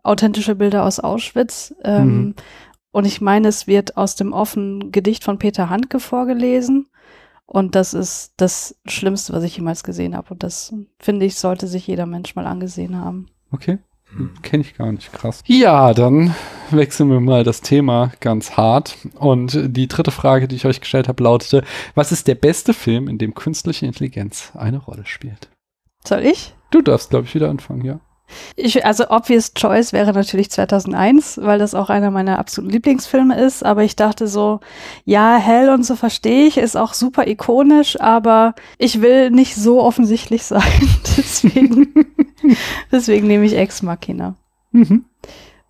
authentische 0.03 0.57
Bilder 0.57 0.85
aus 0.85 0.99
Auschwitz. 0.99 1.74
Ähm, 1.85 2.07
mhm. 2.07 2.35
Und 2.91 3.05
ich 3.05 3.20
meine, 3.20 3.49
es 3.49 3.69
wird 3.69 3.97
aus 3.97 4.16
dem 4.16 4.33
offenen 4.33 4.91
Gedicht 4.91 5.23
von 5.23 5.39
Peter 5.39 5.70
Handke 5.70 6.01
vorgelesen. 6.01 6.89
Und 7.47 7.74
das 7.74 7.94
ist 7.94 8.32
das 8.36 8.77
Schlimmste, 8.86 9.32
was 9.32 9.44
ich 9.44 9.56
jemals 9.56 9.85
gesehen 9.85 10.16
habe. 10.16 10.31
Und 10.35 10.43
das, 10.43 10.74
finde 10.98 11.27
ich, 11.27 11.36
sollte 11.36 11.68
sich 11.68 11.86
jeder 11.86 12.06
Mensch 12.06 12.35
mal 12.35 12.47
angesehen 12.47 12.97
haben. 12.97 13.28
Okay. 13.52 13.78
Hm. 14.10 14.31
Kenne 14.43 14.62
ich 14.62 14.74
gar 14.74 14.93
nicht, 14.93 15.12
krass. 15.12 15.43
Ja, 15.47 15.93
dann 15.93 16.35
wechseln 16.70 17.10
wir 17.10 17.20
mal 17.20 17.44
das 17.44 17.60
Thema 17.60 18.12
ganz 18.20 18.56
hart. 18.56 18.97
Und 19.14 19.59
die 19.77 19.89
dritte 19.89 20.10
Frage, 20.10 20.48
die 20.48 20.56
ich 20.56 20.66
euch 20.66 20.81
gestellt 20.81 21.09
habe, 21.09 21.23
lautete, 21.23 21.64
was 21.94 22.12
ist 22.12 22.28
der 22.28 22.35
beste 22.35 22.73
Film, 22.73 23.09
in 23.09 23.18
dem 23.18 23.35
künstliche 23.35 23.86
Intelligenz 23.86 24.52
eine 24.55 24.78
Rolle 24.78 25.06
spielt? 25.06 25.48
Soll 26.05 26.24
ich? 26.24 26.55
Du 26.70 26.82
darfst, 26.82 27.10
glaube 27.10 27.27
ich, 27.27 27.35
wieder 27.35 27.51
anfangen, 27.51 27.85
ja. 27.85 28.01
Ich, 28.57 28.85
also 28.85 29.09
Obvious 29.11 29.55
Choice 29.55 29.93
wäre 29.93 30.12
natürlich 30.12 30.51
2001, 30.51 31.39
weil 31.43 31.59
das 31.59 31.74
auch 31.74 31.90
einer 31.90 32.11
meiner 32.11 32.39
absoluten 32.39 32.73
Lieblingsfilme 32.73 33.39
ist. 33.39 33.65
Aber 33.65 33.85
ich 33.85 33.97
dachte 33.97 34.27
so, 34.27 34.61
ja, 35.05 35.36
Hell 35.36 35.70
und 35.70 35.85
so 35.85 35.97
verstehe 35.97 36.47
ich, 36.47 36.59
ist 36.59 36.77
auch 36.77 36.94
super 36.94 37.27
ikonisch, 37.27 38.01
aber 38.01 38.55
ich 38.78 39.01
will 39.01 39.31
nicht 39.31 39.55
so 39.55 39.82
offensichtlich 39.82 40.43
sein. 40.44 40.62
deswegen, 41.16 41.94
deswegen 42.93 43.27
nehme 43.27 43.44
ich 43.44 43.57
Ex 43.57 43.82
Machina. 43.82 44.35
Mhm. 44.73 45.05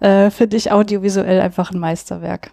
Äh, 0.00 0.30
Finde 0.30 0.56
ich 0.56 0.72
audiovisuell 0.72 1.40
einfach 1.40 1.70
ein 1.70 1.78
Meisterwerk. 1.78 2.52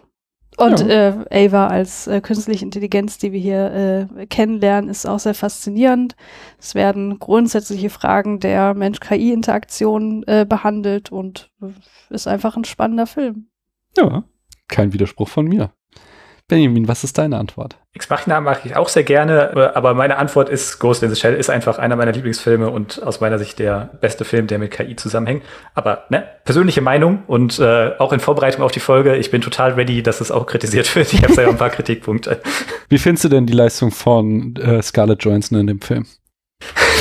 Und 0.56 0.80
ja. 0.80 1.24
äh, 1.30 1.46
Ava 1.46 1.66
als 1.66 2.06
äh, 2.06 2.20
künstliche 2.20 2.64
Intelligenz, 2.64 3.18
die 3.18 3.32
wir 3.32 3.40
hier 3.40 4.08
äh, 4.20 4.26
kennenlernen, 4.26 4.88
ist 4.88 5.06
auch 5.06 5.18
sehr 5.18 5.34
faszinierend. 5.34 6.14
Es 6.58 6.74
werden 6.74 7.18
grundsätzliche 7.18 7.90
Fragen 7.90 8.38
der 8.38 8.74
Mensch-KI-Interaktion 8.74 10.22
äh, 10.26 10.46
behandelt 10.48 11.10
und 11.10 11.50
äh, 11.60 12.14
ist 12.14 12.28
einfach 12.28 12.56
ein 12.56 12.64
spannender 12.64 13.06
Film. 13.06 13.48
Ja, 13.96 14.24
kein 14.68 14.92
Widerspruch 14.92 15.28
von 15.28 15.46
mir. 15.46 15.72
Benjamin, 16.46 16.88
was 16.88 17.04
ist 17.04 17.16
deine 17.16 17.38
Antwort? 17.38 17.78
Ex 17.94 18.10
Machina 18.10 18.38
mag 18.40 18.66
ich 18.66 18.76
auch 18.76 18.90
sehr 18.90 19.02
gerne, 19.02 19.74
aber 19.74 19.94
meine 19.94 20.18
Antwort 20.18 20.50
ist 20.50 20.78
Ghost 20.78 21.02
in 21.02 21.08
the 21.08 21.16
Shell 21.16 21.34
ist 21.34 21.48
einfach 21.48 21.78
einer 21.78 21.96
meiner 21.96 22.12
Lieblingsfilme 22.12 22.68
und 22.68 23.02
aus 23.02 23.20
meiner 23.20 23.38
Sicht 23.38 23.58
der 23.58 23.90
beste 24.00 24.26
Film, 24.26 24.46
der 24.46 24.58
mit 24.58 24.70
KI 24.70 24.94
zusammenhängt. 24.96 25.42
Aber 25.74 26.04
ne, 26.10 26.24
persönliche 26.44 26.82
Meinung 26.82 27.22
und 27.26 27.58
äh, 27.60 27.92
auch 27.98 28.12
in 28.12 28.20
Vorbereitung 28.20 28.62
auf 28.62 28.72
die 28.72 28.80
Folge, 28.80 29.16
ich 29.16 29.30
bin 29.30 29.40
total 29.40 29.72
ready, 29.72 30.02
dass 30.02 30.20
es 30.20 30.30
auch 30.30 30.44
kritisiert 30.44 30.94
wird. 30.96 31.12
Ich 31.14 31.22
habe 31.22 31.32
selber 31.32 31.52
ein 31.52 31.58
paar 31.58 31.70
Kritikpunkte. 31.70 32.42
Wie 32.90 32.98
findest 32.98 33.24
du 33.24 33.28
denn 33.30 33.46
die 33.46 33.54
Leistung 33.54 33.90
von 33.90 34.56
äh, 34.56 34.82
Scarlett 34.82 35.24
Johansson 35.24 35.58
in 35.58 35.66
dem 35.66 35.80
Film? 35.80 36.06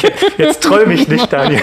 Jetzt 0.38 0.62
träume 0.62 0.94
ich 0.94 1.08
nicht, 1.08 1.32
Daniel. 1.32 1.60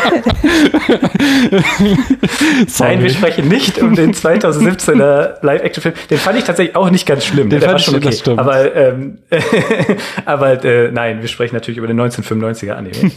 Nein, 2.80 3.04
wir 3.04 3.10
sprechen 3.10 3.48
nicht 3.48 3.82
um 3.82 3.96
den 3.96 4.14
2017er 4.14 5.38
Live-Action-Film. 5.42 5.96
Den 6.10 6.18
fand 6.18 6.38
ich 6.38 6.44
tatsächlich 6.44 6.76
auch 6.76 6.90
nicht 6.90 7.06
ganz 7.06 7.26
schlimm. 7.26 7.50
Den 7.50 7.60
Der 7.60 7.72
war 7.72 7.80
schon 7.80 7.96
okay. 7.96 8.06
Das 8.06 8.20
stimmt. 8.20 8.40
Aber, 8.40 8.76
ähm, 8.76 9.20
aber 10.26 10.64
äh, 10.64 10.92
nein, 10.92 11.22
wir 11.22 11.28
sprechen 11.28 11.56
natürlich 11.56 11.78
über 11.78 11.88
den 11.88 12.00
1995er 12.00 12.72
Anime. 12.72 13.12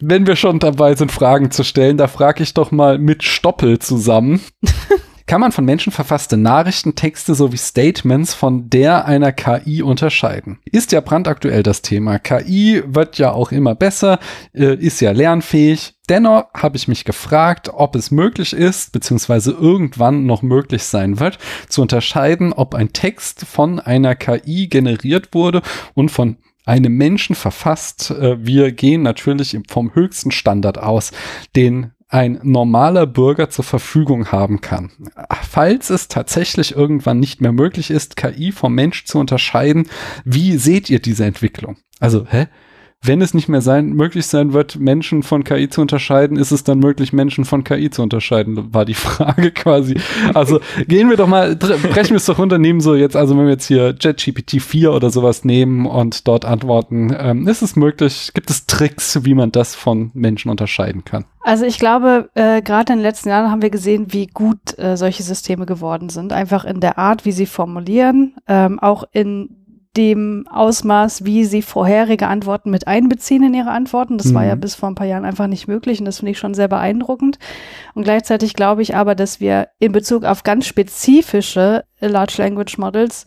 Wenn 0.00 0.26
wir 0.26 0.36
schon 0.36 0.58
dabei 0.60 0.94
sind, 0.94 1.10
Fragen 1.10 1.50
zu 1.50 1.64
stellen, 1.64 1.96
da 1.96 2.06
frage 2.06 2.42
ich 2.42 2.54
doch 2.54 2.70
mal 2.70 2.98
mit 2.98 3.24
Stoppel 3.24 3.78
zusammen 3.78 4.40
kann 5.26 5.40
man 5.40 5.52
von 5.52 5.64
Menschen 5.64 5.92
verfasste 5.92 6.36
Nachrichtentexte 6.36 7.34
sowie 7.34 7.56
Statements 7.56 8.34
von 8.34 8.68
der 8.68 9.06
einer 9.06 9.32
KI 9.32 9.82
unterscheiden. 9.82 10.58
Ist 10.70 10.92
ja 10.92 11.00
brandaktuell 11.00 11.62
das 11.62 11.82
Thema. 11.82 12.18
KI 12.18 12.82
wird 12.86 13.18
ja 13.18 13.32
auch 13.32 13.50
immer 13.52 13.74
besser, 13.74 14.18
äh, 14.52 14.74
ist 14.74 15.00
ja 15.00 15.12
lernfähig. 15.12 15.94
Dennoch 16.08 16.46
habe 16.54 16.76
ich 16.76 16.88
mich 16.88 17.04
gefragt, 17.04 17.70
ob 17.72 17.96
es 17.96 18.10
möglich 18.10 18.52
ist, 18.52 18.92
beziehungsweise 18.92 19.52
irgendwann 19.52 20.26
noch 20.26 20.42
möglich 20.42 20.82
sein 20.84 21.18
wird, 21.18 21.38
zu 21.68 21.80
unterscheiden, 21.80 22.52
ob 22.52 22.74
ein 22.74 22.92
Text 22.92 23.46
von 23.46 23.80
einer 23.80 24.14
KI 24.14 24.68
generiert 24.68 25.32
wurde 25.32 25.62
und 25.94 26.10
von 26.10 26.36
einem 26.66 26.96
Menschen 26.96 27.34
verfasst. 27.34 28.10
Äh, 28.10 28.44
wir 28.44 28.72
gehen 28.72 29.02
natürlich 29.02 29.58
vom 29.68 29.94
höchsten 29.94 30.30
Standard 30.30 30.78
aus, 30.78 31.12
den 31.56 31.92
ein 32.08 32.38
normaler 32.42 33.06
Bürger 33.06 33.50
zur 33.50 33.64
Verfügung 33.64 34.30
haben 34.30 34.60
kann. 34.60 34.90
Falls 35.48 35.90
es 35.90 36.08
tatsächlich 36.08 36.76
irgendwann 36.76 37.18
nicht 37.18 37.40
mehr 37.40 37.52
möglich 37.52 37.90
ist, 37.90 38.16
KI 38.16 38.52
vom 38.52 38.74
Mensch 38.74 39.04
zu 39.04 39.18
unterscheiden, 39.18 39.88
wie 40.24 40.56
seht 40.56 40.90
ihr 40.90 41.00
diese 41.00 41.24
Entwicklung? 41.24 41.76
Also, 42.00 42.26
hä? 42.28 42.46
Wenn 43.06 43.20
es 43.20 43.34
nicht 43.34 43.48
mehr 43.48 43.60
sein, 43.60 43.90
möglich 43.90 44.26
sein 44.26 44.52
wird, 44.52 44.78
Menschen 44.78 45.22
von 45.22 45.44
KI 45.44 45.68
zu 45.68 45.82
unterscheiden, 45.82 46.38
ist 46.38 46.52
es 46.52 46.64
dann 46.64 46.78
möglich, 46.78 47.12
Menschen 47.12 47.44
von 47.44 47.62
KI 47.62 47.90
zu 47.90 48.02
unterscheiden, 48.02 48.72
war 48.72 48.84
die 48.84 48.94
Frage 48.94 49.50
quasi. 49.50 49.96
Also 50.32 50.60
gehen 50.88 51.10
wir 51.10 51.16
doch 51.16 51.26
mal, 51.26 51.54
brechen 51.56 52.10
wir 52.10 52.16
es 52.16 52.24
doch 52.24 52.38
runter, 52.38 52.58
nehmen 52.58 52.80
so 52.80 52.94
jetzt, 52.94 53.16
also 53.16 53.36
wenn 53.36 53.44
wir 53.44 53.52
jetzt 53.52 53.66
hier 53.66 53.94
JetGPT 54.00 54.62
4 54.62 54.92
oder 54.92 55.10
sowas 55.10 55.44
nehmen 55.44 55.86
und 55.86 56.26
dort 56.26 56.44
antworten, 56.44 57.14
ähm, 57.18 57.46
ist 57.46 57.62
es 57.62 57.76
möglich, 57.76 58.30
gibt 58.32 58.48
es 58.50 58.66
Tricks, 58.66 59.24
wie 59.24 59.34
man 59.34 59.52
das 59.52 59.74
von 59.74 60.10
Menschen 60.14 60.50
unterscheiden 60.50 61.04
kann? 61.04 61.26
Also 61.42 61.66
ich 61.66 61.78
glaube, 61.78 62.30
äh, 62.34 62.62
gerade 62.62 62.94
in 62.94 63.00
den 63.00 63.02
letzten 63.02 63.28
Jahren 63.28 63.50
haben 63.50 63.60
wir 63.60 63.68
gesehen, 63.68 64.12
wie 64.14 64.26
gut 64.26 64.78
äh, 64.78 64.96
solche 64.96 65.22
Systeme 65.22 65.66
geworden 65.66 66.08
sind. 66.08 66.32
Einfach 66.32 66.64
in 66.64 66.80
der 66.80 66.96
Art, 66.96 67.26
wie 67.26 67.32
sie 67.32 67.44
formulieren, 67.44 68.34
ähm, 68.48 68.78
auch 68.80 69.04
in 69.12 69.63
dem 69.96 70.46
Ausmaß, 70.50 71.24
wie 71.24 71.44
sie 71.44 71.62
vorherige 71.62 72.26
Antworten 72.26 72.70
mit 72.70 72.86
einbeziehen 72.86 73.44
in 73.44 73.54
ihre 73.54 73.70
Antworten. 73.70 74.18
Das 74.18 74.28
mhm. 74.28 74.34
war 74.34 74.44
ja 74.44 74.56
mhm. 74.56 74.60
bis 74.60 74.74
vor 74.74 74.88
ein 74.88 74.94
paar 74.94 75.06
Jahren 75.06 75.24
einfach 75.24 75.46
nicht 75.46 75.68
möglich 75.68 76.00
und 76.00 76.04
das 76.04 76.18
finde 76.18 76.32
ich 76.32 76.38
schon 76.38 76.54
sehr 76.54 76.68
beeindruckend. 76.68 77.38
Und 77.94 78.02
gleichzeitig 78.04 78.54
glaube 78.54 78.82
ich 78.82 78.96
aber, 78.96 79.14
dass 79.14 79.40
wir 79.40 79.68
in 79.78 79.92
Bezug 79.92 80.24
auf 80.24 80.42
ganz 80.42 80.66
spezifische 80.66 81.84
Large 82.00 82.34
Language 82.38 82.78
Models 82.78 83.24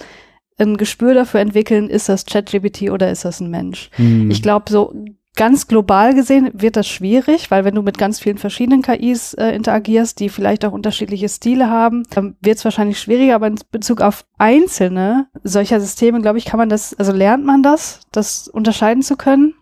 ein 0.59 0.77
Gespür 0.77 1.13
dafür 1.13 1.39
entwickeln, 1.39 1.89
ist 1.89 2.09
das 2.09 2.25
ChatGPT 2.25 2.89
oder 2.89 3.11
ist 3.11 3.25
das 3.25 3.39
ein 3.39 3.49
Mensch. 3.49 3.89
Mhm. 3.97 4.31
Ich 4.31 4.41
glaube, 4.41 4.65
so 4.69 4.93
ganz 5.37 5.67
global 5.67 6.13
gesehen 6.13 6.49
wird 6.53 6.75
das 6.75 6.87
schwierig, 6.87 7.49
weil 7.49 7.63
wenn 7.63 7.75
du 7.75 7.81
mit 7.81 7.97
ganz 7.97 8.19
vielen 8.19 8.37
verschiedenen 8.37 8.81
KIs 8.81 9.33
äh, 9.35 9.51
interagierst, 9.51 10.19
die 10.19 10.27
vielleicht 10.27 10.65
auch 10.65 10.73
unterschiedliche 10.73 11.29
Stile 11.29 11.69
haben, 11.69 12.03
dann 12.09 12.35
wird 12.41 12.57
es 12.57 12.65
wahrscheinlich 12.65 12.99
schwieriger, 12.99 13.35
aber 13.35 13.47
in 13.47 13.59
Bezug 13.71 14.01
auf 14.01 14.25
einzelne 14.37 15.27
solcher 15.43 15.79
Systeme, 15.79 16.21
glaube 16.21 16.39
ich, 16.39 16.45
kann 16.45 16.57
man 16.57 16.69
das, 16.69 16.93
also 16.95 17.13
lernt 17.13 17.45
man 17.45 17.63
das, 17.63 18.01
das 18.11 18.47
unterscheiden 18.49 19.03
zu 19.03 19.15
können. 19.15 19.53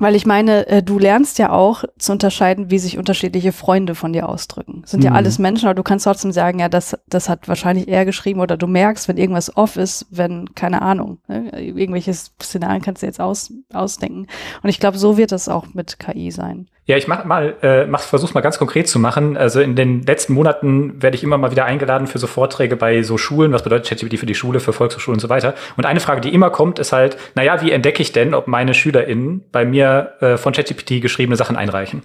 Weil 0.00 0.16
ich 0.16 0.26
meine, 0.26 0.66
äh, 0.66 0.82
du 0.82 0.98
lernst 0.98 1.38
ja 1.38 1.52
auch 1.52 1.84
zu 1.98 2.10
unterscheiden, 2.12 2.70
wie 2.70 2.78
sich 2.78 2.98
unterschiedliche 2.98 3.52
Freunde 3.52 3.94
von 3.94 4.12
dir 4.12 4.28
ausdrücken. 4.28 4.82
Sind 4.86 5.04
ja 5.04 5.10
Mhm. 5.10 5.16
alles 5.16 5.38
Menschen, 5.38 5.66
aber 5.66 5.74
du 5.76 5.82
kannst 5.84 6.06
trotzdem 6.06 6.32
sagen, 6.32 6.58
ja, 6.58 6.68
das, 6.68 6.98
das 7.08 7.28
hat 7.28 7.46
wahrscheinlich 7.46 7.86
er 7.86 8.04
geschrieben 8.04 8.40
oder 8.40 8.56
du 8.56 8.66
merkst, 8.66 9.06
wenn 9.06 9.18
irgendwas 9.18 9.56
off 9.56 9.76
ist, 9.76 10.06
wenn, 10.10 10.54
keine 10.54 10.82
Ahnung, 10.82 11.18
ne, 11.28 11.50
irgendwelche 11.60 12.12
Szenarien 12.14 12.82
kannst 12.82 13.02
du 13.02 13.06
jetzt 13.06 13.20
aus, 13.20 13.52
ausdenken. 13.72 14.26
Und 14.62 14.70
ich 14.70 14.80
glaube, 14.80 14.98
so 14.98 15.16
wird 15.16 15.30
das 15.32 15.48
auch 15.48 15.66
mit 15.74 15.98
KI 16.00 16.30
sein. 16.30 16.66
Ja, 16.86 16.96
ich 16.96 17.06
mach 17.06 17.24
mal, 17.24 17.54
äh, 17.62 17.86
mach, 17.86 18.00
versuch's 18.00 18.34
mal 18.34 18.40
ganz 18.40 18.58
konkret 18.58 18.88
zu 18.88 18.98
machen. 18.98 19.36
Also 19.36 19.60
in 19.60 19.76
den 19.76 20.02
letzten 20.02 20.32
Monaten 20.32 21.00
werde 21.00 21.16
ich 21.16 21.22
immer 21.22 21.38
mal 21.38 21.52
wieder 21.52 21.64
eingeladen 21.64 22.08
für 22.08 22.18
so 22.18 22.26
Vorträge 22.26 22.74
bei 22.74 23.04
so 23.04 23.16
Schulen. 23.16 23.52
Was 23.52 23.62
bedeutet 23.62 23.86
ChatGPT 23.88 24.18
für 24.18 24.26
die 24.26 24.34
Schule, 24.34 24.58
für 24.58 24.72
Volkshochschulen 24.72 25.16
und 25.16 25.20
so 25.20 25.28
weiter? 25.28 25.54
Und 25.76 25.86
eine 25.86 26.00
Frage, 26.00 26.20
die 26.20 26.34
immer 26.34 26.50
kommt, 26.50 26.80
ist 26.80 26.90
halt, 26.90 27.16
naja, 27.36 27.62
wie 27.62 27.70
entdecke 27.70 28.02
ich 28.02 28.10
denn, 28.10 28.34
ob 28.34 28.48
meine 28.48 28.74
SchülerInnen 28.74 29.44
bei 29.52 29.64
mir 29.64 29.89
äh, 29.90 30.36
von 30.36 30.52
ChatGPT 30.52 31.00
geschriebene 31.00 31.36
Sachen 31.36 31.56
einreichen? 31.56 32.02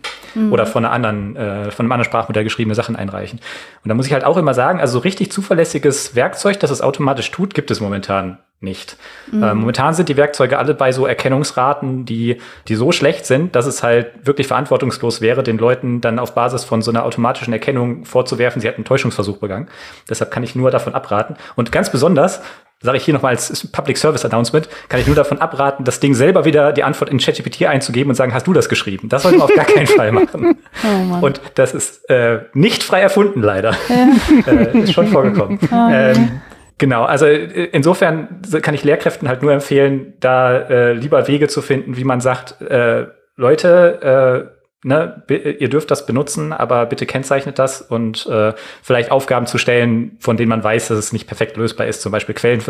Oder 0.52 0.66
von 0.66 0.84
einer 0.84 0.94
anderen, 0.94 1.36
äh, 1.36 1.72
von 1.72 1.86
einem 1.86 1.92
anderen 1.94 2.06
Sprachmodell 2.06 2.44
geschriebene 2.44 2.76
Sachen 2.76 2.96
einreichen? 2.96 3.40
Und 3.84 3.90
da 3.90 3.96
muss 3.96 4.06
ich 4.06 4.14
halt 4.14 4.26
auch 4.26 4.38
immer 4.38 4.54
sagen, 4.54 4.80
also 4.80 4.94
so 4.94 5.00
richtig 5.00 5.32
zuverlässiges 5.32 6.16
Werkzeug, 6.16 6.60
das 6.60 6.72
es 6.72 6.82
automatisch 6.82 7.32
tut, 7.32 7.54
gibt 7.54 7.72
es 7.72 7.80
momentan 7.80 8.38
nicht. 8.62 8.98
Äh, 9.32 9.54
momentan 9.54 9.94
sind 9.94 10.10
die 10.10 10.18
Werkzeuge 10.18 10.58
alle 10.58 10.74
bei 10.74 10.92
so 10.92 11.06
Erkennungsraten, 11.06 12.06
die, 12.06 12.38
die 12.68 12.76
so 12.76 12.92
schlecht 12.92 13.26
sind, 13.26 13.56
dass 13.56 13.66
es 13.66 13.84
halt 13.84 14.26
wirklich 14.26 14.48
verantwortungslos 14.48 15.22
wäre, 15.22 15.44
den 15.44 15.58
Leuten 15.58 16.02
dann 16.02 16.20
auf 16.20 16.36
Basis 16.36 16.64
von 16.64 16.82
so 16.82 16.92
einer 16.92 17.06
automatischen 17.06 17.54
Erkennung 17.54 18.06
vorzuwerfen, 18.06 18.62
sie 18.62 18.68
hätten 18.68 18.78
einen 18.78 18.86
Täuschungsversuch 18.86 19.38
begangen. 19.38 19.68
Deshalb 20.10 20.32
kann 20.32 20.44
ich 20.44 20.56
nur 20.56 20.72
davon 20.72 20.94
abraten. 20.96 21.36
Und 21.56 21.72
ganz 21.72 21.92
besonders, 21.92 22.42
sage 22.82 22.98
ich 22.98 23.06
hier 23.06 23.14
nochmal 23.14 23.32
als 23.32 23.68
Public 23.68 23.98
Service 23.98 24.26
Announcement, 24.26 24.70
kann 24.90 25.00
ich 25.00 25.08
nur 25.08 25.16
davon 25.16 25.40
abraten, 25.40 25.84
das 25.86 26.00
Ding 26.00 26.14
selber 26.14 26.46
wieder 26.46 26.74
die 26.74 26.84
Antwort 26.84 27.10
in 27.10 27.18
ChatGPT 27.18 27.66
einzugeben 27.66 28.10
und 28.12 28.16
sagen, 28.16 28.34
hast 28.34 28.48
du 28.48 28.54
das 28.54 28.70
geschrieben? 28.70 29.10
Das 29.10 29.24
sollte 29.24 29.38
man 29.38 29.50
auf 29.50 29.56
gar 29.56 29.66
keinen 29.66 29.88
Fall 29.88 30.12
machen. 30.12 30.58
Oh. 30.84 31.26
Und 31.26 31.42
das 31.56 31.74
ist 31.74 32.08
äh, 32.10 32.42
nicht 32.54 32.84
frei 32.84 33.00
erfunden, 33.02 33.42
leider. 33.42 33.76
äh, 34.48 34.80
ist 34.80 34.94
schon 34.94 35.08
vorgekommen. 35.08 35.58
ähm, 35.72 36.42
genau, 36.78 37.06
also 37.06 37.26
äh, 37.26 37.70
insofern 37.72 38.42
kann 38.62 38.76
ich 38.76 38.84
Lehrkräften 38.84 39.28
halt 39.28 39.42
nur 39.42 39.54
empfehlen, 39.54 40.14
da 40.20 40.56
äh, 40.58 40.94
lieber 40.94 41.28
Wege 41.28 41.48
zu 41.48 41.62
finden, 41.62 41.98
wie 41.98 42.04
man 42.04 42.20
sagt, 42.20 42.62
äh, 42.62 43.08
Leute, 43.38 44.52
äh, 44.52 44.55
ne, 44.86 45.24
ihr 45.28 45.70
dürft 45.70 45.92
das 45.92 46.06
benutzen, 46.06 46.54
aber 46.54 46.86
bitte 46.86 47.06
kennzeichnet 47.06 47.60
das 47.60 47.82
und 47.82 48.26
äh, 48.28 48.54
vielleicht 48.84 49.12
Aufgaben 49.12 49.48
zu 49.48 49.58
stellen, 49.58 50.16
von 50.20 50.38
denen 50.38 50.50
man 50.50 50.64
weiß, 50.64 50.88
dass 50.88 50.98
es 50.98 51.12
nicht 51.12 51.28
perfekt 51.28 51.58
lösbar 51.58 51.88
ist. 51.88 52.02
Zum 52.02 52.12
Beispiel 52.12 52.36
Quellen, 52.36 52.62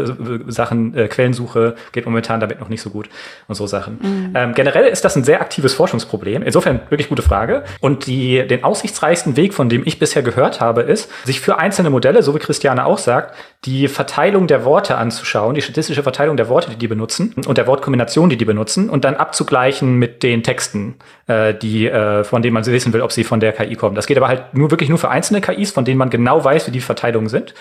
Sachen, 0.48 0.96
äh, 0.96 1.08
Quellensuche 1.08 1.76
geht 1.92 2.06
momentan 2.06 2.40
damit 2.40 2.60
noch 2.60 2.70
nicht 2.70 2.82
so 2.82 2.90
gut 2.90 3.10
und 3.48 3.56
so 3.56 3.68
Sachen. 3.68 4.32
Ähm, 4.34 4.54
generell 4.54 4.88
ist 4.88 5.04
das 5.04 5.16
ein 5.16 5.24
sehr 5.24 5.42
aktives 5.42 5.74
Forschungsproblem. 5.74 6.42
Insofern 6.42 6.80
wirklich 6.90 7.10
gute 7.10 7.22
Frage. 7.22 7.64
Und 7.82 8.08
die, 8.08 8.48
den 8.48 8.64
aussichtsreichsten 8.64 9.36
Weg, 9.36 9.54
von 9.54 9.68
dem 9.68 9.84
ich 9.86 10.00
bisher 10.00 10.24
gehört 10.24 10.62
habe, 10.62 10.82
ist, 10.82 11.12
sich 11.26 11.42
für 11.42 11.58
einzelne 11.58 11.90
Modelle, 11.90 12.24
so 12.24 12.34
wie 12.34 12.40
Christiane 12.40 12.86
auch 12.86 12.98
sagt, 12.98 13.36
die 13.66 13.88
Verteilung 13.88 14.48
der 14.48 14.64
Worte 14.64 14.98
anzuschauen, 14.98 15.56
die 15.56 15.62
statistische 15.62 16.04
Verteilung 16.04 16.38
der 16.38 16.50
Worte, 16.50 16.70
die 16.70 16.76
die 16.76 16.88
benutzen 16.88 17.34
und 17.48 17.58
der 17.58 17.66
Wortkombination, 17.66 18.30
die 18.30 18.38
die 18.38 18.46
benutzen 18.46 18.90
und 18.90 19.04
dann 19.04 19.16
abzugleichen 19.16 19.96
mit 19.96 20.22
den 20.22 20.44
Texten, 20.44 20.96
äh, 21.28 21.54
die, 21.54 21.88
äh, 21.88 22.24
von 22.24 22.42
denen 22.42 22.54
man 22.54 22.66
wissen 22.66 22.94
will, 22.94 23.02
ob 23.02 23.12
sie 23.12 23.24
von 23.24 23.40
der 23.40 23.54
KI 23.54 23.76
kommen. 23.76 23.96
Das 23.96 24.06
geht 24.06 24.18
aber 24.18 24.28
halt 24.28 24.54
nur 24.54 24.72
wirklich 24.72 24.90
nur 24.90 25.00
für 25.00 25.10
einzelne 25.10 25.42
KIs, 25.42 25.72
von 25.72 25.84
denen 25.84 25.98
man 25.98 26.10
genau 26.10 26.44
weiß, 26.44 26.68
wie 26.68 26.72
die 26.72 26.82
Verteilungen 26.82 27.30
sind 27.30 27.56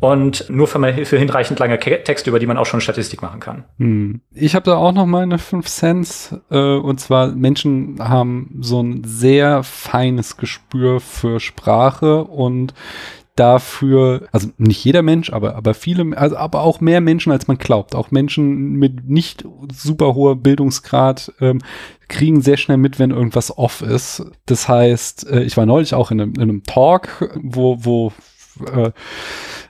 und 0.00 0.48
nur 0.48 0.66
für, 0.68 1.04
für 1.04 1.18
hinreichend 1.18 1.58
lange 1.58 1.78
Texte, 1.78 2.30
über 2.30 2.38
die 2.38 2.46
man 2.46 2.56
auch 2.56 2.66
schon 2.66 2.80
Statistik 2.80 3.20
machen 3.20 3.40
kann. 3.40 3.64
Hm. 3.78 4.20
Ich 4.34 4.54
habe 4.54 4.64
da 4.64 4.76
auch 4.76 4.92
noch 4.92 5.06
meine 5.06 5.38
5 5.38 5.66
Cents. 5.66 6.34
Äh, 6.50 6.56
und 6.56 6.98
zwar 6.98 7.28
Menschen 7.28 7.96
haben 8.00 8.58
so 8.60 8.82
ein 8.82 9.02
sehr 9.04 9.62
feines 9.62 10.36
Gespür 10.36 11.00
für 11.00 11.40
Sprache 11.40 12.24
und 12.24 12.74
dafür, 13.36 14.28
also 14.30 14.48
nicht 14.58 14.84
jeder 14.84 15.02
Mensch, 15.02 15.32
aber, 15.32 15.56
aber 15.56 15.74
viele, 15.74 16.16
also 16.16 16.36
aber 16.36 16.62
auch 16.62 16.80
mehr 16.80 17.00
Menschen, 17.00 17.32
als 17.32 17.48
man 17.48 17.58
glaubt. 17.58 17.94
Auch 17.94 18.10
Menschen 18.10 18.74
mit 18.74 19.08
nicht 19.08 19.44
super 19.72 20.14
hoher 20.14 20.36
Bildungsgrad 20.36 21.32
ähm, 21.40 21.60
kriegen 22.08 22.42
sehr 22.42 22.58
schnell 22.58 22.76
mit, 22.76 22.98
wenn 22.98 23.10
irgendwas 23.10 23.56
off 23.56 23.80
ist. 23.80 24.24
Das 24.44 24.68
heißt, 24.68 25.30
äh, 25.30 25.42
ich 25.42 25.56
war 25.56 25.64
neulich 25.64 25.94
auch 25.94 26.10
in 26.10 26.20
einem, 26.20 26.34
in 26.34 26.42
einem 26.42 26.62
Talk, 26.64 27.30
wo, 27.42 27.78
wo 27.80 28.12
äh, 28.60 28.92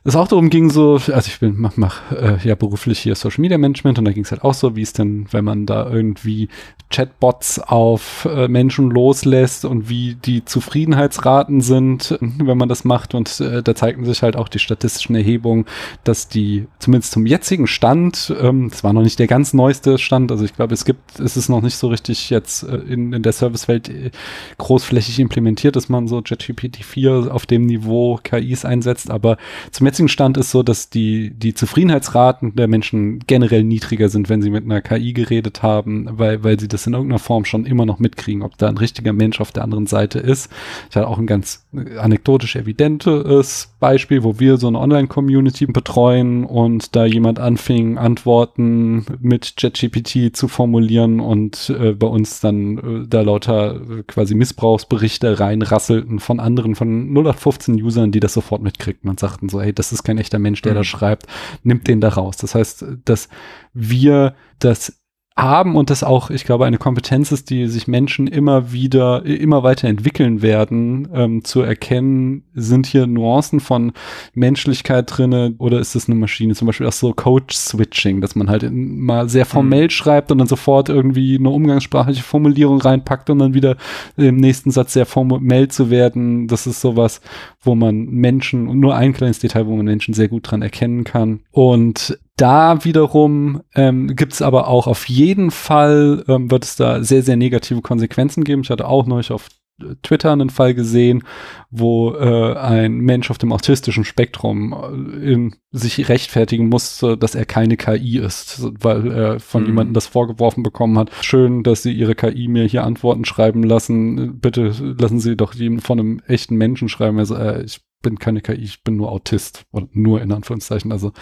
es 0.04 0.16
auch 0.16 0.26
darum 0.26 0.50
ging, 0.50 0.68
so, 0.68 0.94
also 0.94 1.28
ich 1.28 1.38
bin, 1.38 1.54
mach, 1.58 1.76
mach 1.76 2.10
äh, 2.10 2.36
ja 2.42 2.56
beruflich 2.56 2.98
hier 2.98 3.14
Social 3.14 3.40
Media 3.40 3.56
Management 3.56 4.00
und 4.00 4.04
da 4.04 4.12
ging 4.12 4.24
es 4.24 4.32
halt 4.32 4.42
auch 4.42 4.54
so, 4.54 4.74
wie 4.74 4.82
es 4.82 4.92
denn, 4.92 5.26
wenn 5.30 5.44
man 5.44 5.64
da 5.64 5.88
irgendwie 5.88 6.48
Chatbots 6.90 7.60
auf 7.60 8.28
äh, 8.30 8.48
Menschen 8.48 8.90
loslässt 8.90 9.64
und 9.64 9.88
wie 9.88 10.16
die 10.16 10.44
Zufriedenheitsraten 10.44 11.60
sind, 11.60 12.18
wenn 12.20 12.58
man 12.58 12.68
das 12.68 12.84
macht. 12.84 13.14
Und 13.14 13.40
äh, 13.40 13.62
da 13.62 13.74
zeigten 13.76 14.04
sich 14.04 14.22
halt 14.22 14.34
auch 14.34 14.48
die 14.48 14.58
statistischen 14.58 15.14
Erhebungen, 15.14 15.66
dass 16.02 16.26
die 16.28 16.66
zumindest 16.80 17.12
zum 17.12 17.24
jetzigen 17.24 17.68
Stand, 17.68 18.34
ähm, 18.40 18.70
das 18.70 18.82
war 18.82 18.92
noch 18.92 19.02
nicht 19.02 19.20
der 19.20 19.28
ganz 19.28 19.54
neueste 19.54 19.98
Stand, 19.98 20.32
also 20.32 20.44
ich 20.44 20.54
glaube, 20.54 20.74
es 20.74 20.84
gibt, 20.84 21.20
es 21.20 21.36
ist 21.36 21.48
noch 21.48 21.62
nicht 21.62 21.76
so 21.76 21.88
richtig 21.88 22.28
jetzt 22.28 22.64
äh, 22.64 22.76
in, 22.76 23.12
in 23.12 23.22
der 23.22 23.32
Servicewelt 23.32 23.88
äh, 23.88 24.10
großflächig 24.58 25.20
implementiert, 25.20 25.76
dass 25.76 25.88
man 25.88 26.08
so 26.08 26.20
JetGPT 26.20 26.84
4 26.84 27.28
auf 27.32 27.46
dem 27.46 27.66
Niveau 27.66 28.18
KIs 28.20 28.64
einsetzt, 28.72 29.10
aber 29.10 29.36
zum 29.70 29.86
jetzigen 29.86 30.08
Stand 30.08 30.36
ist 30.36 30.50
so, 30.50 30.62
dass 30.62 30.90
die, 30.90 31.30
die 31.30 31.54
Zufriedenheitsraten 31.54 32.56
der 32.56 32.68
Menschen 32.68 33.20
generell 33.26 33.64
niedriger 33.64 34.08
sind, 34.08 34.28
wenn 34.28 34.42
sie 34.42 34.50
mit 34.50 34.64
einer 34.64 34.80
KI 34.80 35.12
geredet 35.12 35.62
haben, 35.62 36.08
weil, 36.10 36.42
weil 36.42 36.58
sie 36.58 36.68
das 36.68 36.86
in 36.86 36.94
irgendeiner 36.94 37.18
Form 37.18 37.44
schon 37.44 37.66
immer 37.66 37.86
noch 37.86 37.98
mitkriegen, 37.98 38.42
ob 38.42 38.56
da 38.58 38.68
ein 38.68 38.78
richtiger 38.78 39.12
Mensch 39.12 39.40
auf 39.40 39.52
der 39.52 39.62
anderen 39.62 39.86
Seite 39.86 40.18
ist. 40.18 40.50
Ich 40.90 40.96
hatte 40.96 41.08
auch 41.08 41.18
ein 41.18 41.26
ganz 41.26 41.66
äh, 41.74 41.98
anekdotisch 41.98 42.56
evidentes 42.56 43.74
Beispiel, 43.78 44.22
wo 44.22 44.38
wir 44.38 44.56
so 44.56 44.68
eine 44.68 44.78
Online-Community 44.78 45.66
betreuen 45.66 46.44
und 46.44 46.96
da 46.96 47.04
jemand 47.04 47.38
anfing, 47.38 47.98
Antworten 47.98 49.04
mit 49.20 49.54
JetGPT 49.58 50.34
zu 50.34 50.48
formulieren 50.48 51.20
und 51.20 51.70
äh, 51.70 51.92
bei 51.92 52.06
uns 52.06 52.40
dann 52.40 52.78
äh, 52.78 53.06
da 53.08 53.22
lauter 53.22 53.76
äh, 53.76 54.02
quasi 54.06 54.34
Missbrauchsberichte 54.34 55.40
reinrasselten 55.40 56.20
von 56.20 56.40
anderen, 56.40 56.74
von 56.74 57.10
0815 57.10 57.82
Usern, 57.82 58.12
die 58.12 58.20
das 58.20 58.34
sofort 58.34 58.61
mitkriegten 58.62 59.10
und 59.10 59.20
sagten 59.20 59.48
so, 59.48 59.60
hey, 59.60 59.72
das 59.72 59.92
ist 59.92 60.02
kein 60.02 60.18
echter 60.18 60.38
Mensch, 60.38 60.62
der 60.62 60.72
Mhm. 60.72 60.76
da 60.76 60.84
schreibt, 60.84 61.26
nimmt 61.62 61.86
den 61.88 62.00
da 62.00 62.08
raus. 62.08 62.36
Das 62.36 62.54
heißt, 62.54 62.84
dass 63.04 63.28
wir 63.74 64.34
das 64.58 65.01
haben 65.36 65.76
und 65.76 65.90
das 65.90 66.04
auch, 66.04 66.30
ich 66.30 66.44
glaube, 66.44 66.66
eine 66.66 66.78
Kompetenz 66.78 67.32
ist, 67.32 67.50
die 67.50 67.66
sich 67.66 67.88
Menschen 67.88 68.26
immer 68.26 68.72
wieder, 68.72 69.24
immer 69.24 69.62
weiter 69.62 69.88
entwickeln 69.88 70.42
werden, 70.42 71.08
ähm, 71.14 71.44
zu 71.44 71.62
erkennen, 71.62 72.44
sind 72.54 72.86
hier 72.86 73.06
Nuancen 73.06 73.60
von 73.60 73.92
Menschlichkeit 74.34 75.06
drinne 75.08 75.54
oder 75.58 75.80
ist 75.80 75.94
es 75.94 76.08
eine 76.08 76.16
Maschine? 76.16 76.54
Zum 76.54 76.66
Beispiel 76.66 76.86
auch 76.86 76.92
so 76.92 77.12
Code-Switching, 77.12 78.20
dass 78.20 78.34
man 78.34 78.50
halt 78.50 78.70
mal 78.70 79.28
sehr 79.28 79.46
formell 79.46 79.90
schreibt 79.90 80.30
und 80.30 80.38
dann 80.38 80.46
sofort 80.46 80.88
irgendwie 80.88 81.38
eine 81.38 81.50
umgangssprachliche 81.50 82.22
Formulierung 82.22 82.80
reinpackt 82.80 83.30
und 83.30 83.38
dann 83.38 83.54
wieder 83.54 83.76
im 84.16 84.36
nächsten 84.36 84.70
Satz 84.70 84.92
sehr 84.92 85.06
formell 85.06 85.68
zu 85.68 85.90
werden. 85.90 86.46
Das 86.46 86.66
ist 86.66 86.80
sowas, 86.80 87.20
wo 87.62 87.74
man 87.74 88.06
Menschen, 88.06 88.68
und 88.68 88.80
nur 88.80 88.96
ein 88.96 89.12
kleines 89.12 89.38
Detail, 89.38 89.66
wo 89.66 89.76
man 89.76 89.86
Menschen 89.86 90.14
sehr 90.14 90.28
gut 90.28 90.50
dran 90.50 90.62
erkennen 90.62 91.04
kann. 91.04 91.40
Und 91.50 92.18
da 92.36 92.84
wiederum 92.84 93.62
ähm, 93.74 94.14
gibt 94.16 94.32
es 94.32 94.42
aber 94.42 94.68
auch 94.68 94.86
auf 94.86 95.08
jeden 95.08 95.50
Fall, 95.50 96.24
ähm, 96.28 96.50
wird 96.50 96.64
es 96.64 96.76
da 96.76 97.02
sehr, 97.04 97.22
sehr 97.22 97.36
negative 97.36 97.82
Konsequenzen 97.82 98.44
geben. 98.44 98.62
Ich 98.62 98.70
hatte 98.70 98.88
auch 98.88 99.06
neulich 99.06 99.30
auf 99.30 99.48
äh, 99.82 99.94
Twitter 100.02 100.32
einen 100.32 100.50
Fall 100.50 100.74
gesehen, 100.74 101.24
wo 101.70 102.14
äh, 102.14 102.54
ein 102.56 102.98
Mensch 102.98 103.30
auf 103.30 103.38
dem 103.38 103.52
autistischen 103.52 104.04
Spektrum 104.04 104.72
äh, 104.72 105.32
in, 105.32 105.54
sich 105.72 106.08
rechtfertigen 106.08 106.68
musste, 106.68 107.16
dass 107.18 107.34
er 107.34 107.44
keine 107.44 107.76
KI 107.76 108.18
ist, 108.18 108.62
weil 108.80 109.10
er 109.12 109.40
von 109.40 109.62
Mhm. 109.62 109.68
jemandem 109.68 109.94
das 109.94 110.06
vorgeworfen 110.06 110.62
bekommen 110.62 110.98
hat. 110.98 111.10
Schön, 111.20 111.62
dass 111.62 111.82
Sie 111.82 111.92
Ihre 111.92 112.14
KI 112.14 112.48
mir 112.48 112.64
hier 112.64 112.84
Antworten 112.84 113.24
schreiben 113.24 113.62
lassen. 113.62 114.40
Bitte 114.40 114.74
lassen 114.98 115.20
Sie 115.20 115.36
doch 115.36 115.54
die 115.54 115.78
von 115.78 116.00
einem 116.00 116.20
echten 116.26 116.56
Menschen 116.56 116.88
schreiben. 116.88 117.18
Also 117.18 117.34
äh, 117.36 117.62
ich 117.62 117.80
bin 118.02 118.18
keine 118.18 118.40
KI, 118.40 118.54
ich 118.54 118.82
bin 118.84 118.96
nur 118.96 119.10
Autist 119.10 119.64
und 119.70 119.96
nur 119.96 120.20
in 120.20 120.32
Anführungszeichen. 120.32 120.92
Also 120.92 121.12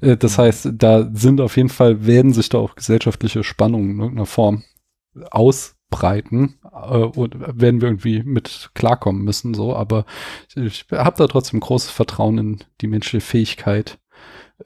äh, 0.00 0.16
das 0.16 0.38
heißt, 0.38 0.70
da 0.74 1.10
sind 1.12 1.40
auf 1.40 1.56
jeden 1.56 1.68
Fall 1.68 2.06
werden 2.06 2.32
sich 2.32 2.48
da 2.48 2.58
auch 2.58 2.74
gesellschaftliche 2.74 3.44
Spannungen 3.44 3.90
in 3.90 4.00
irgendeiner 4.00 4.26
Form 4.26 4.64
ausbreiten 5.30 6.58
äh, 6.64 6.96
und 6.96 7.34
werden 7.38 7.80
wir 7.80 7.88
irgendwie 7.88 8.22
mit 8.22 8.70
klarkommen 8.74 9.22
müssen. 9.22 9.54
So, 9.54 9.74
aber 9.74 10.04
ich 10.54 10.86
habe 10.92 11.16
da 11.16 11.26
trotzdem 11.26 11.60
großes 11.60 11.90
Vertrauen 11.90 12.38
in 12.38 12.58
die 12.80 12.86
menschliche 12.86 13.24
Fähigkeit, 13.24 13.98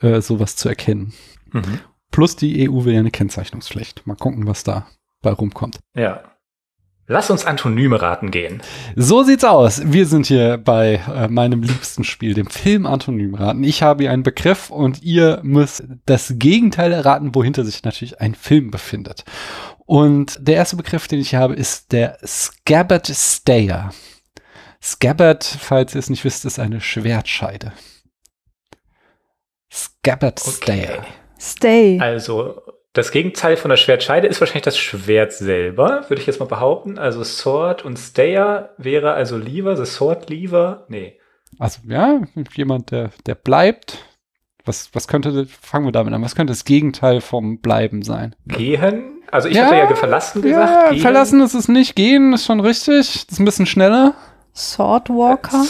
äh, 0.01 0.21
sowas 0.21 0.57
zu 0.57 0.69
erkennen. 0.69 1.13
Mhm. 1.53 1.81
Plus 2.11 2.37
die 2.37 2.69
EU 2.69 2.85
will 2.85 2.93
ja 2.93 3.01
eine 3.01 3.11
Kennzeichnungspflicht. 3.11 4.07
Mal 4.07 4.17
gucken, 4.17 4.47
was 4.47 4.65
da 4.65 4.87
bei 5.23 5.31
rumkommt. 5.31 5.79
Ja. 5.95 6.23
Lass 7.13 7.31
uns 7.31 7.45
Antonyme 7.45 8.01
raten 8.01 8.31
gehen. 8.31 8.63
So 8.97 9.23
sieht's 9.23 9.45
aus. 9.45 9.83
Wir 9.85 10.07
sind 10.07 10.25
hier 10.25 10.57
bei 10.57 11.03
äh, 11.15 11.29
meinem 11.29 11.63
liebsten 11.63 12.05
Spiel, 12.05 12.33
dem 12.33 12.47
Film 12.47 12.87
Antonym 12.87 13.35
raten. 13.35 13.63
Ich 13.65 13.83
habe 13.83 14.05
hier 14.05 14.13
einen 14.13 14.23
Begriff 14.23 14.71
und 14.71 15.03
ihr 15.03 15.39
müsst 15.43 15.85
das 16.07 16.33
Gegenteil 16.39 16.91
erraten, 16.91 17.35
wohinter 17.35 17.67
sich 17.67 17.85
natürlich 17.85 18.23
ein 18.23 18.35
Film 18.35 18.71
befindet. 18.71 19.27
Und 19.85 20.39
der 20.41 20.55
erste 20.55 20.77
Begriff, 20.77 21.07
den 21.07 21.21
ich 21.21 21.35
habe, 21.35 21.53
ist 21.53 21.93
der 21.93 22.17
Scabbard 22.25 23.07
Stayer. 23.09 23.91
Scabbard, 24.83 25.45
falls 25.45 25.95
ihr 25.95 25.99
es 25.99 26.09
nicht 26.09 26.25
wisst, 26.25 26.47
ist 26.47 26.59
eine 26.59 26.81
Schwertscheide. 26.81 27.73
Scabbard 29.71 30.41
Stayer. 30.41 31.05
Stay. 31.39 31.99
Also, 32.01 32.63
das 32.93 33.11
Gegenteil 33.11 33.57
von 33.57 33.71
der 33.71 33.77
Schwertscheide 33.79 34.27
ist 34.27 34.41
wahrscheinlich 34.41 34.65
das 34.65 34.79
Schwert 34.79 35.33
selber, 35.33 36.05
würde 36.09 36.21
ich 36.21 36.27
jetzt 36.27 36.41
mal 36.41 36.47
behaupten. 36.47 36.99
Also 36.99 37.25
Sword 37.25 37.85
und 37.85 37.99
Stayer 37.99 38.71
wäre 38.77 39.13
also 39.13 39.39
Lever, 39.39 39.77
the 39.77 39.87
Sword 39.87 40.29
Lever. 40.29 40.85
Nee. 40.89 41.19
Also 41.59 41.81
ja, 41.87 42.21
jemand, 42.55 42.91
der, 42.91 43.11
der 43.27 43.35
bleibt. 43.35 43.99
Was, 44.65 44.91
was 44.93 45.09
könnte, 45.09 45.47
fangen 45.47 45.87
wir 45.87 45.93
damit 45.93 46.15
an, 46.15 46.23
was 46.23 46.37
könnte 46.37 46.53
das 46.53 46.65
Gegenteil 46.65 47.21
vom 47.21 47.59
Bleiben 47.61 48.03
sein? 48.03 48.37
Gehen? 48.47 49.23
Also 49.31 49.49
ich 49.49 49.57
Ja, 49.57 49.65
hatte 49.65 49.77
ja 49.77 49.95
verlassen 49.95 50.43
gesagt. 50.43 50.71
Ja, 50.71 50.91
gehen. 50.91 51.01
verlassen 51.01 51.41
ist 51.41 51.55
es 51.55 51.69
nicht, 51.69 51.97
gehen 51.97 52.33
ist 52.35 52.45
schon 52.45 52.61
richtig. 52.61 53.25
Das 53.25 53.33
ist 53.33 53.41
ein 53.41 53.45
bisschen 53.45 53.67
schneller. 53.67 54.15
Swordwalker. 54.55 55.65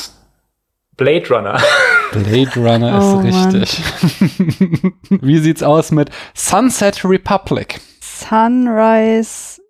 Blade 0.96 1.28
Runner. 1.30 1.58
Blade 2.12 2.50
Runner 2.56 3.00
Oh, 3.02 3.20
ist 3.20 3.54
richtig. 3.54 4.92
Wie 5.22 5.38
sieht's 5.38 5.62
aus 5.62 5.90
mit 5.90 6.10
Sunset 6.34 7.04
Republic? 7.04 7.80
Sunrise 8.00 9.60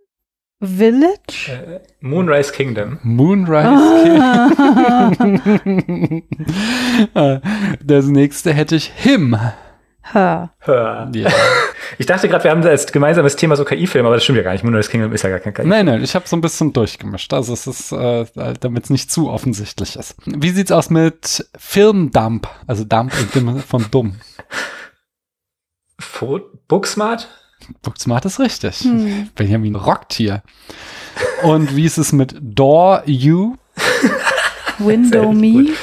Village. 0.60 1.48
Äh, 1.48 1.80
Moonrise 2.00 2.52
Kingdom. 2.52 2.98
Moonrise 3.02 4.02
King. 5.18 6.22
Äh, 7.14 7.40
das 7.84 8.06
nächste 8.06 8.52
hätte 8.52 8.76
ich 8.76 8.92
Him. 8.94 9.36
Ha. 10.14 10.52
Hör. 10.58 11.10
Ja. 11.14 11.30
Ich 11.98 12.06
dachte 12.06 12.26
gerade, 12.26 12.42
wir 12.44 12.50
haben 12.50 12.64
als 12.64 12.90
gemeinsames 12.90 13.36
Thema 13.36 13.54
so 13.54 13.66
KI-Filme, 13.66 14.08
aber 14.08 14.16
das 14.16 14.24
stimmt 14.24 14.38
ja 14.38 14.42
gar 14.42 14.52
nicht. 14.52 14.64
Moonrise 14.64 14.90
Kingdom 14.90 15.12
ist 15.12 15.22
ja 15.22 15.28
gar 15.28 15.40
kein 15.40 15.52
KI. 15.52 15.66
Nein, 15.66 15.84
nein, 15.84 16.02
ich 16.02 16.14
habe 16.14 16.26
so 16.26 16.34
ein 16.34 16.40
bisschen 16.40 16.72
durchgemischt. 16.72 17.34
Also 17.34 17.52
es 17.52 17.66
ist, 17.66 17.92
äh, 17.92 18.24
damit 18.60 18.84
es 18.84 18.90
nicht 18.90 19.10
zu 19.12 19.28
offensichtlich 19.28 19.96
ist. 19.96 20.16
Wie 20.24 20.50
sieht's 20.50 20.72
aus 20.72 20.88
mit 20.88 21.46
Filmdump? 21.56 22.48
Also 22.66 22.84
Dump 22.84 23.12
von 23.12 23.86
dumm. 23.90 24.16
Fo 25.98 26.40
Booksmart? 26.66 27.28
Booksmart 27.82 28.24
ist 28.24 28.40
richtig. 28.40 28.80
Hm. 28.80 29.28
Benjamin 29.34 29.76
rockt 29.76 30.14
hier. 30.14 30.42
Und 31.42 31.76
wie 31.76 31.84
ist 31.84 31.98
es 31.98 32.12
mit 32.12 32.34
Door 32.40 33.02
You? 33.06 33.56
Window 34.78 35.32
Me. 35.32 35.52
gut. 35.52 35.76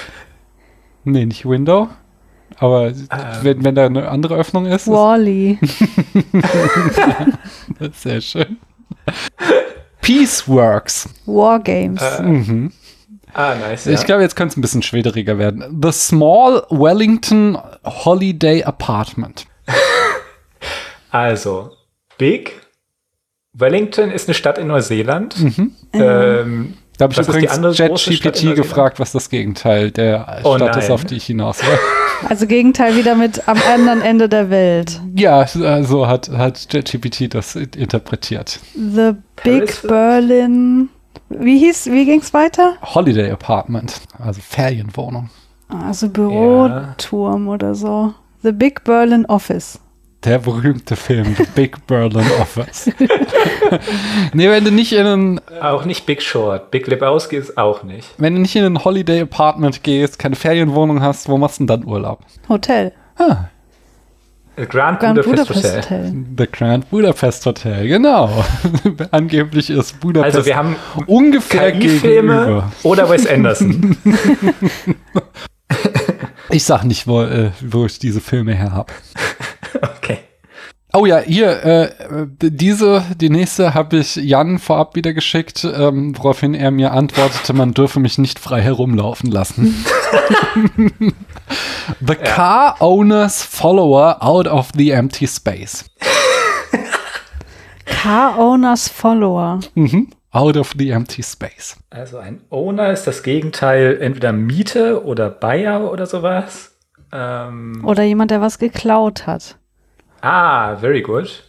Nee, 1.03 1.25
nicht 1.25 1.45
Window. 1.47 1.89
Aber 2.59 2.91
wenn, 3.41 3.63
wenn 3.63 3.75
da 3.75 3.85
eine 3.85 4.09
andere 4.09 4.35
Öffnung 4.35 4.65
ist, 4.65 4.87
Wally. 4.87 5.57
das 7.79 8.01
sehr 8.03 8.21
schön. 8.21 8.57
Pieceworks. 10.01 11.09
Wargames. 11.25 12.01
Äh, 12.01 12.21
Mhm. 12.23 12.71
Ah, 13.33 13.53
nice. 13.55 13.85
Ja. 13.85 13.91
Ich 13.93 14.05
glaube, 14.05 14.23
jetzt 14.23 14.35
könnte 14.35 14.53
es 14.53 14.57
ein 14.57 14.61
bisschen 14.61 14.81
schwederiger 14.81 15.37
werden. 15.37 15.79
The 15.83 15.91
Small 15.91 16.63
Wellington 16.71 17.57
Holiday 17.85 18.63
Apartment. 18.63 19.45
Also, 21.11 21.71
Big 22.19 22.53
Wellington 23.53 24.11
ist 24.11 24.27
eine 24.27 24.35
Stadt 24.35 24.59
in 24.59 24.67
Neuseeland. 24.67 25.39
Mhm. 25.39 25.75
Ähm, 25.93 26.73
Da 26.99 27.05
habe 27.05 27.13
ich 27.13 27.19
ist 27.19 27.29
übrigens 27.29 27.77
ChatGPT 27.77 28.55
gefragt, 28.55 28.99
was 28.99 29.13
das 29.13 29.29
Gegenteil 29.29 29.89
der 29.89 30.41
Oh 30.43 30.57
Stadt 30.57 30.75
ist, 30.75 30.83
nein. 30.83 30.91
auf 30.91 31.05
die 31.05 31.15
ich 31.15 31.25
hinaus 31.25 31.61
will. 31.63 31.79
Also 32.27 32.47
Gegenteil 32.47 32.97
wieder 32.97 33.15
mit 33.15 33.47
am 33.47 33.57
anderen 33.73 34.01
Ende 34.01 34.27
der 34.27 34.49
Welt. 34.49 34.99
ja, 35.15 35.47
so 35.47 36.05
hat, 36.05 36.29
hat 36.29 36.67
ChatGPT 36.69 37.33
das 37.33 37.55
interpretiert. 37.55 38.59
The 38.73 39.13
Big 39.41 39.67
Paris? 39.67 39.81
Berlin. 39.83 40.89
Wie 41.29 41.57
hieß, 41.59 41.85
wie 41.89 42.03
ging's 42.03 42.33
weiter? 42.33 42.73
Holiday 42.81 43.31
Apartment, 43.31 44.01
also 44.21 44.41
Ferienwohnung. 44.41 45.29
Also 45.69 46.09
Büroturm 46.09 47.47
oder 47.47 47.73
so. 47.73 48.13
The 48.43 48.51
Big 48.51 48.83
Berlin 48.83 49.25
Office. 49.27 49.79
Der 50.25 50.39
berühmte 50.39 50.97
Film, 50.97 51.33
The 51.37 51.45
Big 51.55 51.87
Berlin 51.87 52.25
Office. 52.41 52.91
nee, 54.33 54.49
wenn 54.49 54.65
du 54.65 54.71
nicht 54.71 54.91
in 54.91 55.05
ein, 55.05 55.41
auch 55.61 55.85
nicht 55.85 56.05
Big 56.05 56.21
Short. 56.21 56.71
Big 56.71 56.87
Lebowski 56.87 57.37
ist 57.37 57.57
auch 57.57 57.83
nicht. 57.83 58.09
wenn 58.17 58.35
du 58.35 58.41
nicht 58.41 58.53
in 58.55 58.65
ein 58.65 58.83
Holiday 58.83 59.21
Apartment 59.21 59.81
gehst, 59.81 60.19
keine 60.19 60.35
Ferienwohnung 60.35 61.01
hast, 61.01 61.29
wo 61.29 61.37
machst 61.37 61.59
du 61.59 61.65
denn 61.65 61.67
dann 61.81 61.85
Urlaub? 61.87 62.19
Hotel. 62.49 62.91
Ah, 63.17 63.45
Äh, 64.57 64.65
Grand, 64.65 64.99
Grand 64.99 65.15
Budapest, 65.23 65.47
Budapest 65.47 65.77
Hotel. 65.77 66.03
Hotel. 66.07 66.25
The 66.37 66.47
Grand 66.51 66.89
Budapest 66.89 67.45
Hotel, 67.45 67.87
genau. 67.87 68.43
Angeblich 69.11 69.69
ist 69.69 70.01
Budapest 70.01 70.35
Also 70.35 70.45
wir 70.45 70.57
haben 70.57 70.75
ungefähr 71.07 71.71
KI-Filme 71.71 72.63
oder 72.83 73.09
Wes 73.09 73.25
Anderson. 73.25 73.95
Ich 76.51 76.63
sag 76.63 76.83
nicht, 76.83 77.05
wo, 77.05 77.21
äh, 77.21 77.51
wo 77.61 77.85
ich 77.85 77.99
diese 77.99 78.19
Filme 78.21 78.55
her 78.55 78.71
habe. 78.73 78.91
okay. 79.81 80.19
Oh 80.91 81.05
ja, 81.05 81.19
hier, 81.19 81.63
äh, 81.63 81.89
d- 82.27 82.49
diese, 82.49 83.03
die 83.21 83.29
nächste 83.29 83.75
habe 83.75 83.97
ich 83.97 84.15
Jan 84.15 84.57
vorab 84.57 84.95
wieder 84.95 85.13
geschickt, 85.13 85.63
ähm, 85.63 86.17
woraufhin 86.17 86.55
er 86.55 86.71
mir 86.71 86.93
antwortete, 86.93 87.53
man 87.53 87.75
dürfe 87.75 87.99
mich 87.99 88.17
nicht 88.17 88.39
frei 88.39 88.61
herumlaufen 88.61 89.29
lassen. 89.29 89.85
the 91.99 92.15
car 92.15 92.75
owner's 92.79 93.43
follower 93.43 94.17
out 94.21 94.47
of 94.47 94.69
the 94.75 94.89
empty 94.89 95.27
space. 95.27 95.85
Car 97.85 98.37
Owners 98.39 98.87
Follower. 98.87 99.59
Mhm. 99.75 100.09
Out 100.31 100.57
of 100.57 100.73
the 100.77 100.91
empty 100.91 101.23
space. 101.23 101.75
Also 101.89 102.17
ein 102.19 102.41
Owner 102.49 102.91
ist 102.91 103.05
das 103.05 103.23
Gegenteil 103.23 103.97
entweder 103.99 104.31
Miete 104.31 105.03
oder 105.03 105.29
Buyer 105.29 105.91
oder 105.91 106.05
sowas. 106.05 106.68
Ähm, 107.11 107.83
Oder 107.85 108.03
jemand, 108.03 108.31
der 108.31 108.41
was 108.41 108.59
geklaut 108.59 109.25
hat. 109.27 109.57
ah, 110.21 110.75
very 110.75 111.01
good. 111.01 111.43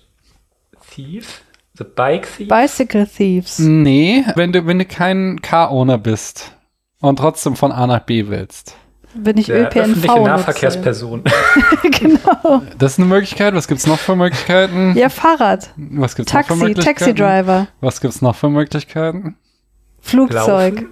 Thief. 0.90 1.42
The 1.76 1.84
Bike 1.84 2.28
Thief. 2.36 2.48
Bicycle 2.48 3.06
Thieves. 3.06 3.58
Nee, 3.58 4.24
wenn 4.34 4.52
du, 4.52 4.66
wenn 4.66 4.78
du 4.78 4.84
kein 4.84 5.40
Car-Owner 5.40 5.98
bist 5.98 6.52
und 7.00 7.18
trotzdem 7.18 7.56
von 7.56 7.72
A 7.72 7.86
nach 7.86 8.00
B 8.00 8.28
willst. 8.28 8.76
Bin 9.14 9.38
ich 9.38 9.46
der 9.46 9.62
ÖPNV 9.66 9.76
öffentliche. 9.80 10.20
Nahverkehrsperson. 10.20 11.24
genau. 11.82 12.62
Das 12.78 12.92
ist 12.92 12.98
eine 12.98 13.08
Möglichkeit. 13.08 13.54
Was 13.54 13.66
gibt's 13.66 13.86
noch 13.86 13.98
für 13.98 14.14
Möglichkeiten? 14.14 14.94
Ja, 14.96 15.08
Fahrrad. 15.08 15.70
Was 15.76 16.14
gibt's 16.14 16.32
noch 16.32 16.42
für 16.42 16.48
Taxi, 16.48 16.64
Möglichkeiten? 16.64 16.98
Taxi 16.98 17.14
Driver. 17.14 17.66
Was 17.80 18.00
gibt's 18.00 18.22
noch 18.22 18.36
für 18.36 18.48
Möglichkeiten? 18.50 19.36
Flugzeug. 20.00 20.74
Laufen. 20.74 20.88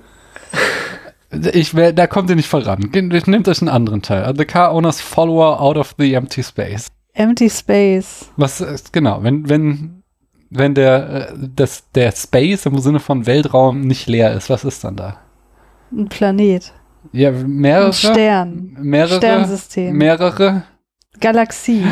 Ich 1.53 1.75
wär, 1.75 1.93
da 1.93 2.07
kommt 2.07 2.31
ihr 2.31 2.37
nicht 2.37 2.49
voran. 2.49 2.91
Nehmt 2.93 3.49
euch 3.49 3.61
einen 3.61 3.69
anderen 3.69 4.03
Teil. 4.03 4.35
The 4.37 4.45
car 4.45 4.73
owner's 4.73 5.01
follower 5.01 5.61
out 5.61 5.77
of 5.77 5.95
the 5.99 6.15
empty 6.15 6.43
space. 6.43 6.89
Empty 7.15 7.51
Space. 7.51 8.31
Was 8.37 8.61
ist, 8.61 8.93
genau, 8.93 9.23
wenn, 9.25 9.49
wenn, 9.49 10.03
wenn 10.51 10.75
der, 10.75 11.31
äh, 11.31 11.35
das, 11.55 11.91
der 11.93 12.13
Space 12.13 12.65
im 12.65 12.79
Sinne 12.79 13.01
von 13.01 13.27
Weltraum 13.27 13.81
nicht 13.81 14.07
leer 14.07 14.33
ist, 14.35 14.49
was 14.49 14.65
ist 14.65 14.85
dann 14.85 14.97
da? 14.97 15.19
Ein 15.91 16.09
Planet. 16.09 16.73
Ja, 17.13 17.33
mehrere. 17.33 17.87
Ein 17.87 17.93
Stern. 17.93 18.77
Mehrere. 18.81 19.17
Sternsystem. 19.17 19.97
Mehrere. 19.97 20.63
Galaxie. 21.21 21.85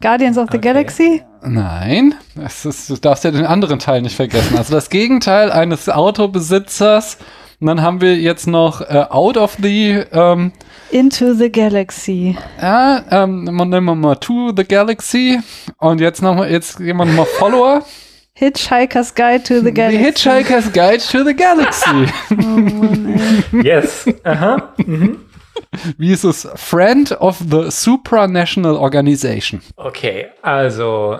Guardians 0.00 0.38
of 0.38 0.48
the 0.50 0.58
Okay. 0.58 0.68
Galaxy? 0.68 1.22
Nein, 1.42 2.14
ist, 2.44 2.90
du 2.90 2.96
darfst 2.96 3.24
ja 3.24 3.30
den 3.30 3.46
anderen 3.46 3.78
Teil 3.78 4.02
nicht 4.02 4.16
vergessen. 4.16 4.56
Also 4.56 4.74
das 4.74 4.90
Gegenteil 4.90 5.50
eines 5.52 5.88
Autobesitzers. 5.88 7.18
Und 7.60 7.66
dann 7.66 7.82
haben 7.82 8.00
wir 8.00 8.16
jetzt 8.16 8.46
noch 8.46 8.80
äh, 8.82 9.04
out 9.10 9.36
of 9.36 9.56
the, 9.60 10.04
ähm, 10.12 10.52
Into 10.90 11.34
the 11.34 11.50
Galaxy. 11.50 12.36
ja, 12.60 13.02
ähm, 13.10 13.44
nehmen 13.44 13.84
wir 13.84 13.94
mal 13.94 14.14
to 14.16 14.52
the 14.56 14.64
galaxy. 14.64 15.38
Und 15.78 16.00
jetzt 16.00 16.22
nochmal, 16.22 16.50
jetzt 16.50 16.78
gehen 16.78 16.96
wir 16.96 17.04
nochmal 17.04 17.26
Follower. 17.38 17.82
Hitchhiker's 18.34 19.12
Guide 19.14 19.42
to 19.42 19.54
the 19.58 19.64
The 19.66 19.72
Galaxy. 19.74 19.98
Hitchhiker's 19.98 20.72
Guide 20.72 20.98
to 21.10 21.24
the 21.24 21.34
Galaxy. 21.34 22.06
Oh 22.30 22.34
Mann, 22.36 23.42
ey. 23.52 23.62
Yes. 23.66 24.06
Aha. 24.22 24.72
Mhm. 24.76 25.18
Wie 25.98 26.12
ist 26.12 26.22
es? 26.24 26.48
Friend 26.54 27.10
of 27.20 27.38
the 27.40 27.70
Supranational 27.70 28.76
Organization. 28.76 29.60
Okay, 29.76 30.26
also 30.42 31.18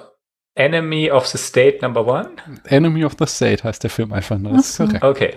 Enemy 0.54 1.10
of 1.10 1.26
the 1.26 1.36
State 1.38 1.82
Number 1.82 2.06
One. 2.06 2.30
Enemy 2.68 3.04
of 3.04 3.16
the 3.18 3.26
State 3.26 3.64
heißt 3.64 3.82
der 3.82 3.90
Film 3.90 4.12
einfach 4.12 4.38
nur. 4.38 4.52
Korrekt. 4.76 5.02
Okay. 5.02 5.34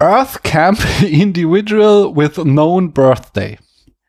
Earth 0.00 0.42
Camp 0.42 0.78
Individual 1.02 2.14
with 2.16 2.34
Known 2.36 2.92
Birthday. 2.92 3.58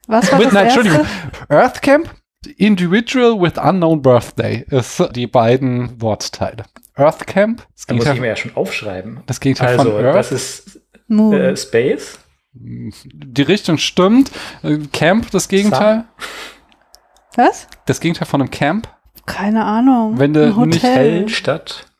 Was 0.07 0.31
war 0.31 0.39
With, 0.39 0.45
das 0.47 0.53
nein, 0.53 0.65
erste? 0.65 0.79
Entschuldigung. 0.81 1.07
Earth 1.49 1.81
Camp 1.81 2.09
Individual 2.57 3.39
with 3.39 3.53
Unknown 3.57 4.01
Birthday 4.01 4.65
ist 4.69 5.03
die 5.15 5.27
beiden 5.27 6.01
Wortteile. 6.01 6.63
Earth 6.95 7.27
Camp. 7.27 7.65
Das 7.75 7.85
Da 7.85 7.93
muss 7.93 8.05
ich 8.07 8.19
mir 8.19 8.27
ja 8.27 8.35
schon 8.35 8.55
aufschreiben. 8.55 9.21
das 9.27 9.39
Gegenteil 9.39 9.77
Also, 9.77 9.91
von 9.91 10.05
Earth. 10.05 10.15
das 10.15 10.31
ist 10.31 10.81
Moon. 11.07 11.33
äh, 11.33 11.55
Space. 11.55 12.17
Die 12.53 13.41
Richtung 13.43 13.77
stimmt. 13.77 14.31
Äh, 14.63 14.79
Camp, 14.91 15.29
das 15.31 15.47
Gegenteil. 15.47 16.05
Was? 17.35 17.67
Das 17.85 17.99
Gegenteil 17.99 18.27
von 18.27 18.41
einem 18.41 18.51
Camp. 18.51 18.89
Keine 19.25 19.63
Ahnung. 19.63 20.17
Wenn 20.17 20.33
du 20.33 20.43
Ein 20.53 20.69
nicht 20.69 20.83
Hotel. 20.83 21.25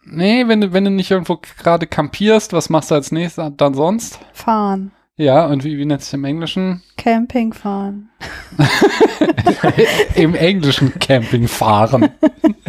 Nee, 0.03 0.47
wenn 0.47 0.61
du, 0.61 0.73
wenn 0.73 0.85
du 0.85 0.91
nicht 0.91 1.11
irgendwo 1.11 1.39
gerade 1.59 1.87
kampierst, 1.87 2.53
was 2.53 2.69
machst 2.69 2.91
du 2.91 2.95
als 2.95 3.11
nächstes 3.11 3.51
dann 3.57 3.73
sonst? 3.73 4.19
Fahren. 4.33 4.91
Ja, 5.17 5.45
und 5.45 5.63
wie, 5.63 5.77
wie 5.77 5.85
nennt 5.85 6.01
sich 6.01 6.13
im 6.13 6.23
Englischen? 6.25 6.81
Camping 6.97 7.53
fahren. 7.53 8.09
Im 10.15 10.33
Englischen 10.33 10.97
Camping 10.99 11.47
fahren. 11.47 12.09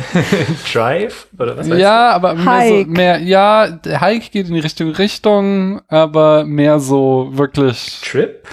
Drive? 0.73 1.29
Oder 1.39 1.57
was 1.57 1.71
heißt 1.71 1.81
ja, 1.81 2.11
aber 2.11 2.35
mehr, 2.35 2.69
so, 2.69 2.77
Hike. 2.77 2.91
mehr, 2.91 3.19
ja, 3.21 3.79
Hike 3.87 4.31
geht 4.31 4.49
in 4.49 4.55
die 4.55 4.61
Richtung 4.61 4.91
Richtung, 4.91 5.81
aber 5.89 6.45
mehr 6.45 6.79
so 6.79 7.31
wirklich. 7.33 8.01
das? 8.01 8.11
Trip? 8.11 8.47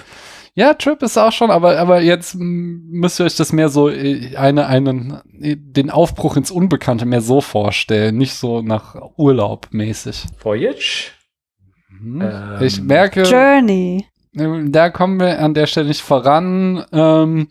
Ja, 0.60 0.74
Trip 0.74 1.02
ist 1.04 1.18
auch 1.18 1.32
schon, 1.32 1.52
aber, 1.52 1.78
aber 1.80 2.02
jetzt 2.02 2.36
müsst 2.38 3.20
ihr 3.22 3.26
euch 3.26 3.38
das 3.38 3.54
mehr 3.54 3.70
so 3.70 3.90
äh, 3.90 4.36
eine, 4.36 4.68
einen, 4.68 5.22
äh, 5.40 5.56
den 5.58 5.90
Aufbruch 5.90 6.36
ins 6.36 6.52
Unbekannte 6.52 7.06
mehr 7.06 7.22
so 7.22 7.40
vorstellen, 7.40 8.18
nicht 8.18 8.34
so 8.34 8.62
nach 8.62 8.96
Urlaub 9.18 9.68
mäßig. 9.72 10.26
Voyage? 10.44 11.12
Mhm. 11.90 12.22
Ähm, 12.22 12.58
ich 12.62 12.82
merke, 12.82 13.24
Journey. 13.24 14.06
Ähm, 14.36 14.74
Da 14.74 14.90
kommen 14.90 15.18
wir 15.22 15.40
an 15.40 15.54
der 15.54 15.66
Stelle 15.66 15.88
nicht 15.88 16.02
voran. 16.02 16.84
Ähm, 16.92 17.48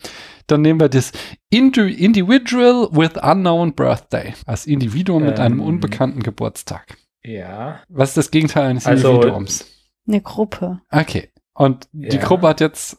dann 0.47 0.60
nehmen 0.60 0.78
wir 0.78 0.90
das 0.90 1.12
Indi 1.48 1.93
Individual 1.93 2.89
with 2.93 3.12
Unknown 3.22 3.72
Birthday. 3.74 4.35
Als 4.44 4.66
Individuum 4.66 5.24
mit 5.24 5.40
einem 5.40 5.60
Ähm. 5.60 5.66
unbekannten 5.66 6.22
Geburtstag. 6.22 6.98
Ja. 7.24 7.80
Was 7.89 8.10
ist 8.10 8.16
das 8.18 8.30
Gegenteil 8.30 8.66
eines 8.66 8.85
Also- 8.86 9.12
Individuums? 9.12 9.64
Eine 10.06 10.20
Gruppe. 10.20 10.80
Okay. 10.90 11.30
Und 11.59 11.89
die 11.93 12.16
Ja. 12.16 12.22
Gruppe 12.22 12.48
hat 12.48 12.60
jetzt 12.60 12.98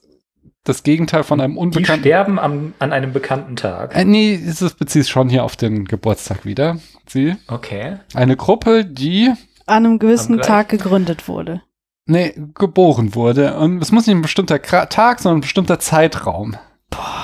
das 0.65 0.84
Gegenteil 0.84 1.23
von 1.23 1.40
einem 1.40 1.53
Die 1.53 1.60
unbekannten. 1.60 2.02
sterben 2.03 2.38
am, 2.38 2.73
an 2.80 2.91
einem 2.91 3.14
bekannten 3.14 3.56
Tag. 3.56 3.95
Äh, 3.95 4.03
nee, 4.06 4.34
es 4.36 4.60
bezieht 4.73 5.03
sich 5.03 5.10
schon 5.11 5.30
hier 5.30 5.44
auf 5.44 5.56
den 5.56 5.86
Geburtstag 5.86 6.45
wieder. 6.45 6.77
Sie. 7.07 7.36
Okay. 7.48 7.98
Eine 8.14 8.36
Gruppe, 8.36 8.86
die 8.86 9.31
An 9.65 9.86
einem 9.86 9.99
gewissen 9.99 10.40
Tag 10.41 10.69
gegründet 10.69 11.27
wurde. 11.27 11.61
nee, 12.06 12.34
geboren 12.53 13.15
wurde. 13.15 13.57
Und 13.57 13.81
es 13.81 13.91
muss 13.91 14.06
nicht 14.07 14.15
ein 14.18 14.22
bestimmter 14.22 14.61
Tag, 14.61 15.19
sondern 15.19 15.38
ein 15.40 15.41
bestimmter 15.41 15.80
Zeitraum. 15.80 16.56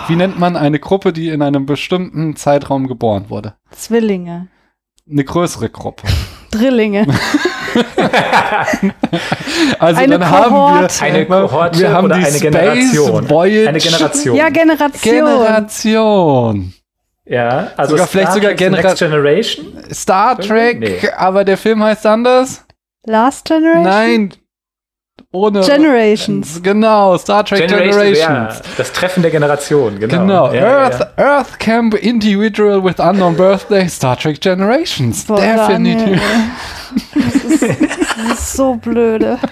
Wie 0.07 0.15
nennt 0.15 0.39
man 0.39 0.55
eine 0.55 0.79
Gruppe, 0.79 1.11
die 1.11 1.29
in 1.29 1.41
einem 1.41 1.65
bestimmten 1.65 2.35
Zeitraum 2.35 2.87
geboren 2.87 3.25
wurde? 3.29 3.55
Zwillinge. 3.71 4.47
Eine 5.09 5.23
größere 5.23 5.69
Gruppe. 5.69 6.07
Drillinge. 6.51 7.05
Also 9.79 10.01
Eine 10.01 10.19
dann 10.19 10.29
haben 10.29 10.49
Kohorte. 10.49 11.01
wir 11.01 11.07
Eine 11.07 11.25
Kohorte 11.25 11.79
wir 11.79 11.89
haben 11.91 12.05
oder 12.05 12.15
die 12.15 12.21
eine 12.25 12.31
Space 12.31 12.41
Generation. 12.41 13.29
Voyage 13.29 13.69
Eine 13.69 13.79
Generation. 13.79 14.35
ja, 14.35 14.49
Generation. 14.49 15.01
Generation. 15.01 16.73
Ja, 17.25 17.71
also 17.75 17.91
Sogar 17.91 18.07
vielleicht 18.07 18.31
sogar 18.33 18.53
Genera- 18.53 18.81
Next 18.83 18.99
Generation. 18.99 19.65
Star 19.91 20.37
Trek, 20.39 20.79
Nee. 20.79 20.99
aber 21.17 21.43
der 21.43 21.57
Film 21.57 21.83
heißt 21.83 22.05
anders? 22.05 22.63
Last 23.05 23.45
Generation? 23.45 23.83
Nein. 23.83 24.33
Ohne 25.31 25.61
Generations. 25.61 26.61
Genau, 26.63 27.17
Star 27.17 27.43
Trek 27.43 27.67
Generations. 27.67 28.17
Ja, 28.19 28.51
das 28.77 28.91
Treffen 28.93 29.21
der 29.21 29.31
Generation, 29.31 29.99
genau. 29.99 30.17
Genau, 30.19 30.53
Ja, 30.53 30.83
Earth, 30.83 30.99
ja. 31.17 31.23
Earth 31.37 31.59
Camp 31.59 31.93
Individual 31.93 32.83
with 32.83 32.99
Unknown 32.99 33.35
Birthday, 33.35 33.87
Star 33.89 34.17
Trek 34.17 34.39
Generations. 34.39 35.25
Boah, 35.25 35.39
Definitiv. 35.41 36.19
Daniel, 36.19 36.19
Das 37.13 37.35
ist, 37.35 37.61
das 37.61 38.39
ist 38.39 38.53
so 38.53 38.75
blöde. 38.75 39.37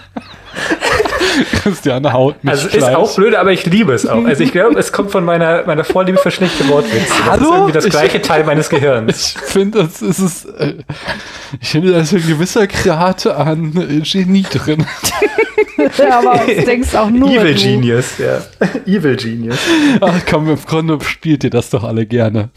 Christiane 1.63 2.13
haut 2.13 2.43
mich 2.43 2.51
Also 2.51 2.67
ist 2.67 2.77
gleich. 2.77 2.95
auch 2.95 3.15
blöd, 3.15 3.35
aber 3.35 3.51
ich 3.51 3.65
liebe 3.65 3.93
es 3.93 4.05
auch. 4.05 4.23
Also 4.25 4.43
ich 4.43 4.51
glaube, 4.51 4.77
es 4.80 4.91
kommt 4.91 5.11
von 5.11 5.25
meiner, 5.25 5.65
meiner 5.65 5.84
Vorliebe 5.84 6.17
für 6.19 6.31
schlechte 6.31 6.67
Wortwitze. 6.69 7.07
Das 7.07 7.25
Hallo? 7.31 7.43
ist 7.43 7.51
irgendwie 7.51 7.71
das 7.73 7.85
Ich- 7.85 7.91
gleiche 7.91 8.21
Teil 8.21 8.43
meines 8.43 8.69
Gehirns. 8.69 9.35
Ich 9.35 9.41
finde, 9.51 9.80
das 9.84 10.01
ist 10.01 10.19
es. 10.19 10.45
Äh, 10.45 10.73
ich 11.61 11.69
finde, 11.69 11.91
da 11.91 11.99
ist 11.99 12.13
ein 12.13 12.25
gewisser 12.27 12.67
Grad 12.67 13.25
an 13.27 13.71
Genie 14.03 14.43
drin. 14.43 14.85
Aber 16.09 16.39
das 16.47 16.65
denkst 16.65 16.95
auch 16.95 17.09
nur 17.09 17.30
Evil 17.30 17.55
du. 17.55 17.61
Genius, 17.61 18.17
ja. 18.17 18.41
Evil 18.85 19.15
Genius. 19.15 19.57
Ach 20.01 20.13
komm, 20.30 20.49
im 20.49 20.57
Grunde 20.63 20.97
spielt 21.03 21.43
ihr 21.43 21.49
das 21.49 21.69
doch 21.71 21.84
alle 21.84 22.05
gerne. 22.05 22.49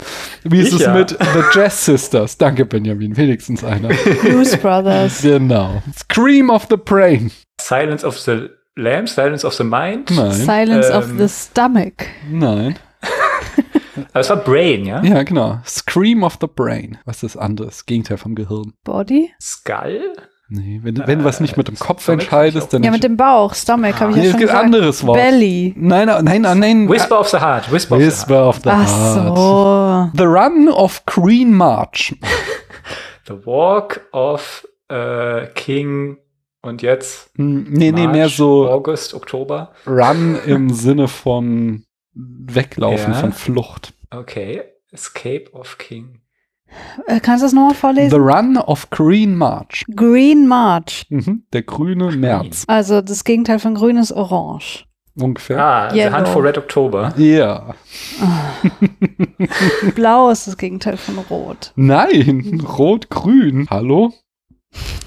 Wie 0.43 0.59
ist 0.61 0.69
Ich 0.69 0.75
es 0.75 0.81
ja. 0.81 0.93
mit 0.93 1.09
The 1.09 1.41
Jazz 1.53 1.85
Sisters? 1.85 2.37
Danke, 2.37 2.65
Benjamin. 2.65 3.17
Wenigstens 3.17 3.63
einer. 3.63 3.89
Blues 4.21 4.55
Brothers. 4.57 5.21
genau. 5.23 5.81
Scream 5.97 6.49
of 6.49 6.67
the 6.69 6.77
Brain. 6.77 7.31
Silence 7.61 8.05
of 8.05 8.17
the 8.19 8.49
Lamb, 8.75 9.07
Silence 9.07 9.45
of 9.45 9.53
the 9.55 9.63
Mind. 9.63 10.11
Nein. 10.15 10.31
Silence 10.31 10.89
of 10.91 11.09
Ähm, 11.09 11.17
the 11.17 11.27
Stomach. 11.27 11.93
Nein. 12.29 12.77
Aber 14.13 14.19
es 14.19 14.29
war 14.29 14.37
Brain, 14.37 14.85
ja? 14.85 15.01
Ja, 15.03 15.23
genau. 15.23 15.59
Scream 15.65 16.23
of 16.23 16.37
the 16.39 16.47
Brain. 16.47 16.99
Was 17.05 17.23
ist 17.23 17.35
das 17.35 17.41
andere? 17.41 17.67
Das 17.67 17.85
Gegenteil 17.87 18.17
vom 18.17 18.35
Gehirn. 18.35 18.73
Body? 18.83 19.31
Skull? 19.41 20.13
Nee, 20.49 20.79
wenn, 20.83 20.95
du- 20.95 21.07
wenn 21.07 21.19
du 21.19 21.25
was 21.25 21.39
nicht 21.41 21.57
mit 21.57 21.67
dem 21.67 21.77
Kopf 21.77 22.03
Stomach 22.03 22.21
entscheidest, 22.21 22.71
dann. 22.73 22.83
Ja, 22.83 22.91
mit 22.91 23.03
dem 23.03 23.17
Bauch. 23.17 23.53
Stomach 23.55 23.99
habe 23.99 24.11
ich 24.11 24.17
nee, 24.17 24.23
ja 24.23 24.27
es 24.27 24.31
schon 24.33 24.39
gibt 24.39 24.51
ein 24.51 24.55
gesagt. 24.71 24.75
anderes 24.75 25.05
Wort. 25.05 25.17
Belly. 25.19 25.73
Nein, 25.75 26.07
nein, 26.07 26.23
nein, 26.23 26.41
nein. 26.43 26.59
nein. 26.59 26.89
Whisper 26.89 27.19
of 27.19 27.27
the 27.29 27.37
Heart. 27.39 27.71
Whisper, 27.71 27.95
of 27.95 28.01
Whisper 28.01 28.47
of 28.47 28.59
the 28.63 28.69
Ach 28.69 28.87
Heart. 28.87 29.37
so. 29.37 30.11
The 30.17 30.23
Run 30.25 30.69
of 30.69 31.03
Green 31.05 31.53
March. 31.53 32.15
the 33.27 33.33
Walk 33.45 34.01
of 34.13 34.65
äh, 34.89 35.47
King 35.55 36.17
und 36.67 36.81
jetzt 36.81 37.31
Hm, 37.35 37.65
Nee, 37.69 37.91
nee, 37.91 38.03
March, 38.03 38.13
mehr 38.15 38.29
so 38.29 38.67
August, 38.69 39.13
Oktober. 39.13 39.71
Run 39.85 40.37
im 40.45 40.69
Sinne 40.73 41.07
von 41.07 41.83
Weglaufen, 42.13 43.13
Ja. 43.13 43.19
von 43.19 43.31
Flucht. 43.33 43.93
Okay. 44.11 44.63
Escape 44.91 45.51
of 45.53 45.77
King. 45.77 46.21
Äh, 47.07 47.19
kannst 47.19 47.41
du 47.43 47.45
das 47.45 47.53
nochmal 47.53 47.73
The 47.73 47.79
vorlesen? 47.79 48.21
Run 48.21 48.57
of 48.57 48.89
Green 48.89 49.35
March. 49.35 49.85
Green 49.95 50.47
March. 50.47 51.05
Mhm. 51.09 51.43
Der 51.53 51.61
grüne 51.63 52.11
März. 52.11 52.63
Also 52.67 53.01
das 53.01 53.23
Gegenteil 53.23 53.59
von 53.59 53.75
grün 53.75 53.97
ist 53.97 54.11
orange. 54.11 54.85
Ungefähr. 55.19 55.59
Ah, 55.59 55.89
The 55.89 55.97
Yellow. 55.97 56.17
Hunt 56.17 56.27
for 56.27 56.43
Red 56.43 56.57
October. 56.57 57.13
Ja. 57.17 57.73
Blau 59.95 60.29
ist 60.29 60.47
das 60.47 60.57
Gegenteil 60.57 60.97
von 60.97 61.17
rot. 61.29 61.71
Nein, 61.75 62.61
rot-grün. 62.77 63.67
Hallo? 63.69 64.13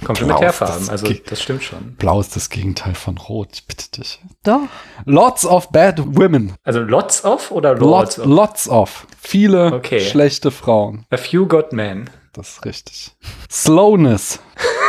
Komplementärfarben, 0.05 0.89
also 0.89 1.07
das 1.29 1.43
stimmt 1.43 1.63
schon. 1.63 1.95
Blau 1.97 2.21
ist 2.21 2.35
das 2.35 2.49
Gegenteil 2.49 2.95
von 2.95 3.19
rot. 3.19 3.49
Ich 3.53 3.67
bitte 3.67 3.91
dich. 3.91 4.21
Doch. 4.43 4.61
Lots 5.05 5.45
of 5.45 5.69
bad 5.71 6.01
women. 6.17 6.55
Also 6.65 6.81
lots 6.81 7.23
of 7.25 7.51
oder 7.51 7.75
lords 7.77 8.17
Lots, 8.17 8.19
of? 8.19 8.27
lots 8.27 8.69
of. 8.69 9.07
Viele 9.21 9.73
Okay. 9.75 10.01
schlechte 10.01 10.51
Frauen. 10.51 11.05
A 11.11 11.17
few 11.19 11.47
got 11.47 11.73
men. 11.73 12.09
Das 12.33 12.49
ist 12.55 12.65
richtig. 12.65 13.13
Slowness. 13.51 14.39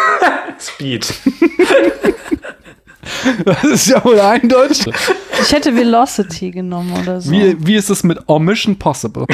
Speed. 0.60 1.14
Das 3.46 3.64
ist 3.64 3.88
ja 3.88 4.04
wohl 4.06 4.20
eindeutig. 4.20 4.86
Ich 5.42 5.52
hätte 5.52 5.76
Velocity 5.76 6.52
genommen 6.52 6.96
oder 7.02 7.20
so. 7.20 7.32
Wie, 7.32 7.56
wie 7.66 7.76
ist 7.76 7.90
es 7.90 8.04
mit 8.04 8.18
Omission 8.30 8.78
Possible? 8.78 9.26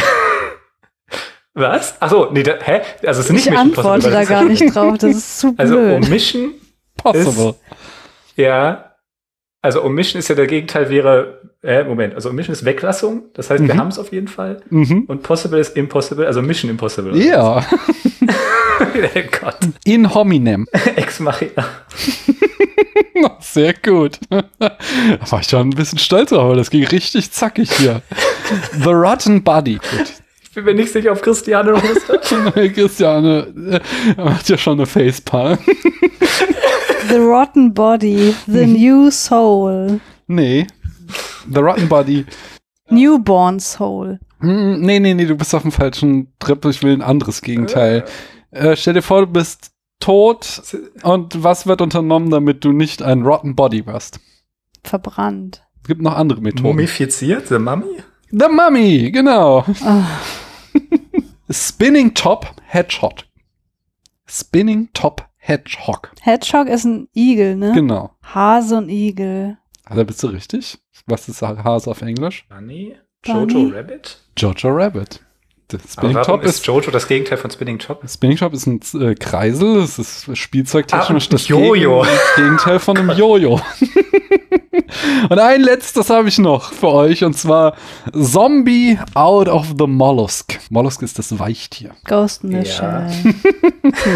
Was? 1.60 2.00
Achso, 2.00 2.30
nee, 2.32 2.44
da, 2.44 2.54
hä? 2.64 2.82
Also 3.06 3.22
es 3.22 3.26
ist 3.26 3.32
nicht 3.32 3.46
ich 3.48 3.52
Mission 3.52 3.58
antworte 3.58 3.90
Possible, 3.90 4.12
da 4.12 4.20
das 4.20 4.30
gar 4.30 4.44
ist- 4.50 4.62
nicht 4.62 4.76
drauf. 4.76 4.98
Das 5.00 5.12
ist 5.16 5.40
zu 5.40 5.54
Also 5.58 5.74
blöd. 5.76 6.06
Omission, 6.06 6.52
Possible. 6.98 7.56
ja. 8.36 8.84
Also 9.64 9.84
Omission 9.84 10.20
ist 10.20 10.28
ja 10.28 10.36
der 10.36 10.46
Gegenteil 10.46 10.90
wäre, 10.90 11.42
äh, 11.64 11.84
Moment, 11.84 12.14
also 12.14 12.30
Omission 12.30 12.54
ist 12.54 12.64
Weglassung, 12.64 13.24
das 13.34 13.50
heißt, 13.50 13.68
wir 13.68 13.74
Mhm. 13.74 13.80
haben 13.80 13.88
es 13.88 13.98
auf 13.98 14.12
jeden 14.14 14.28
Fall. 14.28 14.62
Mhm. 14.70 15.06
Und 15.08 15.24
Possible 15.24 15.60
ist 15.60 15.76
Impossible, 15.76 16.26
also 16.28 16.42
Mission 16.44 16.70
Impossible. 16.70 17.18
Ja. 17.18 17.56
was? 17.56 17.66
oh 18.80 19.22
Gott. 19.42 19.58
In 19.84 20.14
hominem. 20.14 20.68
Ex 20.96 21.20
Machina. 21.20 21.66
Sehr 23.40 23.74
gut. 23.74 24.20
Da 24.30 24.44
war 24.60 25.40
ich 25.42 25.48
schon 25.48 25.70
ein 25.70 25.72
bisschen 25.72 25.98
stolz 25.98 26.30
drauf, 26.30 26.44
aber 26.46 26.56
das 26.56 26.70
ging 26.70 26.86
richtig 26.86 27.32
zackig 27.32 27.72
hier. 27.74 28.02
The 28.84 28.90
Rotten 28.90 29.44
Body. 29.44 29.76
Gut. 29.76 30.14
Ich 30.58 30.64
bin 30.66 30.76
mir 30.76 30.82
nicht 30.82 30.92
sicher, 30.92 31.12
ob 31.12 31.22
Christiane 31.22 31.74
hat. 31.76 31.84
Christiane 32.74 33.54
äh, 34.18 34.20
macht 34.20 34.50
ja 34.50 34.58
schon 34.58 34.80
eine 34.80 34.88
Facepalm. 34.88 35.60
The 37.10 37.18
Rotten 37.18 37.76
Body. 37.76 38.34
The 38.48 38.66
New 38.66 39.12
Soul. 39.12 40.00
Nee. 40.26 40.66
The 41.54 41.60
Rotten 41.60 41.88
Body. 41.88 42.26
Newborn 42.90 43.60
Soul. 43.60 44.20
Hm, 44.40 44.82
Nee, 44.82 45.00
nee, 45.00 45.14
nee, 45.14 45.26
du 45.26 45.36
bist 45.36 45.54
auf 45.54 45.62
dem 45.62 45.72
falschen 45.72 46.34
Trip. 46.40 46.66
Ich 46.66 46.82
will 46.82 46.94
ein 46.94 47.04
anderes 47.04 47.44
Gegenteil. 47.44 48.06
Äh, 48.50 48.76
stell 48.76 48.96
dir 48.96 49.04
vor, 49.04 49.28
du 49.28 49.32
bist 49.32 49.70
tot 50.00 50.76
und 51.04 51.44
was 51.44 51.68
wird 51.68 51.82
unternommen, 51.82 52.32
damit 52.32 52.66
du 52.66 52.72
nicht 52.72 53.04
ein 53.04 53.22
Rotten 53.22 53.56
Body 53.56 53.86
wirst? 53.86 54.20
Verbrannt. 54.84 55.62
Es 55.84 55.88
gibt 55.90 56.02
noch 56.02 56.16
andere 56.16 56.42
Methoden. 56.42 56.64
Mumifiziert, 56.64 57.48
The 57.48 57.60
Mummy? 57.60 58.02
The 58.32 58.48
Mummy, 58.50 59.12
genau. 59.12 59.64
Ah, 59.84 60.04
Spinning 61.50 62.14
Top 62.14 62.54
Headshot. 62.66 63.26
Spinning 64.28 64.90
Top 64.94 65.26
Hedgehog. 65.38 66.12
Hedgehog 66.22 66.68
ist 66.68 66.84
ein 66.84 67.08
Igel, 67.16 67.56
ne? 67.56 67.72
Genau. 67.74 68.12
Hase 68.22 68.78
und 68.78 68.90
Igel. 68.90 69.58
Da 69.90 70.04
bist 70.04 70.22
du 70.22 70.28
richtig. 70.28 70.78
Was 71.06 71.30
ist 71.30 71.42
Hase 71.42 71.90
auf 71.90 72.02
Englisch? 72.02 72.46
Bunny? 72.50 72.96
Bunny? 73.24 73.54
Jojo 73.54 73.76
Rabbit? 73.78 74.18
Jojo 74.38 74.70
Rabbit. 74.70 75.22
Spinning 75.72 76.16
warum 76.16 76.26
Top 76.40 76.44
ist 76.44 76.56
ist, 76.60 76.66
Jojo 76.68 76.92
das 76.92 77.08
Gegenteil 77.08 77.38
von 77.38 77.52
Spinning 77.52 77.80
Top? 77.80 78.02
Spinning 78.10 78.38
Top 78.38 78.54
ist 78.54 78.68
ein 78.68 78.80
äh, 79.02 79.16
Kreisel, 79.16 79.78
es 79.80 80.00
ist 80.00 80.38
spielzeugtechnisch 80.38 81.28
Ah, 81.28 81.32
das 81.32 81.48
Jojo. 81.48 82.04
Gegen- 82.04 82.18
Gegenteil 82.36 82.80
von 82.80 82.98
einem 82.98 83.12
Jojo. 83.18 83.60
und 85.30 85.40
ein 85.40 85.62
letztes 85.62 86.10
habe 86.10 86.28
ich 86.30 86.38
noch 86.40 86.72
für 86.74 86.88
euch 86.90 87.24
und 87.24 87.38
zwar 87.38 87.76
Zombie 88.14 88.98
out 89.14 89.48
of 89.50 89.68
the 89.78 89.88
Mollusk. 89.88 90.60
Mollusk 90.70 91.02
ist 91.02 91.18
das 91.20 91.38
Weichtier. 91.40 91.92
Ghost 92.06 92.44
in 92.44 92.64
the 92.64 92.70
Shell. 92.70 93.08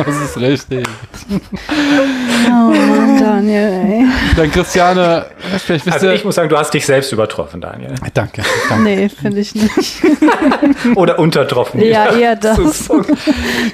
Das 0.05 0.15
ist 0.21 0.37
richtig. 0.37 0.85
Oh 1.29 2.49
Mann, 2.49 3.17
Daniel, 3.19 3.71
ey. 3.87 4.05
Dann 4.35 4.51
Christiane, 4.51 5.25
vielleicht 5.65 5.85
wisst 5.85 5.93
Also 5.93 6.07
ihr. 6.07 6.13
ich 6.13 6.25
muss 6.25 6.35
sagen, 6.35 6.49
du 6.49 6.57
hast 6.57 6.73
dich 6.73 6.85
selbst 6.85 7.11
übertroffen, 7.13 7.61
Daniel. 7.61 7.93
danke, 8.13 8.43
danke. 8.67 8.83
Nee, 8.83 9.07
finde 9.09 9.39
ich 9.39 9.55
nicht. 9.55 10.01
Oder 10.95 11.19
untertroffen. 11.19 11.81
Ja, 11.81 12.13
eher 12.15 12.35
das. 12.35 12.89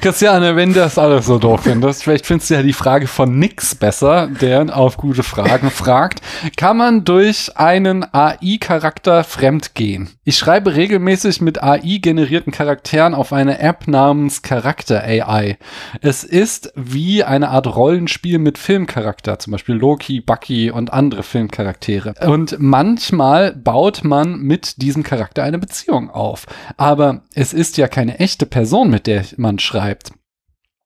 Christiane, 0.02 0.56
wenn 0.56 0.74
du 0.74 0.80
das 0.82 0.98
alles 0.98 1.26
so 1.26 1.40
doof 1.40 1.62
findest, 1.64 2.04
vielleicht 2.04 2.26
findest 2.26 2.50
du 2.52 2.56
ja 2.56 2.62
die 2.64 2.74
Frage 2.74 3.08
von 3.08 3.38
Nix 3.40 3.74
besser, 3.74 4.28
der 4.28 4.76
auf 4.78 4.98
gute 4.98 5.24
Fragen 5.24 5.72
fragt. 5.72 6.22
Kann 6.58 6.77
man 6.78 7.04
durch 7.04 7.58
einen 7.58 8.06
AI-Charakter 8.12 9.24
fremdgehen? 9.24 10.10
Ich 10.24 10.38
schreibe 10.38 10.76
regelmäßig 10.76 11.42
mit 11.42 11.62
AI-generierten 11.62 12.54
Charakteren 12.54 13.14
auf 13.14 13.34
eine 13.34 13.60
App 13.60 13.88
namens 13.88 14.42
Charakter 14.42 15.04
AI. 15.04 15.58
Es 16.02 16.24
ist 16.24 16.72
wie 16.76 17.24
eine 17.24 17.50
Art 17.50 17.68
Rollenspiel 17.68 18.40
mit 18.40 18.58
Filmcharakter, 18.58 19.40
zum 19.40 19.52
Beispiel 19.52 19.76
Loki, 19.76 20.22
Bucky 20.22 20.72
und 20.72 20.94
andere 20.94 21.24
Filmcharaktere. 21.24 22.14
Und 22.26 22.58
manchmal 22.60 23.54
baut 23.54 24.04
man 24.04 24.40
mit 24.40 24.82
diesem 24.82 25.04
Charakter 25.04 25.44
eine 25.44 25.60
Beziehung 25.60 26.10
auf. 26.10 26.46
Aber 26.78 27.24
es 27.34 27.54
ist 27.54 27.78
ja 27.78 27.88
keine 27.88 28.20
echte 28.20 28.46
Person, 28.46 28.90
mit 28.90 29.08
der 29.08 29.26
man 29.38 29.60
schreibt. 29.60 30.12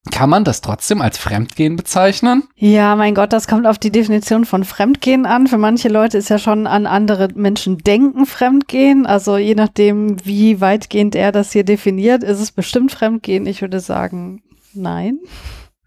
Kann 0.10 0.32
man 0.32 0.44
das 0.44 0.62
trotzdem 0.62 1.00
als 1.00 1.20
Fremdgehen 1.20 1.76
bezeichnen? 1.76 2.44
Ja, 2.56 2.96
mein 2.96 3.14
Gott, 3.14 3.32
das 3.34 3.48
kommt 3.48 3.68
auf 3.68 3.78
die 3.78 3.92
Definition 3.92 4.46
von 4.46 4.64
Fremdgehen 4.64 5.28
an. 5.28 5.46
Für 5.46 5.60
manche 5.60 5.90
Leute 5.90 6.18
ist 6.18 6.30
ja 6.30 6.40
schon 6.40 6.66
an 6.66 6.88
andere 6.88 7.28
Menschen 7.36 7.78
denken 7.78 8.26
Fremdgehen. 8.26 9.06
Also 9.06 9.38
je 9.38 9.54
nachdem, 9.54 10.18
wie 10.26 10.60
weitgehend 10.60 11.14
er 11.16 11.32
das 11.32 11.52
hier 11.52 11.64
definiert, 11.64 12.24
ist 12.24 12.40
es 12.40 12.52
bestimmt 12.52 12.92
Fremdgehen. 12.92 13.46
Ich 13.46 13.62
würde 13.62 13.80
sagen, 13.80 14.42
nein. 14.74 15.20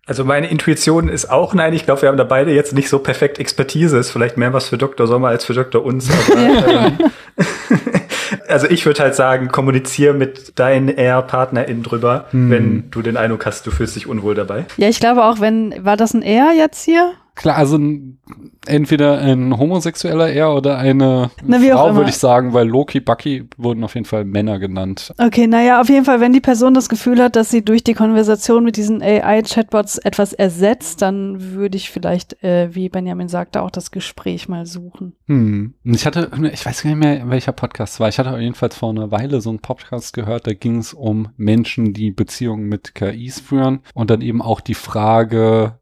Also 0.07 0.24
meine 0.24 0.49
Intuition 0.49 1.09
ist 1.09 1.28
auch 1.28 1.53
nein. 1.53 1.73
Ich 1.73 1.85
glaube, 1.85 2.03
wir 2.03 2.09
haben 2.09 2.19
da 2.19 2.24
beide 2.24 2.53
jetzt 2.53 2.73
nicht 2.73 2.89
so 2.89 3.01
perfekt 3.01 3.41
Expertise. 3.41 3.99
Ist 3.99 4.11
vielleicht 4.11 4.36
mehr 4.36 4.53
was 4.53 4.69
für 4.69 4.78
Dr. 4.78 5.09
Sommer 5.09 5.28
als 5.28 5.45
für 5.45 5.55
Dr. 5.55 5.85
Uns. 5.85 6.09
Aber, 6.31 6.69
ähm, 6.69 6.99
also 8.55 8.68
ich 8.68 8.86
würde 8.86 9.02
halt 9.02 9.16
sagen, 9.16 9.48
kommuniziere 9.48 10.14
mit 10.14 10.59
deinen 10.59 10.89
R-PartnerInnen 10.89 11.82
drüber, 11.82 12.26
wenn 12.31 12.90
du 12.90 13.02
den 13.02 13.16
Eindruck 13.16 13.47
hast, 13.47 13.66
du 13.66 13.72
fühlst 13.72 13.97
dich 13.97 14.06
unwohl 14.06 14.36
dabei. 14.36 14.64
Ja, 14.76 14.89
ich 14.89 15.01
glaube 15.01 15.24
auch, 15.24 15.40
wenn, 15.40 15.85
war 15.85 15.97
das 15.97 16.14
ein 16.14 16.22
Er 16.22 16.52
jetzt 16.52 16.85
hier? 16.85 17.14
Klar, 17.35 17.56
also 17.56 17.78
entweder 18.66 19.19
ein 19.19 19.59
homosexueller 19.59 20.28
er 20.28 20.55
oder 20.55 20.78
eine 20.78 21.31
Na, 21.44 21.59
Frau, 21.59 21.94
würde 21.97 22.11
ich 22.11 22.16
sagen, 22.16 22.52
weil 22.52 22.69
Loki, 22.69 23.01
Bucky 23.01 23.48
wurden 23.56 23.82
auf 23.82 23.94
jeden 23.94 24.06
Fall 24.06 24.24
Männer 24.24 24.59
genannt. 24.59 25.12
Okay, 25.19 25.47
naja, 25.47 25.81
auf 25.81 25.89
jeden 25.89 26.05
Fall, 26.05 26.20
wenn 26.20 26.32
die 26.32 26.40
Person 26.40 26.74
das 26.74 26.89
Gefühl 26.89 27.20
hat, 27.20 27.35
dass 27.36 27.51
sie 27.51 27.65
durch 27.65 27.82
die 27.82 27.94
Konversation 27.94 28.65
mit 28.65 28.77
diesen 28.77 29.02
AI-Chatbots 29.02 29.98
etwas 29.98 30.32
ersetzt, 30.32 31.02
dann 31.02 31.55
würde 31.55 31.77
ich 31.77 31.90
vielleicht, 31.90 32.43
äh, 32.44 32.74
wie 32.74 32.89
Benjamin 32.89 33.28
sagte, 33.28 33.62
auch 33.62 33.70
das 33.70 33.90
Gespräch 33.90 34.48
mal 34.48 34.65
suchen. 34.65 35.15
Hm. 35.27 35.74
Ich 35.82 36.06
hatte, 36.06 36.31
ich 36.52 36.65
weiß 36.65 36.82
gar 36.82 36.90
nicht 36.90 37.01
mehr, 37.01 37.28
welcher 37.28 37.52
Podcast 37.52 37.94
es 37.94 38.01
war. 38.01 38.09
Ich 38.09 38.19
hatte 38.19 38.39
jedenfalls 38.39 38.77
vor 38.77 38.90
einer 38.90 39.11
Weile 39.11 39.40
so 39.40 39.51
einen 39.51 39.59
Podcast 39.59 40.12
gehört, 40.15 40.47
da 40.47 40.55
ging 40.55 40.78
es 40.78 40.94
um 40.94 41.28
Menschen, 41.36 41.93
die 41.93 42.12
Beziehungen 42.12 42.69
mit 42.69 42.94
KIs 42.94 43.40
führen 43.40 43.81
und 43.93 44.11
dann 44.11 44.20
eben 44.20 44.40
auch 44.40 44.61
die 44.61 44.74
Frage, 44.74 45.78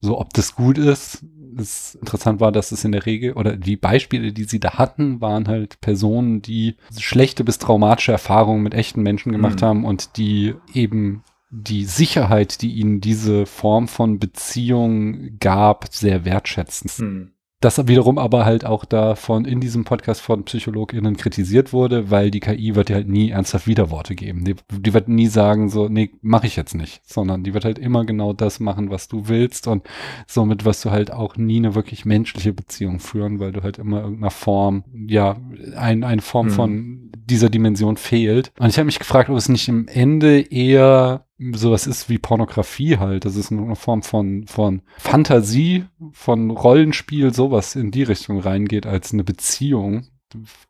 so 0.00 0.18
ob 0.18 0.32
das 0.32 0.54
gut 0.54 0.78
ist. 0.78 1.24
Es 1.58 1.96
interessant 1.96 2.40
war, 2.40 2.52
dass 2.52 2.70
es 2.72 2.84
in 2.84 2.92
der 2.92 3.06
Regel 3.06 3.32
oder 3.32 3.56
die 3.56 3.76
Beispiele, 3.76 4.32
die 4.32 4.44
sie 4.44 4.60
da 4.60 4.74
hatten, 4.74 5.20
waren 5.20 5.48
halt 5.48 5.80
Personen, 5.80 6.42
die 6.42 6.76
schlechte 6.96 7.42
bis 7.42 7.58
traumatische 7.58 8.12
Erfahrungen 8.12 8.62
mit 8.62 8.72
echten 8.72 9.02
Menschen 9.02 9.32
gemacht 9.32 9.60
Mhm. 9.60 9.66
haben 9.66 9.84
und 9.84 10.16
die 10.16 10.54
eben 10.72 11.22
die 11.50 11.84
Sicherheit, 11.84 12.62
die 12.62 12.72
ihnen 12.74 13.00
diese 13.00 13.44
Form 13.46 13.88
von 13.88 14.20
Beziehung 14.20 15.38
gab, 15.40 15.92
sehr 15.92 16.24
wertschätzen. 16.24 16.90
Hm. 16.96 17.30
Das 17.60 17.86
wiederum 17.88 18.16
aber 18.16 18.46
halt 18.46 18.64
auch 18.64 18.86
davon 18.86 19.44
in 19.44 19.60
diesem 19.60 19.84
Podcast 19.84 20.22
von 20.22 20.44
PsychologInnen 20.44 21.18
kritisiert 21.18 21.74
wurde, 21.74 22.10
weil 22.10 22.30
die 22.30 22.40
KI 22.40 22.74
wird 22.74 22.88
dir 22.88 22.94
halt 22.94 23.08
nie 23.08 23.30
ernsthaft 23.30 23.66
Widerworte 23.66 24.14
geben. 24.14 24.46
Die, 24.46 24.56
die 24.72 24.94
wird 24.94 25.08
nie 25.08 25.26
sagen 25.26 25.68
so, 25.68 25.88
nee, 25.88 26.10
mache 26.22 26.46
ich 26.46 26.56
jetzt 26.56 26.74
nicht, 26.74 27.02
sondern 27.06 27.44
die 27.44 27.52
wird 27.52 27.66
halt 27.66 27.78
immer 27.78 28.06
genau 28.06 28.32
das 28.32 28.60
machen, 28.60 28.90
was 28.90 29.08
du 29.08 29.28
willst 29.28 29.66
und 29.66 29.82
somit 30.26 30.64
wirst 30.64 30.86
du 30.86 30.90
halt 30.90 31.12
auch 31.12 31.36
nie 31.36 31.58
eine 31.58 31.74
wirklich 31.74 32.06
menschliche 32.06 32.54
Beziehung 32.54 32.98
führen, 32.98 33.40
weil 33.40 33.52
du 33.52 33.62
halt 33.62 33.76
immer 33.76 34.00
irgendeiner 34.00 34.30
Form, 34.30 34.84
ja, 35.06 35.36
ein, 35.76 36.02
eine 36.02 36.22
Form 36.22 36.46
Mhm. 36.46 36.50
von 36.52 37.10
dieser 37.12 37.50
Dimension 37.50 37.98
fehlt. 37.98 38.52
Und 38.58 38.68
ich 38.70 38.78
habe 38.78 38.86
mich 38.86 38.98
gefragt, 38.98 39.28
ob 39.28 39.36
es 39.36 39.50
nicht 39.50 39.68
im 39.68 39.86
Ende 39.86 40.40
eher 40.40 41.26
sowas 41.54 41.86
ist 41.86 42.08
wie 42.08 42.18
Pornografie 42.18 42.98
halt. 42.98 43.24
Das 43.24 43.36
ist 43.36 43.50
eine 43.50 43.76
Form 43.76 44.02
von, 44.02 44.46
von 44.46 44.82
Fantasie, 44.98 45.84
von 46.12 46.50
Rollenspiel, 46.50 47.32
sowas 47.32 47.76
in 47.76 47.90
die 47.90 48.02
Richtung 48.02 48.40
reingeht, 48.40 48.86
als 48.86 49.12
eine 49.12 49.24
Beziehung, 49.24 50.08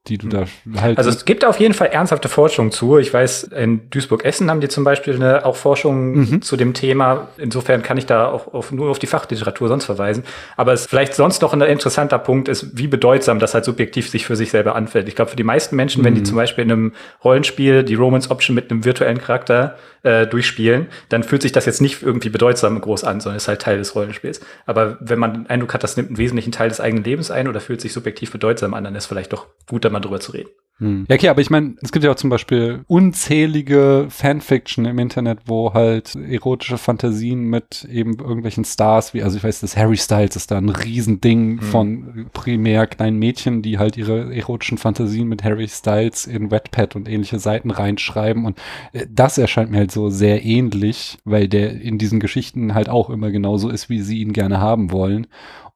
die 0.07 0.17
du 0.19 0.29
da 0.29 0.47
halt. 0.81 0.97
Also 0.99 1.11
es 1.11 1.25
gibt 1.25 1.45
auf 1.45 1.61
jeden 1.61 1.75
Fall 1.75 1.89
ernsthafte 1.89 2.29
Forschung 2.29 2.71
zu. 2.73 2.97
Ich 2.99 3.13
weiß, 3.13 3.45
in 3.45 3.91
Duisburg-Essen 3.91 4.51
haben 4.51 4.61
die 4.61 4.69
zum 4.69 4.85
Beispiel 4.85 5.15
eine, 5.15 5.45
auch 5.45 5.57
Forschung 5.57 6.13
Mhm. 6.13 6.43
zu 6.43 6.57
dem 6.57 6.73
Thema. 6.75 7.29
Insofern 7.37 7.83
kann 7.83 7.99
ich 7.99 8.07
da 8.07 8.29
auch 8.29 8.53
auf, 8.55 8.73
nur 8.73 8.91
auf 8.91 8.99
die 8.99 9.07
Fachliteratur 9.07 9.69
sonst 9.69 9.85
verweisen. 9.85 10.25
Aber 10.57 10.73
es 10.73 10.87
vielleicht 10.87 11.15
sonst 11.15 11.43
noch 11.43 11.53
ein 11.53 11.61
interessanter 11.61 12.19
Punkt 12.19 12.49
ist, 12.49 12.77
wie 12.79 12.87
bedeutsam 12.87 13.39
das 13.39 13.53
halt 13.55 13.65
subjektiv 13.65 14.09
sich 14.09 14.25
für 14.27 14.37
sich 14.37 14.51
selber 14.51 14.75
anfällt. 14.77 15.09
Ich 15.09 15.15
glaube, 15.17 15.31
für 15.31 15.37
die 15.37 15.45
meisten 15.45 15.77
Menschen, 15.77 16.05
wenn 16.05 16.15
die 16.15 16.21
Mhm. 16.21 16.25
zum 16.27 16.37
Beispiel 16.37 16.65
in 16.65 16.73
einem 16.73 16.93
Rollenspiel 17.23 17.85
die 17.85 17.95
Romance 17.95 18.31
Option 18.31 18.55
mit 18.55 18.71
einem 18.71 18.85
virtuellen 18.85 19.19
Charakter 19.21 19.77
äh, 20.03 20.27
durchspielen, 20.27 20.87
dann 21.11 21.23
fühlt 21.23 21.43
sich 21.43 21.53
das 21.53 21.67
jetzt 21.67 21.83
nicht 21.83 22.03
irgendwie 22.03 22.31
bedeutsam 22.31 22.81
groß 22.81 23.05
an, 23.05 23.21
sondern 23.21 23.37
ist 23.37 23.49
halt 23.49 23.61
Teil 23.61 23.77
des 23.77 23.95
Rollenspiels. 23.95 24.41
Aber 24.65 24.97
wenn 25.01 25.19
man 25.19 25.35
den 25.35 25.47
Eindruck 25.51 25.75
hat, 25.75 25.83
das 25.85 25.99
nimmt 25.99 26.09
einen 26.09 26.17
wesentlichen 26.17 26.53
Teil 26.53 26.71
des 26.71 26.81
eigenen 26.81 27.05
Lebens 27.05 27.31
ein 27.31 27.49
oder 27.49 27.61
fühlt 27.61 27.83
sich 27.83 27.93
subjektiv 27.93 28.33
bedeutsam 28.33 28.73
an, 28.73 28.85
dann 28.85 28.95
ist 28.95 29.05
vielleicht 29.05 29.35
doch 29.35 29.45
gut, 29.69 29.85
da 29.85 29.91
mal 29.91 30.01
drüber 30.01 30.21
zu 30.21 30.33
reden. 30.33 30.51
Hm. 30.79 31.05
Ja, 31.11 31.17
okay, 31.17 31.29
aber 31.29 31.43
ich 31.43 31.51
meine, 31.51 31.75
es 31.83 31.93
gibt 31.93 32.07
ja 32.07 32.11
auch 32.11 32.17
zum 32.17 32.31
Beispiel 32.31 32.85
unzählige 32.89 34.07
Fanfiction 34.09 34.87
im 34.87 34.99
Internet, 34.99 35.41
wo 35.45 35.75
halt 35.75 36.15
erotische 36.15 36.79
Fantasien 36.79 37.43
mit 37.43 37.85
eben 37.85 38.19
irgendwelchen 38.19 38.65
Stars, 38.65 39.13
wie, 39.13 39.23
also 39.23 39.37
ich 39.37 39.45
weiß, 39.45 39.61
das 39.61 39.77
Harry 39.77 39.99
Styles 39.99 40.37
ist 40.37 40.51
da 40.51 40.57
ein 40.57 40.71
Riesending 40.71 41.57
Mhm. 41.57 41.61
von 41.61 42.27
primär 42.33 42.87
kleinen 42.87 43.19
Mädchen, 43.19 43.61
die 43.61 43.79
halt 43.79 43.99
ihre 43.99 44.35
erotischen 44.35 44.79
Fantasien 44.79 45.29
mit 45.29 45.45
Harry 45.45 45.69
Styles 45.69 46.27
in 46.27 46.51
Wetpad 46.51 46.97
und 46.97 47.11
ähnliche 47.11 47.39
Seiten 47.39 47.71
reinschreiben 47.71 48.47
und 48.47 48.59
äh, 48.95 49.07
das 49.11 49.37
erscheint 49.37 49.71
mir 49.71 49.79
halt 49.79 49.93
so 49.93 50.09
sehr 50.09 50.45
ähnlich, 50.47 51.19
weil 51.27 51.47
der 51.47 51.79
in 51.79 51.99
diesen 51.99 52.21
Geschichten 52.21 52.73
halt 52.73 52.89
auch 52.89 53.11
immer 53.11 53.31
genauso 53.31 53.69
ist, 53.69 53.91
wie 53.91 54.01
sie 54.01 54.21
ihn 54.21 54.33
gerne 54.33 54.61
haben 54.61 54.93
wollen. 54.93 55.27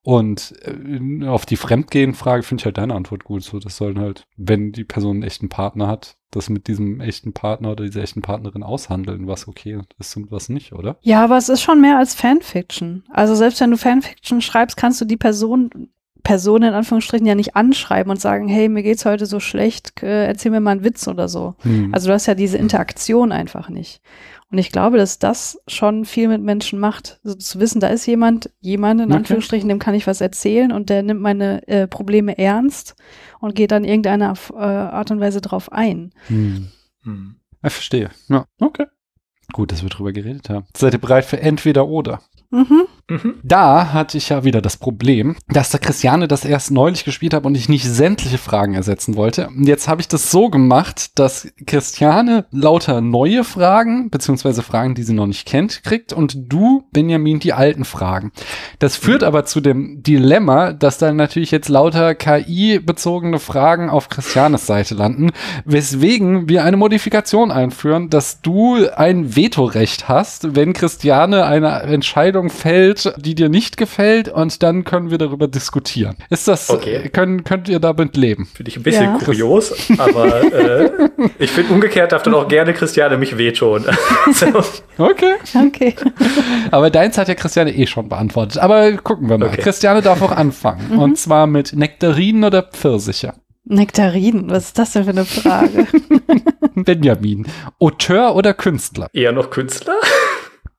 Und 0.04 0.54
äh, 0.62 1.26
auf 1.26 1.46
die 1.46 1.56
Fremdgehen-Frage 1.56 2.42
finde 2.42 2.60
ich 2.60 2.64
halt 2.66 2.76
deine 2.76 2.94
Antwort 2.94 3.24
gut. 3.24 3.42
So, 3.42 3.58
das 3.58 3.78
sollen 3.78 3.98
halt, 3.98 4.26
wenn 4.36 4.70
die 4.70 4.84
Person 4.84 5.16
einen 5.16 5.22
echten 5.22 5.48
Partner 5.48 5.88
hat, 5.88 6.18
das 6.30 6.50
mit 6.50 6.68
diesem 6.68 7.00
echten 7.00 7.32
Partner 7.32 7.72
oder 7.72 7.84
dieser 7.84 8.02
echten 8.02 8.20
Partnerin 8.20 8.62
aushandeln, 8.62 9.26
was 9.26 9.48
okay 9.48 9.78
ist 9.98 10.14
und 10.16 10.30
was 10.30 10.50
nicht, 10.50 10.74
oder? 10.74 10.98
Ja, 11.00 11.24
aber 11.24 11.38
es 11.38 11.48
ist 11.48 11.62
schon 11.62 11.80
mehr 11.80 11.96
als 11.96 12.14
Fanfiction. 12.14 13.04
Also 13.10 13.34
selbst 13.34 13.60
wenn 13.62 13.70
du 13.70 13.78
Fanfiction 13.78 14.42
schreibst, 14.42 14.76
kannst 14.76 15.00
du 15.00 15.06
die 15.06 15.16
Person, 15.16 15.88
Person 16.22 16.62
in 16.62 16.74
Anführungsstrichen 16.74 17.26
ja 17.26 17.34
nicht 17.34 17.56
anschreiben 17.56 18.10
und 18.10 18.20
sagen, 18.20 18.46
hey, 18.46 18.68
mir 18.68 18.82
geht's 18.82 19.06
heute 19.06 19.24
so 19.24 19.40
schlecht, 19.40 20.02
äh, 20.02 20.26
erzähl 20.26 20.50
mir 20.50 20.60
mal 20.60 20.72
einen 20.72 20.84
Witz 20.84 21.08
oder 21.08 21.28
so. 21.28 21.54
Hm. 21.60 21.94
Also 21.94 22.08
du 22.08 22.12
hast 22.12 22.26
ja 22.26 22.34
diese 22.34 22.58
Interaktion 22.58 23.32
einfach 23.32 23.70
nicht. 23.70 24.02
Und 24.54 24.58
ich 24.58 24.70
glaube, 24.70 24.98
dass 24.98 25.18
das 25.18 25.60
schon 25.66 26.04
viel 26.04 26.28
mit 26.28 26.40
Menschen 26.40 26.78
macht. 26.78 27.18
Also 27.24 27.36
zu 27.36 27.58
wissen, 27.58 27.80
da 27.80 27.88
ist 27.88 28.06
jemand, 28.06 28.50
jemand 28.60 29.00
in 29.00 29.08
Okay. 29.08 29.16
Anführungsstrichen, 29.16 29.68
dem 29.68 29.80
kann 29.80 29.96
ich 29.96 30.06
was 30.06 30.20
erzählen 30.20 30.70
und 30.70 30.90
der 30.90 31.02
nimmt 31.02 31.20
meine 31.20 31.66
äh, 31.66 31.88
Probleme 31.88 32.38
ernst 32.38 32.94
und 33.40 33.56
geht 33.56 33.72
dann 33.72 33.82
irgendeiner 33.82 34.34
äh, 34.52 34.62
Art 34.62 35.10
und 35.10 35.18
Weise 35.18 35.40
drauf 35.40 35.72
ein. 35.72 36.12
Hm. 36.28 36.68
Hm. 37.02 37.34
Ich 37.64 37.72
verstehe. 37.72 38.10
Ja, 38.28 38.44
okay. 38.60 38.86
Gut, 39.52 39.72
dass 39.72 39.82
wir 39.82 39.90
drüber 39.90 40.12
geredet 40.12 40.48
haben. 40.48 40.66
Seid 40.76 40.92
ihr 40.92 41.00
bereit 41.00 41.24
für 41.24 41.40
entweder 41.40 41.88
oder? 41.88 42.20
Mhm. 42.54 42.86
Mhm. 43.10 43.34
Da 43.42 43.92
hatte 43.92 44.16
ich 44.16 44.30
ja 44.30 44.44
wieder 44.44 44.62
das 44.62 44.78
Problem, 44.78 45.36
dass 45.48 45.70
der 45.70 45.80
Christiane 45.80 46.26
das 46.26 46.46
erst 46.46 46.70
neulich 46.70 47.04
gespielt 47.04 47.34
hat 47.34 47.44
und 47.44 47.54
ich 47.54 47.68
nicht 47.68 47.84
sämtliche 47.84 48.38
Fragen 48.38 48.72
ersetzen 48.72 49.14
wollte. 49.16 49.48
Und 49.48 49.66
jetzt 49.66 49.88
habe 49.88 50.00
ich 50.00 50.08
das 50.08 50.30
so 50.30 50.48
gemacht, 50.48 51.18
dass 51.18 51.48
Christiane 51.66 52.46
lauter 52.50 53.02
neue 53.02 53.44
Fragen, 53.44 54.08
beziehungsweise 54.08 54.62
Fragen, 54.62 54.94
die 54.94 55.02
sie 55.02 55.12
noch 55.12 55.26
nicht 55.26 55.46
kennt, 55.46 55.82
kriegt 55.82 56.14
und 56.14 56.50
du, 56.50 56.84
Benjamin, 56.92 57.40
die 57.40 57.52
alten 57.52 57.84
Fragen. 57.84 58.32
Das 58.78 58.96
führt 58.96 59.22
aber 59.22 59.44
zu 59.44 59.60
dem 59.60 60.02
Dilemma, 60.02 60.72
dass 60.72 60.96
dann 60.96 61.16
natürlich 61.16 61.50
jetzt 61.50 61.68
lauter 61.68 62.14
KI-bezogene 62.14 63.38
Fragen 63.38 63.90
auf 63.90 64.08
Christianes 64.08 64.66
Seite 64.66 64.94
landen, 64.94 65.30
weswegen 65.66 66.48
wir 66.48 66.64
eine 66.64 66.78
Modifikation 66.78 67.50
einführen, 67.50 68.08
dass 68.08 68.40
du 68.40 68.88
ein 68.96 69.36
Vetorecht 69.36 70.08
hast, 70.08 70.56
wenn 70.56 70.72
Christiane 70.72 71.44
eine 71.44 71.82
Entscheidung 71.82 72.43
fällt, 72.50 73.12
die 73.18 73.34
dir 73.34 73.48
nicht 73.48 73.76
gefällt 73.76 74.28
und 74.28 74.62
dann 74.62 74.84
können 74.84 75.10
wir 75.10 75.18
darüber 75.18 75.48
diskutieren. 75.48 76.16
Ist 76.30 76.48
das, 76.48 76.70
Okay. 76.70 77.08
können, 77.10 77.44
könnt 77.44 77.68
ihr 77.68 77.78
damit 77.80 78.16
leben? 78.16 78.46
Finde 78.46 78.70
ich 78.70 78.76
ein 78.76 78.82
bisschen 78.82 79.04
Ja. 79.04 79.18
kurios, 79.24 79.74
aber 79.98 80.42
äh, 80.52 80.90
ich 81.38 81.50
finde 81.50 81.72
umgekehrt 81.74 82.12
darf 82.12 82.22
dann 82.22 82.34
auch 82.34 82.48
gerne 82.48 82.72
Christiane 82.74 83.16
mich 83.16 83.36
wehtun. 83.38 83.84
so, 84.32 84.46
Okay. 84.98 85.34
Okay. 85.66 85.94
Aber 86.70 86.90
deins 86.90 87.18
hat 87.18 87.28
ja 87.28 87.34
Christiane 87.34 87.74
eh 87.74 87.86
schon 87.86 88.08
beantwortet. 88.08 88.58
Aber 88.58 88.92
gucken 88.92 89.28
wir 89.28 89.38
mal. 89.38 89.48
Okay. 89.48 89.62
Christiane 89.62 90.02
darf 90.02 90.22
auch 90.22 90.30
anfangen. 90.30 90.98
Und 90.98 91.18
zwar 91.18 91.46
mit 91.46 91.72
Nektarinen 91.74 92.44
oder 92.44 92.62
Pfirsiche. 92.62 93.32
Nektarinen, 93.64 94.50
was 94.50 94.66
ist 94.66 94.78
das 94.78 94.92
denn 94.92 95.04
für 95.04 95.10
eine 95.10 95.24
Frage? 95.24 95.86
Benjamin. 96.74 97.46
Auteur 97.80 98.34
oder 98.36 98.54
Künstler? 98.54 99.08
eher 99.12 99.32
noch 99.32 99.50
Künstler? 99.50 99.94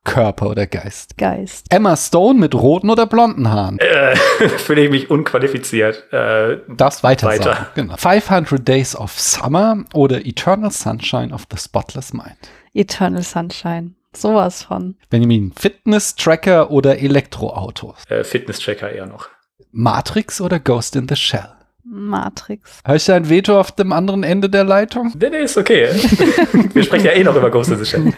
Körper 0.06 0.48
oder 0.50 0.66
Geist? 0.66 1.18
Geist. 1.18 1.66
Emma 1.70 1.96
Stone 1.96 2.38
mit 2.38 2.54
roten 2.54 2.88
oder 2.88 3.06
blonden 3.06 3.50
Haaren? 3.50 3.78
Äh, 3.78 4.16
Fühle 4.58 4.84
ich 4.84 4.90
mich 4.90 5.10
unqualifiziert. 5.10 6.10
Äh, 6.12 6.58
Darfst 6.68 7.02
weiter, 7.02 7.26
Weiter. 7.28 7.42
sagen. 7.54 7.66
Genau. 7.74 7.96
500 7.96 8.66
Days 8.66 8.96
of 8.96 9.12
Summer 9.18 9.84
oder 9.92 10.24
Eternal 10.24 10.70
Sunshine 10.70 11.34
of 11.34 11.46
the 11.50 11.58
Spotless 11.58 12.12
Mind? 12.14 12.36
Eternal 12.72 13.22
Sunshine. 13.22 13.94
Sowas 14.14 14.62
von. 14.62 14.96
Benjamin. 15.10 15.52
Fitness-Tracker 15.58 16.70
oder 16.70 16.98
Elektroautos? 16.98 17.96
äh, 18.08 18.24
Fitness-Checker 18.24 18.90
eher 18.90 19.06
noch. 19.06 19.28
Matrix 19.72 20.40
oder 20.40 20.58
Ghost 20.58 20.96
in 20.96 21.06
the 21.08 21.16
Shell? 21.16 21.48
Matrix. 21.88 22.80
Habe 22.84 22.96
ich 22.96 23.04
da 23.04 23.14
ein 23.14 23.28
Veto 23.28 23.58
auf 23.58 23.72
dem 23.72 23.92
anderen 23.92 24.22
Ende 24.22 24.50
der 24.50 24.64
Leitung? 24.64 25.12
Nee, 25.18 25.30
nee, 25.30 25.42
ist 25.42 25.56
okay. 25.56 25.88
Wir 26.72 26.82
sprechen 26.82 27.06
ja 27.06 27.12
eh 27.12 27.22
noch 27.24 27.36
über 27.36 27.50
Ghost 27.50 27.70
in 27.70 27.78
the 27.78 27.84
Shell. 27.84 28.12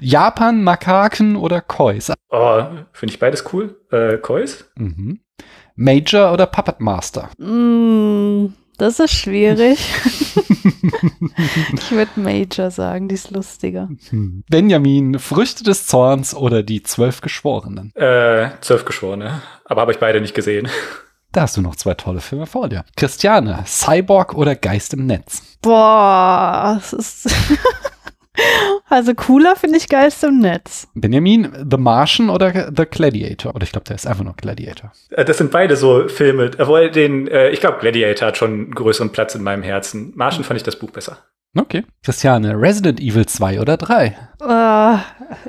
Japan, 0.00 0.62
Makaken 0.62 1.36
oder 1.36 1.60
Kois? 1.60 2.12
Oh, 2.30 2.62
finde 2.92 3.14
ich 3.14 3.18
beides 3.18 3.44
cool. 3.52 3.76
Äh, 3.90 4.18
Kois? 4.18 4.64
Mhm. 4.76 5.20
Major 5.76 6.32
oder 6.32 6.46
Puppet 6.46 6.80
Master? 6.80 7.30
Mm, 7.38 8.52
das 8.76 9.00
ist 9.00 9.12
schwierig. 9.12 9.78
ich 11.74 11.90
würde 11.90 12.12
Major 12.16 12.70
sagen, 12.70 13.08
die 13.08 13.14
ist 13.14 13.30
lustiger. 13.30 13.88
Hm. 14.10 14.44
Benjamin, 14.48 15.18
Früchte 15.18 15.64
des 15.64 15.86
Zorns 15.86 16.34
oder 16.34 16.62
die 16.62 16.82
Zwölf 16.82 17.20
Geschworenen? 17.20 17.92
Äh, 17.94 18.50
Zwölf 18.60 18.84
Geschworene. 18.84 19.42
Aber 19.64 19.80
habe 19.80 19.92
ich 19.92 19.98
beide 19.98 20.20
nicht 20.20 20.34
gesehen. 20.34 20.68
Da 21.34 21.42
hast 21.42 21.56
du 21.56 21.62
noch 21.62 21.74
zwei 21.74 21.94
tolle 21.94 22.20
Filme 22.20 22.46
vor 22.46 22.68
dir. 22.68 22.84
Christiane, 22.96 23.64
Cyborg 23.66 24.34
oder 24.34 24.54
Geist 24.54 24.94
im 24.94 25.06
Netz? 25.06 25.42
Boah, 25.62 26.78
es 26.80 26.92
ist. 26.92 27.34
also 28.88 29.14
cooler 29.14 29.56
finde 29.56 29.78
ich 29.78 29.88
Geist 29.88 30.22
im 30.22 30.38
Netz. 30.38 30.86
Benjamin, 30.94 31.50
The 31.68 31.76
Martian 31.76 32.30
oder 32.30 32.70
The 32.72 32.84
Gladiator? 32.84 33.52
Oder 33.52 33.64
ich 33.64 33.72
glaube, 33.72 33.84
der 33.86 33.96
ist 33.96 34.06
einfach 34.06 34.22
nur 34.22 34.34
Gladiator. 34.36 34.92
Äh, 35.10 35.24
Das 35.24 35.38
sind 35.38 35.50
beide 35.50 35.76
so 35.76 36.06
Filme. 36.06 36.52
Obwohl 36.56 36.88
den, 36.92 37.26
äh, 37.26 37.50
ich 37.50 37.58
glaube, 37.58 37.78
Gladiator 37.80 38.28
hat 38.28 38.36
schon 38.36 38.52
einen 38.52 38.70
größeren 38.70 39.10
Platz 39.10 39.34
in 39.34 39.42
meinem 39.42 39.64
Herzen. 39.64 40.12
Martian 40.14 40.44
fand 40.44 40.58
ich 40.58 40.64
das 40.64 40.78
Buch 40.78 40.92
besser. 40.92 41.18
Okay. 41.56 41.84
Christiane, 42.04 42.54
Resident 42.56 43.00
Evil 43.00 43.26
2 43.26 43.60
oder 43.60 43.76
3? 43.76 44.16
Äh, 44.40 44.98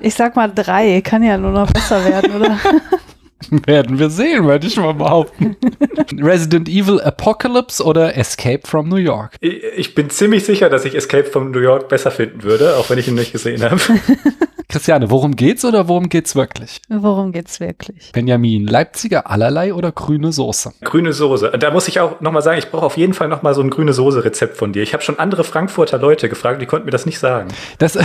ich 0.02 0.16
sag 0.16 0.36
mal 0.36 0.52
drei, 0.52 1.02
kann 1.02 1.22
ja 1.22 1.38
nur 1.38 1.52
noch 1.52 1.72
besser 1.72 2.04
werden, 2.04 2.36
oder? 2.36 2.58
Werden 3.66 4.00
wir 4.00 4.10
sehen, 4.10 4.46
würde 4.46 4.68
ich 4.68 4.78
mal 4.78 4.94
behaupten. 4.94 5.56
Resident 6.22 6.70
Evil 6.70 7.02
Apocalypse 7.02 7.84
oder 7.84 8.18
Escape 8.18 8.62
from 8.66 8.90
New 8.90 8.96
York? 8.96 9.36
Ich, 9.40 9.64
ich 9.76 9.96
bin 9.96 10.10
ziemlich 10.10 10.46
sicher, 10.46 10.70
dass 10.70 10.86
ich 10.86 10.96
Escape 10.96 11.26
from 11.26 11.52
New 11.52 11.60
York 11.60 11.90
besser 11.90 12.12
finden 12.12 12.44
würde, 12.44 12.78
auch 12.78 12.90
wenn 12.90 12.98
ich 12.98 13.08
ihn 13.08 13.16
nicht 13.16 13.32
gesehen 13.32 13.62
habe. 13.64 13.80
Christiane, 14.68 15.12
worum 15.12 15.36
geht's 15.36 15.64
oder 15.64 15.88
worum 15.88 16.10
geht's 16.10 16.36
wirklich? 16.36 16.82
Worum 16.90 17.32
geht's 17.32 17.60
wirklich? 17.60 18.12
Benjamin, 18.14 18.66
Leipziger 18.66 19.30
allerlei 19.30 19.74
oder 19.74 19.92
grüne 19.92 20.32
Soße? 20.32 20.74
Grüne 20.84 21.14
Soße. 21.14 21.52
Da 21.60 21.72
muss 21.72 21.88
ich 21.88 22.00
auch 22.00 22.20
nochmal 22.20 22.42
sagen, 22.42 22.58
ich 22.58 22.72
brauche 22.72 22.86
auf 22.86 22.98
jeden 22.98 23.14
Fall 23.14 23.28
nochmal 23.28 23.54
so 23.54 23.62
ein 23.62 23.70
grüne 23.70 23.94
Soße-Rezept 23.94 24.58
von 24.58 24.74
dir. 24.74 24.82
Ich 24.82 24.94
habe 24.94 25.04
schon 25.04 25.20
andere 25.20 25.44
Frankfurter 25.44 25.98
Leute 26.00 26.30
gefragt, 26.30 26.62
die 26.62 26.66
konnten 26.66 26.86
mir 26.86 26.92
das 26.92 27.06
nicht 27.06 27.20
sagen. 27.20 27.50
Das, 27.78 27.98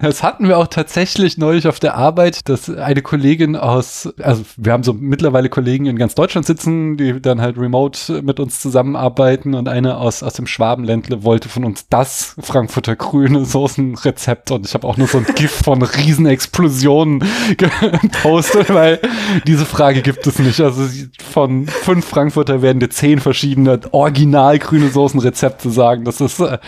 das 0.00 0.22
hatten 0.22 0.48
wir 0.48 0.58
auch 0.58 0.68
tatsächlich 0.68 1.36
neulich 1.36 1.66
auf 1.66 1.80
der 1.80 1.94
Arbeit, 1.96 2.48
dass 2.48 2.70
eine 2.70 3.02
Kollegin 3.02 3.56
aus, 3.56 4.08
also 4.22 4.44
wir 4.68 4.74
haben 4.74 4.82
so 4.82 4.92
mittlerweile 4.92 5.48
Kollegen 5.48 5.86
in 5.86 5.96
ganz 5.96 6.14
Deutschland 6.14 6.46
sitzen, 6.46 6.98
die 6.98 7.22
dann 7.22 7.40
halt 7.40 7.56
remote 7.56 8.20
mit 8.20 8.38
uns 8.38 8.60
zusammenarbeiten 8.60 9.54
und 9.54 9.66
eine 9.66 9.96
aus, 9.96 10.22
aus 10.22 10.34
dem 10.34 10.46
Schwabenländle 10.46 11.24
wollte 11.24 11.48
von 11.48 11.64
uns 11.64 11.88
das 11.88 12.36
Frankfurter 12.38 12.94
grüne 12.94 13.46
Soßenrezept 13.46 14.50
und 14.50 14.66
ich 14.66 14.74
habe 14.74 14.86
auch 14.86 14.98
nur 14.98 15.06
so 15.06 15.16
ein 15.16 15.26
GIF 15.34 15.52
von 15.64 15.80
Riesenexplosionen 15.80 17.24
gepostet, 17.56 18.68
weil 18.68 19.00
diese 19.46 19.64
Frage 19.64 20.02
gibt 20.02 20.26
es 20.26 20.38
nicht. 20.38 20.60
Also 20.60 20.82
von 21.32 21.66
fünf 21.66 22.04
Frankfurter 22.04 22.60
werden 22.60 22.80
dir 22.80 22.90
zehn 22.90 23.20
verschiedene 23.20 23.80
original 23.92 24.58
grüne 24.58 24.90
Soßenrezepte 24.90 25.70
sagen. 25.70 26.04
Das 26.04 26.20
ist 26.20 26.40
äh, 26.40 26.58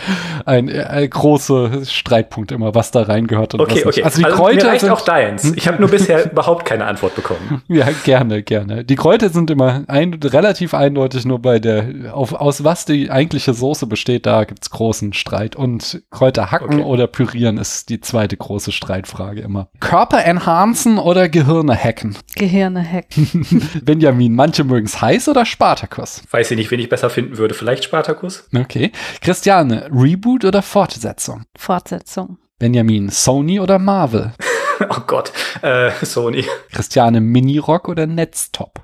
ein, 0.47 0.69
ein 0.69 1.07
großer 1.07 1.85
Streitpunkt 1.85 2.51
immer, 2.51 2.73
was 2.73 2.89
da 2.89 3.03
reingehört 3.03 3.53
und 3.53 3.59
Okay, 3.59 3.83
was 3.85 3.85
nicht. 3.85 3.87
okay. 3.97 4.03
Also 4.03 4.17
die 4.17 4.25
mir 4.25 4.31
Kräuter 4.31 4.67
reicht 4.69 4.89
auch 4.89 5.01
deins. 5.01 5.53
Ich 5.55 5.67
habe 5.67 5.79
nur 5.79 5.89
bisher 5.91 6.31
überhaupt 6.31 6.65
keine 6.65 6.85
Antwort 6.85 7.13
bekommen. 7.13 7.61
ja, 7.67 7.80
gerne, 8.03 8.43
gerne. 8.43 8.83
Die 8.83 8.95
Kräuter 8.95 9.29
sind 9.29 9.49
immer 9.51 9.83
ein, 9.87 10.13
relativ 10.13 10.73
eindeutig 10.73 11.25
nur 11.25 11.39
bei 11.41 11.59
der, 11.59 12.13
auf, 12.15 12.33
aus 12.33 12.63
was 12.63 12.85
die 12.85 13.09
eigentliche 13.11 13.53
Soße 13.53 13.87
besteht, 13.87 14.25
da 14.25 14.43
gibt's 14.43 14.69
großen 14.69 15.13
Streit. 15.13 15.55
Und 15.55 16.03
Kräuter 16.11 16.51
hacken 16.51 16.61
Okay. 16.79 16.83
oder 16.83 17.07
pürieren 17.07 17.57
ist 17.57 17.89
die 17.89 18.01
zweite 18.01 18.37
große 18.37 18.71
Streitfrage 18.71 19.41
immer. 19.41 19.69
Körper 19.79 20.23
enhancen 20.23 20.97
oder 20.99 21.27
Gehirne 21.29 21.75
hacken? 21.75 22.15
Gehirne 22.35 22.83
hacken. 22.89 23.69
Benjamin, 23.83 24.33
manche 24.35 24.63
mögen's 24.63 25.01
heiß 25.01 25.27
oder 25.29 25.45
Spartakus? 25.45 26.21
Weiß 26.31 26.51
ich 26.51 26.57
nicht, 26.57 26.71
wen 26.71 26.79
ich 26.79 26.89
besser 26.89 27.09
finden 27.09 27.37
würde. 27.37 27.53
Vielleicht 27.53 27.83
Spartacus? 27.83 28.47
Okay. 28.55 28.91
Christiane, 29.21 29.89
Reboot 29.91 30.45
oder 30.45 30.61
Fortsetzung? 30.61 31.43
Fortsetzung. 31.57 32.37
Benjamin, 32.59 33.09
Sony 33.09 33.59
oder 33.59 33.79
Marvel? 33.79 34.33
Oh 34.89 35.01
Gott. 35.07 35.31
Äh, 35.61 35.91
Sony. 36.01 36.45
Christiane, 36.71 37.21
Minirock 37.21 37.87
oder 37.87 38.07
Netztop? 38.07 38.81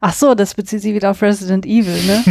Ach 0.00 0.12
so, 0.12 0.34
das 0.34 0.54
bezieht 0.54 0.82
sich 0.82 0.94
wieder 0.94 1.10
auf 1.10 1.22
Resident 1.22 1.64
Evil, 1.64 1.94
ne? 2.04 2.24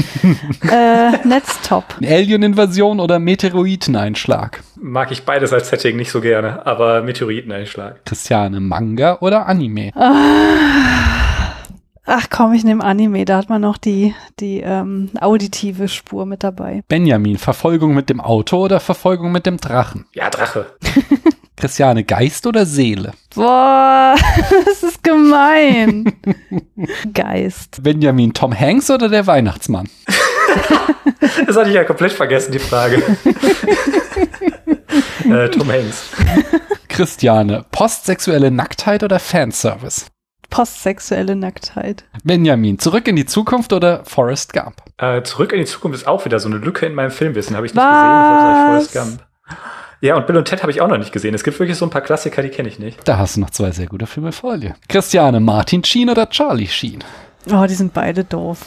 äh, 1.23 1.27
Netztop. 1.27 1.85
Alien-Invasion 2.03 2.99
oder 2.99 3.19
Meteoriteneinschlag? 3.19 4.61
Mag 4.75 5.11
ich 5.11 5.23
beides 5.23 5.53
als 5.53 5.69
Setting 5.69 5.95
nicht 5.95 6.11
so 6.11 6.21
gerne, 6.21 6.65
aber 6.65 7.01
Meteoriteneinschlag. 7.01 8.05
Christiane, 8.05 8.59
Manga 8.59 9.19
oder 9.21 9.47
Anime? 9.47 9.91
Ach 12.11 12.27
komm, 12.29 12.53
ich 12.53 12.63
nehme 12.63 12.83
Anime, 12.83 13.23
da 13.23 13.37
hat 13.37 13.49
man 13.49 13.61
noch 13.61 13.77
die, 13.77 14.15
die 14.39 14.61
ähm, 14.61 15.11
auditive 15.21 15.87
Spur 15.87 16.25
mit 16.25 16.43
dabei. 16.43 16.83
Benjamin, 16.87 17.37
Verfolgung 17.37 17.93
mit 17.93 18.09
dem 18.09 18.19
Auto 18.19 18.57
oder 18.57 18.79
Verfolgung 18.79 19.31
mit 19.31 19.45
dem 19.45 19.57
Drachen? 19.57 20.05
Ja, 20.13 20.29
Drache. 20.29 20.65
Christiane, 21.59 22.05
Geist 22.05 22.47
oder 22.47 22.65
Seele? 22.65 23.11
Boah, 23.35 24.15
das 24.65 24.81
ist 24.81 25.03
gemein. 25.03 26.13
Geist. 27.13 27.83
Benjamin, 27.83 28.33
Tom 28.33 28.57
Hanks 28.57 28.89
oder 28.89 29.09
der 29.09 29.27
Weihnachtsmann? 29.27 29.89
Das 31.45 31.55
hatte 31.57 31.69
ich 31.69 31.75
ja 31.75 31.83
komplett 31.83 32.11
vergessen, 32.13 32.51
die 32.51 32.59
Frage. 32.59 33.01
äh, 35.25 35.49
Tom 35.49 35.69
Hanks. 35.71 36.09
Christiane, 36.87 37.65
postsexuelle 37.71 38.49
Nacktheit 38.51 39.03
oder 39.03 39.19
Fanservice? 39.19 40.05
Postsexuelle 40.49 41.35
Nacktheit. 41.35 42.03
Benjamin, 42.23 42.79
zurück 42.79 43.07
in 43.07 43.15
die 43.15 43.25
Zukunft 43.25 43.73
oder 43.73 44.03
Forrest 44.05 44.53
Gump? 44.53 44.75
Äh, 44.97 45.21
Zurück 45.23 45.51
in 45.53 45.59
die 45.59 45.65
Zukunft 45.65 45.99
ist 45.99 46.07
auch 46.07 46.25
wieder 46.25 46.39
so 46.39 46.47
eine 46.49 46.57
Lücke 46.57 46.85
in 46.85 46.95
meinem 46.95 47.11
Filmwissen. 47.11 47.55
Habe 47.55 47.65
ich 47.67 47.73
nicht 47.73 47.83
Was? 47.83 47.91
gesehen. 47.91 47.99
War 48.01 48.65
Forrest 48.67 48.93
Gump. 48.93 49.23
Ja, 50.01 50.15
und 50.15 50.27
Bill 50.27 50.37
und 50.37 50.45
Ted 50.45 50.61
habe 50.61 50.71
ich 50.71 50.79
auch 50.79 50.87
noch 50.87 50.97
nicht 50.97 51.11
gesehen. 51.11 51.33
Es 51.35 51.43
gibt 51.43 51.59
wirklich 51.59 51.77
so 51.77 51.85
ein 51.85 51.89
paar 51.89 52.01
Klassiker, 52.01 52.41
die 52.41 52.49
kenne 52.49 52.69
ich 52.69 52.79
nicht. 52.79 52.99
Da 53.05 53.17
hast 53.17 53.35
du 53.35 53.41
noch 53.41 53.49
zwei 53.49 53.71
sehr 53.71 53.87
gute 53.87 54.07
Filme 54.07 54.31
vor 54.31 54.57
dir. 54.57 54.75
Christiane, 54.87 55.41
Martin 55.41 55.83
Sheen 55.83 56.09
oder 56.09 56.29
Charlie 56.29 56.67
Sheen? 56.67 57.03
Oh, 57.51 57.65
die 57.67 57.73
sind 57.73 57.93
beide 57.93 58.23
doof. 58.23 58.59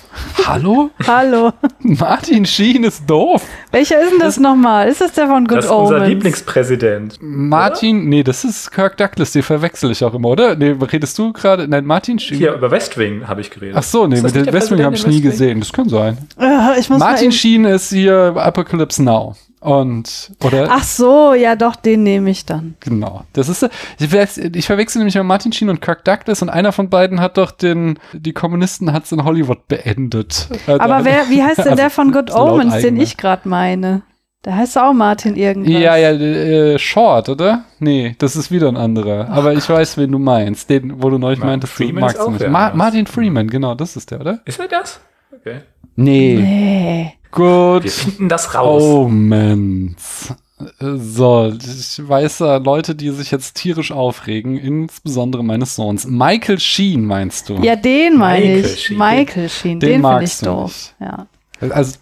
Hallo? 0.47 0.91
Hallo. 1.07 1.53
Martin 1.79 2.45
Sheen 2.45 2.85
ist 2.85 3.09
doof. 3.09 3.43
Welcher 3.71 4.03
ist 4.03 4.13
denn 4.13 4.19
das 4.19 4.39
nochmal? 4.39 4.89
Ist 4.89 5.01
das 5.01 5.13
der 5.13 5.27
von 5.27 5.47
Good 5.47 5.59
das 5.59 5.65
ist 5.67 5.71
unser 5.71 5.97
Omens? 5.97 6.09
Lieblingspräsident. 6.09 7.19
Martin, 7.21 8.09
nee, 8.11 8.23
das 8.23 8.45
ist 8.45 8.71
Kirk 8.71 8.99
Douglas, 8.99 9.33
den 9.33 9.43
verwechsel 9.43 9.91
ich 9.91 10.05
auch 10.05 10.13
immer, 10.13 10.29
oder? 10.29 10.55
Nee, 10.55 10.77
redest 10.93 11.19
du 11.19 11.33
gerade? 11.33 11.67
Nein, 11.67 11.87
Martin 11.87 12.19
Sheen. 12.19 12.37
Hier 12.37 12.53
über 12.55 12.71
West 12.71 12.99
Wing 12.99 13.27
habe 13.27 13.41
ich 13.41 13.51
geredet. 13.51 13.77
Ach 13.79 13.83
so, 13.83 14.07
nee, 14.07 14.21
das 14.21 14.35
mit 14.35 14.47
der 14.47 14.53
Westwing 14.53 14.83
habe 14.85 14.95
ich 14.97 15.07
nie 15.07 15.15
West 15.15 15.25
Wing? 15.25 15.31
gesehen. 15.31 15.61
Das 15.61 15.73
kann 15.73 15.89
sein. 15.89 16.19
Äh, 16.39 16.79
ich 16.79 16.91
muss 16.91 16.99
mal 16.99 17.13
Martin 17.13 17.33
Sheen 17.33 17.65
ist 17.65 17.91
hier 17.91 18.35
Apocalypse 18.37 19.03
Now. 19.03 19.35
Und, 19.63 20.33
oder? 20.43 20.67
Ach 20.71 20.83
so, 20.83 21.35
ja 21.35 21.55
doch, 21.55 21.77
den 21.77 22.03
nehme 22.03 22.31
ich 22.31 22.45
dann. 22.45 22.75
Genau. 22.81 23.23
Das 23.33 23.49
ist, 23.49 23.63
ich, 23.99 24.09
verwechsel- 24.09 24.57
ich 24.57 24.67
verwechsel 24.67 24.99
nämlich 24.99 25.15
mal 25.15 25.23
Martin 25.23 25.53
Sheen 25.53 25.71
und 25.71 25.81
Kirk 25.81 26.05
Douglas 26.05 26.43
und 26.43 26.49
einer 26.49 26.73
von 26.73 26.91
beiden 26.91 27.21
hat 27.21 27.37
doch 27.39 27.53
den, 27.53 27.99
die 28.13 28.33
Kommunisten 28.33 28.93
hat's 28.93 29.13
in 29.13 29.25
Hollywood 29.25 29.69
beendet. 29.69 30.49
Also- 30.67 30.81
Aber 30.81 31.05
wer, 31.05 31.31
wie 31.31 31.43
heißt 31.43 31.59
denn 31.59 31.65
Also, 31.73 31.77
der 31.77 31.91
von 31.91 32.11
Good 32.11 32.33
Omens, 32.35 32.79
den 32.83 33.01
ich 33.01 33.17
gerade 33.17 33.49
meine? 33.49 34.03
Der 34.45 34.57
heißt 34.57 34.77
auch 34.77 34.93
Martin 34.93 35.37
irgendwas. 35.37 35.73
Ja, 35.73 35.95
ja, 35.97 36.11
äh, 36.11 36.77
Short, 36.81 37.29
oder? 37.29 37.63
Nee, 37.79 38.17
das 38.19 38.35
ist 38.35 38.51
wieder 38.51 38.67
ein 38.67 38.77
anderer. 38.77 39.29
Aber 39.29 39.53
ich 39.55 39.69
weiß, 39.69 39.97
wen 39.99 40.11
du 40.11 40.19
meinst. 40.19 40.69
Den, 40.69 41.01
wo 41.01 41.11
du 41.11 41.19
neulich 41.19 41.39
Martin 41.39 41.51
meintest, 41.51 41.73
du 41.75 41.77
Freeman 41.85 42.01
magst 42.01 42.19
ist 42.19 42.27
ihn 42.27 42.33
nicht. 42.33 42.49
Ma 42.49 42.59
anders. 42.65 42.77
Martin 42.79 43.07
Freeman, 43.07 43.49
genau, 43.49 43.77
das 43.77 43.95
ist 43.95 44.11
der, 44.11 44.21
oder? 44.21 44.41
Ist 44.45 44.59
er 44.59 44.67
das? 44.67 45.01
Okay. 45.33 45.61
Nee. 45.95 46.39
Nee. 46.43 47.13
Gut. 47.33 47.85
Wir 47.85 47.91
finden 47.91 48.29
das 48.29 48.55
raus. 48.55 48.83
Oh, 48.83 49.05
Omens. 49.07 50.35
So, 50.79 51.53
ich 51.59 52.09
weiß 52.09 52.39
ja 52.41 52.57
Leute, 52.59 52.95
die 52.95 53.11
sich 53.11 53.33
jetzt 53.33 53.57
tierisch 53.57 53.91
aufregen, 53.91 54.57
insbesondere 54.57 55.43
meines 55.43 55.75
Sohns. 55.75 56.07
Michael 56.07 56.61
Sheen 56.61 57.05
meinst 57.05 57.49
du? 57.49 57.57
Ja, 57.57 57.75
den 57.75 58.17
meine 58.17 58.59
ich. 58.61 58.85
Sheen. 58.85 58.99
Michael 58.99 59.49
Sheen. 59.49 59.81
Den 59.81 59.89
Den, 59.89 59.89
finde 59.95 60.03
magst 60.09 60.35
ich 60.35 60.39
du 60.39 60.45
doof. 60.45 60.95
Ja. 61.01 61.27
Also, 61.61 61.99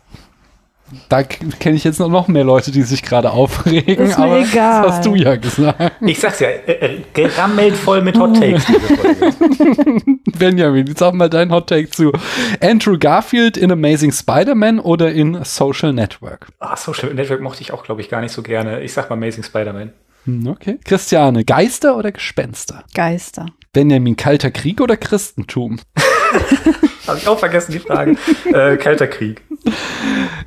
da 1.08 1.22
kenne 1.22 1.76
ich 1.76 1.84
jetzt 1.84 2.00
noch- 2.00 2.08
noch 2.08 2.28
mehr 2.28 2.44
Leute, 2.44 2.70
die 2.70 2.82
sich 2.82 3.02
gerade 3.02 3.30
aufregen, 3.30 3.96
Ist 4.06 4.18
mir 4.18 4.24
aber 4.24 4.38
egal. 4.40 4.82
das 4.82 4.92
hast 4.96 5.06
du 5.06 5.14
ja 5.14 5.36
gesagt. 5.36 5.92
Ich 6.00 6.18
sag's 6.20 6.40
ja, 6.40 6.48
äh, 6.48 6.72
äh, 6.72 7.00
gerammelt 7.14 7.76
voll 7.76 8.02
mit 8.02 8.18
Hot 8.18 8.34
Takes. 8.38 8.64
Benjamin, 10.38 10.86
jetzt 10.86 10.98
sag 10.98 11.14
mal 11.14 11.28
dein 11.28 11.50
Hot 11.52 11.68
Take 11.68 11.90
zu 11.90 12.12
Andrew 12.60 12.96
Garfield 12.98 13.56
in 13.56 13.70
Amazing 13.72 14.12
Spider-Man 14.12 14.80
oder 14.80 15.12
in 15.12 15.42
Social 15.44 15.92
Network. 15.92 16.48
Ah, 16.58 16.76
Social 16.76 17.14
Network 17.14 17.40
mochte 17.40 17.62
ich 17.62 17.72
auch, 17.72 17.82
glaube 17.84 18.00
ich, 18.00 18.08
gar 18.08 18.20
nicht 18.20 18.32
so 18.32 18.42
gerne. 18.42 18.80
Ich 18.82 18.92
sag 18.92 19.08
mal 19.10 19.14
Amazing 19.16 19.44
Spider-Man. 19.44 19.92
Hm, 20.24 20.46
Okay. 20.48 20.78
Christiane, 20.84 21.44
Geister 21.44 21.96
oder 21.96 22.12
Gespenster? 22.12 22.84
Geister. 22.94 23.46
Benjamin, 23.72 24.16
Kalter 24.16 24.50
Krieg 24.50 24.80
oder 24.80 24.96
Christentum? 24.96 25.78
Habe 27.07 27.19
ich 27.19 27.27
auch 27.28 27.39
vergessen, 27.39 27.73
die 27.73 27.78
Frage. 27.81 28.16
äh, 28.52 28.77
Kalter 28.77 29.07
Krieg. 29.09 29.43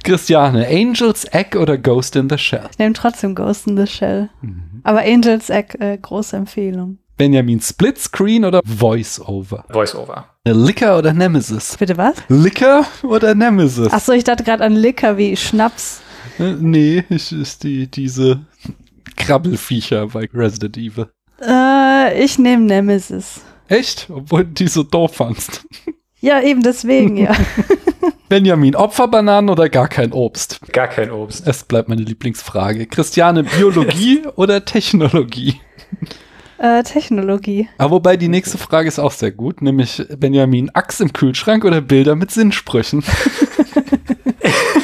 Christiane, 0.03 0.65
Angels 0.67 1.25
Egg 1.25 1.57
oder 1.57 1.77
Ghost 1.77 2.15
in 2.15 2.29
the 2.29 2.37
Shell? 2.37 2.69
Ich 2.71 2.79
nehme 2.79 2.93
trotzdem 2.93 3.35
Ghost 3.35 3.67
in 3.67 3.77
the 3.77 3.87
Shell. 3.87 4.29
Mhm. 4.41 4.81
Aber 4.83 4.99
Angels 4.99 5.49
Egg, 5.49 5.77
äh, 5.79 5.97
große 5.97 6.35
Empfehlung. 6.37 6.99
Benjamin, 7.17 7.59
Splitscreen 7.61 8.43
oder 8.43 8.61
Voice-Over? 8.65 9.65
Voice-Over. 9.69 10.25
Liquor 10.45 10.97
oder 10.97 11.13
Nemesis? 11.13 11.77
Bitte 11.77 11.95
was? 11.97 12.15
Liquor 12.27 12.85
oder 13.03 13.35
Nemesis? 13.35 13.89
Ach 13.91 13.99
so, 13.99 14.13
ich 14.13 14.23
dachte 14.23 14.43
gerade 14.43 14.63
an 14.63 14.73
Liquor 14.75 15.17
wie 15.17 15.35
Schnaps. 15.37 16.01
Äh, 16.39 16.53
nee, 16.59 17.03
ich 17.09 17.31
ist 17.31 17.63
die, 17.63 17.87
diese 17.87 18.45
Krabbelfiecher 19.15 20.07
bei 20.07 20.27
Resident 20.33 20.77
Evil. 20.77 21.07
Äh, 21.41 22.23
ich 22.23 22.39
nehme 22.39 22.63
Nemesis. 22.63 23.41
Echt? 23.67 24.07
Obwohl 24.09 24.45
du 24.45 24.51
die 24.51 24.67
so 24.67 24.83
doof 24.83 25.15
fandst. 25.15 25.65
Ja, 26.23 26.41
eben 26.41 26.63
deswegen, 26.63 27.17
ja. 27.17 27.33
Benjamin, 28.29 28.77
Opferbananen 28.77 29.49
oder 29.49 29.67
gar 29.67 29.89
kein 29.89 30.13
Obst? 30.13 30.61
Gar 30.71 30.87
kein 30.87 31.11
Obst. 31.11 31.45
Es 31.45 31.65
bleibt 31.65 31.89
meine 31.89 32.01
Lieblingsfrage. 32.01 32.85
Christiane, 32.85 33.43
Biologie 33.43 34.21
oder 34.37 34.63
Technologie? 34.63 35.59
äh, 36.59 36.81
Technologie. 36.83 37.67
Aber 37.77 37.91
wobei 37.95 38.15
die 38.15 38.29
nächste 38.29 38.57
Frage 38.57 38.87
ist 38.87 38.99
auch 38.99 39.11
sehr 39.11 39.31
gut, 39.31 39.61
nämlich 39.61 40.01
Benjamin, 40.17 40.69
Axt 40.73 41.01
im 41.01 41.11
Kühlschrank 41.11 41.65
oder 41.65 41.81
Bilder 41.81 42.15
mit 42.15 42.31
Sinnsprüchen? 42.31 43.03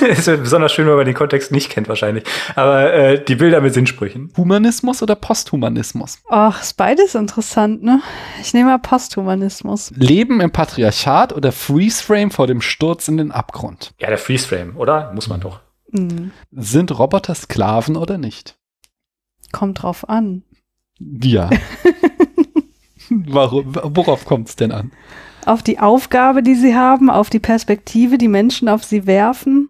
ist 0.18 0.26
besonders 0.26 0.72
schön, 0.72 0.88
wenn 0.88 0.96
man 0.96 1.06
den 1.06 1.16
Kontext 1.16 1.52
nicht 1.52 1.70
kennt, 1.70 1.88
wahrscheinlich. 1.88 2.24
Aber 2.56 2.94
äh, 2.94 3.24
die 3.24 3.36
Bilder 3.36 3.62
mit 3.62 3.74
Sinnsprüchen. 3.74 4.32
Humanismus 4.36 5.02
oder 5.04 5.16
Posthumanismus? 5.16 6.20
Ach, 6.30 6.62
ist 6.62 6.78
beides 6.78 7.16
interessant, 7.16 7.84
ne? 7.84 8.02
Ich 8.42 8.54
nehme 8.54 8.70
mal 8.70 8.80
Posthumanismus. 8.80 9.92
Leben 9.96 10.42
im 10.42 10.52
Patriarchat 10.52 11.34
oder 11.34 11.52
Freeze 11.52 12.04
Frame 12.04 12.32
vor 12.32 12.48
dem 12.48 12.62
Sturz 12.62 13.08
in 13.08 13.18
den 13.18 13.32
Abgrund? 13.32 13.92
Ja, 14.00 14.08
der 14.10 14.18
Freeze-Frame, 14.18 14.76
oder? 14.78 15.12
Muss 15.14 15.28
man 15.28 15.40
doch. 15.40 15.60
Hm, 15.92 16.32
Sind 16.52 16.98
Roboter 16.98 17.36
Sklaven 17.36 17.96
oder 17.96 18.18
nicht? 18.18 18.56
kommt 19.52 19.82
drauf 19.82 20.08
an. 20.08 20.44
Ja. 21.00 21.50
Warum, 23.10 23.76
worauf 23.84 24.26
kommt 24.26 24.50
es 24.50 24.56
denn 24.56 24.72
an? 24.72 24.92
Auf 25.46 25.64
die 25.64 25.80
Aufgabe, 25.80 26.44
die 26.44 26.56
sie 26.56 26.76
haben, 26.76 27.10
auf 27.10 27.30
die 27.30 27.40
Perspektive, 27.40 28.18
die 28.18 28.28
Menschen 28.28 28.70
auf 28.70 28.84
sie 28.84 29.08
werfen, 29.08 29.70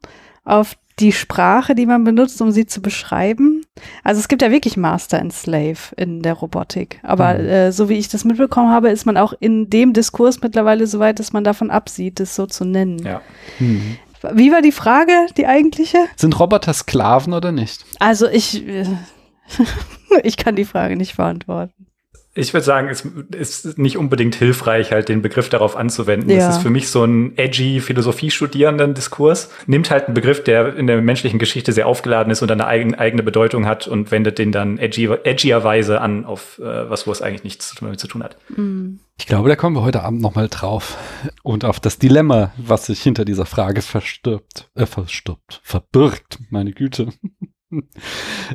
auf 0.50 0.76
die 1.00 1.14
Sprache, 1.14 1.76
die 1.76 1.86
man 1.86 2.04
benutzt, 2.04 2.42
um 2.42 2.52
sie 2.52 2.66
zu 2.66 2.82
beschreiben. 2.82 3.62
Also 4.04 4.20
es 4.20 4.28
gibt 4.28 4.42
ja 4.42 4.52
wirklich 4.52 4.76
Master 4.76 5.20
and 5.22 5.32
Slave 5.32 5.78
in 5.96 6.22
der 6.22 6.34
Robotik. 6.34 7.00
Aber 7.04 7.36
Mhm. 7.36 7.46
äh, 7.46 7.72
so 7.72 7.88
wie 7.88 7.94
ich 7.94 8.10
das 8.10 8.26
mitbekommen 8.26 8.70
habe, 8.70 8.90
ist 8.90 9.06
man 9.06 9.16
auch 9.16 9.32
in 9.40 9.70
dem 9.70 9.94
Diskurs 9.94 10.42
mittlerweile 10.42 10.88
so 10.88 11.00
weit, 11.00 11.20
dass 11.20 11.32
man 11.32 11.46
davon 11.46 11.72
absieht, 11.72 12.20
es 12.20 12.36
so 12.36 12.46
zu 12.48 12.66
nennen. 12.66 13.00
Ja. 13.00 13.22
Hm. 13.60 13.98
Wie 14.34 14.52
war 14.52 14.62
die 14.62 14.74
Frage, 14.74 15.14
die 15.38 15.48
eigentliche? 15.48 16.00
Sind 16.18 16.38
Roboter 16.38 16.74
Sklaven 16.74 17.32
oder 17.32 17.54
nicht? 17.54 17.86
Also 18.00 18.28
ich, 18.28 18.68
äh, 18.68 18.84
ich 20.24 20.36
kann 20.36 20.58
die 20.58 20.66
Frage 20.66 20.98
nicht 20.98 21.16
beantworten. 21.16 21.86
Ich 22.40 22.54
würde 22.54 22.64
sagen, 22.64 22.90
es 22.90 23.06
ist 23.66 23.78
nicht 23.78 23.98
unbedingt 23.98 24.36
hilfreich, 24.36 24.92
halt 24.92 25.10
den 25.10 25.22
Begriff 25.22 25.50
darauf 25.50 25.76
anzuwenden. 25.76 26.30
Ja. 26.30 26.48
Das 26.48 26.58
ist 26.58 26.62
für 26.62 26.70
mich 26.70 26.90
so 26.90 27.04
ein 27.04 27.38
edgy 27.38 27.82
Philosophie-studierenden 27.82 28.94
Diskurs. 28.94 29.50
Nimmt 29.68 29.92
halt 29.92 30.06
einen 30.06 30.14
Begriff, 30.14 30.44
der 30.44 30.76
in 30.76 30.88
der 30.88 31.02
menschlichen 31.02 31.40
Geschichte 31.40 31.74
sehr 31.74 31.88
aufgeladen 31.88 32.32
ist 32.32 32.42
und 32.42 32.52
eine 32.52 32.66
eigene, 32.66 32.98
eigene 32.98 33.24
Bedeutung 33.24 33.66
hat 33.66 33.88
und 33.88 34.12
wendet 34.12 34.40
den 34.40 34.52
dann 34.52 34.78
edgy, 34.78 35.06
edgierweise 35.06 36.02
an 36.02 36.26
auf 36.26 36.60
äh, 36.60 36.90
was, 36.90 37.08
wo 37.08 37.12
es 37.12 37.22
eigentlich 37.22 37.44
nichts 37.44 37.76
damit 37.80 38.00
zu 38.00 38.08
tun 38.08 38.24
hat. 38.24 38.38
Ich 39.18 39.26
glaube, 39.26 39.50
da 39.50 39.56
kommen 39.56 39.76
wir 39.76 39.82
heute 39.82 40.04
Abend 40.04 40.22
nochmal 40.22 40.48
drauf. 40.48 40.98
Und 41.44 41.66
auf 41.66 41.80
das 41.80 42.00
Dilemma, 42.00 42.54
was 42.58 42.86
sich 42.86 43.02
hinter 43.02 43.26
dieser 43.26 43.46
Frage 43.46 43.82
verstirbt, 43.82 44.70
äh, 44.76 44.86
verstirbt, 44.86 45.60
verbirgt, 45.64 46.40
meine 46.50 46.72
Güte. 46.72 47.10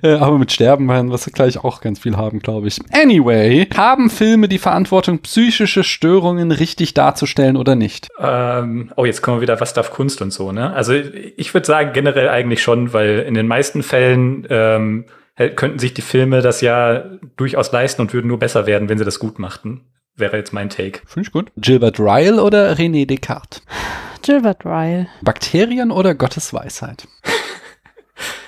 Äh, 0.02 0.14
aber 0.14 0.38
mit 0.38 0.52
Sterben 0.52 0.88
werden 0.88 1.10
wir 1.10 1.18
gleich 1.32 1.58
auch 1.62 1.80
ganz 1.80 1.98
viel 1.98 2.16
haben, 2.16 2.40
glaube 2.40 2.68
ich. 2.68 2.78
Anyway, 2.92 3.68
haben 3.76 4.10
Filme 4.10 4.48
die 4.48 4.58
Verantwortung, 4.58 5.20
psychische 5.20 5.84
Störungen 5.84 6.50
richtig 6.50 6.94
darzustellen 6.94 7.56
oder 7.56 7.76
nicht? 7.76 8.08
Ähm, 8.18 8.92
oh, 8.96 9.04
jetzt 9.04 9.22
kommen 9.22 9.38
wir 9.38 9.42
wieder, 9.42 9.60
was 9.60 9.74
darf 9.74 9.90
Kunst 9.90 10.20
und 10.22 10.32
so, 10.32 10.52
ne? 10.52 10.72
Also 10.72 10.94
ich 10.94 11.52
würde 11.54 11.66
sagen, 11.66 11.92
generell 11.92 12.28
eigentlich 12.28 12.62
schon, 12.62 12.92
weil 12.92 13.20
in 13.20 13.34
den 13.34 13.46
meisten 13.46 13.82
Fällen 13.82 14.46
ähm, 14.50 15.04
könnten 15.36 15.78
sich 15.78 15.94
die 15.94 16.02
Filme 16.02 16.42
das 16.42 16.60
ja 16.60 17.04
durchaus 17.36 17.72
leisten 17.72 18.02
und 18.02 18.12
würden 18.12 18.28
nur 18.28 18.38
besser 18.38 18.66
werden, 18.66 18.88
wenn 18.88 18.98
sie 18.98 19.04
das 19.04 19.18
gut 19.18 19.38
machten. 19.38 19.82
Wäre 20.16 20.36
jetzt 20.36 20.52
mein 20.52 20.70
Take. 20.70 21.00
Finde 21.06 21.26
ich 21.26 21.32
gut. 21.32 21.50
Gilbert 21.56 21.98
Ryle 21.98 22.40
oder 22.40 22.74
René 22.74 23.04
Descartes? 23.04 23.62
Gilbert 24.22 24.64
Ryle. 24.64 25.08
Bakterien 25.22 25.90
oder 25.90 26.14
Gottes 26.14 26.54
Weisheit? 26.54 27.08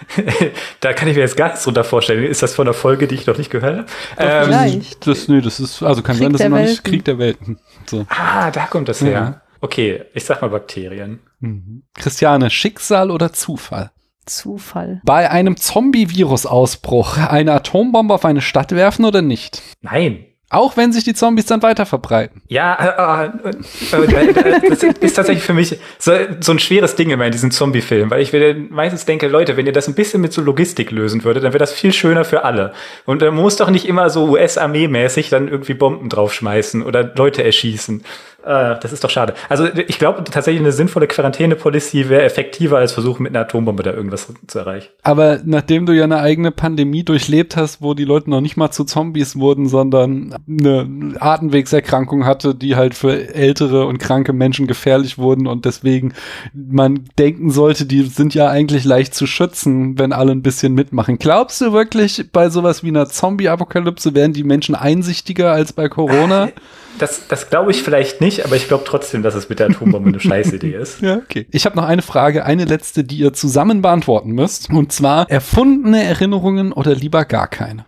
da 0.81 0.93
kann 0.93 1.09
ich 1.09 1.15
mir 1.16 1.23
jetzt 1.23 1.37
gar 1.37 1.49
nichts 1.49 1.65
drunter 1.65 1.85
vorstellen. 1.85 2.24
Ist 2.24 2.43
das 2.43 2.55
von 2.55 2.66
einer 2.66 2.74
Folge, 2.74 3.07
die 3.09 3.15
ich 3.15 3.27
noch 3.27 3.39
nicht 3.39 3.51
gehört 3.51 3.78
habe? 3.78 3.87
Ähm, 4.19 4.45
vielleicht. 4.45 5.07
Das, 5.07 5.28
nee, 5.28 5.41
das 5.41 5.61
ist, 5.61 5.83
also 5.83 6.03
kann 6.03 6.16
Krieg 6.16 6.24
sein, 6.24 6.33
dass 6.33 6.43
du 6.43 6.49
noch 6.49 6.59
nicht. 6.59 6.85
Krieg 6.85 7.05
der 7.05 7.19
Welten. 7.19 7.59
So. 7.87 8.07
ah, 8.09 8.51
da 8.51 8.66
kommt 8.66 8.89
das 8.89 9.01
Ja. 9.01 9.07
her. 9.07 9.43
Okay, 9.61 10.05
ich 10.15 10.24
sag 10.24 10.43
mal 10.43 10.49
Bakterien. 10.49 11.20
Mhm. 11.41 11.83
Christiane, 11.95 12.51
Schicksal 12.51 13.11
oder 13.11 13.33
Zufall? 13.33 13.91
Zufall. 14.27 15.01
Bei 15.05 15.31
einem 15.31 15.57
Zombie-Virus-Ausbruch 15.57 17.16
eine 17.19 17.53
Atombombe 17.53 18.12
auf 18.15 18.24
eine 18.24 18.43
Stadt 18.43 18.73
werfen 18.73 19.05
oder 19.05 19.23
nicht? 19.23 19.62
Nein. 19.83 20.27
Auch 20.57 20.78
wenn 20.78 20.91
sich 20.91 21.05
die 21.05 21.12
Zombies 21.12 21.45
dann 21.45 21.62
weiter 21.62 21.85
verbreiten. 21.85 22.41
Ja, 22.49 23.23
äh, 23.23 23.27
äh, 23.27 23.97
äh, 23.97 24.31
äh, 24.31 24.70
das 24.70 24.83
ist 24.83 25.12
tatsächlich 25.12 25.45
für 25.45 25.53
mich 25.53 25.78
so, 25.99 26.12
so 26.41 26.53
ein 26.53 26.59
schweres 26.59 26.95
Ding 26.95 27.11
immer 27.11 27.27
in 27.27 27.33
diesen 27.33 27.51
Zombie-Filmen, 27.51 28.11
weil 28.11 28.23
ich 28.23 28.33
wieder 28.33 28.55
meistens 28.55 29.05
denke, 29.05 29.28
Leute, 29.28 29.59
wenn 29.59 29.66
ihr 29.66 29.74
das 29.74 29.87
ein 29.87 29.95
bisschen 29.95 30.23
mit 30.23 30.33
so 30.33 30.41
Logistik 30.41 30.91
lösen 30.93 31.24
würdet, 31.24 31.45
dann 31.45 31.53
wäre 31.53 31.59
das 31.59 31.73
viel 31.73 31.93
schöner 31.93 32.24
für 32.24 32.45
alle. 32.47 32.73
Und 33.05 33.20
man 33.20 33.35
muss 33.35 33.57
doch 33.57 33.69
nicht 33.69 33.87
immer 33.87 34.09
so 34.09 34.31
US-Armee-mäßig 34.31 35.28
dann 35.28 35.49
irgendwie 35.49 35.74
Bomben 35.74 36.09
draufschmeißen 36.09 36.83
oder 36.83 37.05
Leute 37.15 37.45
erschießen. 37.45 38.03
Äh, 38.47 38.78
das 38.81 38.93
ist 38.93 39.02
doch 39.02 39.10
schade. 39.10 39.35
Also 39.48 39.66
ich 39.66 39.98
glaube 39.98 40.23
tatsächlich 40.23 40.60
eine 40.60 40.70
sinnvolle 40.70 41.09
Quarantäne-Policy 41.09 42.09
wäre 42.09 42.23
effektiver 42.23 42.78
als 42.78 42.93
versuchen 42.93 43.24
mit 43.24 43.32
einer 43.35 43.44
Atombombe 43.44 43.82
da 43.82 43.93
irgendwas 43.93 44.32
zu 44.47 44.59
erreichen. 44.59 44.89
Aber 45.02 45.40
nachdem 45.44 45.85
du 45.85 45.93
ja 45.93 46.05
eine 46.05 46.20
eigene 46.20 46.52
Pandemie 46.52 47.02
durchlebt 47.02 47.56
hast, 47.56 47.82
wo 47.82 47.94
die 47.94 48.05
Leute 48.05 48.31
noch 48.31 48.40
nicht 48.40 48.56
mal 48.56 48.70
zu 48.70 48.85
Zombies 48.85 49.35
wurden, 49.35 49.68
sondern 49.68 50.36
eine 50.48 51.16
Atemwegserkrankung 51.18 52.24
hatte, 52.24 52.55
die 52.55 52.77
halt 52.77 52.94
für 52.94 53.35
ältere 53.35 53.86
und 53.86 53.98
kranke 53.98 54.32
Menschen 54.32 54.68
gefährlich 54.68 55.18
wurden 55.18 55.48
und 55.48 55.64
deswegen 55.64 56.14
man 56.55 57.05
denken 57.18 57.51
sollte, 57.51 57.85
die 57.85 58.02
sind 58.02 58.32
ja 58.35 58.48
eigentlich 58.48 58.85
leicht 58.85 59.16
zu 59.16 59.27
schützen, 59.27 59.98
wenn 59.98 60.12
alle 60.12 60.31
ein 60.31 60.43
bisschen 60.43 60.73
mitmachen. 60.73 61.18
Glaubst 61.18 61.60
du 61.60 61.73
wirklich, 61.73 62.31
bei 62.32 62.48
sowas 62.48 62.85
wie 62.85 62.89
einer 62.89 63.06
Zombie-Apokalypse 63.06 64.14
werden 64.14 64.35
die 64.35 64.44
Menschen 64.44 64.77
einsichtiger 64.77 65.51
als 65.51 65.73
bei 65.73 65.89
Corona? 65.89 66.51
Das, 66.98 67.28
das 67.28 67.51
glaube 67.51 67.70
ich 67.70 67.82
vielleicht 67.82 68.20
nicht, 68.20 68.44
aber 68.44 68.56
ich 68.56 68.68
glaube 68.68 68.85
trotzdem, 68.86 69.23
dass 69.23 69.35
es 69.35 69.48
mit 69.48 69.59
der 69.59 69.68
Atombombe 69.68 70.09
eine 70.09 70.20
Scheißidee 70.27 70.74
ist. 70.74 71.01
Ja, 71.01 71.16
okay. 71.16 71.47
Ich 71.51 71.66
habe 71.66 71.77
noch 71.77 71.85
eine 71.85 72.02
Frage, 72.02 72.44
eine 72.44 72.64
letzte, 72.64 73.05
die 73.05 73.18
ihr 73.18 73.32
zusammen 73.32 73.82
beantworten 73.82 74.31
müsst. 74.31 74.70
Und 74.70 74.93
zwar 74.93 75.31
erfundene 75.31 76.02
Erinnerungen 76.02 76.73
oder 76.73 76.94
lieber 76.94 77.24
gar 77.24 77.48
keine? 77.48 77.86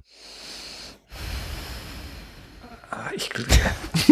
Ich, 3.15 3.31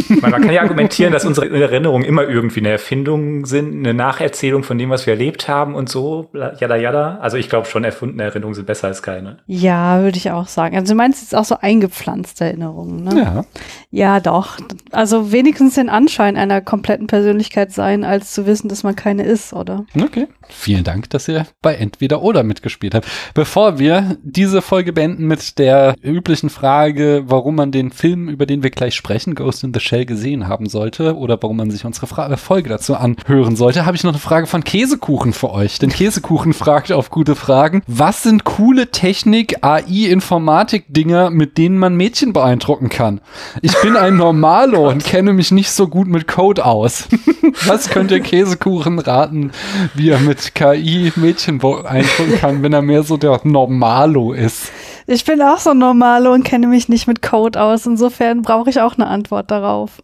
man, 0.09 0.31
man 0.31 0.43
kann 0.43 0.53
ja 0.53 0.62
argumentieren, 0.62 1.12
dass 1.12 1.24
unsere 1.24 1.49
Erinnerungen 1.49 2.05
immer 2.05 2.23
irgendwie 2.24 2.61
eine 2.61 2.70
Erfindung 2.70 3.47
sind, 3.47 3.74
eine 3.74 3.95
Nacherzählung 3.95 4.62
von 4.62 4.78
dem, 4.78 4.91
was 4.91 5.07
wir 5.07 5.15
erlebt 5.15 5.49
haben 5.49 5.74
und 5.74 5.89
so, 5.89 6.31
jada 6.33 6.77
jada. 6.77 7.19
Also 7.20 7.37
ich 7.37 7.49
glaube 7.49 7.66
schon, 7.66 7.85
erfundene 7.85 8.24
Erinnerungen 8.24 8.55
sind 8.55 8.66
besser 8.66 8.89
als 8.89 9.03
keine. 9.03 9.39
Ja, 9.47 10.03
würde 10.03 10.19
ich 10.19 10.31
auch 10.31 10.49
sagen. 10.49 10.77
Also 10.77 10.93
du 10.93 10.97
meinst 10.97 11.23
jetzt 11.23 11.35
auch 11.35 11.45
so 11.45 11.57
eingepflanzte 11.61 12.45
Erinnerungen, 12.45 13.05
ne? 13.05 13.19
Ja. 13.19 13.45
Ja, 13.91 14.20
doch. 14.20 14.59
Also 14.93 15.33
wenigstens 15.33 15.74
den 15.74 15.89
Anschein 15.89 16.37
einer 16.37 16.61
kompletten 16.61 17.07
Persönlichkeit 17.07 17.73
sein, 17.73 18.05
als 18.05 18.35
zu 18.35 18.47
wissen, 18.47 18.69
dass 18.69 18.83
man 18.83 18.95
keine 18.95 19.23
ist, 19.23 19.53
oder? 19.53 19.87
Okay. 19.99 20.27
Vielen 20.49 20.85
Dank, 20.85 21.11
dass 21.11 21.28
ihr 21.28 21.47
bei 21.62 21.74
Entweder 21.74 22.23
oder 22.23 22.43
mitgespielt 22.43 22.95
habt. 22.95 23.07
Bevor 23.35 23.78
wir 23.78 24.16
diese 24.23 24.62
Folge 24.62 24.93
beenden 24.93 25.27
mit 25.27 25.59
der 25.59 25.95
üblichen 26.03 26.51
Frage, 26.51 27.24
warum 27.27 27.57
man 27.57 27.73
den 27.73 27.91
Film, 27.91 28.28
über 28.28 28.45
den 28.45 28.62
wir 28.62 28.70
gleich 28.70 28.95
sprechen, 28.95 29.35
Ghost 29.35 29.65
in 29.65 29.73
the 29.73 29.81
Shell 29.81 29.95
gesehen 30.05 30.48
haben 30.48 30.68
sollte 30.68 31.16
oder 31.16 31.39
warum 31.40 31.56
man 31.56 31.70
sich 31.70 31.85
unsere 31.85 32.06
Fra 32.06 32.31
äh, 32.31 32.36
Folge 32.36 32.68
dazu 32.68 32.97
anhören 32.97 33.56
sollte, 33.56 33.86
habe 33.86 33.97
ich 33.97 34.05
noch 34.05 34.12
eine 34.12 34.18
Frage 34.18 34.47
von 34.47 34.64
Käsekuchen 34.64 35.32
für 35.32 35.51
euch. 35.51 35.78
Denn 35.78 35.90
Käsekuchen 35.90 36.52
fragt 36.52 36.93
auf 36.93 37.10
gute 37.10 37.36
Fragen, 37.36 37.82
was 37.86 38.23
sind 38.23 38.44
coole 38.44 38.90
Technik, 38.90 39.64
AI, 39.64 40.10
Informatik-Dinger, 40.10 41.31
mit 41.31 41.56
denen 41.59 41.78
man 41.78 41.94
Mädchen 41.97 42.32
beeindrucken 42.32 42.89
kann? 42.89 43.20
Ich 43.62 43.81
bin 43.81 43.97
ein 43.97 44.16
Normalo 44.16 44.89
und 44.89 45.05
kenne 45.05 45.32
mich 45.32 45.51
nicht 45.51 45.70
so 45.70 45.89
gut 45.89 46.09
mit 46.09 46.27
Code 46.27 46.64
aus. 46.64 47.09
was 47.66 47.89
könnt 47.89 48.10
ihr 48.10 48.20
Käsekuchen 48.20 48.98
raten, 48.98 49.52
wie 49.94 50.10
er 50.10 50.18
mit 50.18 50.55
KI 50.55 51.12
Mädchen 51.16 51.59
beeindrucken 51.59 52.39
kann, 52.39 52.62
wenn 52.62 52.73
er 52.73 52.82
mehr 52.82 53.02
so 53.02 53.16
der 53.16 53.40
Normalo 53.44 54.32
ist? 54.32 54.73
Ich 55.07 55.24
bin 55.24 55.41
auch 55.41 55.59
so 55.59 55.73
Normalo 55.73 56.33
und 56.33 56.43
kenne 56.43 56.66
mich 56.66 56.89
nicht 56.89 57.07
mit 57.07 57.23
Code 57.23 57.61
aus. 57.61 57.87
Insofern 57.87 58.43
brauche 58.43 58.70
ich 58.70 58.81
auch 58.81 58.95
eine 58.95 59.07
Antwort 59.07 59.51
darauf. 59.51 60.03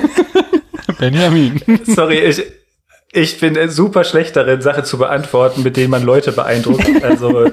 Benjamin. 0.98 1.60
Sorry, 1.84 2.20
ich, 2.20 2.42
ich 3.12 3.38
bin 3.38 3.68
super 3.68 4.04
schlecht 4.04 4.36
darin, 4.36 4.62
Sachen 4.62 4.84
zu 4.84 4.96
beantworten, 4.96 5.62
mit 5.62 5.76
denen 5.76 5.90
man 5.90 6.02
Leute 6.02 6.32
beeindruckt. 6.32 7.04
Also 7.04 7.50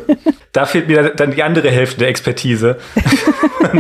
da 0.54 0.66
fehlt 0.66 0.88
mir 0.88 1.10
dann 1.10 1.32
die 1.32 1.44
andere 1.44 1.70
Hälfte 1.70 2.00
der 2.00 2.08
Expertise. 2.08 2.78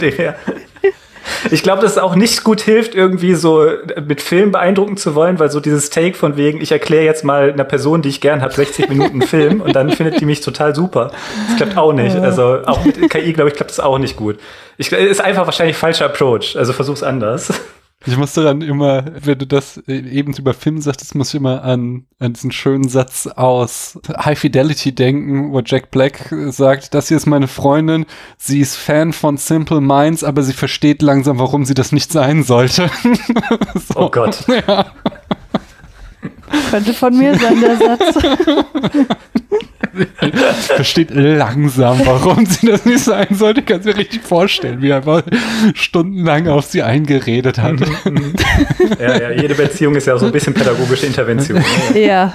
Ich 1.49 1.63
glaube, 1.63 1.81
dass 1.81 1.93
es 1.93 1.97
auch 1.97 2.15
nicht 2.15 2.43
gut 2.43 2.61
hilft, 2.61 2.95
irgendwie 2.95 3.33
so 3.35 3.67
mit 4.05 4.21
Film 4.21 4.51
beeindrucken 4.51 4.97
zu 4.97 5.15
wollen, 5.15 5.39
weil 5.39 5.49
so 5.49 5.59
dieses 5.59 5.89
Take 5.89 6.15
von 6.15 6.37
wegen, 6.37 6.61
ich 6.61 6.71
erkläre 6.71 7.03
jetzt 7.03 7.23
mal 7.23 7.51
einer 7.51 7.63
Person, 7.63 8.01
die 8.01 8.09
ich 8.09 8.21
gern 8.21 8.41
habe, 8.41 8.53
60 8.53 8.89
Minuten 8.89 9.21
Film 9.27 9.61
und 9.61 9.75
dann 9.75 9.91
findet 9.91 10.19
die 10.19 10.25
mich 10.25 10.41
total 10.41 10.75
super. 10.75 11.11
Das 11.47 11.57
klappt 11.57 11.77
auch 11.77 11.93
nicht. 11.93 12.15
Also 12.15 12.59
auch 12.65 12.83
mit 12.85 13.09
KI, 13.09 13.33
glaube 13.33 13.49
ich, 13.49 13.55
klappt 13.55 13.71
das 13.71 13.79
auch 13.79 13.97
nicht 13.97 14.15
gut. 14.15 14.37
Ich, 14.77 14.91
ist 14.91 15.21
einfach 15.21 15.45
wahrscheinlich 15.45 15.77
falscher 15.77 16.05
Approach. 16.05 16.55
Also 16.57 16.73
versuch's 16.73 17.03
anders. 17.03 17.53
Ich 18.05 18.17
musste 18.17 18.43
dann 18.43 18.61
immer, 18.61 19.05
wenn 19.23 19.37
du 19.37 19.45
das 19.45 19.77
eben 19.87 20.33
über 20.33 20.53
Film 20.53 20.81
sagtest, 20.81 21.13
muss 21.13 21.29
ich 21.29 21.35
immer 21.35 21.63
an, 21.63 22.05
an 22.17 22.33
diesen 22.33 22.51
schönen 22.51 22.89
Satz 22.89 23.27
aus 23.27 23.99
High 24.17 24.39
Fidelity 24.39 24.93
denken, 24.93 25.51
wo 25.51 25.61
Jack 25.63 25.91
Black 25.91 26.33
sagt, 26.49 26.95
das 26.95 27.09
hier 27.09 27.17
ist 27.17 27.27
meine 27.27 27.47
Freundin, 27.47 28.05
sie 28.37 28.59
ist 28.59 28.75
Fan 28.75 29.13
von 29.13 29.37
Simple 29.37 29.81
Minds, 29.81 30.23
aber 30.23 30.41
sie 30.41 30.53
versteht 30.53 31.03
langsam, 31.03 31.37
warum 31.37 31.63
sie 31.63 31.75
das 31.75 31.91
nicht 31.91 32.11
sein 32.11 32.43
sollte. 32.43 32.89
so. 33.75 33.95
Oh 33.95 34.09
Gott. 34.09 34.45
Ja. 34.67 34.91
Könnte 36.69 36.93
von 36.93 37.17
mir 37.17 37.35
sein, 37.37 37.61
der 37.61 37.77
Satz. 37.77 38.17
Versteht 40.75 41.11
langsam, 41.11 41.99
warum 42.05 42.45
sie 42.45 42.67
das 42.67 42.85
nicht 42.85 43.03
sein 43.03 43.27
sollte. 43.31 43.61
Ich 43.61 43.65
kann 43.65 43.81
mir 43.83 43.97
richtig 43.97 44.21
vorstellen, 44.21 44.81
wie 44.81 44.89
er 44.89 44.97
einfach 44.97 45.23
stundenlang 45.73 46.47
auf 46.47 46.65
sie 46.65 46.81
eingeredet 46.83 47.59
hat. 47.59 47.75
ja, 48.99 49.19
ja, 49.19 49.31
jede 49.31 49.55
Beziehung 49.55 49.95
ist 49.95 50.07
ja 50.07 50.17
so 50.17 50.27
ein 50.27 50.31
bisschen 50.31 50.53
pädagogische 50.53 51.05
Intervention. 51.05 51.63
Ja. 51.95 52.33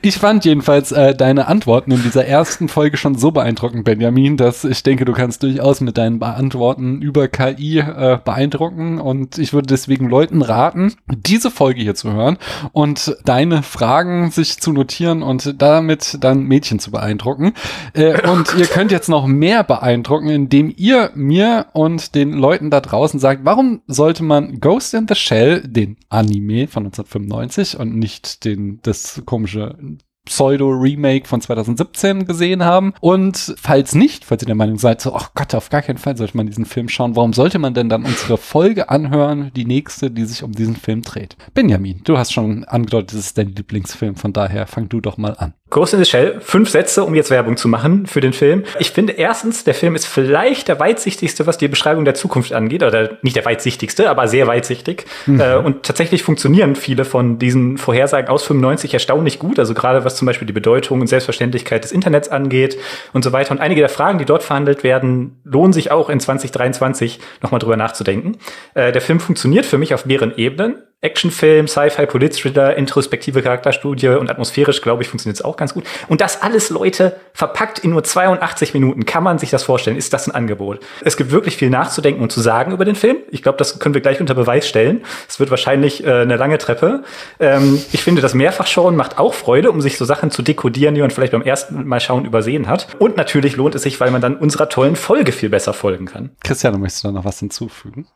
Ich 0.00 0.16
fand 0.16 0.44
jedenfalls 0.44 0.92
äh, 0.92 1.14
deine 1.14 1.46
Antworten 1.48 1.92
in 1.92 2.02
dieser 2.02 2.26
ersten 2.26 2.68
Folge 2.68 2.96
schon 2.96 3.16
so 3.16 3.30
beeindruckend, 3.30 3.84
Benjamin, 3.84 4.36
dass 4.36 4.64
ich 4.64 4.82
denke, 4.82 5.04
du 5.04 5.12
kannst 5.12 5.42
durchaus 5.42 5.80
mit 5.80 5.98
deinen 5.98 6.22
Antworten 6.22 7.02
über 7.02 7.28
KI 7.28 7.78
äh, 7.78 8.18
beeindrucken 8.22 8.98
und 8.98 9.38
ich 9.38 9.52
würde 9.52 9.66
deswegen 9.66 10.08
Leuten 10.08 10.42
raten, 10.42 10.94
diese 11.08 11.50
Folge 11.50 11.82
hier 11.82 11.94
zu 11.94 12.12
hören 12.12 12.38
und 12.72 13.16
deine 13.24 13.41
Fragen 13.62 14.30
sich 14.30 14.60
zu 14.60 14.72
notieren 14.72 15.22
und 15.22 15.60
damit 15.60 16.18
dann 16.20 16.44
Mädchen 16.44 16.78
zu 16.78 16.90
beeindrucken. 16.92 17.54
Äh, 17.94 18.28
und 18.28 18.54
ihr 18.56 18.66
könnt 18.66 18.92
jetzt 18.92 19.08
noch 19.08 19.26
mehr 19.26 19.64
beeindrucken, 19.64 20.28
indem 20.28 20.72
ihr 20.76 21.10
mir 21.14 21.66
und 21.72 22.14
den 22.14 22.32
Leuten 22.32 22.70
da 22.70 22.80
draußen 22.80 23.18
sagt, 23.18 23.44
warum 23.44 23.82
sollte 23.86 24.22
man 24.22 24.60
Ghost 24.60 24.94
in 24.94 25.06
the 25.08 25.14
Shell, 25.14 25.62
den 25.66 25.96
Anime 26.08 26.68
von 26.68 26.84
1995 26.84 27.78
und 27.80 27.96
nicht 27.96 28.44
den 28.44 28.78
das 28.82 29.22
komische 29.24 29.76
Pseudo-Remake 30.24 31.26
von 31.26 31.40
2017 31.40 32.26
gesehen 32.26 32.64
haben. 32.64 32.94
Und 33.00 33.54
falls 33.58 33.94
nicht, 33.94 34.24
falls 34.24 34.42
ihr 34.42 34.46
der 34.46 34.54
Meinung 34.54 34.78
seid, 34.78 35.00
so, 35.00 35.14
ach 35.14 35.30
Gott, 35.34 35.54
auf 35.54 35.70
gar 35.70 35.82
keinen 35.82 35.98
Fall 35.98 36.16
sollte 36.16 36.36
man 36.36 36.46
diesen 36.46 36.64
Film 36.64 36.88
schauen, 36.88 37.16
warum 37.16 37.32
sollte 37.32 37.58
man 37.58 37.74
denn 37.74 37.88
dann 37.88 38.04
unsere 38.04 38.38
Folge 38.38 38.88
anhören, 38.90 39.50
die 39.54 39.64
nächste, 39.64 40.10
die 40.10 40.24
sich 40.24 40.42
um 40.42 40.52
diesen 40.52 40.76
Film 40.76 41.02
dreht? 41.02 41.36
Benjamin, 41.54 42.00
du 42.04 42.18
hast 42.18 42.32
schon 42.32 42.64
angedeutet, 42.64 43.12
das 43.12 43.26
ist 43.26 43.38
dein 43.38 43.54
Lieblingsfilm, 43.54 44.16
von 44.16 44.32
daher 44.32 44.66
fang 44.66 44.88
du 44.88 45.00
doch 45.00 45.16
mal 45.16 45.36
an. 45.36 45.54
Ghost 45.72 45.94
in 45.94 46.04
the 46.04 46.08
Shell, 46.08 46.36
fünf 46.40 46.68
Sätze, 46.68 47.02
um 47.02 47.14
jetzt 47.14 47.30
Werbung 47.30 47.56
zu 47.56 47.66
machen 47.66 48.06
für 48.06 48.20
den 48.20 48.34
Film. 48.34 48.64
Ich 48.78 48.90
finde 48.90 49.14
erstens, 49.14 49.64
der 49.64 49.72
Film 49.72 49.94
ist 49.94 50.06
vielleicht 50.06 50.68
der 50.68 50.78
weitsichtigste, 50.78 51.46
was 51.46 51.56
die 51.56 51.66
Beschreibung 51.66 52.04
der 52.04 52.14
Zukunft 52.14 52.52
angeht, 52.52 52.82
oder 52.82 53.16
nicht 53.22 53.36
der 53.36 53.44
weitsichtigste, 53.46 54.10
aber 54.10 54.28
sehr 54.28 54.46
weitsichtig. 54.46 55.06
Mhm. 55.24 55.40
Äh, 55.40 55.56
und 55.56 55.82
tatsächlich 55.82 56.22
funktionieren 56.22 56.76
viele 56.76 57.06
von 57.06 57.38
diesen 57.38 57.78
Vorhersagen 57.78 58.28
aus 58.28 58.44
95 58.44 58.92
erstaunlich 58.92 59.38
gut, 59.38 59.58
also 59.58 59.72
gerade 59.72 60.04
was 60.04 60.16
zum 60.16 60.26
Beispiel 60.26 60.46
die 60.46 60.52
Bedeutung 60.52 61.00
und 61.00 61.06
Selbstverständlichkeit 61.06 61.82
des 61.84 61.90
Internets 61.90 62.28
angeht 62.28 62.76
und 63.14 63.24
so 63.24 63.32
weiter. 63.32 63.52
Und 63.52 63.60
einige 63.60 63.80
der 63.80 63.88
Fragen, 63.88 64.18
die 64.18 64.26
dort 64.26 64.42
verhandelt 64.42 64.84
werden, 64.84 65.40
lohnen 65.42 65.72
sich 65.72 65.90
auch 65.90 66.10
in 66.10 66.20
2023 66.20 67.18
nochmal 67.40 67.60
drüber 67.60 67.78
nachzudenken. 67.78 68.36
Äh, 68.74 68.92
der 68.92 69.00
Film 69.00 69.20
funktioniert 69.20 69.64
für 69.64 69.78
mich 69.78 69.94
auf 69.94 70.04
mehreren 70.04 70.36
Ebenen. 70.36 70.82
Actionfilm, 71.02 71.66
Sci-Fi, 71.66 72.06
Polit-Thriller, 72.06 72.76
introspektive 72.76 73.42
Charakterstudie 73.42 74.06
und 74.08 74.30
atmosphärisch, 74.30 74.80
glaube 74.82 75.02
ich, 75.02 75.08
funktioniert 75.08 75.36
es 75.36 75.44
auch 75.44 75.56
ganz 75.56 75.74
gut. 75.74 75.84
Und 76.08 76.20
das 76.20 76.42
alles, 76.42 76.70
Leute, 76.70 77.16
verpackt 77.34 77.80
in 77.80 77.90
nur 77.90 78.04
82 78.04 78.72
Minuten. 78.72 79.04
Kann 79.04 79.24
man 79.24 79.38
sich 79.38 79.50
das 79.50 79.64
vorstellen? 79.64 79.96
Ist 79.96 80.12
das 80.12 80.28
ein 80.28 80.34
Angebot? 80.34 80.78
Es 81.04 81.16
gibt 81.16 81.32
wirklich 81.32 81.56
viel 81.56 81.70
nachzudenken 81.70 82.22
und 82.22 82.30
zu 82.30 82.40
sagen 82.40 82.70
über 82.70 82.84
den 82.84 82.94
Film. 82.94 83.16
Ich 83.32 83.42
glaube, 83.42 83.58
das 83.58 83.80
können 83.80 83.94
wir 83.94 84.00
gleich 84.00 84.20
unter 84.20 84.34
Beweis 84.34 84.68
stellen. 84.68 85.04
Es 85.28 85.40
wird 85.40 85.50
wahrscheinlich 85.50 86.04
äh, 86.04 86.22
eine 86.22 86.36
lange 86.36 86.58
Treppe. 86.58 87.02
Ähm, 87.40 87.82
ich 87.90 88.04
finde, 88.04 88.22
das 88.22 88.34
Mehrfachschauen 88.34 88.94
macht 88.94 89.18
auch 89.18 89.34
Freude, 89.34 89.72
um 89.72 89.80
sich 89.80 89.98
so 89.98 90.04
Sachen 90.04 90.30
zu 90.30 90.42
dekodieren, 90.42 90.94
die 90.94 91.00
man 91.00 91.10
vielleicht 91.10 91.32
beim 91.32 91.42
ersten 91.42 91.84
Mal 91.84 91.98
schauen 91.98 92.24
übersehen 92.24 92.68
hat. 92.68 92.86
Und 93.00 93.16
natürlich 93.16 93.56
lohnt 93.56 93.74
es 93.74 93.82
sich, 93.82 93.98
weil 93.98 94.12
man 94.12 94.20
dann 94.20 94.36
unserer 94.36 94.68
tollen 94.68 94.94
Folge 94.94 95.32
viel 95.32 95.48
besser 95.48 95.72
folgen 95.72 96.06
kann. 96.06 96.30
Christiane, 96.44 96.78
möchtest 96.78 97.02
du 97.02 97.08
da 97.08 97.12
noch 97.12 97.24
was 97.24 97.40
hinzufügen? 97.40 98.06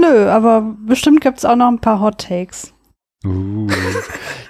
Nö, 0.00 0.28
aber 0.28 0.74
bestimmt 0.86 1.20
gibt 1.20 1.38
es 1.38 1.44
auch 1.44 1.56
noch 1.56 1.68
ein 1.68 1.78
paar 1.78 2.00
Hot 2.00 2.18
Takes. 2.18 2.72
Uh. 3.24 3.68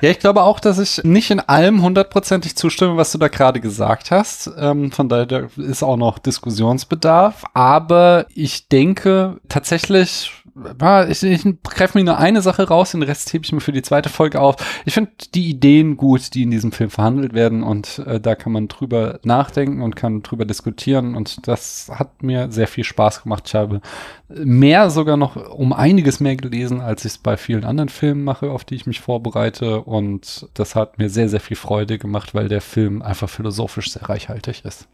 Ja, 0.01 0.11
ich 0.11 0.19
glaube 0.19 0.43
auch, 0.43 0.59
dass 0.61 0.79
ich 0.79 1.03
nicht 1.05 1.31
in 1.31 1.41
allem 1.41 1.83
hundertprozentig 1.83 2.57
zustimme, 2.57 2.97
was 2.97 3.13
du 3.13 3.19
da 3.19 3.29
gerade 3.29 3.61
gesagt 3.61 4.11
hast. 4.11 4.51
Ähm, 4.59 4.91
von 4.91 5.09
daher 5.09 5.49
ist 5.57 5.83
auch 5.83 5.97
noch 5.97 6.19
Diskussionsbedarf. 6.19 7.45
Aber 7.55 8.27
ich 8.35 8.69
denke 8.69 9.41
tatsächlich, 9.49 10.31
ich, 11.09 11.23
ich 11.23 11.45
greife 11.65 11.99
mir 11.99 12.05
nur 12.05 12.19
eine 12.19 12.41
Sache 12.41 12.69
raus, 12.69 12.93
den 12.93 13.03
Rest 13.03 13.33
hebe 13.33 13.45
ich 13.45 13.53
mir 13.53 13.61
für 13.61 13.73
die 13.73 13.83
zweite 13.83 14.09
Folge 14.09 14.41
auf. 14.41 14.57
Ich 14.85 14.95
finde 14.95 15.11
die 15.35 15.51
Ideen 15.51 15.97
gut, 15.97 16.35
die 16.35 16.43
in 16.43 16.51
diesem 16.51 16.71
Film 16.71 16.91
verhandelt 16.91 17.35
werden 17.35 17.63
und 17.63 17.99
äh, 18.07 18.21
da 18.21 18.35
kann 18.35 18.53
man 18.53 18.69
drüber 18.69 19.19
nachdenken 19.25 19.83
und 19.83 19.97
kann 19.97 20.23
drüber 20.23 20.45
diskutieren 20.45 21.17
und 21.17 21.47
das 21.49 21.91
hat 21.93 22.23
mir 22.23 22.53
sehr 22.53 22.69
viel 22.69 22.85
Spaß 22.85 23.25
gemacht. 23.25 23.45
Ich 23.47 23.55
habe 23.55 23.81
mehr 24.29 24.91
sogar 24.91 25.17
noch 25.17 25.37
um 25.37 25.73
einiges 25.73 26.21
mehr 26.21 26.37
gelesen, 26.37 26.81
als 26.81 27.05
ich 27.05 27.13
es 27.13 27.19
bei 27.19 27.37
vielen 27.37 27.65
anderen 27.65 27.89
Filmen 27.89 28.23
mache, 28.23 28.51
auf 28.51 28.65
die 28.65 28.77
ich 28.77 28.87
mich 28.87 29.01
vorbereite 29.01 29.81
und 29.81 30.49
das 30.55 30.75
hat 30.77 30.99
mir 30.99 31.11
sehr, 31.11 31.29
sehr 31.29 31.41
viel 31.41 31.57
Freude 31.57 31.99
gemacht, 31.99 32.35
weil 32.35 32.49
der 32.49 32.61
Film 32.61 33.03
einfach 33.03 33.29
philosophisch 33.29 33.93
sehr 33.93 34.09
reichhaltig 34.09 34.65
ist. 34.65 34.89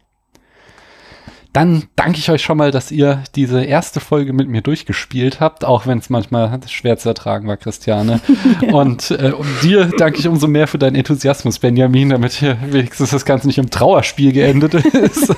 Dann 1.53 1.83
danke 1.97 2.17
ich 2.17 2.31
euch 2.31 2.41
schon 2.41 2.57
mal, 2.57 2.71
dass 2.71 2.91
ihr 2.91 3.23
diese 3.35 3.63
erste 3.63 3.99
Folge 3.99 4.31
mit 4.31 4.47
mir 4.47 4.61
durchgespielt 4.61 5.41
habt, 5.41 5.65
auch 5.65 5.85
wenn 5.85 5.97
es 5.97 6.09
manchmal 6.09 6.59
schwer 6.67 6.97
zu 6.97 7.09
ertragen 7.09 7.47
war, 7.47 7.57
Christiane. 7.57 8.21
ja. 8.61 8.73
Und 8.73 9.11
äh, 9.11 9.31
um 9.31 9.45
dir 9.61 9.91
danke 9.97 10.19
ich 10.19 10.27
umso 10.27 10.47
mehr 10.47 10.67
für 10.67 10.77
deinen 10.77 10.95
Enthusiasmus, 10.95 11.59
Benjamin, 11.59 12.09
damit 12.09 12.31
hier 12.31 12.57
wenigstens 12.69 13.09
das 13.09 13.25
Ganze 13.25 13.47
nicht 13.47 13.57
im 13.57 13.69
Trauerspiel 13.69 14.31
geendet 14.31 14.75
ist. 14.75 15.35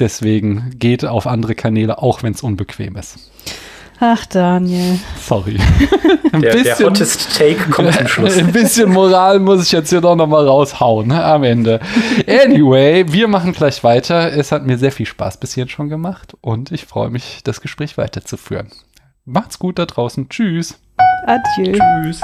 deswegen 0.00 0.74
geht 0.78 1.06
auf 1.06 1.26
andere 1.26 1.54
Kanäle, 1.54 2.02
auch 2.02 2.22
wenn 2.22 2.34
es 2.34 2.42
unbequem 2.42 2.96
ist. 2.96 3.31
Ach, 4.04 4.26
Daniel. 4.26 4.98
Sorry. 5.16 5.60
Ein 6.32 6.42
der, 6.42 6.54
bisschen, 6.54 6.76
der 6.76 6.86
hottest 6.88 7.38
Take 7.38 7.70
kommt 7.70 7.94
zum 7.94 8.08
Schluss. 8.08 8.36
Ein 8.36 8.50
bisschen 8.50 8.90
Moral 8.90 9.38
muss 9.38 9.62
ich 9.62 9.70
jetzt 9.70 9.90
hier 9.90 10.00
doch 10.00 10.16
noch 10.16 10.26
mal 10.26 10.44
raushauen 10.44 11.06
ne, 11.06 11.24
am 11.24 11.44
Ende. 11.44 11.78
Anyway, 12.26 13.04
wir 13.12 13.28
machen 13.28 13.52
gleich 13.52 13.84
weiter. 13.84 14.32
Es 14.32 14.50
hat 14.50 14.66
mir 14.66 14.76
sehr 14.76 14.90
viel 14.90 15.06
Spaß 15.06 15.36
bis 15.36 15.54
jetzt 15.54 15.70
schon 15.70 15.88
gemacht 15.88 16.36
und 16.40 16.72
ich 16.72 16.84
freue 16.84 17.10
mich, 17.10 17.42
das 17.44 17.60
Gespräch 17.60 17.96
weiterzuführen. 17.96 18.72
Macht's 19.24 19.60
gut 19.60 19.78
da 19.78 19.86
draußen. 19.86 20.28
Tschüss. 20.28 20.80
Adieu. 21.28 21.78
Tschüss. 22.02 22.22